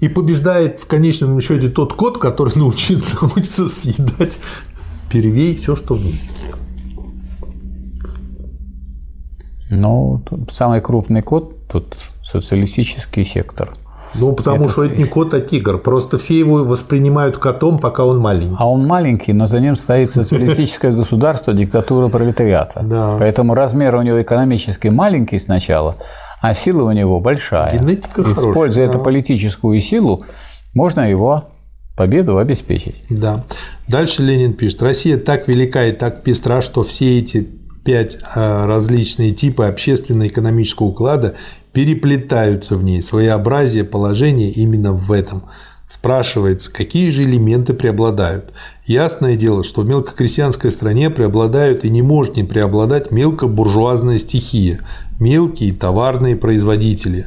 И 0.00 0.08
побеждает 0.08 0.78
в 0.78 0.86
конечном 0.86 1.38
счете 1.42 1.68
тот 1.68 1.92
кот, 1.92 2.16
который 2.16 2.52
научится, 2.56 3.18
научится 3.20 3.68
съедать 3.68 4.38
первей 5.10 5.56
все, 5.56 5.76
что 5.76 5.94
в 5.94 6.02
миске. 6.02 6.30
Ну, 9.68 10.22
самый 10.50 10.80
крупный 10.80 11.20
кот 11.20 11.66
тут 11.68 11.98
социалистический 12.22 13.26
сектор. 13.26 13.72
Ну, 14.14 14.32
потому 14.32 14.64
это... 14.64 14.72
что 14.72 14.84
это 14.84 14.96
не 14.96 15.04
кот, 15.04 15.34
а 15.34 15.40
тигр. 15.40 15.78
Просто 15.78 16.18
все 16.18 16.38
его 16.38 16.64
воспринимают 16.64 17.38
котом, 17.38 17.78
пока 17.78 18.04
он 18.04 18.18
маленький. 18.18 18.56
А 18.58 18.70
он 18.70 18.86
маленький, 18.86 19.32
но 19.32 19.46
за 19.46 19.60
ним 19.60 19.76
стоит 19.76 20.12
социалистическое 20.12 20.92
государство, 20.96 21.52
диктатура 21.52 22.08
пролетариата. 22.08 22.82
Да. 22.82 23.16
Поэтому 23.18 23.54
размер 23.54 23.96
у 23.96 24.02
него 24.02 24.20
экономически 24.22 24.88
маленький 24.88 25.38
сначала, 25.38 25.96
а 26.40 26.54
сила 26.54 26.84
у 26.84 26.92
него 26.92 27.20
большая. 27.20 27.72
Генетика 27.72 28.22
Используя 28.22 28.52
хорошая, 28.52 28.84
эту 28.86 28.98
политическую 29.00 29.80
силу, 29.80 30.24
можно 30.74 31.08
его 31.08 31.44
победу 31.96 32.38
обеспечить. 32.38 32.96
Да. 33.08 33.44
Дальше 33.88 34.22
Ленин 34.22 34.52
пишет. 34.52 34.82
Россия 34.82 35.16
так 35.16 35.48
велика 35.48 35.84
и 35.84 35.92
так 35.92 36.22
пестра, 36.22 36.60
что 36.60 36.82
все 36.82 37.18
эти 37.18 37.48
пять 37.86 38.18
а, 38.34 38.66
различные 38.66 39.30
типы 39.30 39.64
общественно-экономического 39.64 40.88
уклада 40.88 41.36
переплетаются 41.72 42.76
в 42.76 42.82
ней. 42.82 43.00
Своеобразие 43.00 43.84
положения 43.84 44.50
именно 44.50 44.92
в 44.92 45.12
этом. 45.12 45.44
Спрашивается, 45.88 46.70
какие 46.72 47.10
же 47.10 47.22
элементы 47.22 47.72
преобладают? 47.72 48.52
Ясное 48.86 49.36
дело, 49.36 49.62
что 49.62 49.82
в 49.82 49.86
мелкокрестьянской 49.86 50.72
стране 50.72 51.10
преобладают 51.10 51.84
и 51.84 51.90
не 51.90 52.02
может 52.02 52.36
не 52.36 52.42
преобладать 52.42 53.12
мелкобуржуазная 53.12 54.18
стихия, 54.18 54.80
мелкие 55.20 55.72
товарные 55.72 56.36
производители. 56.36 57.26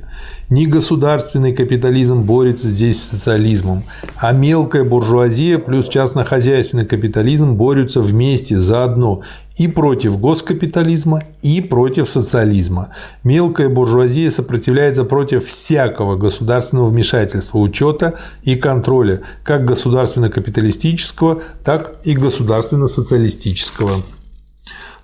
Не 0.49 0.65
государственный 0.65 1.53
капитализм 1.53 2.23
борется 2.23 2.69
здесь 2.69 2.99
с 2.99 3.09
социализмом, 3.09 3.83
а 4.15 4.31
мелкая 4.31 4.83
буржуазия 4.83 5.59
плюс 5.59 5.87
частно-хозяйственный 5.87 6.85
капитализм 6.85 7.53
борются 7.53 8.01
вместе 8.01 8.59
заодно 8.59 9.21
и 9.57 9.67
против 9.67 10.19
госкапитализма, 10.19 11.21
и 11.41 11.61
против 11.61 12.09
социализма. 12.09 12.89
Мелкая 13.23 13.69
буржуазия 13.69 14.31
сопротивляется 14.31 15.03
против 15.03 15.45
всякого 15.45 16.15
государственного 16.15 16.89
вмешательства, 16.89 17.59
учета 17.59 18.15
и 18.43 18.55
контроля, 18.55 19.21
как 19.43 19.65
государственно-капиталистического, 19.65 21.41
так 21.63 21.95
и 22.05 22.13
государственно-социалистического. 22.13 24.01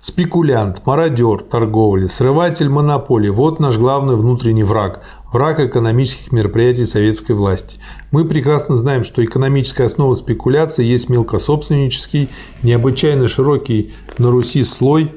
Спекулянт, 0.08 0.86
мародер 0.86 1.42
торговли, 1.42 2.06
срыватель 2.06 2.68
монополии– 2.68 3.28
вот 3.30 3.58
наш 3.58 3.76
главный 3.76 4.14
внутренний 4.14 4.62
враг, 4.62 5.00
враг 5.32 5.58
экономических 5.58 6.30
мероприятий 6.30 6.86
советской 6.86 7.32
власти. 7.32 7.78
Мы 8.12 8.24
прекрасно 8.24 8.76
знаем, 8.76 9.02
что 9.02 9.24
экономическая 9.24 9.86
основа 9.86 10.14
спекуляции 10.14 10.84
есть 10.84 11.08
мелкособственнический, 11.08 12.28
необычайно 12.62 13.26
широкий 13.26 13.94
на 14.16 14.30
Руси 14.30 14.62
слой 14.62 15.10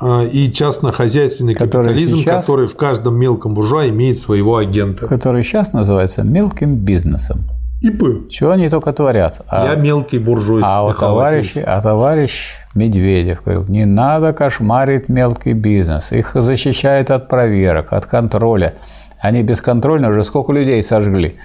а, 0.00 0.24
и 0.24 0.50
частно-хозяйственный 0.50 1.52
который 1.52 1.88
капитализм, 1.88 2.16
сейчас, 2.16 2.46
который 2.46 2.68
в 2.68 2.76
каждом 2.76 3.16
мелком 3.16 3.52
буржуа 3.52 3.90
имеет 3.90 4.18
своего 4.18 4.56
агента. 4.56 5.06
Который 5.06 5.42
сейчас 5.42 5.74
называется 5.74 6.22
мелким 6.22 6.76
бизнесом. 6.76 7.40
ИП. 7.82 8.30
Чего 8.30 8.52
они 8.52 8.70
только 8.70 8.94
творят. 8.94 9.42
А, 9.48 9.66
Я 9.66 9.74
мелкий 9.74 10.18
буржуй. 10.18 10.62
А 10.64 10.82
у 10.82 10.94
товарищ, 10.94 11.52
а 11.56 11.82
товарищ 11.82 12.54
Медведев 12.76 13.42
говорил, 13.42 13.64
не 13.68 13.84
надо 13.84 14.32
кошмарить 14.32 15.08
мелкий 15.08 15.54
бизнес. 15.54 16.12
Их 16.12 16.32
защищают 16.34 17.10
от 17.10 17.28
проверок, 17.28 17.92
от 17.92 18.06
контроля. 18.06 18.74
Они 19.20 19.42
бесконтрольно 19.42 20.10
уже 20.10 20.22
сколько 20.24 20.52
людей 20.52 20.82
сожгли. 20.82 21.36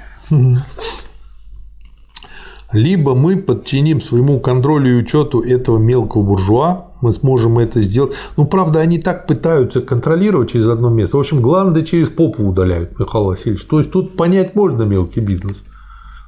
Либо 2.71 3.15
мы 3.15 3.35
подчиним 3.37 3.99
своему 3.99 4.39
контролю 4.39 4.91
и 4.91 5.01
учету 5.01 5.41
этого 5.41 5.77
мелкого 5.77 6.23
буржуа, 6.23 6.85
мы 7.01 7.13
сможем 7.13 7.59
это 7.59 7.81
сделать. 7.81 8.13
Ну, 8.37 8.45
правда, 8.45 8.79
они 8.79 8.97
так 8.97 9.27
пытаются 9.27 9.81
контролировать 9.81 10.51
через 10.51 10.67
одно 10.67 10.89
место. 10.89 11.17
В 11.17 11.19
общем, 11.19 11.41
гланды 11.41 11.83
через 11.83 12.09
попу 12.09 12.43
удаляют, 12.43 12.97
Михаил 12.97 13.25
Васильевич. 13.25 13.65
То 13.65 13.79
есть 13.79 13.91
тут 13.91 14.15
понять 14.15 14.55
можно 14.55 14.83
мелкий 14.83 15.19
бизнес. 15.19 15.65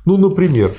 Ну, 0.04 0.18
например, 0.18 0.72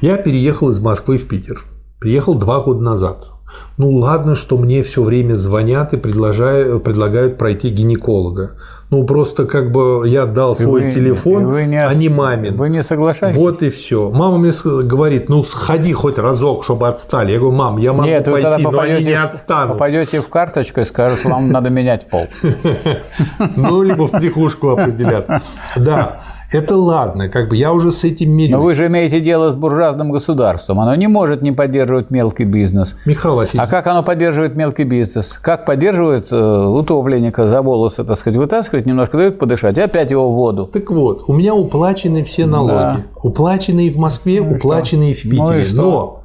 я 0.00 0.16
переехал 0.16 0.70
из 0.70 0.78
Москвы 0.78 1.18
в 1.18 1.26
Питер. 1.26 1.64
Приехал 2.02 2.34
два 2.34 2.60
года 2.60 2.80
назад. 2.80 3.28
Ну 3.76 3.92
ладно, 3.92 4.34
что 4.34 4.58
мне 4.58 4.82
все 4.82 5.04
время 5.04 5.34
звонят 5.34 5.92
и 5.94 5.96
предлагают, 5.96 6.82
предлагают 6.82 7.38
пройти 7.38 7.68
гинеколога. 7.68 8.56
Ну 8.90 9.04
просто 9.04 9.46
как 9.46 9.70
бы 9.70 10.02
я 10.06 10.26
дал 10.26 10.56
свой 10.56 10.82
вы, 10.82 10.90
телефон, 10.90 11.46
вы 11.46 11.66
не, 11.66 11.80
а 11.80 11.94
не 11.94 12.08
мамин. 12.08 12.56
Вы 12.56 12.70
не 12.70 12.82
соглашаетесь? 12.82 13.38
Вот 13.38 13.62
и 13.62 13.70
все. 13.70 14.10
Мама 14.10 14.38
мне 14.38 14.50
говорит, 14.82 15.28
ну 15.28 15.44
сходи 15.44 15.92
хоть 15.92 16.18
разок, 16.18 16.64
чтобы 16.64 16.88
отстали. 16.88 17.30
Я 17.30 17.38
говорю, 17.38 17.54
мам, 17.54 17.76
я 17.76 17.92
могу 17.92 18.08
Нет, 18.08 18.24
пойти, 18.24 18.62
но 18.62 18.80
они 18.80 19.04
не 19.04 19.14
отстанут. 19.14 19.74
Попадете 19.74 20.20
в 20.20 20.28
карточку 20.28 20.80
и 20.80 20.84
скажут, 20.84 21.24
вам 21.24 21.50
надо 21.50 21.70
менять 21.70 22.08
пол. 22.08 22.26
Ну, 23.56 23.82
либо 23.82 24.08
в 24.08 24.10
психушку 24.10 24.70
определят. 24.70 25.28
Да. 25.76 26.20
Это 26.52 26.76
ладно, 26.76 27.28
как 27.28 27.48
бы 27.48 27.56
я 27.56 27.72
уже 27.72 27.90
с 27.90 28.04
этим 28.04 28.30
мирюсь. 28.30 28.50
Но 28.50 28.62
вы 28.62 28.74
же 28.74 28.86
имеете 28.86 29.20
дело 29.20 29.50
с 29.50 29.56
буржуазным 29.56 30.10
государством. 30.10 30.80
Оно 30.80 30.94
не 30.94 31.06
может 31.06 31.40
не 31.40 31.52
поддерживать 31.52 32.10
мелкий 32.10 32.44
бизнес. 32.44 32.96
Михаил 33.06 33.36
Васильевич. 33.36 33.68
А 33.68 33.70
как 33.70 33.86
оно 33.86 34.02
поддерживает 34.02 34.54
мелкий 34.54 34.84
бизнес? 34.84 35.38
Как 35.40 35.64
поддерживает 35.64 36.30
э, 36.30 36.36
утопленника 36.36 37.48
за 37.48 37.62
волосы, 37.62 38.04
так 38.04 38.18
сказать, 38.18 38.38
вытаскивает, 38.38 38.84
немножко 38.84 39.16
дает 39.16 39.38
подышать, 39.38 39.78
и 39.78 39.80
опять 39.80 40.10
его 40.10 40.30
в 40.30 40.34
воду. 40.34 40.68
Так 40.72 40.90
вот, 40.90 41.24
у 41.26 41.32
меня 41.32 41.54
уплачены 41.54 42.22
все 42.22 42.44
налоги. 42.44 42.72
Да. 42.72 43.00
Уплаченные 43.22 43.90
в 43.90 43.96
Москве, 43.96 44.42
ну 44.42 44.56
уплаченные 44.56 45.14
в 45.14 45.22
Питере. 45.22 45.66
Ну 45.72 45.82
Но 45.82 46.22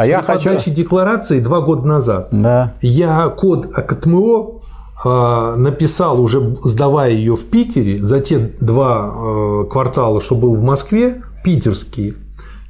а 0.00 0.06
я 0.06 0.22
хочу... 0.22 0.48
подаче 0.48 0.70
декларации 0.70 1.40
два 1.40 1.60
года 1.60 1.86
назад 1.86 2.28
да. 2.30 2.72
я 2.80 3.28
код 3.28 3.66
АКТМО 3.74 4.38
а, 4.38 4.59
написал 5.04 6.20
уже, 6.20 6.56
сдавая 6.62 7.10
ее 7.10 7.36
в 7.36 7.46
Питере, 7.46 7.98
за 7.98 8.20
те 8.20 8.52
два 8.60 9.10
а, 9.12 9.64
квартала, 9.64 10.20
что 10.20 10.34
был 10.34 10.56
в 10.56 10.62
Москве, 10.62 11.22
питерские, 11.42 12.14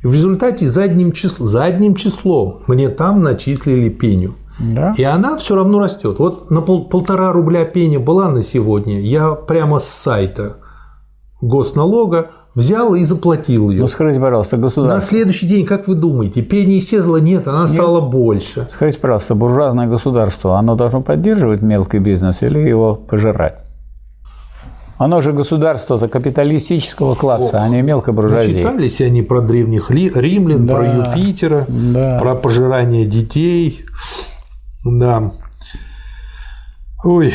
и 0.03 0.07
в 0.07 0.15
результате 0.15 0.69
задним, 0.69 1.13
числом, 1.13 1.49
задним 1.49 1.95
числом 1.95 2.63
мне 2.67 2.89
там 2.89 3.23
начислили 3.23 3.89
пеню. 3.89 4.35
Да. 4.59 4.95
И 4.97 5.03
она 5.03 5.37
все 5.39 5.55
равно 5.55 5.79
растет. 5.79 6.19
Вот 6.19 6.51
на 6.51 6.61
пол, 6.61 6.89
полтора 6.89 7.33
рубля 7.33 7.65
пеня 7.65 7.99
была 7.99 8.29
на 8.29 8.43
сегодня. 8.43 9.01
Я 9.01 9.33
прямо 9.33 9.79
с 9.79 9.89
сайта 9.89 10.57
госналога 11.41 12.31
взял 12.55 12.95
и 12.95 13.05
заплатил 13.05 13.71
ее. 13.71 13.81
Ну, 13.81 13.89
скажите, 13.89 14.21
пожалуйста, 14.21 14.57
государство. 14.57 14.95
На 14.95 15.01
следующий 15.01 15.47
день, 15.47 15.67
как 15.67 15.89
вы 15.89 15.95
думаете, 15.95 16.43
пение 16.43 16.79
исчезла? 16.79 17.19
Нет, 17.19 17.47
она 17.49 17.63
Нет. 17.63 17.71
стала 17.71 18.01
больше. 18.01 18.67
Скажите, 18.71 18.99
пожалуйста, 18.99 19.35
буржуазное 19.35 19.87
государство, 19.87 20.59
оно 20.59 20.75
должно 20.75 21.01
поддерживать 21.01 21.63
мелкий 21.63 21.99
бизнес 21.99 22.43
или 22.43 22.59
его 22.59 22.95
пожирать? 22.95 23.65
Оно 24.99 25.23
же 25.23 25.33
государство-то 25.33 26.09
капиталистического 26.09 27.15
класса, 27.15 27.57
Ох, 27.57 27.63
а 27.63 27.69
не 27.71 27.81
мелкобуржуазии. 27.81 28.59
Читались 28.59 29.01
они 29.01 29.23
про 29.23 29.41
древних 29.41 29.91
римлян, 29.91 30.67
да, 30.67 30.77
про 30.77 30.87
Юпитера, 30.87 31.65
да. 31.69 32.19
про 32.19 32.35
пожирание 32.35 33.07
детей. 33.07 33.87
Да. 34.85 35.31
Ой, 37.03 37.33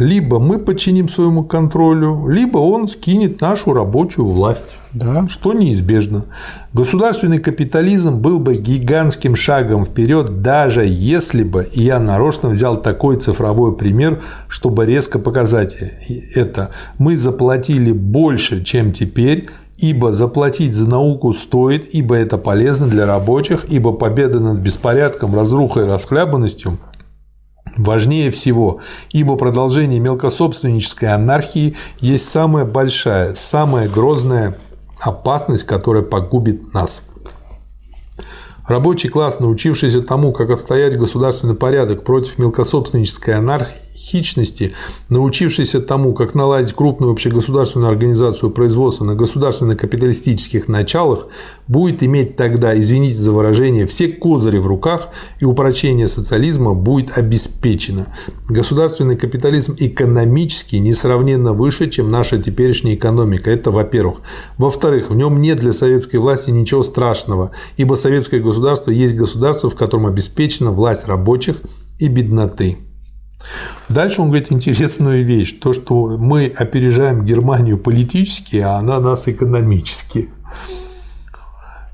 либо 0.00 0.38
мы 0.38 0.58
подчиним 0.58 1.08
своему 1.08 1.44
контролю, 1.44 2.26
либо 2.26 2.58
он 2.58 2.88
скинет 2.88 3.40
нашу 3.40 3.72
рабочую 3.72 4.26
власть. 4.26 4.76
Да. 4.92 5.28
Что 5.28 5.52
неизбежно. 5.52 6.24
Государственный 6.72 7.38
капитализм 7.38 8.18
был 8.18 8.40
бы 8.40 8.56
гигантским 8.56 9.36
шагом 9.36 9.84
вперед, 9.84 10.42
даже 10.42 10.84
если 10.84 11.44
бы, 11.44 11.68
и 11.72 11.82
я 11.82 12.00
нарочно 12.00 12.48
взял 12.48 12.76
такой 12.76 13.16
цифровой 13.16 13.76
пример, 13.76 14.20
чтобы 14.48 14.86
резко 14.86 15.18
показать 15.18 15.76
это, 16.34 16.70
мы 16.98 17.16
заплатили 17.16 17.92
больше, 17.92 18.64
чем 18.64 18.92
теперь, 18.92 19.48
ибо 19.78 20.12
заплатить 20.12 20.74
за 20.74 20.88
науку 20.88 21.32
стоит, 21.34 21.94
ибо 21.94 22.16
это 22.16 22.36
полезно 22.36 22.86
для 22.86 23.06
рабочих, 23.06 23.66
ибо 23.68 23.92
победа 23.92 24.40
над 24.40 24.58
беспорядком, 24.58 25.34
разрухой 25.34 25.84
и 25.84 25.88
расхлябанностью– 25.88 26.78
важнее 27.76 28.30
всего, 28.30 28.80
ибо 29.10 29.36
продолжение 29.36 30.00
мелкособственнической 30.00 31.08
анархии 31.12 31.76
есть 31.98 32.28
самая 32.28 32.64
большая, 32.64 33.34
самая 33.34 33.88
грозная 33.88 34.56
опасность, 35.00 35.64
которая 35.64 36.02
погубит 36.02 36.74
нас. 36.74 37.04
Рабочий 38.68 39.08
класс, 39.08 39.40
научившийся 39.40 40.00
тому, 40.00 40.32
как 40.32 40.50
отстоять 40.50 40.96
государственный 40.96 41.56
порядок 41.56 42.04
против 42.04 42.38
мелкособственнической 42.38 43.34
анархии, 43.34 43.89
хищности, 44.00 44.72
научившийся 45.08 45.80
тому, 45.80 46.14
как 46.14 46.34
наладить 46.34 46.72
крупную 46.72 47.12
общегосударственную 47.12 47.90
организацию 47.90 48.50
производства 48.50 49.04
на 49.04 49.14
государственно-капиталистических 49.14 50.68
началах, 50.68 51.26
будет 51.68 52.02
иметь 52.02 52.36
тогда, 52.36 52.78
извините 52.78 53.16
за 53.16 53.32
выражение, 53.32 53.86
все 53.86 54.08
козыри 54.08 54.58
в 54.58 54.66
руках 54.66 55.10
и 55.38 55.44
упрочение 55.44 56.08
социализма 56.08 56.74
будет 56.74 57.16
обеспечено. 57.16 58.06
Государственный 58.48 59.16
капитализм 59.16 59.76
экономически 59.78 60.76
несравненно 60.76 61.52
выше, 61.52 61.88
чем 61.88 62.10
наша 62.10 62.42
теперешняя 62.42 62.94
экономика. 62.94 63.50
Это 63.50 63.70
во-первых. 63.70 64.18
Во-вторых, 64.58 65.10
в 65.10 65.14
нем 65.14 65.40
нет 65.40 65.58
для 65.58 65.72
советской 65.72 66.16
власти 66.16 66.50
ничего 66.50 66.82
страшного, 66.82 67.50
ибо 67.76 67.94
советское 67.94 68.40
государство 68.40 68.90
есть 68.90 69.14
государство, 69.14 69.68
в 69.68 69.76
котором 69.76 70.06
обеспечена 70.06 70.70
власть 70.70 71.06
рабочих 71.06 71.56
и 71.98 72.08
бедноты. 72.08 72.78
Дальше 73.88 74.22
он 74.22 74.28
говорит 74.28 74.52
интересную 74.52 75.24
вещь, 75.24 75.58
то, 75.60 75.72
что 75.72 76.16
мы 76.18 76.46
опережаем 76.46 77.24
Германию 77.24 77.78
политически, 77.78 78.56
а 78.58 78.76
она 78.76 79.00
нас 79.00 79.28
экономически. 79.28 80.28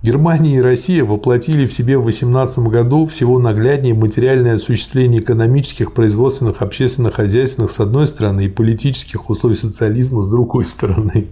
Германия 0.02 0.56
и 0.56 0.60
Россия 0.60 1.04
воплотили 1.04 1.66
в 1.66 1.72
себе 1.72 1.98
в 1.98 2.04
18 2.04 2.58
году 2.60 3.06
всего 3.06 3.38
нагляднее 3.38 3.94
материальное 3.94 4.56
осуществление 4.56 5.20
экономических, 5.20 5.94
производственных, 5.94 6.62
общественных, 6.62 7.14
хозяйственных 7.14 7.70
с 7.70 7.80
одной 7.80 8.06
стороны 8.06 8.44
и 8.44 8.48
политических 8.48 9.28
условий 9.30 9.56
социализма 9.56 10.22
с 10.22 10.28
другой 10.28 10.64
стороны. 10.64 11.28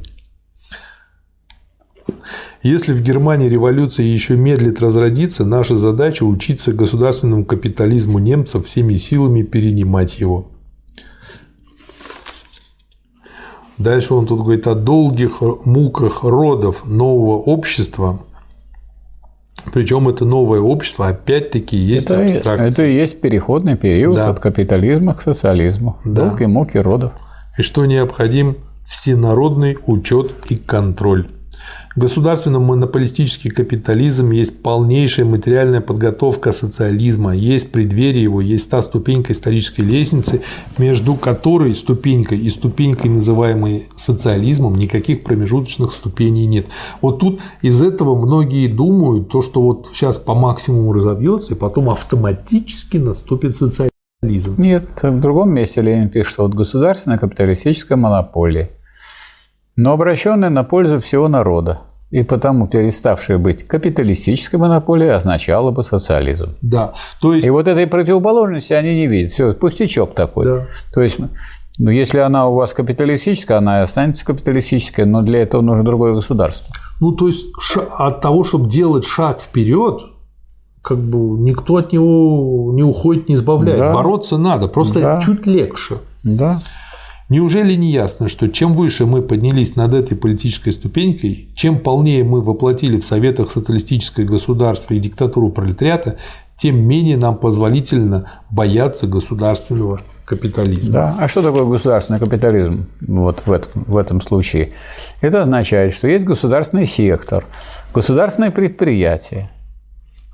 Если 2.65 2.95
в 2.95 3.03
Германии 3.03 3.47
революция 3.47 4.07
еще 4.07 4.37
медлит 4.37 4.81
разродиться, 4.81 5.45
наша 5.45 5.77
задача– 5.77 6.23
учиться 6.25 6.73
государственному 6.73 7.45
капитализму 7.45 8.19
немцев 8.19 8.65
всеми 8.65 8.97
силами 8.97 9.43
перенимать 9.43 10.19
его. 10.19 10.49
Дальше 13.77 14.15
он 14.15 14.27
тут 14.27 14.41
говорит 14.41 14.67
о 14.67 14.75
долгих 14.75 15.43
муках 15.67 16.25
родов 16.25 16.87
нового 16.87 17.37
общества– 17.37 18.21
причем 19.73 20.09
это 20.09 20.25
новое 20.25 20.61
общество, 20.61 21.09
опять-таки, 21.09 21.77
есть 21.77 22.07
это, 22.07 22.23
абстракция. 22.23 22.69
Это 22.69 22.85
и 22.85 22.95
есть 22.95 23.21
переходный 23.21 23.77
период 23.77 24.15
да. 24.15 24.29
от 24.29 24.39
капитализма 24.39 25.15
к 25.15 25.23
социализму. 25.23 25.99
Да. 26.05 26.27
Долг 26.27 26.43
и 26.43 26.47
муки 26.47 26.77
родов. 26.77 27.13
И 27.57 27.63
что 27.63 27.87
необходим 27.87 28.57
всенародный 28.87 29.79
учет 29.87 30.35
и 30.51 30.57
контроль. 30.57 31.29
Государственно-монополистический 31.97 33.51
капитализм 33.51 34.33
есть 34.33 34.63
полнейшая 34.65 35.27
материальная 35.27 35.81
подготовка 35.81 36.51
социализма, 36.51 37.37
есть 37.37 37.71
преддверие 37.71 38.25
его, 38.25 38.41
есть 38.41 38.69
та 38.69 38.83
ступенька 38.83 39.33
исторической 39.33 39.83
лестницы, 39.83 40.43
между 40.77 41.15
которой 41.15 41.73
ступенькой 41.77 42.39
и 42.39 42.51
ступенькой, 42.51 43.13
называемой 43.13 43.85
социализмом, 43.95 44.75
никаких 44.75 45.23
промежуточных 45.23 45.93
ступеней 45.93 46.47
нет. 46.47 46.67
Вот 47.01 47.21
тут 47.21 47.41
из 47.63 47.81
этого 47.81 48.17
многие 48.17 48.67
думают, 48.67 49.29
то, 49.29 49.41
что 49.41 49.63
вот 49.63 49.89
сейчас 49.93 50.19
по 50.19 50.35
максимуму 50.35 50.93
разовьется, 50.93 51.55
и 51.55 51.57
потом 51.57 51.91
автоматически 51.91 52.97
наступит 52.97 53.55
социализм. 53.55 53.91
Нет, 54.59 54.89
в 55.01 55.21
другом 55.21 55.51
месте 55.53 55.81
Ленин 55.81 56.09
пишет, 56.09 56.33
что 56.33 56.43
вот 56.43 56.55
государственная 56.55 57.19
капиталистическая 57.19 57.95
монополия– 57.95 58.69
но 59.77 59.93
обращенная 59.93 60.51
на 60.51 60.65
пользу 60.65 61.01
всего 61.01 61.29
народа, 61.29 61.81
и 62.11 62.23
потому 62.23 62.69
переставшая 62.69 63.39
быть 63.39 63.65
капиталистической 63.67 64.57
монополией 64.57 65.13
означала 65.13 65.71
бы 65.73 65.83
социализм. 65.83 66.47
Да, 66.63 66.93
то 67.21 67.35
есть... 67.35 67.45
И 67.47 67.51
вот 67.51 67.67
этой 67.67 67.87
противоположности 67.87 68.73
они 68.73 68.95
не 68.95 69.07
видят. 69.09 69.33
Все, 69.33 69.53
пустячок 69.53 70.15
такой. 70.15 70.45
Да. 70.45 70.67
То 70.93 71.03
есть, 71.03 71.19
ну, 71.79 71.91
если 71.91 72.19
она 72.19 72.49
у 72.49 72.55
вас 72.55 72.73
капиталистическая, 72.73 73.59
она 73.59 73.81
и 73.81 73.83
останется 73.83 74.25
капиталистической, 74.25 75.07
но 75.07 75.23
для 75.23 75.43
этого 75.43 75.61
нужно 75.61 75.83
другое 75.83 76.15
государство. 76.15 76.73
Ну, 77.01 77.13
то 77.13 77.27
есть 77.27 77.47
от 77.99 78.21
того, 78.21 78.45
чтобы 78.45 78.71
делать 78.71 79.05
шаг 79.05 79.41
вперед, 79.41 80.03
как 80.83 80.99
бы 80.99 81.41
никто 81.41 81.79
от 81.79 81.93
него 81.93 82.71
не 82.75 82.85
уходит, 82.85 83.29
не 83.29 83.35
избавляет. 83.35 83.81
Да. 83.81 83.93
Бороться 83.93 84.39
надо, 84.39 84.69
просто 84.69 85.01
да. 85.01 85.21
чуть 85.21 85.47
легче. 85.47 85.97
Да. 86.23 86.61
Неужели 87.31 87.75
не 87.75 87.91
ясно, 87.91 88.29
что 88.29 88.49
чем 88.49 88.75
выше 88.75 89.07
мы 89.07 89.23
поднялись 89.23 89.77
над 89.77 89.95
этой 89.95 90.17
политической 90.17 90.73
ступенькой, 90.73 91.49
чем 91.55 91.79
полнее 91.79 92.23
мы 92.23 92.43
воплотили 92.43 93.01
в 93.01 93.07
советах 93.07 93.51
социалистическое 93.51 94.27
государство 94.27 94.93
и 94.93 94.99
диктатуру 94.99 95.49
пролетариата, 95.49 96.19
тем 96.57 96.77
менее 96.87 97.17
нам 97.17 97.37
позволительно 97.37 98.31
бояться 98.51 99.07
государственного 99.07 100.01
капитализма. 100.25 100.93
Да. 100.93 101.17
А 101.19 101.29
что 101.29 101.43
такое 101.43 101.65
государственный 101.65 102.21
капитализм 102.21 102.87
вот 103.01 103.43
в 103.47 103.53
этом, 103.53 103.85
в 103.87 103.97
этом 103.97 104.21
случае? 104.21 104.73
Это 105.21 105.43
означает, 105.43 105.95
что 105.95 106.07
есть 106.07 106.27
государственный 106.27 106.87
сектор, 106.87 107.47
государственное 107.95 108.51
предприятие, 108.51 109.51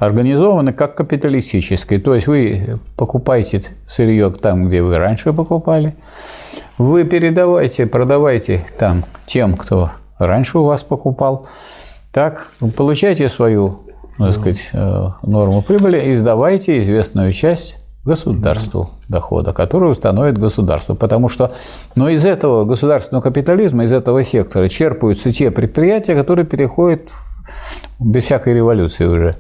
организованы 0.01 0.73
как 0.73 0.97
капиталистическое. 0.97 2.01
То 2.01 2.15
есть 2.15 2.27
вы 2.27 2.79
покупаете 2.97 3.63
сырье 3.87 4.31
там, 4.31 4.67
где 4.67 4.83
вы 4.83 4.97
раньше 4.97 5.33
покупали, 5.33 5.95
вы 6.79 7.05
передавайте, 7.05 7.87
продавайте 7.87 8.65
там 8.79 9.05
тем, 9.27 9.57
кто 9.57 9.91
раньше 10.19 10.59
у 10.59 10.65
вас 10.65 10.83
покупал. 10.83 11.47
Так, 12.13 12.49
получайте 12.77 13.29
свою 13.29 13.81
так 14.19 14.33
сказать, 14.33 14.71
э, 14.73 15.09
норму 15.23 15.63
прибыли 15.63 15.99
и 16.11 16.15
сдавайте 16.15 16.81
известную 16.81 17.33
часть 17.33 17.87
государству 18.05 18.89
дохода, 19.09 19.53
который 19.53 19.91
установит 19.93 20.39
государство. 20.39 20.95
Потому 20.95 21.29
что 21.29 21.53
но 21.95 22.09
из 22.09 22.25
этого 22.25 22.65
государственного 22.65 23.23
капитализма, 23.23 23.85
из 23.85 23.93
этого 23.93 24.25
сектора 24.25 24.69
черпаются 24.69 25.31
те 25.31 25.51
предприятия, 25.51 26.15
которые 26.15 26.47
переходят 26.47 27.03
без 27.99 28.25
всякой 28.25 28.55
революции 28.55 29.05
уже 29.05 29.37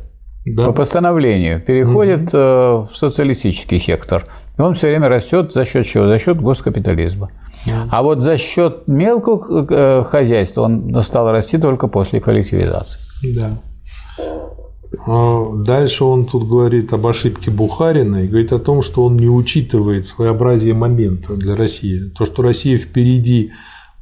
да. 0.47 0.67
по 0.67 0.73
постановлению 0.73 1.61
переходит 1.61 2.29
угу. 2.29 2.87
в 2.87 2.91
социалистический 2.95 3.79
сектор. 3.79 4.25
И 4.59 4.61
он 4.61 4.75
все 4.75 4.89
время 4.89 5.09
растет 5.09 5.53
за 5.53 5.65
счет 5.65 5.87
чего? 5.87 6.07
За 6.07 6.19
счет 6.19 6.41
госкапитализма. 6.41 7.31
Да. 7.67 7.87
А 7.91 8.03
вот 8.03 8.23
за 8.23 8.39
счет 8.39 8.89
мелкого 8.89 9.67
э, 9.69 10.03
хозяйства 10.05 10.62
он 10.62 11.03
стал 11.03 11.31
расти 11.31 11.59
только 11.59 11.89
после 11.89 12.21
коллективизации. 12.21 13.01
Да. 13.37 13.61
А 15.07 15.53
дальше 15.57 16.05
он 16.05 16.27
тут 16.27 16.49
говорит 16.49 16.93
об 16.93 17.07
ошибке 17.07 17.51
Бухарина 17.51 18.25
и 18.25 18.29
говорит 18.29 18.53
о 18.53 18.59
том, 18.59 18.83
что 18.83 19.05
он 19.05 19.17
не 19.17 19.29
учитывает 19.29 20.05
своеобразие 20.07 20.75
момента 20.75 21.37
для 21.37 21.55
России. 21.55 22.11
То, 22.17 22.25
что 22.25 22.43
Россия 22.43 22.77
впереди 22.77 23.53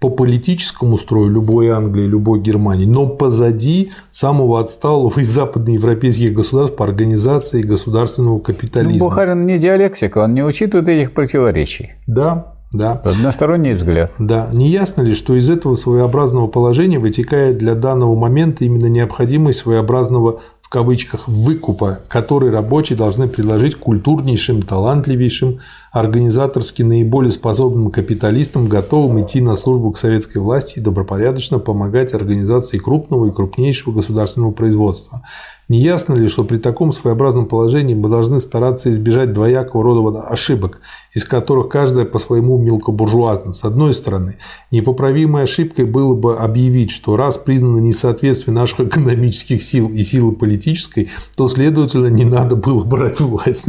по 0.01 0.11
политическому 0.11 0.97
строю 0.97 1.31
любой 1.31 1.69
Англии, 1.71 2.07
любой 2.07 2.41
Германии, 2.41 2.87
но 2.87 3.07
позади 3.07 3.91
самого 4.11 4.61
отсталого 4.61 5.19
из 5.19 5.29
западноевропейских 5.29 6.33
государств 6.33 6.77
по 6.77 6.85
организации 6.85 7.63
государственного 7.63 8.39
капитализма. 8.39 8.99
Ну, 8.99 9.05
Бухарин 9.05 9.47
не 9.47 9.59
диалектик, 9.59 10.17
он 10.17 10.35
не 10.35 10.45
учитывает 10.45 10.89
этих 10.89 11.13
противоречий. 11.13 11.93
Да, 12.07 12.55
да. 12.73 13.01
Односторонний 13.05 13.73
взгляд. 13.73 14.13
Да. 14.19 14.49
Не 14.53 14.69
ясно 14.69 15.03
ли, 15.03 15.15
что 15.15 15.35
из 15.35 15.49
этого 15.49 15.75
своеобразного 15.75 16.49
положения 16.49 16.99
вытекает 16.99 17.59
для 17.59 17.75
данного 17.75 18.15
момента 18.15 18.65
именно 18.65 18.87
необходимость 18.87 19.61
своеобразного 19.61 20.41
в 20.69 20.71
кавычках 20.71 21.29
выкупа, 21.29 22.01
который 22.09 22.51
рабочие 22.51 22.99
должны 22.99 23.27
предложить 23.27 23.77
культурнейшим, 23.77 24.61
талантливейшим, 24.61 25.61
организаторски 25.93 26.83
наиболее 26.83 27.33
способным 27.33 27.91
капиталистам, 27.91 28.69
готовым 28.69 29.23
идти 29.23 29.41
на 29.41 29.57
службу 29.57 29.91
к 29.93 29.99
советской 29.99 30.39
власти 30.39 30.79
и 30.79 30.83
добропорядочно 30.83 31.59
помогать 31.59 32.15
организации 32.15 32.79
крупного 32.79 33.27
и 33.27 33.33
крупнейшего 33.33 33.93
государственного 33.93 34.53
производства. 34.53 35.23
Не 35.69 35.81
ясно 35.81 36.15
ли, 36.15 36.29
что 36.29 36.45
при 36.45 36.57
таком 36.57 36.93
своеобразном 36.93 37.45
положении 37.45 37.95
мы 37.95 38.09
должны 38.09 38.41
стараться 38.41 38.91
избежать 38.91 39.35
двоякого 39.35 39.85
рода 39.85 40.23
ошибок, 40.23 40.81
из 41.13 41.27
которых 41.27 41.69
каждая 41.69 42.07
по 42.07 42.19
своему 42.19 42.57
мелкобуржуазна. 42.57 43.53
С 43.53 43.65
одной 43.65 43.93
стороны, 43.93 44.39
непоправимой 44.71 45.43
ошибкой 45.43 45.85
было 45.85 46.15
бы 46.15 46.39
объявить, 46.39 46.91
что 46.91 47.17
раз 47.17 47.37
признано 47.37 47.79
несоответствие 47.79 48.55
наших 48.55 48.81
экономических 48.81 49.63
сил 49.63 49.89
и 49.89 50.03
силы 50.05 50.33
политической, 50.33 51.11
то, 51.37 51.49
следовательно, 51.49 52.07
не 52.07 52.25
надо 52.25 52.57
было 52.57 52.83
брать 52.83 53.21
власть. 53.21 53.69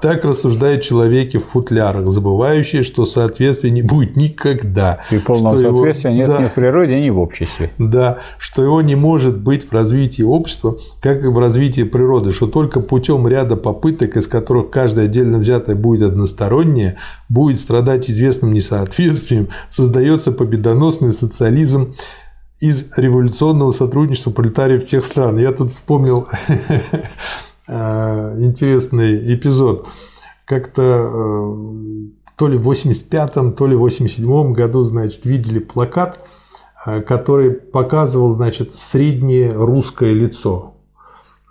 Так 0.00 0.24
рассуждают 0.24 0.84
человеки 1.14 1.36
в 1.38 1.44
футлярах, 1.44 2.10
забывающие, 2.10 2.82
что 2.82 3.04
соответствия 3.04 3.70
не 3.70 3.82
будет 3.82 4.16
никогда. 4.16 5.00
И 5.10 5.18
полного 5.18 5.60
соответствия 5.60 6.10
его... 6.10 6.18
нет 6.18 6.28
да, 6.28 6.42
ни 6.42 6.46
в 6.46 6.52
природе, 6.52 7.00
ни 7.00 7.10
в 7.10 7.18
обществе. 7.20 7.70
Да, 7.78 8.18
что 8.38 8.62
его 8.62 8.82
не 8.82 8.96
может 8.96 9.38
быть 9.38 9.68
в 9.68 9.72
развитии 9.72 10.22
общества, 10.22 10.76
как 11.00 11.22
и 11.22 11.28
в 11.28 11.38
развитии 11.38 11.84
природы, 11.84 12.32
что 12.32 12.46
только 12.46 12.80
путем 12.80 13.28
ряда 13.28 13.56
попыток, 13.56 14.16
из 14.16 14.26
которых 14.26 14.70
каждая 14.70 15.06
отдельно 15.06 15.38
взятая 15.38 15.76
будет 15.76 16.10
односторонняя, 16.10 16.96
будет 17.28 17.60
страдать 17.60 18.10
известным 18.10 18.52
несоответствием, 18.52 19.48
создается 19.70 20.32
победоносный 20.32 21.12
социализм 21.12 21.94
из 22.60 22.86
революционного 22.96 23.70
сотрудничества 23.70 24.30
пролетариев 24.30 24.82
всех 24.82 25.04
стран. 25.04 25.38
Я 25.38 25.52
тут 25.52 25.70
вспомнил 25.70 26.26
э, 27.68 28.40
интересный 28.40 29.34
эпизод. 29.34 29.86
Как-то 30.44 30.82
э, 30.82 31.56
то 32.36 32.48
ли 32.48 32.58
в 32.58 32.70
85-м, 32.70 33.52
то 33.52 33.66
ли 33.66 33.76
в 33.76 33.84
87-м 33.84 34.52
году, 34.52 34.84
значит, 34.84 35.24
видели 35.24 35.58
плакат, 35.58 36.18
э, 36.86 37.00
который 37.02 37.52
показывал, 37.52 38.34
значит, 38.34 38.74
среднее 38.74 39.52
русское 39.52 40.12
лицо. 40.12 40.74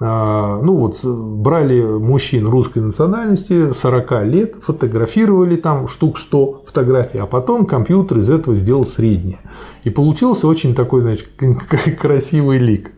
А, 0.06 0.60
ну 0.62 0.76
вот 0.76 1.00
брали 1.06 1.82
мужчин 1.82 2.48
русской 2.48 2.80
национальности 2.80 3.72
40 3.72 4.26
лет, 4.26 4.56
фотографировали 4.62 5.56
там 5.56 5.88
штук 5.88 6.20
100 6.20 6.64
фотографий, 6.66 7.20
а 7.20 7.26
потом 7.26 7.66
компьютер 7.66 8.18
из 8.18 8.30
этого 8.30 8.54
сделал 8.54 8.86
среднее. 8.86 9.40
И 9.86 9.90
получился 9.90 10.48
очень 10.48 10.76
такой, 10.76 11.02
значит, 11.02 11.30
красивый 12.02 12.58
лик. 12.58 12.92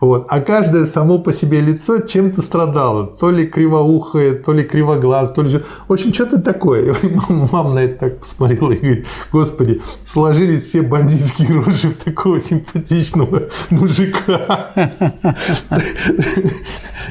Вот. 0.00 0.26
А 0.28 0.40
каждое 0.40 0.86
само 0.86 1.18
по 1.18 1.32
себе 1.32 1.60
лицо 1.60 1.98
чем-то 1.98 2.42
страдало. 2.42 3.06
То 3.06 3.30
ли 3.30 3.46
кривоухое, 3.46 4.34
то 4.34 4.52
ли 4.52 4.62
кривоглаз, 4.62 5.32
то 5.32 5.42
ли... 5.42 5.60
В 5.88 5.92
общем, 5.92 6.14
что-то 6.14 6.40
такое. 6.40 6.94
И 6.94 7.08
мама, 7.28 7.48
мама 7.50 7.74
на 7.74 7.80
это 7.80 7.98
так 7.98 8.20
посмотрела 8.20 8.70
и 8.70 8.76
говорит, 8.76 9.06
господи, 9.32 9.82
сложились 10.06 10.64
все 10.64 10.82
бандитские 10.82 11.48
рожи 11.60 11.88
в 11.88 11.96
такого 11.96 12.40
симпатичного 12.40 13.48
мужика. 13.70 14.70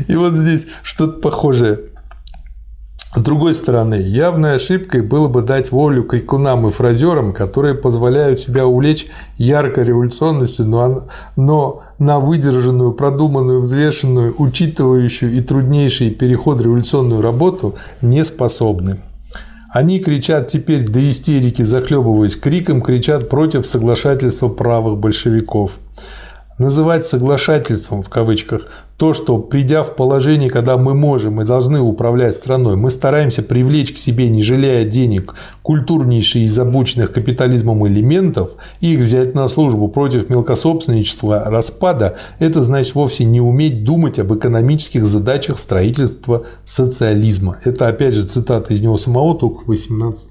И 0.07 0.15
вот 0.15 0.34
здесь 0.34 0.68
что-то 0.84 1.19
похожее. 1.19 1.80
С 3.15 3.21
другой 3.21 3.55
стороны, 3.55 3.95
явной 3.95 4.57
ошибкой 4.57 5.01
было 5.01 5.27
бы 5.29 5.41
дать 5.41 5.71
волю 5.71 6.03
крикунам 6.03 6.67
и 6.67 6.71
фразерам, 6.71 7.34
которые 7.34 7.73
позволяют 7.73 8.39
себя 8.39 8.67
увлечь 8.67 9.07
яркой 9.38 9.85
революционностью, 9.85 10.65
но, 10.65 11.07
но 11.38 11.84
на 11.99 12.19
выдержанную, 12.19 12.91
продуманную, 12.91 13.61
взвешенную, 13.61 14.35
учитывающую 14.38 15.31
и 15.31 15.39
труднейший 15.41 16.11
переход 16.11 16.61
революционную 16.61 17.21
работу 17.21 17.75
не 18.01 18.25
способны. 18.25 18.99
Они 19.69 19.99
кричат 19.99 20.47
теперь 20.47 20.88
до 20.88 20.99
истерики, 21.09 21.61
захлебываясь 21.61 22.35
криком, 22.35 22.81
кричат 22.81 23.29
против 23.29 23.65
соглашательства 23.65 24.49
правых 24.49 24.97
большевиков– 24.97 25.71
называть 26.57 27.05
соглашательством 27.05 28.01
в 28.01 28.09
кавычках 28.09 28.67
то, 28.97 29.13
что 29.13 29.38
придя 29.38 29.84
в 29.84 29.95
положение, 29.95 30.49
когда 30.49 30.75
мы 30.75 30.95
можем 30.95 31.39
и 31.39 31.45
должны 31.45 31.79
управлять 31.79 32.35
страной, 32.35 32.75
мы 32.75 32.89
стараемся 32.89 33.43
привлечь 33.43 33.93
к 33.93 33.97
себе, 33.97 34.27
не 34.27 34.41
жалея 34.41 34.85
денег, 34.85 35.35
культурнейшие 35.61 36.45
из 36.45 36.57
обученных 36.57 37.11
капитализмом 37.11 37.88
элементов 37.88 38.53
их 38.79 38.99
взять 38.99 39.35
на 39.35 39.47
службу 39.47 39.88
против 39.88 40.31
мелкособственничества 40.31 41.43
распада, 41.45 42.15
это 42.39 42.63
значит 42.63 42.95
вовсе 42.95 43.23
не 43.25 43.39
уметь 43.39 43.84
думать 43.84 44.17
об 44.17 44.34
экономических 44.34 45.05
задачах 45.05 45.59
строительства 45.59 46.43
социализма. 46.65 47.57
Это 47.63 47.88
опять 47.88 48.15
же 48.15 48.23
цитата 48.23 48.73
из 48.73 48.81
него 48.81 48.97
самого, 48.97 49.38
только 49.38 49.63
18 49.67 50.29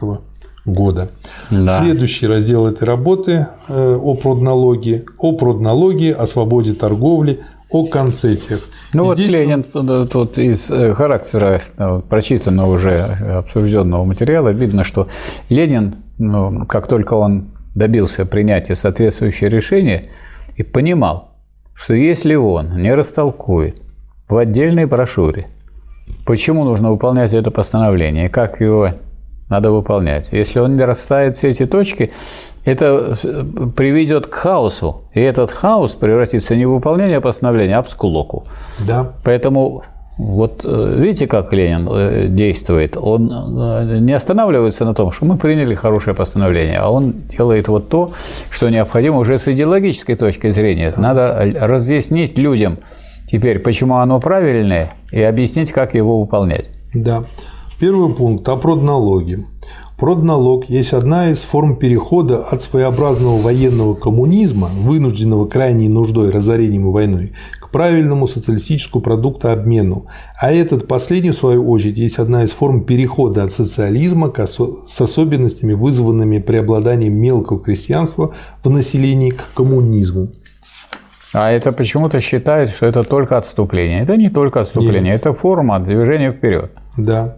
года. 0.67 1.11
Да. 1.51 1.81
Следующий 1.81 2.27
раздел 2.27 2.67
этой 2.67 2.85
работы 2.85 3.47
э, 3.69 3.97
о 3.97 4.15
продналоге, 4.15 5.05
о 5.19 5.33
продналоге, 5.33 6.13
о 6.13 6.27
свободе 6.27 6.75
торговли, 6.75 7.41
о 7.71 7.87
концессиях. 7.87 8.61
Ну 8.93 9.05
вот 9.05 9.19
Здесь... 9.19 9.33
Ленин 9.33 9.63
тут 10.09 10.39
из 10.39 10.71
э, 10.71 10.93
характера 10.95 11.63
э, 11.77 12.03
прочитанного 12.09 12.75
уже 12.75 13.01
обсужденного 13.39 14.05
материала 14.05 14.51
видно, 14.51 14.85
что 14.85 15.09
Ленин, 15.49 15.97
ну, 16.19 16.67
как 16.67 16.89
только 16.89 17.15
он 17.15 17.53
добился 17.75 18.25
принятия 18.25 18.75
соответствующего 18.75 19.49
решения, 19.49 20.09
и 20.57 20.63
понимал, 20.63 21.37
что 21.75 21.95
если 21.95 22.35
он 22.35 22.83
не 22.83 22.93
растолкует 22.95 23.83
в 24.29 24.37
отдельной 24.37 24.87
брошюре, 24.87 25.45
почему 26.25 26.65
нужно 26.65 26.91
выполнять 26.91 27.35
это 27.35 27.51
постановление, 27.51 28.29
как 28.29 28.61
его 28.61 28.91
надо 29.49 29.71
выполнять. 29.71 30.29
Если 30.33 30.59
он 30.59 30.77
не 30.77 30.85
расставит 30.85 31.39
все 31.39 31.51
эти 31.51 31.67
точки, 31.67 32.11
это 32.65 33.17
э, 33.23 33.45
приведет 33.77 34.27
к 34.27 34.35
хаосу. 34.35 35.05
И 35.15 35.21
этот 35.21 35.51
хаос 35.51 35.93
превратится 35.93 36.57
не 36.57 36.67
в 36.67 36.71
выполнение 36.71 37.21
постановления, 37.21 37.79
а 37.79 37.83
в 37.83 37.89
скулоку. 37.89 38.43
Да. 38.87 39.13
Поэтому 39.25 39.85
вот 40.19 40.63
э, 40.65 40.95
видите, 40.99 41.29
как 41.29 41.53
Ленин 41.53 41.89
э, 41.89 42.27
действует? 42.29 42.97
Он 42.97 44.05
не 44.05 44.13
останавливается 44.13 44.85
на 44.85 44.95
том, 44.95 45.13
что 45.13 45.27
мы 45.27 45.37
приняли 45.37 45.75
хорошее 45.75 46.17
постановление, 46.17 46.79
а 46.79 46.91
он 46.91 47.13
делает 47.13 47.69
вот 47.69 47.89
то, 47.89 48.11
что 48.51 48.69
необходимо 48.69 49.19
уже 49.19 49.39
с 49.39 49.47
идеологической 49.47 50.17
точки 50.17 50.51
зрения. 50.51 50.93
Надо 50.97 51.53
разъяснить 51.61 52.37
людям 52.37 52.79
теперь, 53.31 53.61
почему 53.61 53.97
оно 53.97 54.19
правильное, 54.19 54.95
и 55.13 55.21
объяснить, 55.21 55.71
как 55.71 55.95
его 55.95 56.21
выполнять. 56.21 56.71
Да. 56.95 57.23
Первый 57.79 58.15
пункт 58.15 58.49
о 58.49 58.57
продналоге. 58.57 59.45
Продналог 59.99 60.65
есть 60.71 60.95
одна 60.95 61.31
из 61.31 61.43
форм 61.43 61.77
перехода 61.77 62.39
от 62.39 62.63
своеобразного 62.63 63.39
военного 63.39 63.93
коммунизма, 63.93 64.69
вынужденного 64.69 65.47
крайней 65.47 65.89
нуждой, 65.89 66.31
разорением 66.31 66.89
и 66.89 66.91
войной, 66.91 67.33
к 67.61 67.71
правильному 67.71 68.27
социалистическому 68.27 69.03
продуктообмену. 69.03 70.07
А 70.41 70.51
этот 70.51 70.89
последний, 70.89 71.33
в 71.33 71.37
свою 71.37 71.69
очередь, 71.69 71.99
есть 71.99 72.19
одна 72.19 72.45
из 72.45 72.53
форм 72.53 72.83
перехода 72.83 73.43
от 73.43 73.53
социализма 73.53 74.33
с 74.35 75.01
особенностями, 75.01 75.75
вызванными 75.75 76.39
преобладанием 76.39 77.13
мелкого 77.13 77.61
крестьянства 77.61 78.33
в 78.65 78.71
населении 78.71 79.31
к 79.31 79.53
коммунизму. 79.55 80.29
А 81.35 81.51
это 81.51 81.73
почему-то 81.73 82.21
считают, 82.21 82.71
что 82.71 82.87
это 82.87 83.03
только 83.03 83.37
отступление. 83.37 84.03
Это 84.03 84.17
не 84.17 84.31
только 84.31 84.63
отступление, 84.63 85.13
Нет. 85.13 85.21
это 85.21 85.35
форма 85.35 85.79
движения 85.79 86.33
вперед. 86.33 86.73
Да. 86.97 87.37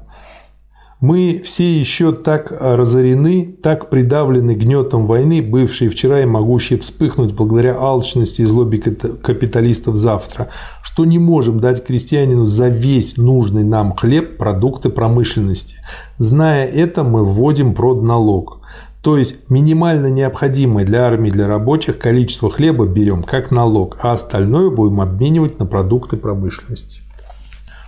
Мы 1.00 1.40
все 1.44 1.78
еще 1.78 2.12
так 2.12 2.52
разорены, 2.60 3.56
так 3.62 3.88
придавлены 3.88 4.56
гнетом 4.56 5.06
войны, 5.06 5.42
бывшие 5.42 5.90
вчера 5.90 6.22
и 6.22 6.26
могущие 6.26 6.76
вспыхнуть 6.80 7.34
благодаря 7.34 7.76
алчности 7.78 8.40
и 8.40 8.44
злобе 8.44 8.78
капиталистов 8.78 9.94
завтра, 9.94 10.48
что 10.82 11.04
не 11.04 11.20
можем 11.20 11.60
дать 11.60 11.84
крестьянину 11.84 12.46
за 12.46 12.68
весь 12.68 13.16
нужный 13.16 13.62
нам 13.62 13.94
хлеб 13.94 14.38
продукты 14.38 14.90
промышленности. 14.90 15.76
Зная 16.18 16.66
это, 16.66 17.04
мы 17.04 17.22
вводим 17.22 17.74
продналог. 17.74 18.58
То 19.00 19.16
есть 19.16 19.36
минимально 19.48 20.08
необходимое 20.08 20.84
для 20.84 21.06
армии 21.06 21.30
для 21.30 21.46
рабочих 21.46 22.00
количество 22.00 22.50
хлеба 22.50 22.86
берем 22.86 23.22
как 23.22 23.52
налог, 23.52 23.98
а 24.02 24.14
остальное 24.14 24.70
будем 24.70 25.00
обменивать 25.00 25.60
на 25.60 25.66
продукты 25.66 26.16
промышленности. 26.16 27.02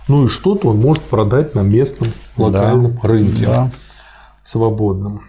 Ну 0.07 0.25
и 0.25 0.27
что-то 0.27 0.69
он 0.69 0.77
может 0.77 1.03
продать 1.03 1.55
на 1.55 1.61
местном 1.61 2.11
локальном 2.37 2.97
да, 3.01 3.07
рынке 3.07 3.45
да. 3.45 3.71
свободном. 4.43 5.21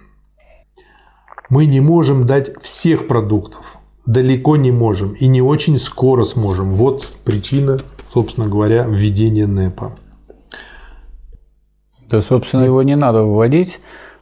Мы 1.49 1.67
не 1.67 1.81
можем 1.81 2.27
дать 2.27 2.51
всех 2.63 3.07
продуктов, 3.07 3.77
далеко 4.07 4.57
не 4.57 4.71
можем 4.71 5.13
и 5.13 5.27
не 5.27 5.43
очень 5.43 5.79
скоро 5.79 6.25
сможем. 6.25 6.73
Вот 6.75 7.13
причина, 7.25 7.79
собственно 8.13 8.49
говоря, 8.49 8.87
введения 8.89 9.47
НЭПа. 9.47 9.99
Да, 12.09 12.23
собственно, 12.23 12.63
его 12.63 12.83
не 12.83 12.97
надо 12.97 13.25
вводить, 13.25 13.81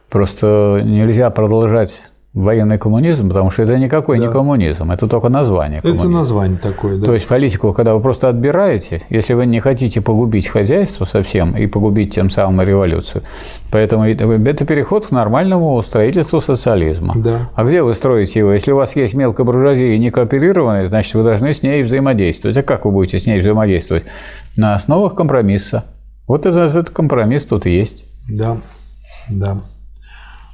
просто 0.09 0.81
нельзя 0.83 1.29
продолжать 1.29 2.01
военный 2.33 2.77
коммунизм, 2.77 3.27
потому 3.27 3.51
что 3.51 3.63
это 3.63 3.77
никакой 3.77 4.17
да. 4.17 4.25
не 4.25 4.31
коммунизм, 4.31 4.89
это 4.89 5.07
только 5.07 5.27
название. 5.27 5.81
Коммунизма. 5.81 6.09
Это 6.09 6.17
название 6.17 6.57
такое, 6.57 6.97
да. 6.97 7.07
То 7.07 7.13
есть 7.13 7.27
политику, 7.27 7.73
когда 7.73 7.93
вы 7.93 8.01
просто 8.01 8.29
отбираете, 8.29 9.01
если 9.09 9.33
вы 9.33 9.45
не 9.45 9.59
хотите 9.59 9.99
погубить 9.99 10.47
хозяйство 10.47 11.03
совсем 11.03 11.57
и 11.57 11.67
погубить 11.67 12.15
тем 12.15 12.29
самым 12.29 12.65
революцию, 12.65 13.23
поэтому 13.69 14.05
это 14.05 14.65
переход 14.65 15.07
к 15.07 15.11
нормальному 15.11 15.81
строительству 15.83 16.39
социализма. 16.39 17.13
Да. 17.17 17.49
А 17.53 17.65
где 17.65 17.83
вы 17.83 17.93
строите 17.93 18.39
его? 18.39 18.53
Если 18.53 18.71
у 18.71 18.77
вас 18.77 18.95
есть 18.95 19.13
мелкая 19.13 19.45
буржуазия 19.45 19.93
и 19.93 19.99
не 19.99 20.09
кооперированная, 20.09 20.87
значит, 20.87 21.13
вы 21.15 21.23
должны 21.23 21.53
с 21.53 21.63
ней 21.63 21.83
взаимодействовать. 21.83 22.55
А 22.55 22.63
как 22.63 22.85
вы 22.85 22.91
будете 22.91 23.19
с 23.19 23.25
ней 23.25 23.41
взаимодействовать? 23.41 24.05
На 24.55 24.75
основах 24.75 25.15
компромисса. 25.15 25.83
Вот 26.27 26.45
этот, 26.45 26.69
этот 26.69 26.89
компромисс 26.91 27.45
тут 27.45 27.65
и 27.65 27.71
есть. 27.71 28.05
Да, 28.29 28.55
да. 29.29 29.57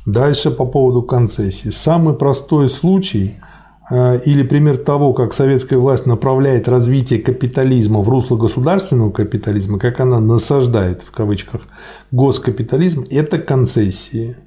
Дальше 0.08 0.52
по 0.52 0.66
поводу 0.66 1.04
концессии. 1.04 1.68
Самый 1.68 2.14
простой 2.14 2.70
случай 2.70 3.36
э, 3.92 4.22
или 4.24 4.42
пример 4.42 4.78
того, 4.78 5.12
как 5.12 5.34
советская 5.34 5.78
власть 5.78 6.06
направляет 6.06 6.70
развитие 6.70 7.20
капитализма 7.20 8.00
в 8.00 8.08
русло 8.08 8.38
государственного 8.38 9.12
капитализма, 9.12 9.78
как 9.80 10.00
она 10.00 10.22
насаждает, 10.22 11.02
в 11.02 11.12
кавычках, 11.12 11.64
госкапитализм, 12.12 13.04
это 13.10 13.38
концессии. 13.38 14.38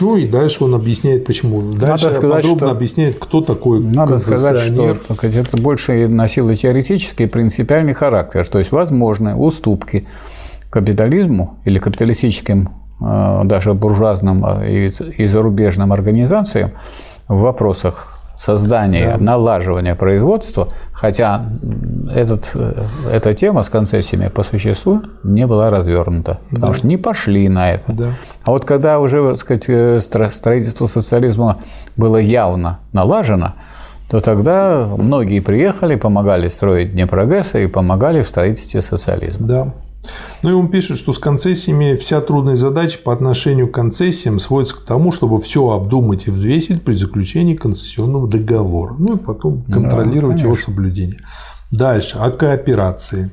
Ну 0.00 0.16
и 0.16 0.26
дальше 0.26 0.64
он 0.64 0.74
объясняет, 0.74 1.26
почему. 1.26 1.60
Дальше 1.60 2.06
Надо 2.06 2.16
сказать, 2.16 2.36
подробно 2.36 2.66
что... 2.68 2.70
объясняет, 2.74 3.16
кто 3.18 3.42
такой 3.42 3.80
Надо 3.80 4.16
сказать, 4.16 4.56
что 4.56 4.96
это 5.20 5.56
больше 5.58 6.08
носило 6.08 6.54
теоретический 6.54 7.26
и 7.26 7.28
принципиальный 7.28 7.92
характер. 7.92 8.48
То 8.48 8.58
есть 8.58 8.72
возможны 8.72 9.36
уступки 9.36 10.06
капитализму 10.70 11.58
или 11.66 11.78
капиталистическим 11.78 12.70
даже 13.44 13.74
буржуазным 13.74 14.44
э, 14.46 14.88
и 15.16 15.26
зарубежным 15.26 15.92
организациям 15.92 16.70
в 17.28 17.40
вопросах 17.40 18.14
создания, 18.36 19.12
да. 19.16 19.24
налаживания 19.24 19.94
производства, 19.94 20.68
хотя 20.92 21.46
этот, 22.12 22.52
эта 23.10 23.32
тема 23.32 23.62
с 23.62 23.68
концессиями 23.68 24.28
по 24.28 24.42
существу 24.42 25.02
не 25.22 25.46
была 25.46 25.70
развернута, 25.70 26.40
потому 26.50 26.72
да. 26.72 26.78
что 26.78 26.86
не 26.86 26.96
пошли 26.96 27.48
на 27.48 27.72
это. 27.72 27.92
Да. 27.92 28.06
А 28.42 28.50
вот 28.50 28.64
когда 28.64 28.98
уже 28.98 29.30
так 29.30 29.38
сказать, 29.38 29.64
э, 29.68 30.00
строительство 30.00 30.86
социализма 30.86 31.58
было 31.96 32.16
явно 32.16 32.80
налажено, 32.92 33.54
то 34.08 34.20
тогда 34.20 34.88
многие 34.96 35.40
приехали, 35.40 35.94
помогали 35.94 36.48
строить 36.48 36.92
Днепрогресса 36.92 37.58
и 37.60 37.66
помогали 37.66 38.22
в 38.22 38.28
строительстве 38.28 38.82
социализма. 38.82 39.46
Да. 39.46 39.68
Ну 40.42 40.50
и 40.50 40.52
он 40.52 40.68
пишет, 40.68 40.98
что 40.98 41.12
с 41.12 41.18
концессиями 41.18 41.96
вся 41.96 42.20
трудная 42.20 42.56
задача 42.56 42.98
по 42.98 43.12
отношению 43.12 43.68
к 43.68 43.74
концессиям 43.74 44.38
сводится 44.38 44.76
к 44.76 44.80
тому, 44.80 45.12
чтобы 45.12 45.40
все 45.40 45.70
обдумать 45.70 46.26
и 46.26 46.30
взвесить 46.30 46.82
при 46.82 46.94
заключении 46.94 47.54
концессионного 47.54 48.28
договора. 48.28 48.94
Ну 48.98 49.16
и 49.16 49.18
потом 49.18 49.62
контролировать 49.62 50.38
да, 50.38 50.44
его 50.44 50.56
соблюдение. 50.56 51.18
Дальше. 51.70 52.18
О 52.18 52.30
кооперации. 52.30 53.30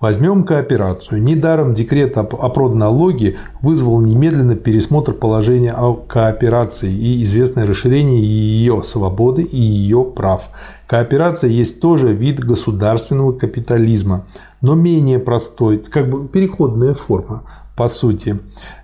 Возьмем 0.00 0.44
кооперацию. 0.44 1.20
Недаром 1.20 1.74
декрет 1.74 2.16
о 2.16 2.22
продналоге 2.22 3.36
вызвал 3.60 4.00
немедленно 4.00 4.54
пересмотр 4.54 5.12
положения 5.12 5.72
о 5.72 5.94
кооперации 5.94 6.92
и 6.92 7.24
известное 7.24 7.66
расширение 7.66 8.22
ее 8.22 8.84
свободы 8.84 9.42
и 9.42 9.56
ее 9.56 10.04
прав. 10.04 10.50
Кооперация 10.86 11.50
есть 11.50 11.80
тоже 11.80 12.14
вид 12.14 12.38
государственного 12.38 13.32
капитализма, 13.32 14.24
но 14.60 14.74
менее 14.74 15.18
простой, 15.18 15.78
как 15.78 16.10
бы 16.10 16.26
переходная 16.28 16.94
форма 16.94 17.44
по 17.78 17.88
сути, 17.88 18.36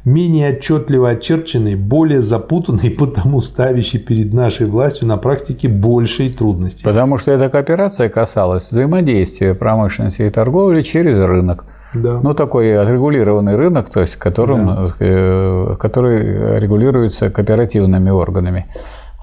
менее 0.04 0.50
отчетливо 0.50 1.08
очерченный, 1.10 1.74
более 1.74 2.22
запутанный, 2.22 2.90
потому 2.98 3.40
ставящий 3.40 3.98
перед 3.98 4.32
нашей 4.32 4.66
властью 4.66 5.08
на 5.08 5.16
практике 5.16 5.68
большие 5.68 6.30
трудности. 6.30 6.84
Потому 6.84 7.18
что 7.18 7.32
эта 7.32 7.48
кооперация 7.48 8.08
касалась 8.08 8.70
взаимодействия 8.70 9.54
промышленности 9.54 10.22
и 10.22 10.30
торговли 10.30 10.82
через 10.82 11.18
рынок. 11.18 11.64
Да. 11.92 12.20
Ну, 12.22 12.34
такой 12.34 12.78
отрегулированный 12.78 13.56
рынок, 13.56 13.90
то 13.90 14.00
есть 14.00 14.14
которым, 14.14 14.66
да. 14.66 14.92
Э, 15.00 15.76
который 15.78 16.60
регулируется 16.60 17.30
кооперативными 17.30 18.10
органами. 18.10 18.66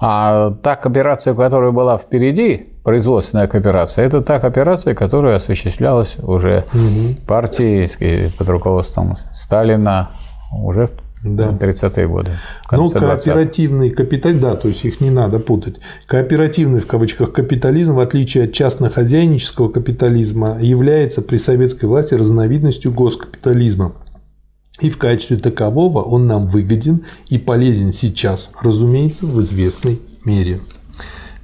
А 0.04 0.50
та 0.62 0.74
кооперация, 0.74 1.32
которая 1.32 1.70
была 1.70 1.96
впереди, 1.96 2.72
производственная 2.82 3.46
кооперация, 3.46 4.04
это 4.04 4.20
та 4.20 4.40
кооперация, 4.40 4.96
которая 4.96 5.36
осуществлялась 5.36 6.16
уже 6.18 6.64
угу. 6.74 7.14
партией 7.24 8.28
под 8.36 8.48
руководством 8.48 9.16
Сталина 9.32 10.10
уже 10.52 10.90
да. 11.22 11.50
30-е 11.50 12.08
годы. 12.08 12.32
Ну, 12.72 12.90
кооперативный 12.90 13.90
капитализм, 13.90 14.40
да, 14.40 14.56
то 14.56 14.66
есть 14.66 14.84
их 14.84 15.00
не 15.00 15.10
надо 15.10 15.38
путать. 15.38 15.76
Кооперативный 16.06 16.80
в 16.80 16.88
кавычках 16.88 17.32
капитализм, 17.32 17.94
в 17.94 18.00
отличие 18.00 18.44
от 18.44 18.52
частно-хозяйнического 18.52 19.68
капитализма, 19.68 20.58
является 20.60 21.22
при 21.22 21.36
советской 21.36 21.84
власти 21.84 22.14
разновидностью 22.14 22.92
госкапитализма. 22.92 23.92
И 24.82 24.90
в 24.90 24.98
качестве 24.98 25.36
такового 25.36 26.02
он 26.02 26.26
нам 26.26 26.48
выгоден 26.48 27.04
и 27.28 27.38
полезен 27.38 27.92
сейчас, 27.92 28.50
разумеется, 28.60 29.26
в 29.26 29.40
известной 29.40 30.00
мере. 30.24 30.60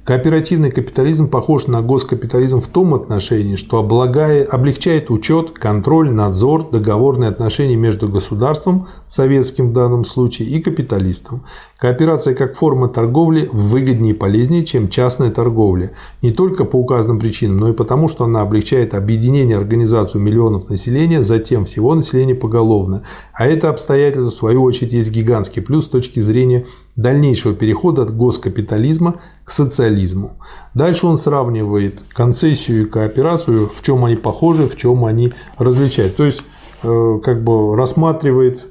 Кооперативный 0.09 0.71
капитализм 0.71 1.29
похож 1.29 1.67
на 1.67 1.83
госкапитализм 1.83 2.61
в 2.61 2.67
том 2.67 2.95
отношении, 2.95 3.55
что 3.55 3.77
облагая, 3.77 4.43
облегчает 4.43 5.11
учет, 5.11 5.51
контроль, 5.51 6.09
надзор, 6.09 6.71
договорные 6.71 7.29
отношения 7.29 7.75
между 7.75 8.09
государством, 8.09 8.87
советским 9.07 9.69
в 9.69 9.73
данном 9.73 10.05
случае, 10.05 10.47
и 10.47 10.59
капиталистом. 10.63 11.43
Кооперация 11.77 12.33
как 12.33 12.55
форма 12.55 12.87
торговли 12.87 13.51
выгоднее 13.53 14.15
и 14.15 14.17
полезнее, 14.17 14.65
чем 14.65 14.89
частная 14.89 15.29
торговля. 15.29 15.91
Не 16.23 16.31
только 16.31 16.65
по 16.65 16.77
указанным 16.77 17.19
причинам, 17.19 17.57
но 17.57 17.69
и 17.69 17.73
потому, 17.73 18.09
что 18.09 18.23
она 18.23 18.41
облегчает 18.41 18.95
объединение 18.95 19.57
организацию 19.57 20.23
миллионов 20.23 20.71
населения, 20.71 21.23
затем 21.23 21.65
всего 21.65 21.93
населения 21.93 22.33
поголовно. 22.33 23.03
А 23.31 23.45
это 23.45 23.69
обстоятельство, 23.69 24.31
в 24.31 24.33
свою 24.33 24.63
очередь, 24.63 24.93
есть 24.93 25.11
гигантский 25.11 25.61
плюс 25.61 25.85
с 25.85 25.89
точки 25.89 26.19
зрения 26.19 26.65
дальнейшего 27.01 27.55
перехода 27.55 28.03
от 28.03 28.15
госкапитализма 28.15 29.15
к 29.43 29.51
социализму. 29.51 30.37
Дальше 30.73 31.07
он 31.07 31.17
сравнивает 31.17 31.99
концессию 32.09 32.83
и 32.83 32.89
кооперацию, 32.89 33.69
в 33.73 33.81
чем 33.81 34.05
они 34.05 34.15
похожи, 34.15 34.67
в 34.67 34.75
чем 34.75 35.05
они 35.05 35.33
различают. 35.57 36.15
То 36.15 36.25
есть, 36.25 36.43
э, 36.83 37.19
как 37.23 37.43
бы 37.43 37.75
рассматривает 37.75 38.67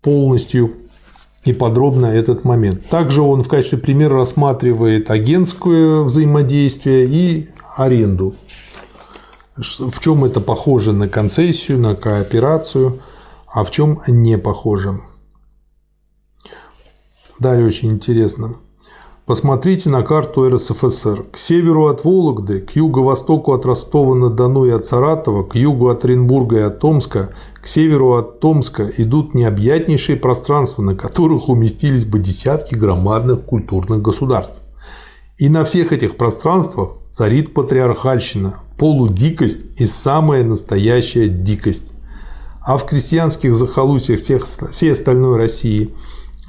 полностью 0.00 0.72
и 1.44 1.52
подробно 1.52 2.06
этот 2.06 2.44
момент. 2.44 2.88
Также 2.88 3.22
он 3.22 3.42
в 3.42 3.48
качестве 3.48 3.78
примера 3.78 4.14
рассматривает 4.14 5.10
агентское 5.10 6.02
взаимодействие 6.02 7.06
и 7.06 7.48
аренду. 7.76 8.34
В 9.56 10.00
чем 10.00 10.24
это 10.24 10.40
похоже 10.40 10.92
на 10.92 11.08
концессию, 11.08 11.78
на 11.78 11.94
кооперацию, 11.94 13.00
а 13.46 13.64
в 13.64 13.70
чем 13.70 14.00
не 14.06 14.38
похоже. 14.38 15.00
Далее 17.38 17.66
очень 17.66 17.90
интересно. 17.90 18.56
Посмотрите 19.24 19.88
на 19.88 20.02
карту 20.02 20.48
РСФСР. 20.48 21.26
К 21.30 21.38
северу 21.38 21.86
от 21.86 22.04
Вологды, 22.04 22.60
к 22.60 22.72
юго-востоку 22.74 23.52
от 23.52 23.64
Ростова-на-Дону 23.64 24.64
и 24.64 24.70
от 24.70 24.84
Саратова, 24.84 25.44
к 25.44 25.54
югу 25.54 25.88
от 25.88 26.04
Оренбурга 26.04 26.56
и 26.56 26.62
от 26.62 26.80
Томска, 26.80 27.30
к 27.54 27.68
северу 27.68 28.14
от 28.14 28.40
Томска 28.40 28.90
идут 28.96 29.34
необъятнейшие 29.34 30.16
пространства, 30.16 30.82
на 30.82 30.96
которых 30.96 31.48
уместились 31.48 32.04
бы 32.04 32.18
десятки 32.18 32.74
громадных 32.74 33.44
культурных 33.44 34.02
государств. 34.02 34.60
И 35.38 35.48
на 35.48 35.64
всех 35.64 35.92
этих 35.92 36.16
пространствах 36.16 36.98
царит 37.12 37.54
патриархальщина, 37.54 38.56
полудикость 38.76 39.60
и 39.76 39.86
самая 39.86 40.42
настоящая 40.42 41.28
дикость. 41.28 41.92
А 42.60 42.76
в 42.76 42.84
крестьянских 42.86 43.54
захолустьях 43.54 44.20
всех, 44.20 44.46
всей 44.46 44.92
остальной 44.92 45.36
России, 45.36 45.94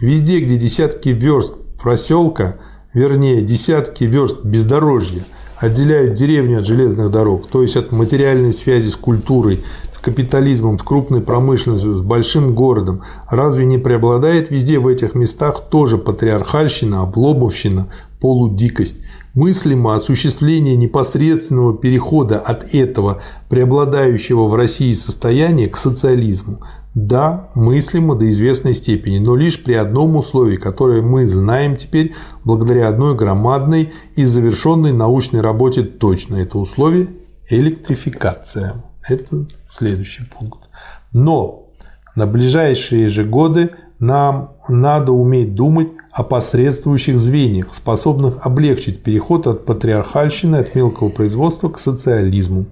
везде, 0.04 0.40
где 0.40 0.58
десятки 0.58 1.10
верст 1.10 1.56
проселка, 1.82 2.58
вернее 2.94 3.42
десятки 3.42 4.04
верст 4.04 4.44
бездорожья, 4.44 5.24
отделяют 5.58 6.16
деревню 6.16 6.60
от 6.60 6.66
железных 6.66 7.10
дорог, 7.10 7.48
то 7.48 7.62
есть 7.62 7.78
от 7.78 7.92
материальной 7.94 8.54
связи 8.54 8.90
с 8.90 8.98
культурой, 8.98 9.64
с 9.94 10.00
капитализмом, 10.00 10.78
с 10.78 10.84
крупной 10.84 11.22
промышленностью, 11.22 11.96
с 11.96 12.02
большим 12.02 12.54
городом. 12.54 13.04
Разве 13.30 13.66
не 13.66 13.78
преобладает 13.78 14.52
везде 14.52 14.78
в 14.80 14.88
этих 14.88 15.16
местах 15.16 15.70
тоже 15.70 15.98
патриархальщина, 15.98 17.02
обломовщина, 17.02 17.88
полудикость? 18.20 18.98
Мыслимо 19.36 19.96
осуществление 19.96 20.76
непосредственного 20.76 21.76
перехода 21.76 22.40
от 22.40 22.76
этого 22.76 23.22
преобладающего 23.50 24.48
в 24.48 24.54
России 24.54 24.94
состояния 24.94 25.68
к 25.68 25.78
социализму, 25.78 26.60
да, 26.95 27.49
мыслимо 27.56 28.15
до 28.15 28.30
известной 28.30 28.76
степени, 28.76 29.18
но 29.18 29.36
лишь 29.36 29.64
при 29.64 29.74
одном 29.74 30.15
условии, 30.15 30.57
которое 30.57 31.02
мы 31.02 31.26
знаем 31.26 31.76
теперь 31.76 32.14
благодаря 32.44 32.88
одной 32.88 33.15
громадной 33.15 33.91
и 34.15 34.26
завершенной 34.26 34.94
научной 34.94 35.41
работе 35.41 35.84
точно. 35.84 36.36
Это 36.36 36.60
условие– 36.60 37.07
электрификация. 37.49 38.84
Это 39.07 39.48
следующий 39.68 40.24
пункт. 40.26 40.70
Но 41.11 41.68
на 42.15 42.28
ближайшие 42.28 43.10
же 43.10 43.24
годы 43.24 43.72
нам 43.99 44.53
надо 44.68 45.14
уметь 45.14 45.56
думать 45.56 45.90
о 46.11 46.24
посредствующих 46.24 47.18
звеньях, 47.18 47.74
способных 47.74 48.45
облегчить 48.45 49.02
переход 49.02 49.48
от 49.48 49.65
патриархальщины, 49.65 50.57
от 50.57 50.76
мелкого 50.76 51.10
производства 51.10 51.70
к 51.70 51.80
социализму. 51.80 52.68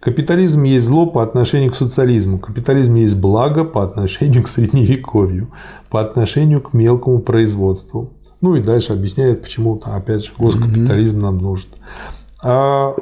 Капитализм 0.00 0.62
есть 0.62 0.86
зло 0.86 1.06
по 1.06 1.22
отношению 1.22 1.72
к 1.72 1.76
социализму. 1.76 2.38
Капитализм 2.38 2.94
есть 2.94 3.16
благо 3.16 3.64
по 3.64 3.82
отношению 3.82 4.42
к 4.42 4.48
средневековью, 4.48 5.50
по 5.90 6.00
отношению 6.00 6.60
к 6.60 6.72
мелкому 6.74 7.20
производству. 7.20 8.12
Ну 8.40 8.54
и 8.54 8.62
дальше 8.62 8.92
объясняет, 8.92 9.42
почему, 9.42 9.80
опять 9.84 10.24
же, 10.24 10.32
госкапитализм 10.38 11.18
нам 11.18 11.38
нужен. 11.38 11.70
А 12.42 12.94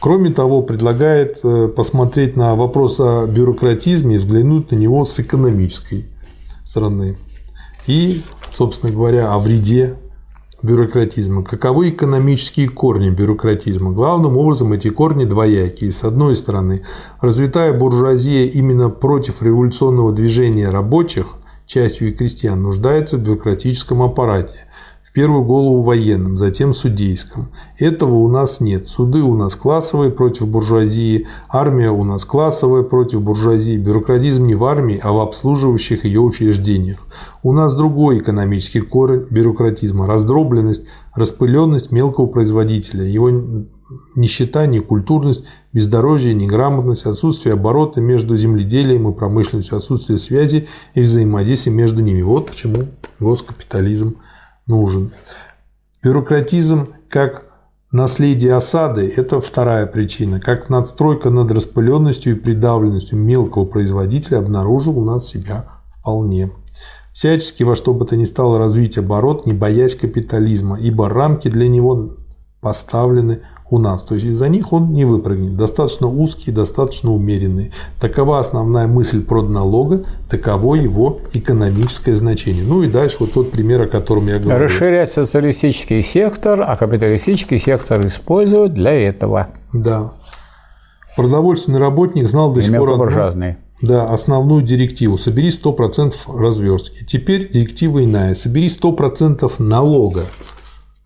Кроме 0.00 0.30
того, 0.30 0.62
предлагает 0.62 1.40
э, 1.42 1.68
посмотреть 1.68 2.36
на 2.36 2.54
вопрос 2.54 3.00
о 3.00 3.26
бюрократизме 3.26 4.14
и 4.14 4.18
взглянуть 4.18 4.70
на 4.70 4.76
него 4.76 5.04
с 5.04 5.18
экономической 5.18 6.06
стороны. 6.62 7.16
И, 7.88 8.22
собственно 8.52 8.92
говоря, 8.92 9.32
о 9.32 9.38
вреде 9.38 9.96
бюрократизма. 10.68 11.42
Каковы 11.42 11.88
экономические 11.88 12.68
корни 12.68 13.08
бюрократизма? 13.08 13.92
Главным 13.92 14.36
образом 14.36 14.72
эти 14.74 14.88
корни 14.90 15.24
двоякие. 15.24 15.90
С 15.90 16.04
одной 16.04 16.36
стороны, 16.36 16.82
развитая 17.22 17.72
буржуазия 17.72 18.46
именно 18.46 18.90
против 18.90 19.42
революционного 19.42 20.12
движения 20.12 20.68
рабочих, 20.68 21.28
частью 21.66 22.08
и 22.08 22.12
крестьян, 22.12 22.62
нуждается 22.62 23.16
в 23.16 23.22
бюрократическом 23.22 24.02
аппарате. 24.02 24.67
В 25.08 25.12
первую 25.12 25.42
голову 25.42 25.82
военным, 25.82 26.36
затем 26.36 26.74
судейском. 26.74 27.48
Этого 27.78 28.16
у 28.16 28.28
нас 28.28 28.60
нет. 28.60 28.88
Суды 28.88 29.22
у 29.22 29.34
нас 29.34 29.56
классовые 29.56 30.10
против 30.10 30.46
буржуазии, 30.48 31.26
армия 31.48 31.90
у 31.90 32.04
нас 32.04 32.26
классовая 32.26 32.82
против 32.82 33.22
буржуазии. 33.22 33.78
Бюрократизм 33.78 34.44
не 34.46 34.54
в 34.54 34.66
армии, 34.66 35.00
а 35.02 35.12
в 35.12 35.20
обслуживающих 35.20 36.04
ее 36.04 36.20
учреждениях. 36.20 36.98
У 37.42 37.52
нас 37.52 37.74
другой 37.74 38.18
экономический 38.18 38.80
корень 38.80 39.24
бюрократизма– 39.30 40.06
раздробленность, 40.08 40.84
распыленность 41.14 41.90
мелкого 41.90 42.26
производителя, 42.26 43.02
его 43.02 43.30
нищета, 44.14 44.66
некультурность, 44.66 45.44
бездорожье, 45.72 46.34
неграмотность, 46.34 47.06
отсутствие 47.06 47.54
оборота 47.54 48.02
между 48.02 48.36
земледелием 48.36 49.08
и 49.08 49.14
промышленностью, 49.14 49.78
отсутствие 49.78 50.18
связи 50.18 50.68
и 50.94 51.00
взаимодействия 51.00 51.72
между 51.72 52.02
ними. 52.02 52.20
Вот 52.20 52.48
почему 52.50 52.88
госкапитализм 53.20 54.16
нужен. 54.68 55.12
Бюрократизм 56.02 56.94
как 57.08 57.46
наследие 57.90 58.54
осады– 58.54 59.12
это 59.16 59.40
вторая 59.40 59.86
причина. 59.86 60.40
Как 60.40 60.68
надстройка 60.68 61.30
над 61.30 61.50
распыленностью 61.50 62.36
и 62.36 62.38
придавленностью 62.38 63.18
мелкого 63.18 63.64
производителя 63.64 64.38
обнаружил 64.38 64.98
у 64.98 65.04
нас 65.04 65.26
себя 65.26 65.64
вполне. 65.86 66.50
Всячески 67.12 67.64
во 67.64 67.74
что 67.74 67.94
бы 67.94 68.06
то 68.06 68.14
ни 68.14 68.24
стало 68.24 68.58
развить 68.58 68.96
оборот, 68.96 69.44
не 69.44 69.52
боясь 69.52 69.96
капитализма, 69.96 70.78
ибо 70.78 71.08
рамки 71.08 71.48
для 71.48 71.66
него 71.66 72.10
поставлены 72.60 73.40
у 73.70 73.78
нас. 73.78 74.04
То 74.04 74.14
есть 74.14 74.26
из-за 74.26 74.48
них 74.48 74.72
он 74.72 74.92
не 74.92 75.04
выпрыгнет. 75.04 75.56
Достаточно 75.56 76.08
узкий, 76.08 76.50
достаточно 76.50 77.12
умеренный. 77.12 77.72
Такова 78.00 78.38
основная 78.38 78.86
мысль 78.86 79.24
продналога, 79.24 80.04
таково 80.30 80.76
его 80.76 81.20
экономическое 81.32 82.14
значение. 82.14 82.64
Ну 82.64 82.82
и 82.82 82.88
дальше 82.88 83.16
вот 83.20 83.32
тот 83.32 83.50
пример, 83.50 83.82
о 83.82 83.86
котором 83.86 84.26
я 84.26 84.38
говорил. 84.38 84.64
Расширять 84.64 85.10
социалистический 85.10 86.02
сектор, 86.02 86.62
а 86.62 86.76
капиталистический 86.76 87.58
сектор 87.58 88.06
использовать 88.06 88.74
для 88.74 88.92
этого. 88.92 89.48
Да. 89.72 90.12
Продовольственный 91.16 91.80
работник 91.80 92.28
знал 92.28 92.52
до 92.52 92.62
сих 92.62 92.76
пор 92.76 92.90
одну, 92.90 93.56
да, 93.80 94.10
основную 94.10 94.62
директиву. 94.62 95.18
Собери 95.18 95.50
100% 95.50 96.12
разверстки. 96.36 97.04
Теперь 97.04 97.48
директива 97.48 98.04
иная. 98.04 98.34
Собери 98.34 98.68
100% 98.68 99.52
налога 99.58 100.24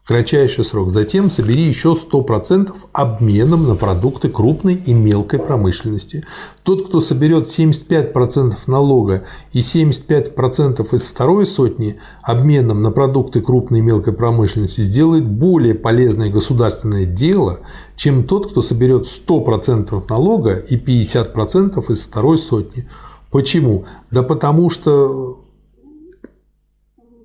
кратчайший 0.06 0.64
срок. 0.64 0.90
Затем 0.90 1.30
собери 1.30 1.62
еще 1.62 1.94
100% 1.94 2.72
обменом 2.92 3.68
на 3.68 3.76
продукты 3.76 4.28
крупной 4.28 4.74
и 4.74 4.92
мелкой 4.92 5.38
промышленности. 5.38 6.24
Тот, 6.64 6.88
кто 6.88 7.00
соберет 7.00 7.46
75% 7.46 8.54
налога 8.66 9.24
и 9.52 9.60
75% 9.60 10.94
из 10.94 11.02
второй 11.02 11.46
сотни 11.46 12.00
обменом 12.22 12.82
на 12.82 12.90
продукты 12.90 13.40
крупной 13.40 13.78
и 13.78 13.82
мелкой 13.82 14.12
промышленности, 14.12 14.80
сделает 14.80 15.26
более 15.26 15.74
полезное 15.74 16.30
государственное 16.30 17.06
дело, 17.06 17.60
чем 17.96 18.24
тот, 18.24 18.50
кто 18.50 18.60
соберет 18.60 19.06
100% 19.06 20.02
налога 20.08 20.54
и 20.54 20.76
50% 20.76 21.92
из 21.92 22.02
второй 22.02 22.38
сотни. 22.38 22.88
Почему? 23.30 23.84
Да 24.10 24.22
потому 24.22 24.68
что 24.68 25.38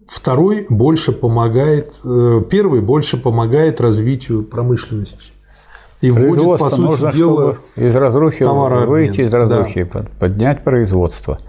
Второй 0.08 0.66
больше 0.70 1.12
помогает, 1.12 1.94
э, 2.06 2.42
первый 2.50 2.82
больше 2.82 3.18
помогает 3.18 3.82
развитию 3.82 4.44
промышленности. 4.44 5.32
И 6.00 6.12
вводит, 6.12 6.60
по 6.60 6.70
сути 6.70 6.82
нужно, 6.82 7.12
дела, 7.12 7.58
из 7.76 7.96
разрухи 7.96 8.44
выйти 8.44 9.22
из 9.22 9.34
разрухи, 9.34 9.90
да. 9.92 10.06
поднять 10.20 10.64
производство. 10.64 11.40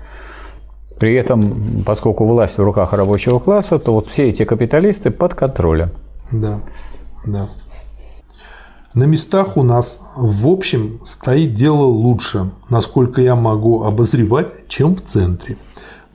При 0.98 1.14
этом, 1.14 1.84
поскольку 1.86 2.26
власть 2.26 2.58
в 2.58 2.62
руках 2.62 2.92
рабочего 2.92 3.38
класса, 3.38 3.78
то 3.78 3.92
вот 3.92 4.08
все 4.08 4.28
эти 4.28 4.44
капиталисты 4.44 5.10
под 5.10 5.34
контролем. 5.34 5.90
Да, 6.32 6.60
да. 7.24 7.48
На 8.94 9.04
местах 9.04 9.56
у 9.56 9.62
нас, 9.62 10.00
в 10.16 10.48
общем, 10.48 11.00
стоит 11.04 11.54
дело 11.54 11.84
лучше, 11.84 12.50
насколько 12.68 13.20
я 13.20 13.36
могу 13.36 13.84
обозревать, 13.84 14.66
чем 14.66 14.96
в 14.96 15.02
центре. 15.02 15.56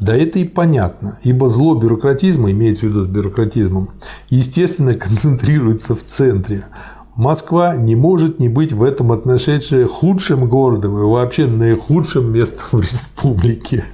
Да 0.04 0.18
это 0.18 0.38
и 0.40 0.44
понятно, 0.44 1.18
ибо 1.24 1.50
зло 1.50 1.76
бюрократизма, 1.76 2.52
имеется 2.52 2.86
в 2.86 2.90
виду 2.90 3.06
с 3.06 3.08
бюрократизмом, 3.08 3.92
естественно 4.28 4.94
концентрируется 4.96 5.96
в 5.96 6.04
центре. 6.04 6.66
Москва 7.16 7.78
не 7.78 7.96
может 7.96 8.38
не 8.38 8.50
быть 8.50 8.74
в 8.74 8.84
этом 8.84 9.14
отношении 9.14 9.84
худшим 9.84 10.50
городом 10.50 10.98
и 10.98 11.04
вообще 11.04 11.46
наихудшим 11.48 12.34
местом 12.34 12.80
в 12.80 12.82
республике. 12.82 13.86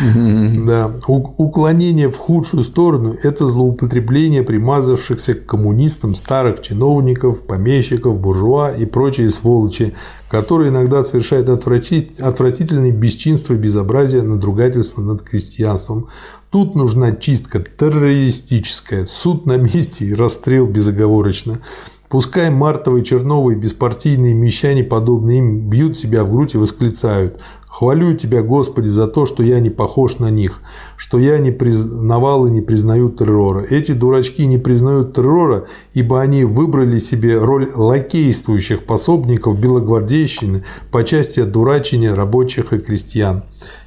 Да. 0.00 0.92
Уклонение 1.06 2.10
в 2.10 2.16
худшую 2.16 2.64
сторону– 2.64 3.16
это 3.22 3.46
злоупотребление 3.46 4.42
примазавшихся 4.42 5.34
к 5.34 5.46
коммунистам 5.46 6.14
старых 6.14 6.62
чиновников, 6.62 7.42
помещиков, 7.42 8.18
буржуа 8.18 8.70
и 8.72 8.86
прочие 8.86 9.30
сволочи, 9.30 9.94
которые 10.30 10.70
иногда 10.70 11.02
совершают 11.02 11.48
отвратительные 11.48 12.92
бесчинства 12.92 13.54
безобразия, 13.54 14.22
надругательства 14.22 15.00
над 15.00 15.22
крестьянством. 15.22 16.08
Тут 16.50 16.74
нужна 16.74 17.12
чистка 17.12 17.60
террористическая, 17.60 19.06
суд 19.06 19.46
на 19.46 19.56
месте 19.56 20.06
и 20.06 20.14
расстрел 20.14 20.66
безоговорочно. 20.66 21.60
Пускай 22.08 22.48
мартовые, 22.48 23.04
черновые, 23.04 23.58
беспартийные 23.58 24.32
мещане, 24.32 24.82
подобные 24.82 25.40
им, 25.40 25.68
бьют 25.68 25.98
себя 25.98 26.24
в 26.24 26.32
грудь 26.32 26.54
и 26.54 26.58
восклицают 26.58 27.38
Хвалю 27.68 28.14
Тебя, 28.14 28.42
Господи, 28.42 28.88
за 28.88 29.06
то, 29.06 29.26
что 29.26 29.42
я 29.42 29.60
не 29.60 29.70
похож 29.70 30.18
на 30.18 30.30
них, 30.30 30.60
что 30.96 31.18
я 31.18 31.38
не 31.38 31.50
признавал 31.50 32.46
и 32.46 32.50
не 32.50 32.62
признаю 32.62 33.10
террора. 33.10 33.60
Эти 33.60 33.92
дурачки 33.92 34.46
не 34.46 34.58
признают 34.58 35.14
террора, 35.14 35.66
ибо 35.92 36.20
они 36.20 36.44
выбрали 36.44 36.98
себе 36.98 37.38
роль 37.38 37.70
лакействующих 37.72 38.84
пособников 38.84 39.60
белогвардейщины 39.60 40.64
по 40.90 41.04
части 41.04 41.40
одурачения 41.40 42.14
рабочих 42.14 42.72
и 42.72 42.78
крестьян. 42.78 43.42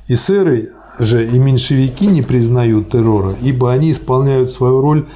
И 0.07 0.15
сэры 0.15 0.69
же 0.99 1.27
и 1.27 1.39
меньшевики 1.39 2.07
не 2.07 2.21
признают 2.21 2.91
террора, 2.91 3.35
ибо 3.41 3.71
они 3.71 3.91
исполняют 3.91 4.51
свою 4.51 4.81
роль 4.81 5.07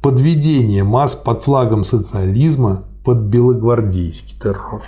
подведения 0.00 0.84
масс 0.84 1.14
под 1.16 1.42
флагом 1.42 1.84
социализма 1.84 2.84
под 3.04 3.18
белогвардейский 3.18 4.36
террор. 4.40 4.82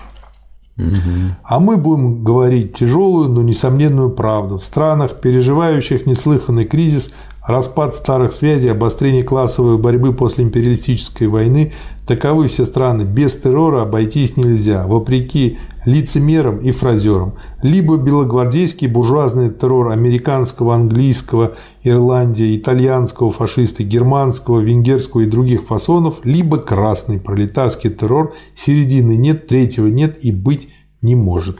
А 0.76 1.60
мы 1.60 1.76
будем 1.76 2.24
говорить 2.24 2.72
тяжелую, 2.72 3.28
но 3.28 3.42
несомненную 3.42 4.10
правду. 4.10 4.58
В 4.58 4.64
странах, 4.64 5.20
переживающих 5.20 6.04
неслыханный 6.06 6.64
кризис, 6.64 7.10
распад 7.46 7.94
старых 7.94 8.32
связей, 8.32 8.70
обострение 8.70 9.22
классовой 9.22 9.78
борьбы 9.78 10.12
после 10.12 10.44
империалистической 10.44 11.28
войны, 11.28 11.72
таковы 12.06 12.48
все 12.48 12.64
страны. 12.64 13.02
Без 13.02 13.36
террора 13.36 13.82
обойтись 13.82 14.36
нельзя, 14.36 14.86
вопреки 14.86 15.58
лицемерам 15.84 16.58
и 16.58 16.70
фразерам. 16.72 17.34
Либо 17.62 17.96
белогвардейский 17.96 18.88
буржуазный 18.88 19.50
террор 19.50 19.90
американского, 19.90 20.74
английского, 20.74 21.54
Ирландии, 21.82 22.56
итальянского 22.56 23.30
фашиста, 23.30 23.84
германского, 23.84 24.60
венгерского 24.60 25.22
и 25.22 25.26
других 25.26 25.64
фасонов, 25.64 26.20
либо 26.24 26.58
красный 26.58 27.20
пролетарский 27.20 27.90
террор, 27.90 28.34
середины 28.54 29.16
нет, 29.16 29.46
третьего 29.46 29.86
нет 29.86 30.24
и 30.24 30.32
быть 30.32 30.68
не 31.02 31.14
может. 31.14 31.58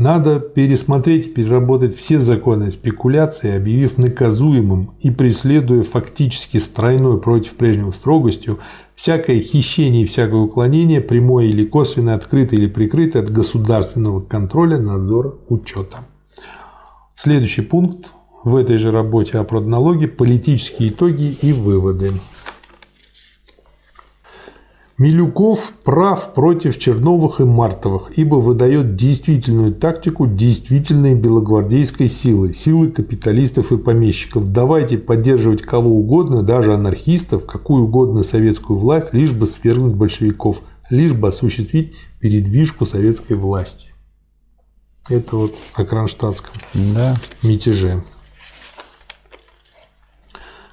Надо 0.00 0.40
пересмотреть 0.40 1.26
и 1.26 1.28
переработать 1.28 1.94
все 1.94 2.18
законы 2.18 2.70
спекуляции, 2.70 3.54
объявив 3.54 3.98
наказуемым 3.98 4.92
и 4.98 5.10
преследуя 5.10 5.82
фактически 5.82 6.56
стройной 6.56 7.20
против 7.20 7.52
прежнего 7.52 7.90
строгостью 7.90 8.60
всякое 8.94 9.40
хищение 9.40 10.04
и 10.04 10.06
всякое 10.06 10.40
уклонение, 10.40 11.02
прямое 11.02 11.48
или 11.48 11.66
косвенное, 11.66 12.14
открытое 12.14 12.56
или 12.56 12.66
прикрытое 12.66 13.22
от 13.22 13.30
государственного 13.30 14.20
контроля, 14.20 14.78
надзора, 14.78 15.34
учета. 15.50 15.98
Следующий 17.14 17.60
пункт 17.60 18.14
в 18.42 18.56
этой 18.56 18.78
же 18.78 18.90
работе 18.92 19.36
о 19.36 19.44
продналоге– 19.44 20.08
политические 20.08 20.88
итоги 20.88 21.36
и 21.42 21.52
выводы. 21.52 22.12
Милюков 25.00 25.72
прав 25.82 26.34
против 26.34 26.78
Черновых 26.78 27.40
и 27.40 27.44
Мартовых, 27.44 28.18
ибо 28.18 28.34
выдает 28.34 28.96
действительную 28.96 29.74
тактику 29.74 30.26
действительной 30.26 31.14
белогвардейской 31.14 32.10
силы, 32.10 32.52
силы 32.52 32.88
капиталистов 32.90 33.72
и 33.72 33.78
помещиков. 33.78 34.52
Давайте 34.52 34.98
поддерживать 34.98 35.62
кого 35.62 35.88
угодно, 35.88 36.42
даже 36.42 36.74
анархистов, 36.74 37.46
какую 37.46 37.84
угодно 37.84 38.24
советскую 38.24 38.78
власть, 38.78 39.14
лишь 39.14 39.32
бы 39.32 39.46
свергнуть 39.46 39.94
большевиков, 39.94 40.60
лишь 40.90 41.14
бы 41.14 41.28
осуществить 41.28 41.94
передвижку 42.20 42.84
советской 42.84 43.38
власти. 43.38 43.94
Это 45.08 45.34
вот 45.34 45.54
о 45.72 45.86
кронштадтском 45.86 46.52
да. 46.74 47.18
мятеже. 47.42 48.02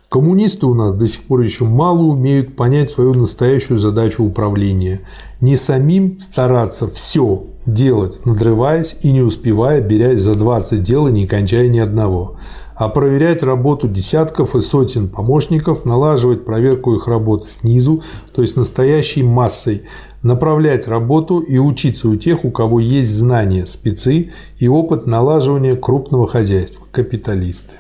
Коммунисты 0.09 0.65
у 0.65 0.73
нас 0.73 0.93
до 0.93 1.05
сих 1.05 1.23
пор 1.23 1.41
еще 1.41 1.65
мало 1.65 2.03
умеют 2.03 2.55
понять 2.55 2.89
свою 2.89 3.13
настоящую 3.13 3.79
задачу 3.79 4.23
управления. 4.23 5.01
Не 5.41 5.57
самим 5.57 6.17
стараться 6.17 6.87
все 6.87 7.43
делать, 7.65 8.25
надрываясь 8.25 8.95
и 9.01 9.11
не 9.11 9.21
успевая, 9.21 9.81
берясь 9.81 10.21
за 10.21 10.35
20 10.35 10.81
дел 10.81 11.09
и 11.09 11.11
не 11.11 11.27
кончая 11.27 11.67
ни 11.67 11.79
одного, 11.79 12.37
а 12.73 12.87
проверять 12.87 13.43
работу 13.43 13.89
десятков 13.89 14.55
и 14.55 14.61
сотен 14.61 15.09
помощников, 15.09 15.83
налаживать 15.83 16.45
проверку 16.45 16.95
их 16.95 17.09
работы 17.09 17.47
снизу, 17.47 18.01
то 18.33 18.41
есть 18.41 18.55
настоящей 18.55 19.23
массой, 19.23 19.81
направлять 20.23 20.87
работу 20.87 21.39
и 21.39 21.57
учиться 21.57 22.07
у 22.07 22.15
тех, 22.15 22.45
у 22.45 22.51
кого 22.51 22.79
есть 22.79 23.11
знания, 23.11 23.65
спецы 23.65 24.31
и 24.57 24.69
опыт 24.69 25.05
налаживания 25.05 25.75
крупного 25.75 26.29
хозяйства, 26.29 26.85
капиталисты. 26.91 27.73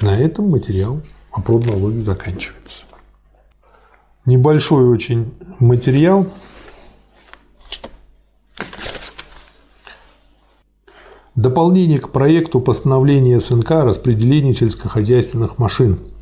На 0.00 0.18
этом 0.18 0.50
материал 0.50 1.00
о 1.30 1.40
пробной 1.40 2.02
заканчивается. 2.02 2.84
Небольшой 4.24 4.88
очень 4.88 5.32
материал. 5.58 6.26
Дополнение 11.34 11.98
к 11.98 12.10
проекту 12.10 12.60
постановления 12.60 13.40
СНК 13.40 13.70
о 13.72 13.84
распределении 13.84 14.52
сельскохозяйственных 14.52 15.58
машин– 15.58 15.98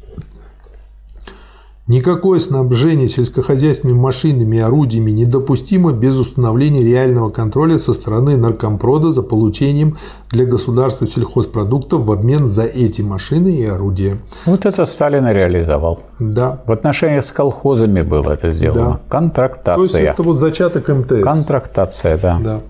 Никакое 1.86 2.40
снабжение 2.40 3.10
сельскохозяйственными 3.10 3.98
машинами 3.98 4.56
и 4.56 4.60
орудиями 4.60 5.10
недопустимо 5.10 5.92
без 5.92 6.16
установления 6.16 6.82
реального 6.82 7.28
контроля 7.28 7.78
со 7.78 7.92
стороны 7.92 8.38
наркомпрода 8.38 9.12
за 9.12 9.22
получением 9.22 9.98
для 10.30 10.46
государства 10.46 11.06
сельхозпродуктов 11.06 12.04
в 12.04 12.10
обмен 12.10 12.48
за 12.48 12.62
эти 12.62 13.02
машины 13.02 13.48
и 13.54 13.66
орудия. 13.66 14.16
Вот 14.46 14.64
это 14.64 14.86
Сталин 14.86 15.26
реализовал. 15.26 16.00
Да. 16.18 16.62
В 16.66 16.72
отношении 16.72 17.20
с 17.20 17.30
колхозами 17.30 18.00
было 18.00 18.30
это 18.30 18.50
сделано. 18.54 18.92
Да. 18.92 19.00
Контрактация. 19.10 19.76
То 19.76 19.82
есть 19.82 19.94
это 19.94 20.22
вот 20.22 20.38
зачаток 20.38 20.88
МТС. 20.88 21.22
Контрактация, 21.22 22.16
да. 22.16 22.40
Да. 22.42 22.60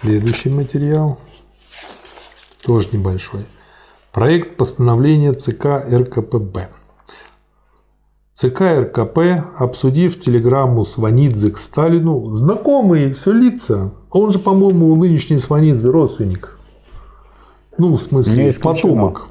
Следующий 0.00 0.50
материал 0.50 1.18
тоже 2.64 2.86
небольшой. 2.92 3.40
Проект 4.12 4.56
постановления 4.56 5.32
ЦК 5.32 5.84
РКПБ. 5.92 6.68
ЦК 8.34 8.60
РКП, 8.80 9.18
обсудив 9.58 10.18
телеграмму 10.18 10.84
Сванидзе 10.84 11.50
к 11.50 11.58
Сталину, 11.58 12.36
знакомые 12.36 13.12
все 13.12 13.32
лица, 13.32 13.92
он 14.10 14.30
же, 14.30 14.38
по-моему, 14.38 14.92
у 14.92 14.96
нынешней 14.96 15.38
Сванидзе 15.38 15.90
родственник. 15.90 16.58
Ну, 17.76 17.96
в 17.96 18.02
смысле, 18.02 18.52
потомок. 18.62 19.28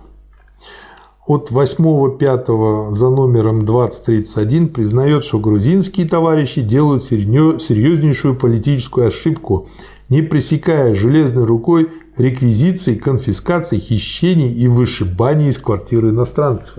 От 1.25 1.51
8.5 1.51 2.91
за 2.91 3.09
номером 3.09 3.65
2031 3.65 4.69
признает, 4.69 5.25
что 5.25 5.39
грузинские 5.39 6.07
товарищи 6.07 6.61
делают 6.61 7.03
серьезнейшую 7.03 8.35
политическую 8.35 9.07
ошибку, 9.07 9.67
не 10.09 10.21
пресекая 10.21 10.95
железной 10.95 11.45
рукой 11.45 11.89
реквизиции, 12.17 12.95
конфискации, 12.95 13.77
хищений 13.77 14.51
и 14.51 14.67
вышибаний 14.67 15.49
из 15.49 15.57
квартиры 15.57 16.09
иностранцев. 16.09 16.75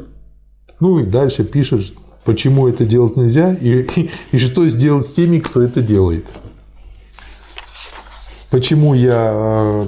Ну 0.81 0.99
и 0.99 1.05
дальше 1.05 1.45
пишет, 1.45 1.93
почему 2.25 2.69
это 2.69 2.85
делать 2.85 3.17
нельзя 3.17 3.55
и, 3.55 3.83
и, 3.97 4.11
и 4.33 4.39
что 4.39 4.67
сделать 4.69 5.07
с 5.07 5.13
теми, 5.13 5.39
кто 5.39 5.63
это 5.63 5.81
делает. 5.81 6.27
Почему 8.51 8.95
я 8.95 9.87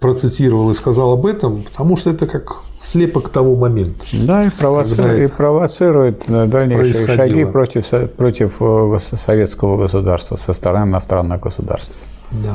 процитировал 0.00 0.70
и 0.70 0.74
сказал 0.74 1.12
об 1.12 1.26
этом, 1.26 1.62
потому 1.62 1.96
что 1.96 2.10
это 2.10 2.26
как 2.26 2.62
слепок 2.80 3.28
того 3.30 3.56
момента. 3.56 4.04
Да, 4.12 4.44
и, 4.44 4.50
провоци... 4.50 5.24
и 5.24 5.28
провоцирует 5.28 6.24
дальнейшие 6.28 7.06
шаги 7.08 7.44
против, 7.44 7.88
против 8.12 8.56
э, 8.60 8.98
советского 9.00 9.76
государства 9.76 10.36
со 10.36 10.52
стороны 10.52 10.90
иностранных 10.90 11.40
государств. 11.40 11.92
Да 12.30 12.54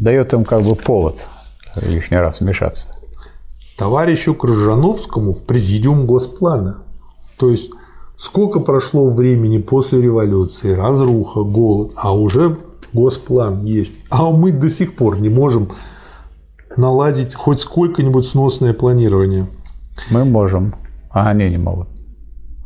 дает 0.00 0.32
им 0.32 0.44
как 0.44 0.62
бы 0.62 0.74
повод 0.74 1.18
лишний 1.76 2.16
раз 2.16 2.40
вмешаться. 2.40 2.88
Товарищу 3.78 4.34
Крыжановскому 4.34 5.32
в 5.32 5.44
президиум 5.44 6.06
Госплана. 6.06 6.82
То 7.38 7.50
есть 7.50 7.70
сколько 8.16 8.60
прошло 8.60 9.08
времени 9.08 9.58
после 9.58 10.02
революции, 10.02 10.72
разруха, 10.72 11.42
голод, 11.42 11.92
а 11.96 12.14
уже 12.14 12.58
Госплан 12.92 13.62
есть. 13.62 13.94
А 14.10 14.30
мы 14.30 14.50
до 14.50 14.68
сих 14.68 14.96
пор 14.96 15.20
не 15.20 15.28
можем 15.28 15.70
наладить 16.76 17.34
хоть 17.34 17.60
сколько-нибудь 17.60 18.26
сносное 18.26 18.74
планирование. 18.74 19.46
Мы 20.10 20.24
можем, 20.24 20.74
а 21.10 21.28
они 21.28 21.48
не 21.50 21.58
могут. 21.58 21.88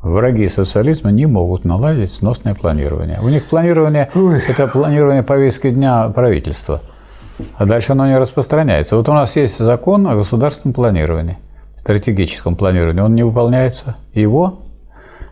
Враги 0.02 0.46
социализма 0.48 1.10
не 1.10 1.26
могут 1.26 1.64
наладить 1.64 2.12
сносное 2.12 2.54
планирование. 2.54 3.20
У 3.22 3.28
них 3.28 3.44
планирование 3.46 4.10
Ой.– 4.14 4.40
это 4.48 4.66
планирование 4.66 5.22
повестки 5.22 5.70
дня 5.70 6.08
правительства– 6.08 6.80
а 7.56 7.66
дальше 7.66 7.92
оно 7.92 8.06
не 8.06 8.18
распространяется. 8.18 8.96
Вот 8.96 9.08
у 9.08 9.12
нас 9.12 9.36
есть 9.36 9.58
закон 9.58 10.06
о 10.06 10.14
государственном 10.14 10.74
планировании, 10.74 11.38
стратегическом 11.76 12.56
планировании. 12.56 13.00
Он 13.00 13.14
не 13.14 13.24
выполняется. 13.24 13.96
Его 14.12 14.60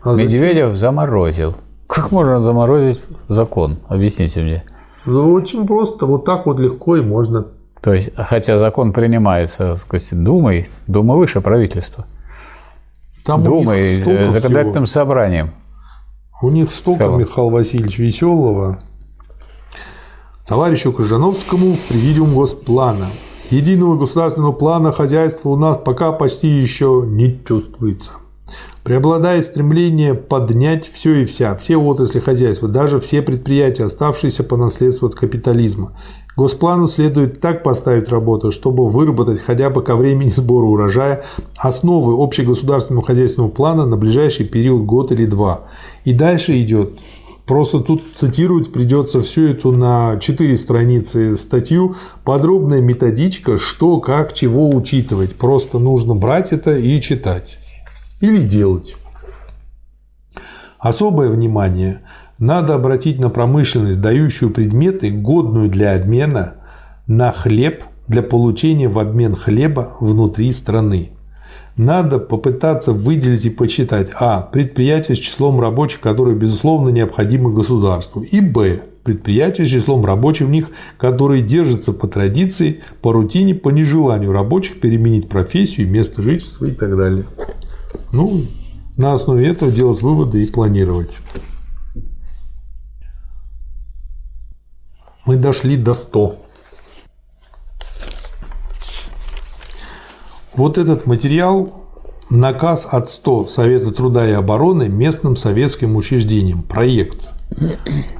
а 0.03 0.15
Медведев 0.15 0.75
заморозил. 0.75 1.55
Как 1.87 2.11
можно 2.11 2.39
заморозить 2.39 3.01
закон? 3.27 3.79
Объясните 3.87 4.41
мне. 4.41 4.63
Ну, 5.05 5.31
очень 5.33 5.65
просто. 5.65 6.05
Вот 6.05 6.25
так 6.25 6.45
вот 6.45 6.59
легко 6.59 6.97
и 6.97 7.01
можно. 7.01 7.47
То 7.83 7.93
есть, 7.93 8.11
хотя 8.15 8.57
закон 8.59 8.93
принимается 8.93 9.75
сказать, 9.75 10.23
Думой, 10.23 10.69
Дума 10.87 11.15
выше 11.15 11.41
правительства. 11.41 12.07
Там 13.25 13.43
Думой, 13.43 13.99
законодательным 13.99 14.85
всего. 14.85 15.01
собранием. 15.01 15.51
У 16.41 16.49
них 16.49 16.71
столько, 16.71 17.07
Михаил 17.07 17.49
Васильевич, 17.49 17.99
веселого 17.99 18.79
товарищу 20.47 20.93
Крыжановскому 20.93 21.73
в 21.73 21.79
президиум 21.79 22.33
Госплана. 22.33 23.07
Единого 23.49 23.97
государственного 23.97 24.53
плана 24.53 24.93
хозяйства 24.93 25.49
у 25.49 25.57
нас 25.57 25.77
пока 25.77 26.13
почти 26.13 26.47
еще 26.47 27.03
не 27.05 27.43
чувствуется. 27.45 28.11
Преобладает 28.83 29.45
стремление 29.45 30.13
поднять 30.13 30.89
все 30.89 31.21
и 31.21 31.25
вся, 31.25 31.55
все 31.55 31.77
отрасли 31.77 32.19
хозяйства, 32.19 32.67
даже 32.67 32.99
все 32.99 33.21
предприятия, 33.21 33.85
оставшиеся 33.85 34.43
по 34.43 34.57
наследству 34.57 35.07
от 35.07 35.15
капитализма. 35.15 35.97
Госплану 36.35 36.87
следует 36.87 37.39
так 37.41 37.61
поставить 37.63 38.09
работу, 38.09 38.51
чтобы 38.51 38.87
выработать 38.87 39.39
хотя 39.39 39.69
бы 39.69 39.83
ко 39.83 39.95
времени 39.95 40.29
сбора 40.29 40.65
урожая 40.65 41.23
основы 41.57 42.21
общегосударственного 42.21 43.05
хозяйственного 43.05 43.51
плана 43.51 43.85
на 43.85 43.97
ближайший 43.97 44.45
период 44.45 44.83
год 44.83 45.11
или 45.11 45.25
два. 45.25 45.65
И 46.03 46.13
дальше 46.13 46.59
идет 46.61 46.99
Просто 47.45 47.81
тут 47.81 48.03
цитировать 48.15 48.71
придется 48.71 49.21
всю 49.21 49.47
эту 49.47 49.73
на 49.73 50.17
4 50.17 50.57
страницы 50.57 51.35
статью. 51.35 51.95
Подробная 52.23 52.79
методичка, 52.79 53.57
что, 53.57 53.99
как, 53.99 54.33
чего 54.33 54.69
учитывать. 54.69 55.35
Просто 55.35 55.77
нужно 55.77 56.15
брать 56.15 56.53
это 56.53 56.77
и 56.77 57.01
читать. 57.01 57.57
Или 58.21 58.37
делать. 58.37 58.95
Особое 60.79 61.29
внимание 61.29 62.01
надо 62.43 62.75
обратить 62.75 63.19
на 63.19 63.29
промышленность, 63.29 64.01
дающую 64.01 64.51
предметы, 64.51 65.09
годную 65.09 65.69
для 65.69 65.95
обмена, 65.95 66.55
на 67.07 67.31
хлеб 67.31 67.83
для 68.07 68.21
получения 68.21 68.87
в 68.87 68.99
обмен 68.99 69.35
хлеба 69.35 69.95
внутри 69.99 70.51
страны 70.51 71.11
надо 71.77 72.19
попытаться 72.19 72.93
выделить 72.93 73.45
и 73.45 73.49
почитать 73.49 74.11
а. 74.19 74.41
предприятия 74.41 75.15
с 75.15 75.19
числом 75.19 75.59
рабочих, 75.59 75.99
которые, 75.99 76.37
безусловно, 76.37 76.89
необходимы 76.89 77.51
государству, 77.51 78.21
и 78.21 78.41
б. 78.41 78.81
предприятия 79.03 79.65
с 79.65 79.69
числом 79.69 80.05
рабочих 80.05 80.47
в 80.47 80.51
них, 80.51 80.67
которые 80.97 81.41
держатся 81.41 81.93
по 81.93 82.07
традиции, 82.07 82.81
по 83.01 83.11
рутине, 83.11 83.55
по 83.55 83.69
нежеланию 83.69 84.31
рабочих 84.31 84.79
переменить 84.79 85.29
профессию, 85.29 85.89
место 85.89 86.21
жительства 86.21 86.65
и 86.65 86.71
так 86.71 86.95
далее. 86.95 87.25
Ну, 88.11 88.43
на 88.97 89.13
основе 89.13 89.47
этого 89.47 89.71
делать 89.71 90.01
выводы 90.01 90.43
и 90.43 90.51
планировать. 90.51 91.17
Мы 95.25 95.37
дошли 95.37 95.77
до 95.77 95.93
100. 95.93 96.35
Вот 100.55 100.77
этот 100.77 101.05
материал– 101.05 101.79
наказ 102.33 102.87
от 102.89 103.09
100 103.09 103.47
Совета 103.47 103.91
труда 103.91 104.27
и 104.27 104.33
обороны 104.33 104.89
местным 104.89 105.35
советским 105.35 105.95
учреждениям, 105.95 106.63
проект. 106.63 107.29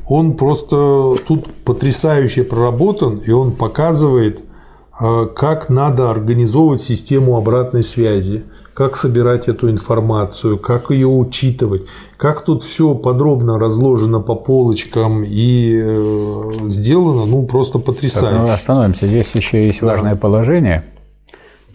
Он 0.08 0.34
просто 0.34 1.16
тут 1.28 1.54
потрясающе 1.66 2.44
проработан, 2.44 3.18
и 3.18 3.32
он 3.32 3.52
показывает, 3.52 4.44
а, 4.92 5.26
как 5.26 5.70
надо 5.70 6.12
организовывать 6.12 6.82
систему 6.82 7.36
обратной 7.38 7.84
связи, 7.84 8.44
как 8.74 8.98
собирать 8.98 9.48
эту 9.48 9.70
информацию, 9.70 10.58
как 10.58 10.90
ее 10.90 11.08
учитывать, 11.08 11.84
как 12.18 12.44
тут 12.44 12.64
все 12.64 12.96
подробно 12.96 13.60
разложено 13.60 14.20
по 14.20 14.36
полочкам 14.36 15.24
и 15.24 15.80
э, 15.80 16.52
сделано, 16.68 17.26
ну 17.26 17.46
просто 17.46 17.80
потрясающе. 17.80 18.38
Так, 18.38 18.48
ну, 18.48 18.52
остановимся. 18.52 19.08
Здесь 19.08 19.36
еще 19.36 19.66
есть 19.66 19.82
важное 19.82 20.14
да. 20.14 20.20
положение 20.20 20.84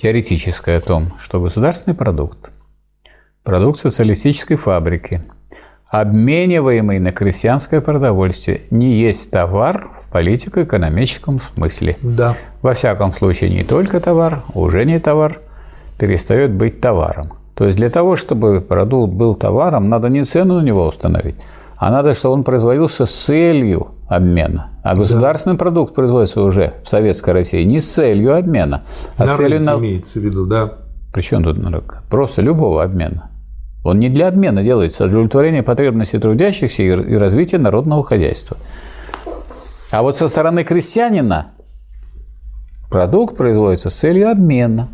теоретическое 0.00 0.78
о 0.78 0.80
том, 0.80 1.12
что 1.20 1.40
государственный 1.40 1.94
продукт, 1.94 2.50
продукт 3.44 3.80
социалистической 3.80 4.56
фабрики, 4.56 5.22
обмениваемый 5.88 6.98
на 6.98 7.12
крестьянское 7.12 7.80
продовольствие, 7.80 8.62
не 8.70 9.00
есть 9.00 9.30
товар 9.30 9.90
в 9.96 10.10
политико-экономическом 10.10 11.40
смысле. 11.40 11.96
Да. 12.02 12.36
Во 12.60 12.74
всяком 12.74 13.14
случае, 13.14 13.50
не 13.50 13.64
только 13.64 14.00
товар, 14.00 14.42
уже 14.54 14.84
не 14.84 14.98
товар, 14.98 15.40
перестает 15.98 16.52
быть 16.52 16.80
товаром. 16.80 17.34
То 17.54 17.66
есть 17.66 17.76
для 17.76 17.90
того, 17.90 18.16
чтобы 18.16 18.60
продукт 18.60 19.12
был 19.12 19.34
товаром, 19.34 19.88
надо 19.88 20.08
не 20.08 20.22
цену 20.22 20.60
на 20.60 20.64
него 20.64 20.86
установить, 20.86 21.36
а 21.76 21.90
надо, 21.90 22.14
чтобы 22.14 22.34
он 22.34 22.44
производился 22.44 23.04
с 23.04 23.10
целью 23.10 23.88
обмена. 24.08 24.70
А 24.82 24.94
государственный 24.94 25.56
да. 25.56 25.64
продукт 25.64 25.94
производится 25.94 26.40
уже 26.42 26.74
в 26.84 26.88
Советской 26.88 27.30
России 27.30 27.64
не 27.64 27.80
с 27.80 27.90
целью 27.90 28.36
обмена, 28.36 28.84
а 29.16 29.22
на 29.22 29.26
с 29.26 29.36
целью... 29.36 29.60
На... 29.60 29.76
имеется 29.76 30.20
в 30.20 30.22
виду, 30.22 30.46
да. 30.46 30.74
Причем 31.12 31.42
тут 31.42 31.58
на 31.58 31.70
рынок? 31.70 32.02
Просто 32.08 32.42
любого 32.42 32.82
обмена. 32.82 33.30
Он 33.84 33.98
не 33.98 34.08
для 34.08 34.28
обмена 34.28 34.62
делается, 34.62 35.04
а 35.04 35.08
для 35.08 35.16
удовлетворения 35.16 35.62
потребностей 35.62 36.18
трудящихся 36.18 36.82
и 36.82 37.16
развития 37.16 37.58
народного 37.58 38.04
хозяйства. 38.04 38.56
А 39.90 40.02
вот 40.02 40.16
со 40.16 40.28
стороны 40.28 40.64
крестьянина 40.64 41.52
продукт 42.90 43.36
производится 43.36 43.90
с 43.90 43.94
целью 43.94 44.30
обмена. 44.30 44.88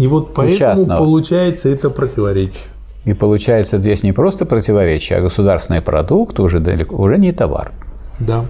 И 0.00 0.06
вот 0.06 0.32
поэтому 0.32 0.58
частного. 0.58 0.96
получается 0.96 1.68
это 1.68 1.90
противоречие. 1.90 2.62
И 3.04 3.12
получается 3.12 3.76
здесь 3.76 4.02
не 4.02 4.12
просто 4.12 4.46
противоречие, 4.46 5.18
а 5.18 5.20
государственный 5.20 5.82
продукт 5.82 6.40
уже, 6.40 6.58
далеко, 6.58 6.96
уже 6.96 7.18
не 7.18 7.32
товар. 7.32 7.72
Да. 8.18 8.46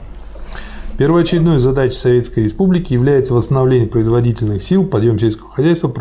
Первоочередной 0.97 1.59
задачей 1.59 1.99
Советской 1.99 2.45
Республики 2.45 2.93
является 2.93 3.35
восстановление 3.35 3.89
производительных 3.89 4.63
сил, 4.63 4.87
подъем 4.87 5.19
сельского 5.19 5.51
хозяйства, 5.51 5.93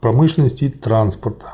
промышленности 0.00 0.66
и 0.66 0.68
транспорта. 0.68 1.46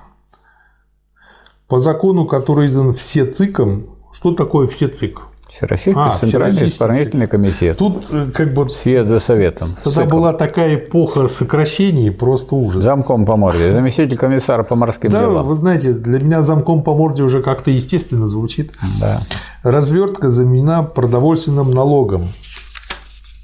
По 1.68 1.80
закону, 1.80 2.26
который 2.26 2.66
издан 2.66 2.92
все 2.92 3.24
ЦИКом, 3.24 3.86
что 4.12 4.34
такое 4.34 4.68
все 4.68 4.88
ЦИК? 4.88 5.22
Всероссийский 5.48 5.94
а, 5.96 6.10
Центральный 6.10 6.66
исполнительный 6.66 7.26
комитет. 7.26 7.78
Тут 7.78 8.06
э, 8.12 8.30
как 8.34 8.52
бы... 8.52 8.68
Съезд 8.68 9.08
за 9.08 9.18
советом. 9.18 9.74
Тогда 9.82 10.04
была 10.04 10.32
такая 10.34 10.74
эпоха 10.76 11.26
сокращений, 11.26 12.10
просто 12.10 12.54
ужас. 12.54 12.84
Замком 12.84 13.24
по 13.24 13.36
морде, 13.36 13.72
заместитель 13.72 14.16
комиссара 14.18 14.62
по 14.62 14.76
морским 14.76 15.10
да, 15.10 15.20
делам. 15.20 15.46
вы 15.46 15.54
знаете, 15.54 15.94
для 15.94 16.20
меня 16.20 16.42
замком 16.42 16.82
по 16.82 16.94
морде 16.94 17.22
уже 17.22 17.42
как-то 17.42 17.70
естественно 17.70 18.28
звучит. 18.28 18.72
Да. 19.00 19.22
Развертка 19.62 20.30
заменена 20.30 20.82
продовольственным 20.82 21.70
налогом. 21.70 22.28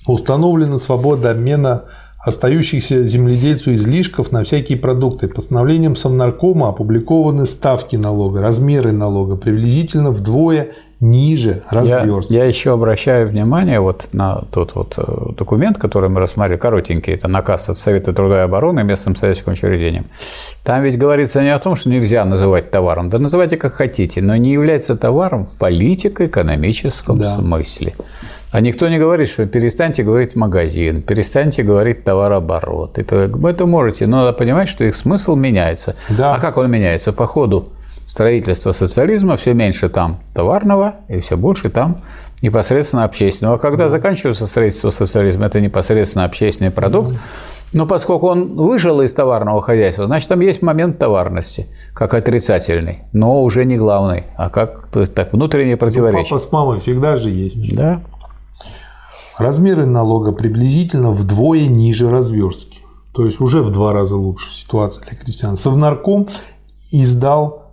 Установлена 0.07 0.79
свобода 0.79 1.31
обмена 1.31 1.85
остающихся 2.25 3.03
земледельцу 3.03 3.75
излишков 3.75 4.33
на 4.33 4.45
всякие 4.45 4.79
продукты. 4.79 5.29
Постановлением 5.29 5.95
Совнаркома 5.95 6.71
опубликованы 6.71 7.45
ставки 7.45 7.97
налога, 7.97 8.41
размеры 8.41 8.93
налога 8.93 9.37
приблизительно 9.37 10.11
вдвое 10.11 10.71
ниже 11.01 11.63
разверстки. 11.69 12.33
Я, 12.33 12.45
я 12.45 12.49
еще 12.49 12.73
обращаю 12.73 13.29
внимание 13.29 13.81
вот 13.81 14.09
на 14.13 14.45
тот 14.51 14.75
вот 14.75 14.95
э, 14.97 15.03
документ, 15.37 15.77
который 15.77 16.09
мы 16.09 16.21
рассмотрели, 16.21 16.59
коротенький, 16.59 17.13
это 17.13 17.29
наказ 17.29 17.69
от 17.69 17.77
Совета 17.77 18.15
труда 18.15 18.41
и 18.41 18.45
обороны 18.45 18.83
местным 18.85 19.15
советским 19.15 19.53
учреждениям. 19.53 20.07
Там 20.63 20.83
ведь 20.83 20.97
говорится 20.97 21.43
не 21.43 21.55
о 21.55 21.59
том, 21.59 21.77
что 21.77 21.91
нельзя 21.91 22.25
называть 22.25 22.71
товаром, 22.71 23.11
да 23.11 23.19
называйте 23.19 23.59
как 23.59 23.75
хотите, 23.75 24.23
но 24.23 24.35
не 24.37 24.53
является 24.53 24.97
товаром 24.97 25.47
в 25.47 25.59
политико-экономическом 25.59 27.19
да. 27.19 27.33
смысле. 27.33 27.95
А 28.55 28.61
никто 28.61 28.89
не 28.89 29.01
говорит, 29.01 29.29
что 29.29 29.47
перестаньте 29.47 30.05
говорить 30.05 30.37
магазин, 30.37 31.03
перестаньте 31.03 31.65
говорить 31.65 32.05
товарооборот. 32.05 32.99
Это, 32.99 33.27
вы 33.27 33.51
это 33.51 33.67
можете, 33.67 34.07
но 34.07 34.19
надо 34.19 34.33
понимать, 34.33 34.69
что 34.69 34.85
их 34.85 34.95
смысл 34.95 35.35
меняется. 35.35 35.97
Да. 36.17 36.37
А 36.37 36.39
как 36.39 36.57
он 36.57 36.71
меняется? 36.71 37.13
По 37.13 37.27
ходу 37.27 37.67
строительства 38.07 38.71
социализма 38.71 39.37
все 39.37 39.55
меньше 39.55 39.89
там 39.89 40.21
товарного 40.35 40.95
и 41.09 41.19
все 41.19 41.37
больше 41.37 41.69
там 41.69 42.03
непосредственно 42.43 43.03
общественного. 43.03 43.57
А 43.57 43.59
когда 43.59 43.89
заканчивается 43.89 44.47
строительство 44.47 44.91
социализма, 44.91 45.47
это 45.47 45.61
непосредственно 45.61 46.25
общественный 46.25 46.71
продукт. 46.71 47.13
Но 47.73 47.87
поскольку 47.87 48.29
он 48.29 48.55
выжил 48.55 49.01
из 49.01 49.13
товарного 49.13 49.63
хозяйства, 49.63 50.07
значит, 50.07 50.29
там 50.29 50.39
есть 50.39 50.63
момент 50.63 50.97
товарности, 50.97 51.67
как 51.93 52.15
отрицательный, 52.15 53.01
но 53.13 53.43
уже 53.43 53.65
не 53.65 53.77
главный, 53.77 54.23
а 54.37 54.49
как 54.49 54.87
то 54.93 55.01
есть, 55.01 55.13
так, 55.13 55.33
внутреннее 55.33 55.77
противоречие. 55.77 56.23
Ну, 56.23 56.39
папа 56.39 56.49
с 56.49 56.53
мамой 56.53 56.79
всегда 56.79 57.17
же 57.17 57.31
есть. 57.31 57.75
Да. 57.75 58.01
Размеры 59.39 59.85
налога 59.85 60.31
приблизительно 60.31 61.11
вдвое 61.11 61.66
ниже 61.66 62.09
разверстки. 62.09 62.78
То 63.12 63.27
есть 63.27 63.40
уже 63.40 63.62
в 63.62 63.73
два 63.73 63.93
раза 63.93 64.16
лучше 64.16 64.55
ситуация 64.55 65.05
для 65.06 65.19
крестьян. 65.19 65.56
Совнарком 65.56 66.28
издал 66.93 67.65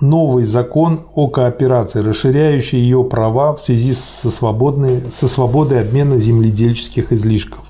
новый 0.00 0.44
закон 0.44 1.00
о 1.14 1.28
кооперации, 1.28 2.00
расширяющий 2.00 2.78
ее 2.78 3.04
права 3.04 3.54
в 3.54 3.60
связи 3.60 3.92
со, 3.92 4.30
свободной, 4.30 5.10
со 5.10 5.28
свободой 5.28 5.80
обмена 5.80 6.18
земледельческих 6.18 7.12
излишков. 7.12 7.60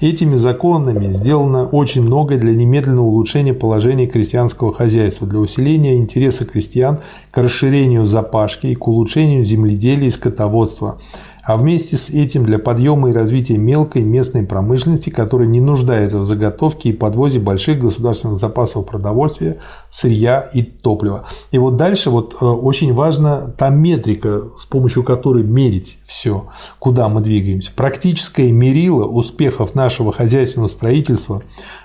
Этими 0.00 0.36
законами 0.36 1.06
сделано 1.06 1.66
очень 1.66 2.02
многое 2.02 2.38
для 2.38 2.54
немедленного 2.54 3.06
улучшения 3.06 3.54
положения 3.54 4.06
крестьянского 4.06 4.74
хозяйства, 4.74 5.26
для 5.26 5.38
усиления 5.38 5.96
интереса 5.96 6.44
крестьян 6.44 6.98
к 7.30 7.38
расширению 7.38 8.06
запашки 8.06 8.68
и 8.68 8.74
к 8.74 8.86
улучшению 8.86 9.44
земледелия 9.44 10.08
и 10.08 10.12
скотоводства 10.12 10.98
а 11.46 11.56
вместе 11.56 11.96
с 11.96 12.10
этим 12.10 12.44
для 12.44 12.58
подъема 12.58 13.10
и 13.10 13.12
развития 13.12 13.56
мелкой 13.56 14.02
местной 14.02 14.42
промышленности, 14.42 15.10
которая 15.10 15.46
не 15.46 15.60
нуждается 15.60 16.18
в 16.18 16.26
заготовке 16.26 16.88
и 16.88 16.92
подвозе 16.92 17.38
больших 17.38 17.78
государственных 17.78 18.38
запасов 18.38 18.84
продовольствия, 18.84 19.58
сырья 19.88 20.50
и 20.52 20.62
топлива. 20.62 21.24
И 21.52 21.58
вот 21.58 21.76
дальше 21.76 22.10
вот 22.10 22.36
э, 22.40 22.44
очень 22.44 22.92
важна 22.92 23.46
та 23.46 23.70
метрика, 23.70 24.48
с 24.56 24.66
помощью 24.66 25.04
которой 25.04 25.44
мерить 25.44 25.98
все, 26.04 26.48
куда 26.80 27.08
мы 27.08 27.20
двигаемся. 27.20 27.70
Практическое 27.76 28.50
мерило 28.50 29.04
успехов 29.04 29.76
нашего 29.76 30.12
хозяйственного 30.12 30.68
строительства 30.68 31.42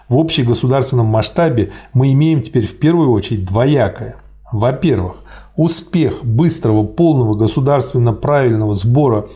в 0.10 0.18
общегосударственном 0.18 1.06
масштабе 1.06 1.72
мы 1.94 2.12
имеем 2.14 2.42
теперь 2.42 2.66
в 2.66 2.80
первую 2.80 3.12
очередь 3.12 3.46
двоякое. 3.46 4.16
Во-первых, 4.52 5.18
успех 5.56 6.26
быстрого, 6.26 6.84
полного 6.84 7.36
государственно 7.36 8.12
правильного 8.12 8.76
сбора 8.76 9.28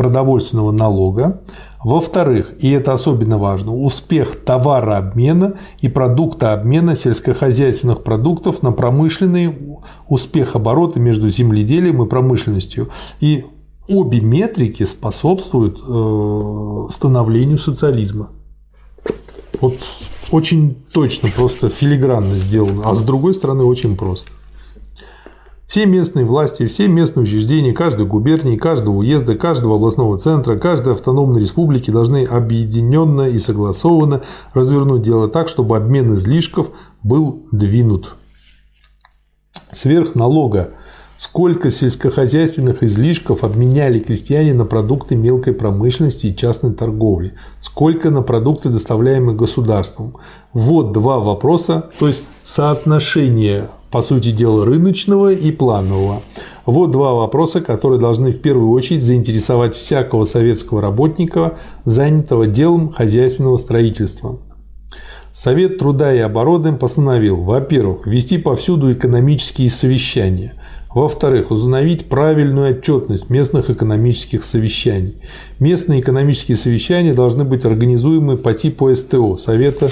продовольственного 0.00 0.72
налога. 0.72 1.42
Во-вторых, 1.84 2.54
и 2.58 2.70
это 2.70 2.94
особенно 2.94 3.36
важно, 3.36 3.76
успех 3.76 4.42
товарообмена 4.46 5.58
и 5.82 5.88
продуктообмена 5.88 6.96
сельскохозяйственных 6.96 8.02
продуктов 8.02 8.62
на 8.62 8.72
промышленный 8.72 9.54
успех 10.08 10.56
оборота 10.56 11.00
между 11.00 11.28
земледелием 11.28 12.02
и 12.02 12.08
промышленностью. 12.08 12.88
И 13.20 13.44
обе 13.88 14.22
метрики 14.22 14.84
способствуют 14.84 15.82
э, 15.86 16.86
становлению 16.90 17.58
социализма. 17.58 18.30
Вот 19.60 19.74
очень 20.30 20.76
точно, 20.94 21.28
просто 21.28 21.68
филигранно 21.68 22.32
сделано, 22.32 22.88
а 22.88 22.94
с 22.94 23.02
другой 23.02 23.34
стороны 23.34 23.64
очень 23.64 23.98
просто. 23.98 24.30
Все 25.70 25.86
местные 25.86 26.24
власти, 26.24 26.66
все 26.66 26.88
местные 26.88 27.22
учреждения 27.22 27.72
каждой 27.72 28.04
губернии, 28.04 28.56
каждого 28.56 28.96
уезда, 28.96 29.36
каждого 29.36 29.76
областного 29.76 30.18
центра, 30.18 30.56
каждой 30.56 30.94
автономной 30.94 31.40
республики 31.42 31.92
должны 31.92 32.24
объединенно 32.24 33.28
и 33.28 33.38
согласованно 33.38 34.22
развернуть 34.52 35.02
дело 35.02 35.28
так, 35.28 35.46
чтобы 35.46 35.76
обмен 35.76 36.16
излишков 36.16 36.72
был 37.04 37.46
двинут. 37.52 38.16
Сверх 39.70 40.16
налога 40.16 40.70
сколько 41.16 41.70
сельскохозяйственных 41.70 42.82
излишков 42.82 43.44
обменяли 43.44 44.00
крестьяне 44.00 44.54
на 44.54 44.64
продукты 44.64 45.14
мелкой 45.14 45.52
промышленности 45.52 46.26
и 46.26 46.36
частной 46.36 46.74
торговли, 46.74 47.34
сколько 47.60 48.10
на 48.10 48.22
продукты, 48.22 48.70
доставляемые 48.70 49.36
государством. 49.36 50.16
Вот 50.52 50.90
два 50.90 51.20
вопроса, 51.20 51.90
то 52.00 52.08
есть 52.08 52.22
соотношение 52.42 53.68
по 53.90 54.02
сути 54.02 54.30
дела, 54.30 54.64
рыночного 54.64 55.32
и 55.32 55.50
планового. 55.50 56.22
Вот 56.66 56.90
два 56.90 57.14
вопроса, 57.14 57.60
которые 57.60 58.00
должны 58.00 58.30
в 58.32 58.40
первую 58.40 58.70
очередь 58.70 59.02
заинтересовать 59.02 59.74
всякого 59.74 60.24
советского 60.24 60.80
работника, 60.80 61.58
занятого 61.84 62.46
делом 62.46 62.90
хозяйственного 62.90 63.56
строительства. 63.56 64.38
Совет 65.32 65.78
труда 65.78 66.12
и 66.12 66.18
обороны 66.18 66.76
постановил, 66.76 67.36
во-первых, 67.36 68.06
вести 68.06 68.36
повсюду 68.38 68.92
экономические 68.92 69.70
совещания, 69.70 70.54
во-вторых, 70.92 71.52
установить 71.52 72.08
правильную 72.08 72.76
отчетность 72.76 73.30
местных 73.30 73.70
экономических 73.70 74.42
совещаний. 74.42 75.18
Местные 75.60 76.00
экономические 76.00 76.56
совещания 76.56 77.14
должны 77.14 77.44
быть 77.44 77.64
организуемы 77.64 78.36
по 78.36 78.52
типу 78.52 78.92
СТО– 78.92 79.36
Совета 79.38 79.90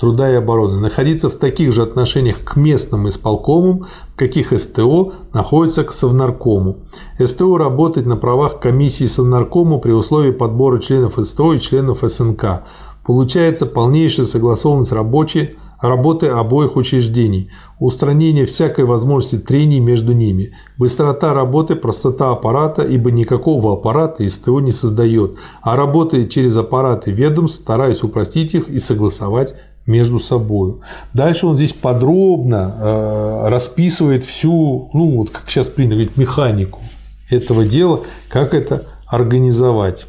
труда 0.00 0.32
и 0.32 0.34
обороны 0.34 0.80
находиться 0.80 1.28
в 1.28 1.34
таких 1.34 1.72
же 1.72 1.82
отношениях 1.82 2.42
к 2.42 2.56
местным 2.56 3.06
исполкомам, 3.08 3.84
каких 4.16 4.58
СТО 4.58 5.12
находится 5.34 5.84
к 5.84 5.92
Совнаркому. 5.92 6.78
СТО 7.22 7.58
работать 7.58 8.06
на 8.06 8.16
правах 8.16 8.60
комиссии 8.60 9.04
Совнаркому 9.04 9.78
при 9.78 9.92
условии 9.92 10.30
подбора 10.30 10.80
членов 10.80 11.18
СТО 11.22 11.52
и 11.52 11.60
членов 11.60 11.98
СНК. 12.00 12.62
Получается 13.04 13.66
полнейшая 13.66 14.24
согласованность 14.24 14.92
рабочей 14.92 15.56
работы 15.80 16.28
обоих 16.28 16.76
учреждений, 16.76 17.50
устранение 17.78 18.46
всякой 18.46 18.84
возможности 18.84 19.38
трений 19.38 19.80
между 19.80 20.12
ними, 20.12 20.54
быстрота 20.76 21.32
работы, 21.34 21.76
простота 21.76 22.30
аппарата, 22.30 22.82
ибо 22.82 23.10
никакого 23.10 23.74
аппарата 23.74 24.28
СТО 24.28 24.60
не 24.60 24.72
создает, 24.72 25.36
а 25.62 25.76
работает 25.76 26.30
через 26.30 26.56
аппараты 26.56 27.10
ведомств, 27.10 27.60
стараясь 27.62 28.02
упростить 28.02 28.54
их 28.54 28.68
и 28.68 28.78
согласовать 28.78 29.54
между 29.90 30.20
собой. 30.20 30.76
Дальше 31.12 31.46
он 31.46 31.56
здесь 31.56 31.72
подробно 31.72 32.74
э, 32.78 33.48
расписывает 33.48 34.24
всю, 34.24 34.88
ну 34.92 35.16
вот 35.16 35.30
как 35.30 35.50
сейчас 35.50 35.68
принято 35.68 35.96
говорить, 35.96 36.16
механику 36.16 36.80
этого 37.28 37.66
дела, 37.66 38.00
как 38.28 38.54
это 38.54 38.86
организовать. 39.06 40.06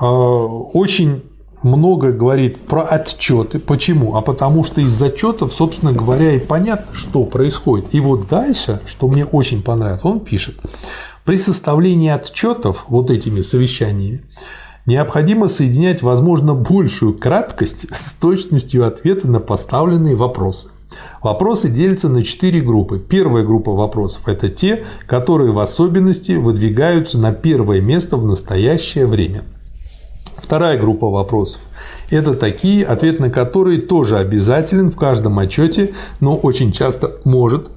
Э, 0.00 0.04
очень 0.04 1.22
много 1.62 2.12
говорит 2.12 2.56
про 2.58 2.82
отчеты. 2.82 3.58
Почему? 3.58 4.16
А 4.16 4.22
потому 4.22 4.64
что 4.64 4.80
из 4.80 5.00
отчетов, 5.02 5.52
собственно 5.52 5.92
говоря, 5.92 6.32
и 6.32 6.38
понятно, 6.38 6.94
что 6.94 7.24
происходит. 7.24 7.94
И 7.94 8.00
вот 8.00 8.28
дальше, 8.28 8.80
что 8.86 9.08
мне 9.08 9.24
очень 9.24 9.62
понравилось, 9.62 10.04
он 10.04 10.20
пишет, 10.20 10.56
при 11.24 11.36
составлении 11.36 12.10
отчетов 12.10 12.86
вот 12.88 13.10
этими 13.10 13.42
совещаниями 13.42 14.22
необходимо 14.86 15.48
соединять, 15.48 16.02
возможно, 16.02 16.54
большую 16.54 17.16
краткость 17.16 17.86
с 17.92 18.12
точностью 18.12 18.86
ответа 18.86 19.28
на 19.28 19.40
поставленные 19.40 20.16
вопросы. 20.16 20.68
Вопросы 21.22 21.68
делятся 21.68 22.08
на 22.08 22.24
четыре 22.24 22.60
группы. 22.60 22.98
Первая 22.98 23.44
группа 23.44 23.72
вопросов– 23.72 24.22
это 24.26 24.48
те, 24.48 24.84
которые 25.06 25.52
в 25.52 25.58
особенности 25.58 26.32
выдвигаются 26.32 27.18
на 27.18 27.32
первое 27.32 27.80
место 27.80 28.16
в 28.16 28.26
настоящее 28.26 29.06
время– 29.06 29.44
Вторая 30.42 30.78
группа 30.78 31.08
вопросов– 31.08 31.60
это 32.10 32.34
такие, 32.34 32.84
ответ 32.84 33.20
на 33.20 33.30
которые 33.30 33.80
тоже 33.80 34.18
обязателен 34.18 34.90
в 34.90 34.96
каждом 34.96 35.38
отчете, 35.38 35.92
но 36.18 36.36
очень 36.36 36.72
часто 36.72 37.18
может 37.24 37.68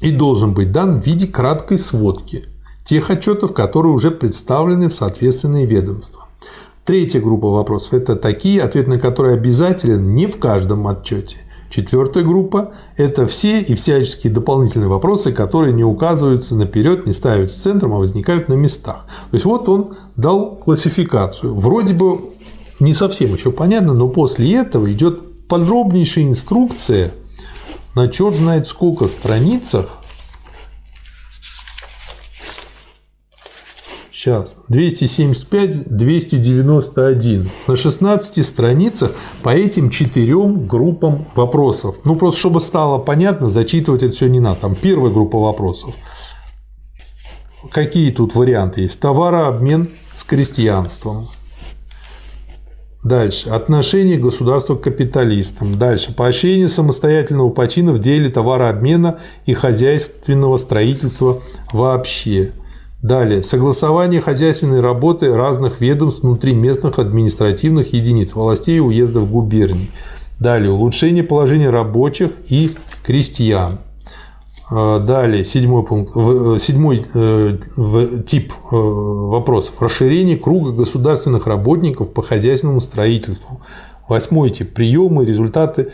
и 0.00 0.10
должен 0.10 0.54
быть 0.54 0.72
дан 0.72 1.00
в 1.00 1.06
виде 1.06 1.26
краткой 1.26 1.78
сводки 1.78 2.46
тех 2.86 3.10
отчетов, 3.10 3.52
которые 3.52 3.92
уже 3.92 4.10
представлены 4.10 4.88
в 4.88 4.94
соответственные 4.94 5.66
ведомства. 5.66 6.22
Третья 6.84 7.20
группа 7.20 7.50
вопросов– 7.50 7.92
это 7.92 8.16
такие, 8.16 8.62
ответ 8.62 8.86
на 8.86 8.98
которые 8.98 9.34
обязателен 9.34 10.14
не 10.14 10.26
в 10.26 10.38
каждом 10.38 10.86
отчете, 10.86 11.38
Четвертая 11.68 12.22
группа– 12.22 12.72
это 12.96 13.26
все 13.26 13.60
и 13.60 13.74
всяческие 13.74 14.32
дополнительные 14.32 14.88
вопросы, 14.88 15.32
которые 15.32 15.72
не 15.72 15.84
указываются 15.84 16.54
наперед, 16.54 17.06
не 17.06 17.12
ставятся 17.12 17.60
центром, 17.60 17.92
а 17.94 17.98
возникают 17.98 18.48
на 18.48 18.54
местах. 18.54 19.06
То 19.30 19.34
есть 19.34 19.44
вот 19.44 19.68
он 19.68 19.96
дал 20.16 20.56
классификацию. 20.56 21.54
Вроде 21.54 21.92
бы 21.92 22.20
не 22.78 22.94
совсем 22.94 23.34
еще 23.34 23.50
понятно, 23.50 23.94
но 23.94 24.08
после 24.08 24.54
этого 24.54 24.90
идет 24.92 25.48
подробнейшая 25.48 26.24
инструкция 26.24 27.12
на 27.94 28.08
черт 28.08 28.36
знает 28.36 28.66
сколько 28.66 29.06
страницах 29.06 29.98
Сейчас. 34.26 34.56
275, 34.68 35.88
291. 35.88 37.48
На 37.68 37.76
16 37.76 38.44
страницах 38.44 39.12
по 39.44 39.50
этим 39.50 39.88
четырем 39.88 40.66
группам 40.66 41.26
вопросов. 41.36 41.98
Ну, 42.04 42.16
просто 42.16 42.40
чтобы 42.40 42.60
стало 42.60 42.98
понятно, 42.98 43.50
зачитывать 43.50 44.02
это 44.02 44.12
все 44.12 44.26
не 44.26 44.40
надо. 44.40 44.62
Там 44.62 44.74
первая 44.74 45.12
группа 45.12 45.38
вопросов. 45.38 45.94
Какие 47.70 48.10
тут 48.10 48.34
варианты 48.34 48.80
есть? 48.80 48.98
Товарообмен 48.98 49.90
с 50.12 50.24
крестьянством. 50.24 51.28
Дальше. 53.04 53.50
Отношение 53.50 54.18
государства 54.18 54.74
к 54.74 54.80
капиталистам. 54.80 55.78
Дальше. 55.78 56.12
Поощрение 56.12 56.68
самостоятельного 56.68 57.50
почина 57.50 57.92
в 57.92 58.00
деле 58.00 58.28
товарообмена 58.28 59.20
и 59.44 59.54
хозяйственного 59.54 60.56
строительства 60.56 61.40
вообще. 61.72 62.50
Далее. 63.06 63.44
Согласование 63.44 64.20
хозяйственной 64.20 64.80
работы 64.80 65.32
разных 65.32 65.80
ведомств 65.80 66.24
внутри 66.24 66.54
местных 66.54 66.98
административных 66.98 67.92
единиц, 67.92 68.34
властей 68.34 68.78
и 68.78 68.80
уездов 68.80 69.30
губерний. 69.30 69.92
Далее. 70.40 70.72
Улучшение 70.72 71.22
положения 71.22 71.70
рабочих 71.70 72.32
и 72.48 72.74
крестьян. 73.04 73.78
А, 74.68 74.98
далее, 74.98 75.44
седьмой 75.44 75.84
пункт, 75.84 76.14
э, 76.16 76.58
седьмой 76.60 77.04
э, 77.14 77.58
тип 78.26 78.52
э, 78.52 78.74
вопросов. 78.74 79.76
Расширение 79.78 80.36
круга 80.36 80.72
государственных 80.72 81.46
работников 81.46 82.12
по 82.12 82.24
хозяйственному 82.24 82.80
строительству. 82.80 83.60
Восьмой 84.08 84.50
тип. 84.50 84.74
Приемы, 84.74 85.24
результаты 85.24 85.92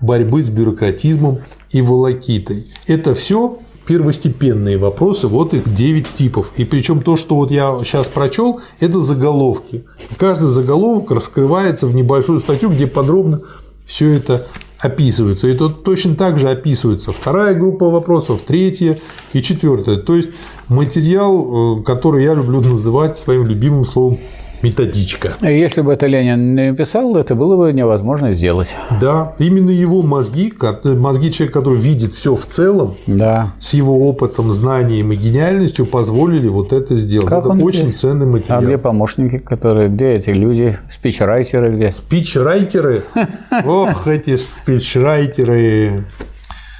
борьбы 0.00 0.42
с 0.42 0.48
бюрократизмом 0.48 1.40
и 1.72 1.82
волокитой. 1.82 2.68
Это 2.86 3.14
все 3.14 3.58
первостепенные 3.86 4.78
вопросы, 4.78 5.28
вот 5.28 5.54
их 5.54 5.72
9 5.72 6.06
типов. 6.14 6.52
И 6.56 6.64
причем 6.64 7.02
то, 7.02 7.16
что 7.16 7.36
вот 7.36 7.50
я 7.50 7.78
сейчас 7.84 8.08
прочел, 8.08 8.60
это 8.80 9.00
заголовки. 9.00 9.84
Каждый 10.16 10.48
заголовок 10.48 11.10
раскрывается 11.10 11.86
в 11.86 11.94
небольшую 11.94 12.40
статью, 12.40 12.70
где 12.70 12.86
подробно 12.86 13.42
все 13.86 14.14
это 14.14 14.46
описывается. 14.78 15.48
И 15.48 15.54
тут 15.54 15.84
точно 15.84 16.14
так 16.14 16.38
же 16.38 16.50
описывается 16.50 17.12
вторая 17.12 17.54
группа 17.54 17.88
вопросов, 17.88 18.42
третья 18.46 18.98
и 19.32 19.42
четвертая. 19.42 19.96
То 19.96 20.14
есть 20.14 20.30
материал, 20.68 21.80
э, 21.80 21.82
который 21.82 22.24
я 22.24 22.34
люблю 22.34 22.60
называть 22.60 23.16
своим 23.16 23.46
любимым 23.46 23.84
словом 23.84 24.18
методичка. 24.64 25.32
Если 25.42 25.82
бы 25.82 25.92
это 25.92 26.06
Ленин 26.06 26.54
не 26.54 26.74
писал, 26.74 27.16
это 27.16 27.34
было 27.34 27.56
бы 27.56 27.72
невозможно 27.72 28.34
сделать. 28.34 28.74
Да, 29.00 29.34
именно 29.38 29.70
его 29.70 30.02
мозги, 30.02 30.52
мозги 30.82 31.30
человека, 31.30 31.60
который 31.60 31.78
видит 31.78 32.12
все 32.14 32.34
в 32.34 32.46
целом, 32.46 32.96
да. 33.06 33.52
с 33.58 33.74
его 33.74 34.08
опытом, 34.08 34.52
знанием 34.52 35.12
и 35.12 35.16
гениальностью 35.16 35.86
позволили 35.86 36.48
вот 36.48 36.72
это 36.72 36.94
сделать. 36.94 37.28
Как 37.28 37.40
это 37.40 37.50
он 37.50 37.62
очень 37.62 37.88
где? 37.88 37.92
ценный 37.92 38.26
материал. 38.26 38.60
А 38.60 38.64
где 38.64 38.78
помощники, 38.78 39.38
которые, 39.38 39.88
где 39.88 40.14
эти 40.14 40.30
люди, 40.30 40.78
спичрайтеры 40.90 41.76
где? 41.76 41.92
Спичрайтеры? 41.92 43.04
Ох, 43.64 44.08
эти 44.08 44.36
спичрайтеры. 44.36 46.04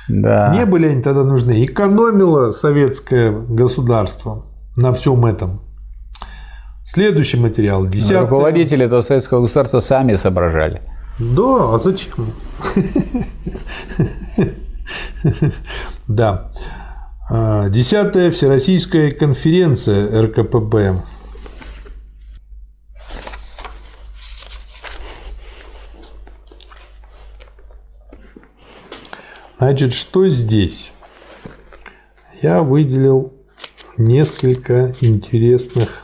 Да. 0.08 0.54
Не 0.56 0.64
были 0.66 0.86
они 0.86 1.02
тогда 1.02 1.24
нужны. 1.24 1.64
Экономило 1.64 2.52
советское 2.52 3.30
государство 3.30 4.44
на 4.76 4.92
всем 4.92 5.24
этом. 5.26 5.63
Следующий 6.84 7.38
материал. 7.38 7.86
Десятое... 7.86 8.20
Руководители 8.20 8.84
этого 8.84 9.00
советского 9.00 9.40
государства 9.40 9.80
сами 9.80 10.16
соображали. 10.16 10.82
Да, 11.18 11.74
а 11.74 11.80
зачем? 11.82 12.32
Да. 16.06 16.52
А, 17.30 17.70
десятая 17.70 18.30
Всероссийская 18.30 19.12
конференция 19.12 20.22
РКПБ. 20.22 21.02
Значит, 29.56 29.94
что 29.94 30.28
здесь? 30.28 30.92
Я 32.42 32.62
выделил 32.62 33.32
несколько 33.96 34.94
интересных 35.00 36.03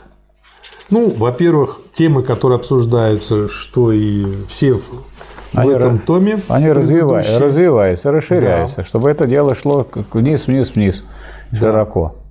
ну, 0.91 1.09
во-первых, 1.09 1.79
темы, 1.91 2.23
которые 2.23 2.57
обсуждаются, 2.57 3.49
что 3.49 3.91
и 3.91 4.25
все 4.47 4.73
в 5.53 5.59
они 5.59 5.71
этом 5.71 5.99
томе. 5.99 6.39
Они 6.47 6.71
развиваются, 6.71 7.39
развиваются, 7.39 8.11
расширяются, 8.11 8.77
да. 8.77 8.83
чтобы 8.83 9.09
это 9.09 9.27
дело 9.27 9.55
шло 9.55 9.87
вниз, 10.13 10.47
вниз, 10.47 10.75
вниз, 10.75 11.03
широко. 11.51 12.15
Да. 12.15 12.21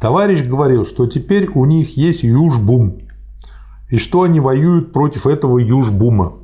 Товарищ 0.00 0.42
говорил, 0.42 0.84
что 0.84 1.06
теперь 1.06 1.48
у 1.54 1.64
них 1.64 1.96
есть 1.96 2.22
южбум, 2.22 2.98
и 3.88 3.98
что 3.98 4.22
они 4.22 4.40
воюют 4.40 4.92
против 4.92 5.26
этого 5.26 5.58
южбума. 5.58 6.34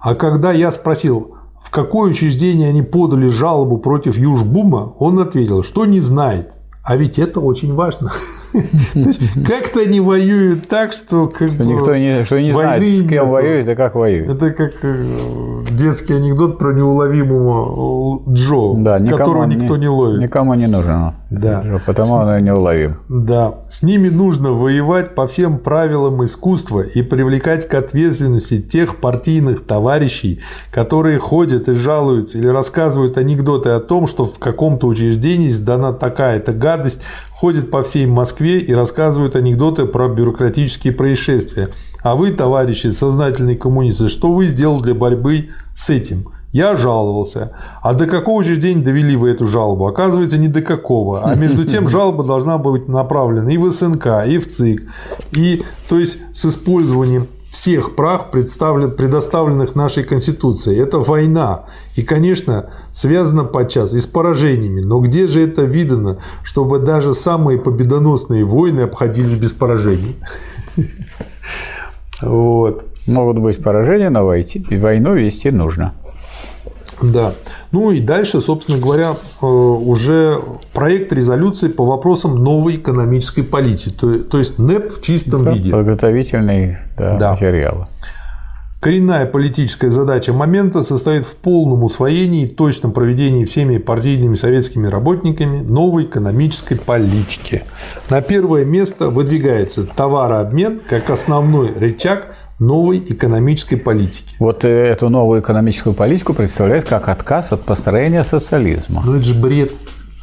А 0.00 0.14
когда 0.14 0.52
я 0.52 0.70
спросил, 0.70 1.34
в 1.62 1.70
какое 1.70 2.10
учреждение 2.10 2.68
они 2.68 2.82
подали 2.82 3.26
жалобу 3.26 3.78
против 3.78 4.16
южбума, 4.16 4.94
он 4.98 5.18
ответил, 5.18 5.62
что 5.62 5.84
не 5.84 6.00
знает. 6.00 6.52
А 6.82 6.96
ведь 6.96 7.18
это 7.18 7.40
очень 7.40 7.74
важно. 7.74 8.12
Как-то 9.46 9.80
они 9.80 10.00
воюют 10.00 10.68
так, 10.68 10.92
что 10.92 11.28
как 11.28 11.52
никто 11.58 11.94
не, 11.96 12.24
что 12.24 12.40
не 12.40 12.52
знает, 12.52 12.82
с 12.82 13.08
кем 13.08 13.28
воюет 13.28 13.68
и 13.68 13.74
как 13.74 13.94
воюет. 13.94 14.30
Это 14.30 14.50
как 14.50 14.72
э, 14.82 15.64
детский 15.70 16.14
анекдот 16.14 16.58
про 16.58 16.72
неуловимого 16.72 18.22
Джо, 18.32 18.74
да, 18.76 18.98
которого 18.98 19.44
никто 19.44 19.76
не 19.76 19.88
ловит. 19.88 20.20
Никому 20.20 20.54
не 20.54 20.66
нужен. 20.66 21.12
Да. 21.30 21.62
Джо, 21.62 21.80
потому 21.84 22.14
он 22.14 22.36
и 22.36 22.42
неуловим. 22.42 22.96
Да. 23.08 23.54
С 23.68 23.82
ними 23.82 24.08
нужно 24.08 24.52
воевать 24.52 25.14
по 25.14 25.26
всем 25.26 25.58
правилам 25.58 26.24
искусства 26.24 26.80
и 26.80 27.02
привлекать 27.02 27.68
к 27.68 27.74
ответственности 27.74 28.60
тех 28.60 29.00
партийных 29.00 29.66
товарищей, 29.66 30.40
которые 30.70 31.18
ходят 31.18 31.68
и 31.68 31.74
жалуются 31.74 32.38
или 32.38 32.46
рассказывают 32.46 33.18
анекдоты 33.18 33.70
о 33.70 33.80
том, 33.80 34.06
что 34.06 34.24
в 34.24 34.38
каком-то 34.38 34.86
учреждении 34.86 35.50
сдана 35.50 35.92
такая-то 35.92 36.52
гадость, 36.52 37.02
ходит 37.36 37.70
по 37.70 37.82
всей 37.82 38.06
Москве 38.06 38.45
Москве 38.46 38.58
и 38.60 38.72
рассказывают 38.74 39.34
анекдоты 39.34 39.86
про 39.86 40.08
бюрократические 40.08 40.92
происшествия. 40.92 41.68
А 42.02 42.14
вы, 42.14 42.30
товарищи, 42.30 42.88
сознательные 42.88 43.56
коммунисты, 43.56 44.08
что 44.08 44.32
вы 44.32 44.44
сделали 44.44 44.82
для 44.82 44.94
борьбы 44.94 45.48
с 45.74 45.90
этим? 45.90 46.28
Я 46.52 46.76
жаловался. 46.76 47.52
А 47.82 47.92
до 47.92 48.06
какого 48.06 48.44
же 48.44 48.56
день 48.56 48.84
довели 48.84 49.16
вы 49.16 49.30
эту 49.30 49.46
жалобу? 49.46 49.86
Оказывается, 49.86 50.38
не 50.38 50.48
до 50.48 50.62
какого. 50.62 51.24
А 51.24 51.34
между 51.34 51.64
тем 51.64 51.88
жалоба 51.94 52.24
должна 52.24 52.56
быть 52.56 52.88
направлена 52.88 53.50
и 53.50 53.58
в 53.58 53.70
СНК, 53.70 54.06
и 54.28 54.38
в 54.38 54.48
ЦИК. 54.48 54.82
И, 55.32 55.64
то 55.88 55.98
есть 55.98 56.18
с 56.32 56.46
использованием 56.46 57.26
всех 57.56 57.96
прав, 57.96 58.30
предоставленных 58.30 59.74
нашей 59.74 60.04
Конституцией. 60.04 60.78
Это 60.78 60.98
война. 60.98 61.64
И, 61.96 62.02
конечно, 62.02 62.66
связано 62.92 63.44
подчас 63.44 63.94
и 63.94 64.00
с 64.00 64.06
поражениями. 64.06 64.82
Но 64.82 65.00
где 65.00 65.26
же 65.26 65.42
это 65.42 65.62
видано, 65.62 66.18
чтобы 66.42 66.78
даже 66.78 67.14
самые 67.14 67.58
победоносные 67.58 68.44
войны 68.44 68.82
обходились 68.82 69.32
без 69.32 69.52
поражений? 69.52 70.16
Вот. 72.22 72.84
Могут 73.06 73.38
быть 73.38 73.62
поражения, 73.62 74.08
но 74.08 74.24
войну 74.24 75.14
вести 75.14 75.50
нужно. 75.50 75.92
Да. 77.02 77.32
Ну 77.72 77.90
и 77.90 78.00
дальше, 78.00 78.40
собственно 78.40 78.78
говоря, 78.78 79.16
э, 79.42 79.46
уже 79.46 80.40
проект 80.72 81.12
резолюции 81.12 81.68
по 81.68 81.84
вопросам 81.84 82.36
новой 82.36 82.76
экономической 82.76 83.42
политики, 83.42 83.90
то, 83.90 84.38
есть 84.38 84.58
НЭП 84.58 84.92
в 84.92 85.02
чистом 85.02 85.44
да, 85.44 85.52
виде. 85.52 85.70
Подготовительный 85.70 86.78
да, 86.96 87.18
да. 87.18 87.32
материал. 87.32 87.86
Коренная 88.80 89.26
политическая 89.26 89.90
задача 89.90 90.32
момента 90.32 90.82
состоит 90.82 91.24
в 91.24 91.34
полном 91.36 91.82
усвоении 91.82 92.44
и 92.44 92.46
точном 92.46 92.92
проведении 92.92 93.44
всеми 93.44 93.78
партийными 93.78 94.34
советскими 94.34 94.86
работниками 94.86 95.58
новой 95.58 96.04
экономической 96.04 96.76
политики. 96.76 97.64
На 98.10 98.20
первое 98.20 98.64
место 98.64 99.08
выдвигается 99.08 99.84
товарообмен 99.84 100.80
как 100.88 101.10
основной 101.10 101.72
рычаг 101.72 102.36
новой 102.58 102.98
экономической 102.98 103.76
политики. 103.76 104.34
Вот 104.38 104.64
эту 104.64 105.08
новую 105.08 105.40
экономическую 105.40 105.94
политику 105.94 106.32
представляет 106.32 106.84
как 106.88 107.08
отказ 107.08 107.52
от 107.52 107.62
построения 107.62 108.24
социализма. 108.24 109.02
Ну 109.04 109.16
это 109.16 109.24
же 109.24 109.34
бред. 109.34 109.72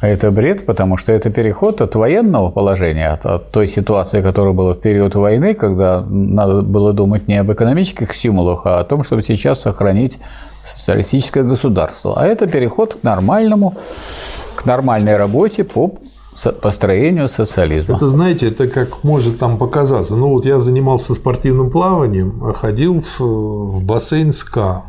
А 0.00 0.08
это 0.08 0.30
бред, 0.30 0.66
потому 0.66 0.98
что 0.98 1.12
это 1.12 1.30
переход 1.30 1.80
от 1.80 1.94
военного 1.94 2.50
положения, 2.50 3.08
от, 3.08 3.24
от 3.24 3.50
той 3.52 3.68
ситуации, 3.68 4.20
которая 4.20 4.52
была 4.52 4.74
в 4.74 4.80
период 4.80 5.14
войны, 5.14 5.54
когда 5.54 6.02
надо 6.02 6.62
было 6.62 6.92
думать 6.92 7.28
не 7.28 7.36
об 7.36 7.50
экономических 7.50 8.12
стимулах, 8.12 8.66
а 8.66 8.80
о 8.80 8.84
том, 8.84 9.04
чтобы 9.04 9.22
сейчас 9.22 9.62
сохранить 9.62 10.18
социалистическое 10.64 11.44
государство. 11.44 12.14
А 12.16 12.26
это 12.26 12.46
переход 12.46 12.96
к 12.96 13.02
нормальному, 13.02 13.76
к 14.56 14.66
нормальной 14.66 15.16
работе 15.16 15.64
по 15.64 15.94
построению 16.60 17.28
социализма. 17.28 17.96
Это, 17.96 18.08
знаете, 18.08 18.48
это 18.48 18.68
как 18.68 19.04
может 19.04 19.38
там 19.38 19.58
показаться. 19.58 20.16
Ну, 20.16 20.30
вот 20.30 20.46
я 20.46 20.60
занимался 20.60 21.14
спортивным 21.14 21.70
плаванием, 21.70 22.52
ходил 22.54 23.00
в, 23.00 23.20
в 23.20 23.82
бассейн 23.82 24.32
СКА. 24.32 24.84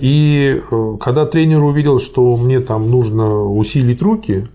И 0.00 0.60
э, 0.70 0.96
когда 1.00 1.24
тренер 1.24 1.62
увидел, 1.62 1.98
что 1.98 2.36
мне 2.36 2.60
там 2.60 2.90
нужно 2.90 3.44
усилить 3.44 4.02
руки, 4.02 4.48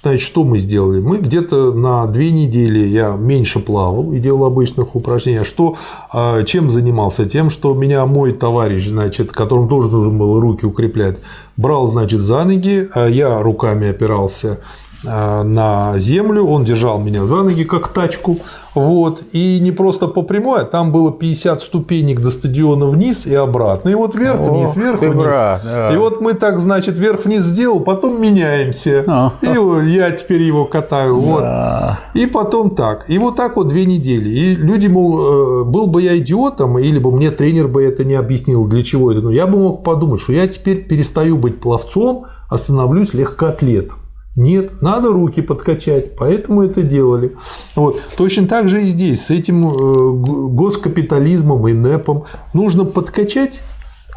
Значит, 0.00 0.26
что 0.26 0.44
мы 0.44 0.58
сделали? 0.58 1.00
Мы 1.00 1.18
где-то 1.18 1.72
на 1.72 2.06
две 2.06 2.30
недели 2.30 2.78
я 2.86 3.10
меньше 3.10 3.60
плавал 3.60 4.12
и 4.12 4.18
делал 4.18 4.44
обычных 4.46 4.96
упражнений. 4.96 5.40
А 5.40 5.44
что, 5.44 5.76
а, 6.10 6.42
чем 6.44 6.70
занимался? 6.70 7.28
Тем, 7.28 7.50
что 7.50 7.74
меня 7.74 8.06
мой 8.06 8.32
товарищ, 8.32 8.88
значит, 8.88 9.32
которому 9.32 9.68
тоже 9.68 9.90
нужно 9.90 10.18
было 10.18 10.40
руки 10.40 10.64
укреплять, 10.64 11.18
брал, 11.56 11.86
значит, 11.88 12.20
за 12.20 12.44
ноги, 12.44 12.88
а 12.94 13.06
я 13.06 13.42
руками 13.42 13.90
опирался 13.90 14.60
на 15.04 15.98
землю, 15.98 16.46
он 16.46 16.64
держал 16.64 17.00
меня 17.00 17.26
за 17.26 17.42
ноги, 17.42 17.64
как 17.64 17.88
тачку, 17.88 18.38
вот, 18.74 19.22
и 19.32 19.58
не 19.60 19.70
просто 19.70 20.08
по 20.08 20.22
прямой, 20.22 20.62
а 20.62 20.64
там 20.64 20.92
было 20.92 21.12
50 21.12 21.60
ступенек 21.60 22.20
до 22.20 22.30
стадиона 22.30 22.86
вниз 22.86 23.26
и 23.26 23.34
обратно, 23.34 23.90
и 23.90 23.94
вот 23.94 24.14
вверх-вниз, 24.14 24.76
вверх-вниз. 24.76 25.24
Да. 25.24 25.90
И 25.92 25.96
вот 25.96 26.20
мы 26.20 26.34
так, 26.34 26.58
значит, 26.58 26.98
вверх-вниз 26.98 27.42
сделал, 27.42 27.80
потом 27.80 28.20
меняемся, 28.20 29.04
а. 29.06 29.32
и 29.42 29.90
я 29.90 30.10
теперь 30.12 30.42
его 30.42 30.64
катаю, 30.64 31.20
да. 31.38 31.98
вот, 32.14 32.22
и 32.22 32.26
потом 32.26 32.74
так, 32.74 33.10
и 33.10 33.18
вот 33.18 33.36
так 33.36 33.56
вот 33.56 33.68
две 33.68 33.84
недели, 33.84 34.28
и 34.28 34.56
люди, 34.56 34.86
мол, 34.86 35.20
э, 35.20 35.64
был 35.64 35.86
бы 35.88 36.00
я 36.00 36.16
идиотом, 36.16 36.78
или 36.78 36.98
бы 36.98 37.12
мне 37.12 37.30
тренер 37.30 37.68
бы 37.68 37.84
это 37.84 38.04
не 38.04 38.14
объяснил, 38.14 38.66
для 38.66 38.82
чего 38.82 39.12
это, 39.12 39.20
но 39.20 39.30
я 39.30 39.46
бы 39.46 39.58
мог 39.58 39.84
подумать, 39.84 40.20
что 40.20 40.32
я 40.32 40.46
теперь 40.48 40.84
перестаю 40.84 41.36
быть 41.36 41.60
пловцом, 41.60 42.26
а 42.48 42.56
становлюсь 42.56 43.12
легкоатлетом. 43.12 44.01
Нет, 44.34 44.80
надо 44.80 45.08
руки 45.08 45.42
подкачать, 45.42 46.16
поэтому 46.16 46.62
это 46.62 46.82
делали. 46.82 47.32
Вот. 47.76 48.00
Точно 48.16 48.46
так 48.46 48.68
же 48.68 48.80
и 48.80 48.84
здесь, 48.84 49.26
с 49.26 49.30
этим 49.30 49.68
э, 49.68 50.48
госкапитализмом 50.48 51.68
и 51.68 51.74
НЭПом 51.74 52.24
нужно 52.54 52.84
подкачать 52.84 53.60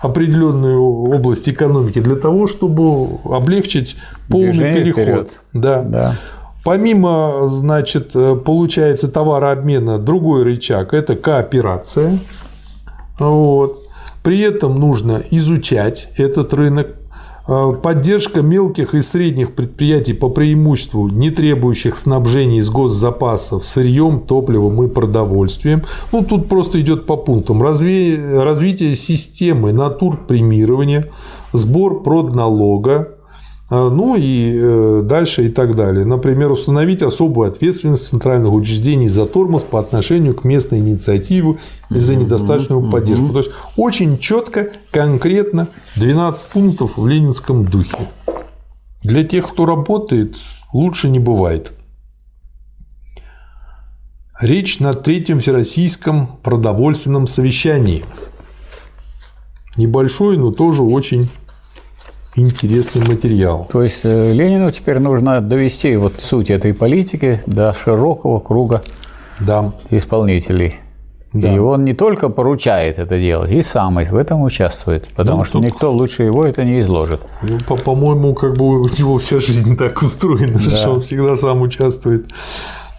определенную 0.01 0.81
область 0.81 1.49
экономики 1.49 1.99
для 1.99 2.15
того, 2.15 2.47
чтобы 2.47 3.19
облегчить 3.25 3.97
полный 4.29 4.51
Движение 4.51 4.83
переход. 4.83 5.03
Вперед. 5.03 5.41
Да. 5.53 5.81
да. 5.81 6.15
Помимо, 6.63 7.47
значит, 7.47 8.11
э, 8.15 8.35
получается 8.35 9.09
товарообмена, 9.09 9.99
другой 9.99 10.43
рычаг– 10.43 10.93
это 10.95 11.15
кооперация. 11.15 12.17
Вот. 13.19 13.79
При 14.23 14.39
этом 14.39 14.79
нужно 14.79 15.21
изучать 15.29 16.09
этот 16.17 16.53
рынок, 16.53 16.87
поддержка 17.47 18.41
мелких 18.41 18.95
и 18.95 19.01
средних 19.01 19.53
предприятий 19.53 20.13
по 20.13 20.30
преимуществу, 20.30 21.07
не 21.07 21.30
требующих 21.30 21.97
снабжения 21.97 22.57
из 22.57 22.69
госзапасов 22.69 23.65
сырьем, 23.65 24.22
топливом 24.22 24.84
и 24.84 24.88
продовольствием. 24.88 25.84
Ну, 26.11 26.23
тут 26.23 26.49
просто 26.49 26.81
идет 26.81 27.05
по 27.05 27.17
пунктам. 27.17 27.61
Развитие 27.61 28.95
системы 28.95 29.73
натур 29.73 30.17
премирования, 30.26 31.11
сбор 31.53 32.01
продналога, 32.01 33.15
ну 33.71 34.15
и 34.15 34.53
э, 34.55 35.01
дальше 35.03 35.45
и 35.45 35.49
так 35.49 35.75
далее. 35.75 36.05
Например, 36.05 36.51
установить 36.51 37.01
особую 37.01 37.49
ответственность 37.49 38.07
центральных 38.07 38.53
учреждений 38.53 39.09
за 39.09 39.25
тормоз 39.25 39.63
по 39.63 39.79
отношению 39.79 40.35
к 40.35 40.43
местной 40.43 40.79
инициативе 40.79 41.57
и 41.89 41.99
за 41.99 42.15
недостаточную 42.15 42.91
поддержку. 42.91 43.29
То 43.29 43.39
есть 43.39 43.51
очень 43.75 44.19
четко, 44.19 44.69
конкретно 44.91 45.67
12 45.95 46.45
пунктов 46.47 46.97
в 46.97 47.07
ленинском 47.07 47.65
духе. 47.65 48.07
Для 49.03 49.23
тех, 49.23 49.47
кто 49.47 49.65
работает, 49.65 50.37
лучше 50.71 51.09
не 51.09 51.19
бывает. 51.19 51.71
Речь 54.39 54.79
на 54.79 54.93
третьем 54.93 55.39
всероссийском 55.39 56.27
продовольственном 56.43 57.25
совещании. 57.25 58.03
Небольшой, 59.75 60.37
но 60.37 60.51
тоже 60.51 60.83
очень 60.83 61.29
интересный 62.35 63.07
материал. 63.07 63.67
То 63.71 63.83
есть 63.83 64.01
э, 64.03 64.33
Ленину 64.33 64.71
теперь 64.71 64.99
нужно 64.99 65.41
довести 65.41 65.95
вот 65.95 66.13
суть 66.19 66.49
этой 66.49 66.73
политики 66.73 67.41
до 67.45 67.73
широкого 67.73 68.39
круга 68.39 68.81
да. 69.39 69.73
исполнителей. 69.89 70.75
Да. 71.33 71.53
И 71.53 71.59
он 71.59 71.83
не 71.83 71.93
только 71.93 72.29
поручает 72.29 72.97
это 72.97 73.19
делать, 73.19 73.51
и 73.51 73.61
сам 73.61 73.95
в 73.95 74.15
этом 74.15 74.43
участвует, 74.43 75.09
потому 75.15 75.39
ну, 75.39 75.45
что 75.45 75.53
тут... 75.53 75.63
никто 75.63 75.91
лучше 75.91 76.23
его 76.23 76.45
это 76.45 76.63
не 76.63 76.81
изложит. 76.81 77.19
Ну, 77.41 77.75
по-моему, 77.75 78.33
как 78.33 78.55
бы 78.55 78.81
у 78.81 78.87
него 78.87 79.17
вся 79.17 79.39
жизнь 79.39 79.75
так 79.75 80.01
устроена, 80.01 80.53
да. 80.53 80.75
что 80.77 80.91
он 80.91 81.01
всегда 81.01 81.35
сам 81.35 81.61
участвует. 81.61 82.29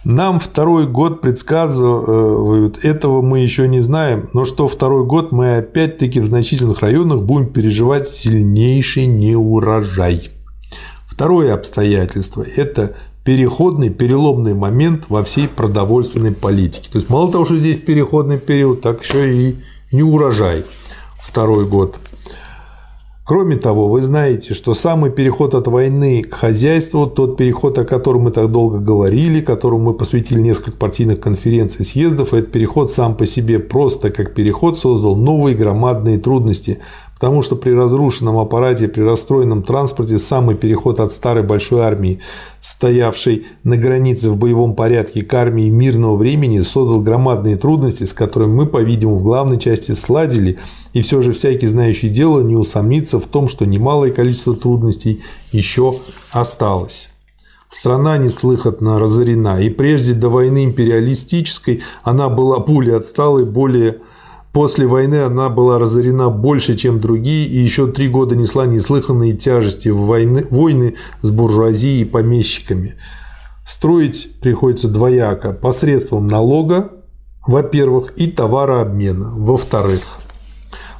Нам 0.03 0.39
второй 0.39 0.87
год 0.87 1.21
предсказывают, 1.21 2.85
этого 2.85 3.21
мы 3.21 3.39
еще 3.39 3.67
не 3.67 3.81
знаем, 3.81 4.29
но 4.33 4.45
что 4.45 4.67
второй 4.67 5.05
год 5.05 5.31
мы 5.31 5.57
опять-таки 5.57 6.19
в 6.19 6.25
значительных 6.25 6.79
районах 6.81 7.23
будем 7.23 7.47
переживать 7.47 8.07
сильнейший 8.07 9.05
неурожай. 9.05 10.29
Второе 11.05 11.53
обстоятельство– 11.53 12.45
это 12.55 12.95
переходный, 13.25 13.89
переломный 13.89 14.53
момент 14.53 15.05
во 15.09 15.23
всей 15.23 15.49
продовольственной 15.49 16.31
политике. 16.31 16.89
То 16.89 16.99
есть 16.99 17.09
мало 17.09 17.29
того, 17.29 17.43
что 17.43 17.57
здесь 17.57 17.77
переходный 17.77 18.37
период, 18.37 18.81
так 18.81 19.03
еще 19.03 19.33
и 19.33 19.55
неурожай 19.91 20.63
второй 21.19 21.65
год. 21.65 21.99
Кроме 23.27 23.57
того, 23.57 23.89
вы 23.89 24.01
знаете, 24.01 24.53
что 24.53 24.73
самый 24.73 25.11
переход 25.11 25.53
от 25.53 25.67
войны 25.67 26.23
к 26.23 26.33
хозяйству, 26.33 27.07
тот 27.07 27.35
переход, 27.35 27.77
о 27.77 27.83
котором 27.83 28.21
мы 28.21 28.31
так 28.31 28.49
долго 28.49 28.79
говорили, 28.79 29.41
которому 29.41 29.91
мы 29.91 29.93
посвятили 29.95 30.39
несколько 30.39 30.77
партийных 30.77 31.19
конференций, 31.19 31.83
съездов, 31.83 32.33
этот 32.33 32.53
переход 32.53 32.89
сам 32.89 33.17
по 33.17 33.25
себе 33.25 33.59
просто 33.59 34.11
как 34.11 34.33
переход 34.33 34.79
создал 34.79 35.17
новые 35.17 35.57
громадные 35.57 36.19
трудности, 36.19 36.79
Потому 37.19 37.41
что 37.41 37.55
при 37.55 37.71
разрушенном 37.71 38.37
аппарате, 38.37 38.87
при 38.87 39.01
расстроенном 39.01 39.63
транспорте 39.63 40.19
самый 40.19 40.55
переход 40.55 40.99
от 40.99 41.13
старой 41.13 41.41
большой 41.41 41.81
армии, 41.81 42.19
стоявшей 42.61 43.47
на 43.63 43.75
границе 43.75 44.29
в 44.29 44.37
боевом 44.37 44.75
порядке 44.75 45.23
к 45.23 45.33
армии 45.33 45.69
мирного 45.69 46.15
времени, 46.15 46.61
создал 46.61 47.01
громадные 47.01 47.57
трудности, 47.57 48.03
с 48.03 48.13
которыми 48.13 48.53
мы, 48.53 48.65
по-видимому, 48.67 49.17
в 49.17 49.23
главной 49.23 49.59
части 49.59 49.93
сладили, 49.93 50.59
и 50.93 51.01
все 51.01 51.23
же 51.23 51.31
всякий 51.31 51.67
знающий 51.67 52.09
дело 52.09 52.41
не 52.41 52.55
усомнится 52.55 53.19
в 53.19 53.25
том, 53.25 53.47
что 53.47 53.65
немалое 53.65 54.11
количество 54.11 54.55
трудностей 54.55 55.23
еще 55.51 55.95
осталось. 56.31 57.09
Страна 57.69 58.17
неслыханно 58.17 58.97
разорена. 58.97 59.59
И 59.61 59.69
прежде 59.69 60.13
до 60.13 60.29
войны 60.29 60.63
империалистической 60.63 61.81
она 62.03 62.29
была 62.29 62.59
более 62.59 62.95
отсталой, 62.95 63.45
более 63.45 63.97
После 64.57 64.87
войны 64.87 65.17
она 65.17 65.49
была 65.49 65.77
разорена 65.77 66.31
больше, 66.31 66.75
чем 66.75 66.99
другие, 66.99 67.45
и 67.45 67.59
еще 67.59 67.85
три 67.85 68.09
года 68.09 68.35
несла 68.35 68.65
неслыханные 68.65 69.33
тяжести 69.33 69.89
в 69.89 69.99
войны, 69.99 70.47
войны 70.49 70.95
с 71.21 71.29
буржуазией 71.29 72.01
и 72.01 72.05
помещиками. 72.05 72.95
Строить 73.67 74.31
приходится 74.41 74.87
двояко– 74.87 75.51
посредством 75.61 76.25
налога, 76.25 76.89
во-первых, 77.45 78.13
и 78.15 78.25
товарообмена, 78.31 79.35
во-вторых. 79.35 80.01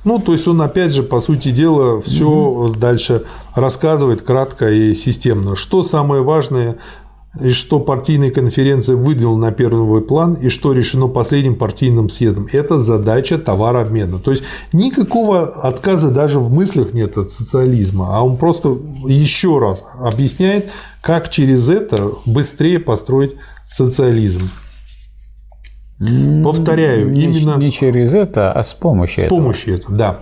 Ну, 0.03 0.19
то 0.19 0.33
есть 0.33 0.47
он, 0.47 0.61
опять 0.61 0.91
же, 0.91 1.01
по 1.01 1.19
сути 1.19 1.49
дела, 1.49 1.99
все 1.99 2.29
угу. 2.29 2.75
дальше 2.75 3.23
рассказывает 3.55 4.21
кратко 4.21 4.69
и 4.69 4.93
системно. 4.93 5.55
Что 5.55 5.81
самое 5.81 6.21
важное 6.21 6.77
и 7.41 7.51
что 7.51 7.79
партийная 7.79 8.31
конференция 8.31 8.95
выдвинула 8.95 9.37
на 9.37 9.51
первый 9.51 10.01
план, 10.01 10.33
и 10.33 10.49
что 10.49 10.73
решено 10.73 11.07
последним 11.07 11.55
партийным 11.55 12.09
съездом. 12.09 12.47
Это 12.51 12.79
задача 12.79 13.37
товарообмена. 13.37 14.19
То 14.19 14.31
есть 14.31 14.43
никакого 14.73 15.43
отказа 15.43 16.11
даже 16.11 16.39
в 16.39 16.51
мыслях 16.51 16.93
нет 16.93 17.17
от 17.17 17.31
социализма, 17.31 18.09
а 18.11 18.23
он 18.23 18.37
просто 18.37 18.77
еще 19.05 19.59
раз 19.59 19.83
объясняет, 19.99 20.69
как 21.01 21.29
через 21.29 21.69
это 21.69 22.11
быстрее 22.25 22.79
построить 22.79 23.35
социализм. 23.67 24.49
Повторяю, 26.43 27.09
не, 27.09 27.23
именно 27.23 27.55
не 27.57 27.71
через 27.71 28.13
это, 28.13 28.51
а 28.51 28.63
с 28.63 28.73
помощью 28.73 29.25
с 29.25 29.29
помощью 29.29 29.75
этого, 29.75 29.97
да. 29.97 30.19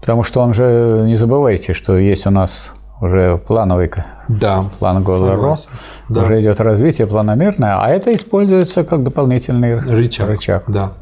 Потому 0.00 0.24
что 0.24 0.40
он 0.40 0.54
же 0.54 1.04
не 1.06 1.16
забывайте, 1.16 1.72
что 1.72 1.96
есть 1.98 2.26
у 2.26 2.30
нас 2.30 2.72
уже 3.00 3.38
плановый 3.38 3.90
да, 4.28 4.68
план 4.78 5.02
ГОЛРО, 5.02 5.56
да. 6.08 6.22
уже 6.22 6.40
идет 6.40 6.60
развитие 6.60 7.06
планомерное, 7.06 7.80
а 7.80 7.88
это 7.88 8.14
используется 8.14 8.84
как 8.84 9.02
дополнительный 9.02 9.78
рычаг. 9.78 10.28
рычаг. 10.28 10.64
Да. 10.68 10.92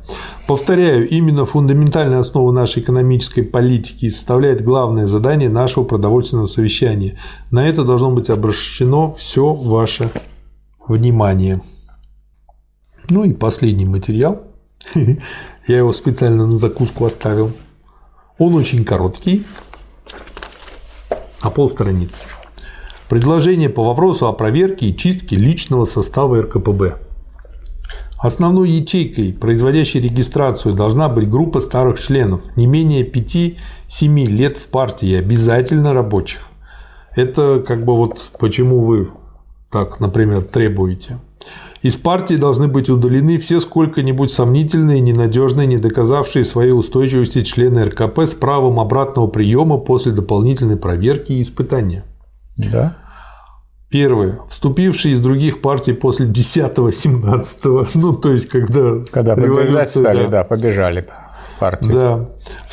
Повторяю, 0.47 1.09
именно 1.09 1.45
фундаментальная 1.45 2.21
основа 2.21 2.53
нашей 2.53 2.83
экономической 2.83 3.43
политики 3.43 4.09
составляет 4.11 4.63
главное 4.63 5.09
задание 5.09 5.49
нашего 5.49 5.85
продовольственного 5.85 6.47
совещания. 6.47 7.19
На 7.51 7.67
это 7.67 7.83
должно 7.83 8.13
быть 8.13 8.31
обращено 8.31 9.13
все 9.15 9.53
ваше 9.53 10.11
внимание. 10.87 11.61
Ну 13.09 13.25
и 13.25 13.33
последний 13.33 13.87
материал. 13.87 14.43
Я 14.95 15.79
его 15.79 15.93
специально 15.93 16.47
на 16.47 16.57
закуску 16.57 17.05
оставил. 17.07 17.51
Он 18.39 18.55
очень 18.55 18.85
короткий, 18.85 19.47
на 21.47 21.51
полстраницы. 21.51 22.27
Предложение 23.09 23.69
по 23.69 23.85
вопросу 23.85 24.27
о 24.27 24.33
проверке 24.33 24.87
и 24.87 24.97
чистке 24.97 25.37
личного 25.37 25.85
состава 25.85 26.43
РКПБ. 26.43 26.97
Основной 28.19 28.69
ячейкой, 28.69 29.33
производящей 29.33 30.01
регистрацию, 30.01 30.75
должна 30.75 31.09
быть 31.09 31.31
группа 31.31 31.61
старых 31.61 32.01
членов, 32.01 32.41
не 32.57 32.67
менее 32.67 33.09
5-7 33.09 34.27
лет 34.27 34.57
в 34.57 34.67
партии, 34.67 35.15
обязательно 35.15 35.95
рабочих. 35.95 36.41
Это 37.15 37.63
как 37.65 37.85
бы 37.85 37.95
вот 37.95 38.33
почему 38.41 38.81
вы 38.81 39.11
так, 39.71 40.01
например, 40.01 40.43
требуете. 40.43 41.19
Из 41.83 41.97
партии 41.97 42.35
должны 42.35 42.69
быть 42.69 42.89
удалены 42.89 43.39
все 43.39 43.61
сколько-нибудь 43.61 44.33
сомнительные, 44.33 45.01
ненадежные, 45.01 45.67
не 45.67 45.79
доказавшие 45.79 46.45
своей 46.45 46.73
устойчивости 46.73 47.43
члены 47.43 47.85
РКП 47.85 48.21
с 48.21 48.35
правом 48.35 48.81
обратного 48.81 49.27
приема 49.27 49.79
после 49.79 50.13
дополнительной 50.13 50.77
проверки 50.77 51.33
и 51.33 51.43
испытания. 51.43 52.05
Да. 52.57 52.97
Первое. 53.89 54.41
Вступившие 54.49 55.15
из 55.15 55.21
других 55.21 55.61
партий 55.61 55.93
после 55.93 56.27
10-17, 56.27 57.89
ну, 57.95 58.15
то 58.15 58.33
есть, 58.33 58.49
когда... 58.49 59.05
Когда 59.11 59.37
побежать 59.37 59.91
стали, 59.91 60.25
да, 60.25 60.29
да 60.29 60.45
побежали 60.45 61.07
партию. 61.61 61.93
Да. 61.93 62.29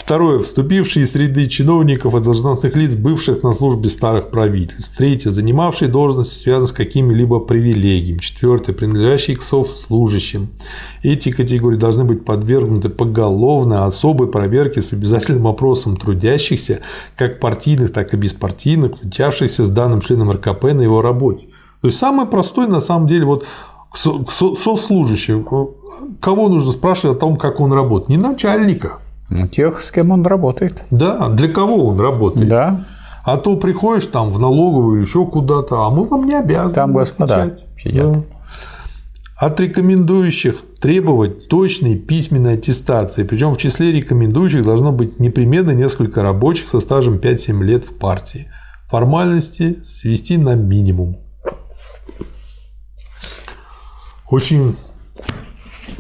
Второе. 0.06 0.40
Вступившие 0.40 1.06
из 1.06 1.14
среды 1.14 1.48
чиновников 1.48 2.14
и 2.14 2.20
должностных 2.20 2.76
лиц, 2.76 2.94
бывших 2.94 3.42
на 3.42 3.54
службе 3.54 3.90
старых 3.90 4.32
правительств. 4.32 4.98
Третье. 4.98 5.32
Занимавшие 5.32 5.90
должности, 5.90 6.38
связанные 6.38 6.68
с 6.68 6.72
какими-либо 6.74 7.40
привилегиями. 7.40 8.18
Четвертое. 8.18 8.74
Принадлежащие 8.74 9.38
к 9.38 9.42
совслужащим. 9.42 10.50
Эти 11.04 11.32
категории 11.32 11.78
должны 11.78 12.04
быть 12.04 12.26
подвергнуты 12.26 12.90
поголовно 12.90 13.86
особой 13.86 14.28
проверке 14.28 14.82
с 14.82 14.92
обязательным 14.92 15.48
опросом 15.48 15.96
трудящихся, 15.96 16.82
как 17.16 17.40
партийных, 17.40 17.94
так 17.94 18.14
и 18.14 18.18
беспартийных, 18.18 18.96
встречавшихся 18.96 19.66
с 19.66 19.70
данным 19.70 20.02
членом 20.02 20.32
РКП 20.32 20.66
на 20.74 20.82
его 20.82 21.02
работе. 21.02 21.46
То 21.80 21.88
есть 21.88 21.98
самый 21.98 22.26
простой 22.26 22.68
на 22.68 22.82
самом 22.82 23.08
деле 23.08 23.24
вот 23.24 23.46
совслужащим. 23.96 25.48
Кого 26.20 26.50
нужно 26.50 26.74
спрашивать 26.74 27.16
о 27.16 27.20
том, 27.22 27.38
как 27.38 27.62
он 27.62 27.72
работает? 27.72 28.10
Не 28.10 28.18
начальника. 28.18 29.00
Ну, 29.40 29.48
тех, 29.48 29.82
с 29.82 29.92
кем 29.92 30.12
он 30.12 30.26
работает. 30.26 30.86
Да, 30.92 31.30
для 31.30 31.48
кого 31.48 31.88
он 31.88 32.00
работает. 32.00 32.48
Да. 32.50 32.86
А 33.24 33.38
то 33.38 33.56
приходишь 33.56 34.06
там 34.08 34.32
в 34.32 34.40
налоговую 34.40 35.02
еще 35.02 35.26
куда-то, 35.26 35.86
а 35.86 35.90
мы 35.90 36.06
вам 36.06 36.26
не 36.28 36.36
обязаны. 36.36 36.74
Там 36.74 36.94
господа 36.94 37.56
сидят. 37.82 38.12
Да. 38.12 38.24
От 39.38 39.60
рекомендующих 39.60 40.64
требовать 40.80 41.48
точной 41.48 41.96
письменной 41.96 42.56
аттестации. 42.56 43.24
Причем 43.24 43.54
в 43.54 43.58
числе 43.58 43.92
рекомендующих 43.92 44.64
должно 44.64 44.92
быть 44.92 45.20
непременно 45.20 45.72
несколько 45.72 46.22
рабочих 46.22 46.68
со 46.68 46.80
стажем 46.80 47.16
5-7 47.16 47.64
лет 47.64 47.86
в 47.86 47.98
партии. 47.98 48.48
Формальности 48.90 49.82
свести 49.84 50.38
на 50.38 50.56
минимум. 50.56 51.18
Очень 54.30 54.76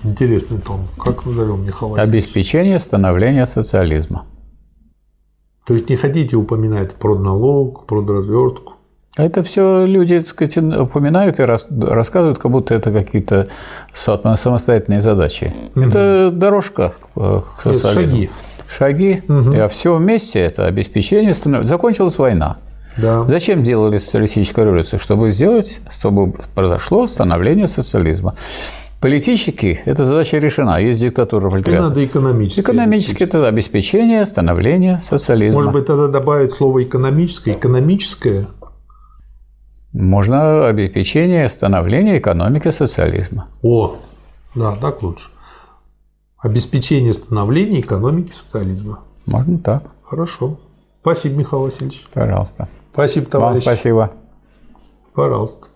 интересный 0.04 0.60
том. 0.60 0.88
Как 0.98 1.26
назовем 1.26 1.66
Михаил 1.66 1.96
Обеспечение 1.96 2.80
становления 2.80 3.46
социализма. 3.46 4.26
То 5.66 5.74
есть 5.74 5.90
не 5.90 5.96
хотите 5.96 6.36
упоминать 6.36 6.96
про 6.96 7.18
налог, 7.18 7.86
про 7.86 8.06
развертку? 8.06 8.74
Это 9.16 9.44
все 9.44 9.86
люди, 9.86 10.20
так 10.20 10.28
сказать, 10.28 10.58
упоминают 10.58 11.40
и 11.40 11.44
рассказывают, 11.44 12.40
как 12.40 12.52
будто 12.52 12.74
это 12.74 12.92
какие-то 12.92 13.48
самостоятельные 13.94 15.02
задачи. 15.02 15.54
Угу. 15.76 15.86
Это 15.86 16.32
дорожка 16.34 16.94
к 17.16 17.44
социализму. 17.62 18.12
Шаги. 18.12 18.30
Шаги. 18.68 19.20
Угу. 19.28 19.54
А 19.56 19.68
все 19.70 19.96
вместе 19.96 20.40
это 20.40 20.66
обеспечение 20.66 21.34
становления. 21.36 21.70
Закончилась 21.70 22.18
война. 22.18 22.58
Да. 22.98 23.24
Зачем 23.26 23.64
делали 23.64 24.00
социалистическую 24.00 24.66
революцию? 24.66 25.00
Чтобы 25.00 25.32
сделать, 25.32 25.82
чтобы 25.92 26.34
произошло 26.56 27.08
становление 27.08 27.68
социализма. 27.68 28.36
Политически 29.04 29.82
эта 29.84 30.06
задача 30.06 30.38
решена, 30.38 30.80
есть 30.80 31.02
диктатура 31.02 31.50
пролетариата. 31.50 31.88
И 31.88 31.90
надо 31.90 32.06
экономически. 32.06 32.62
Экономически 32.62 33.24
это 33.24 33.46
обеспечение 33.46 34.26
становления 34.26 35.02
социализма. 35.04 35.56
Может 35.56 35.74
быть, 35.74 35.86
тогда 35.88 36.08
добавить 36.08 36.54
слово 36.54 36.86
экономическое, 36.86 37.52
экономическое? 37.52 38.48
Можно 39.92 40.68
обеспечение 40.68 41.50
становления 41.50 42.18
экономики 42.18 42.72
социализма. 42.72 43.50
О, 43.62 43.98
да, 44.56 44.78
так 44.78 45.04
лучше. 45.04 45.28
Обеспечение 46.38 47.14
становления 47.14 47.82
экономики 47.82 48.32
социализма. 48.32 49.02
Можно 49.26 49.60
так. 49.60 49.84
Хорошо. 50.04 50.62
Спасибо, 51.02 51.40
Михаил 51.40 51.64
Васильевич. 51.64 52.08
Пожалуйста. 52.14 52.70
Спасибо, 52.94 53.26
товарищ. 53.26 53.66
Вам 53.66 53.76
спасибо. 53.76 54.12
Пожалуйста. 55.14 55.68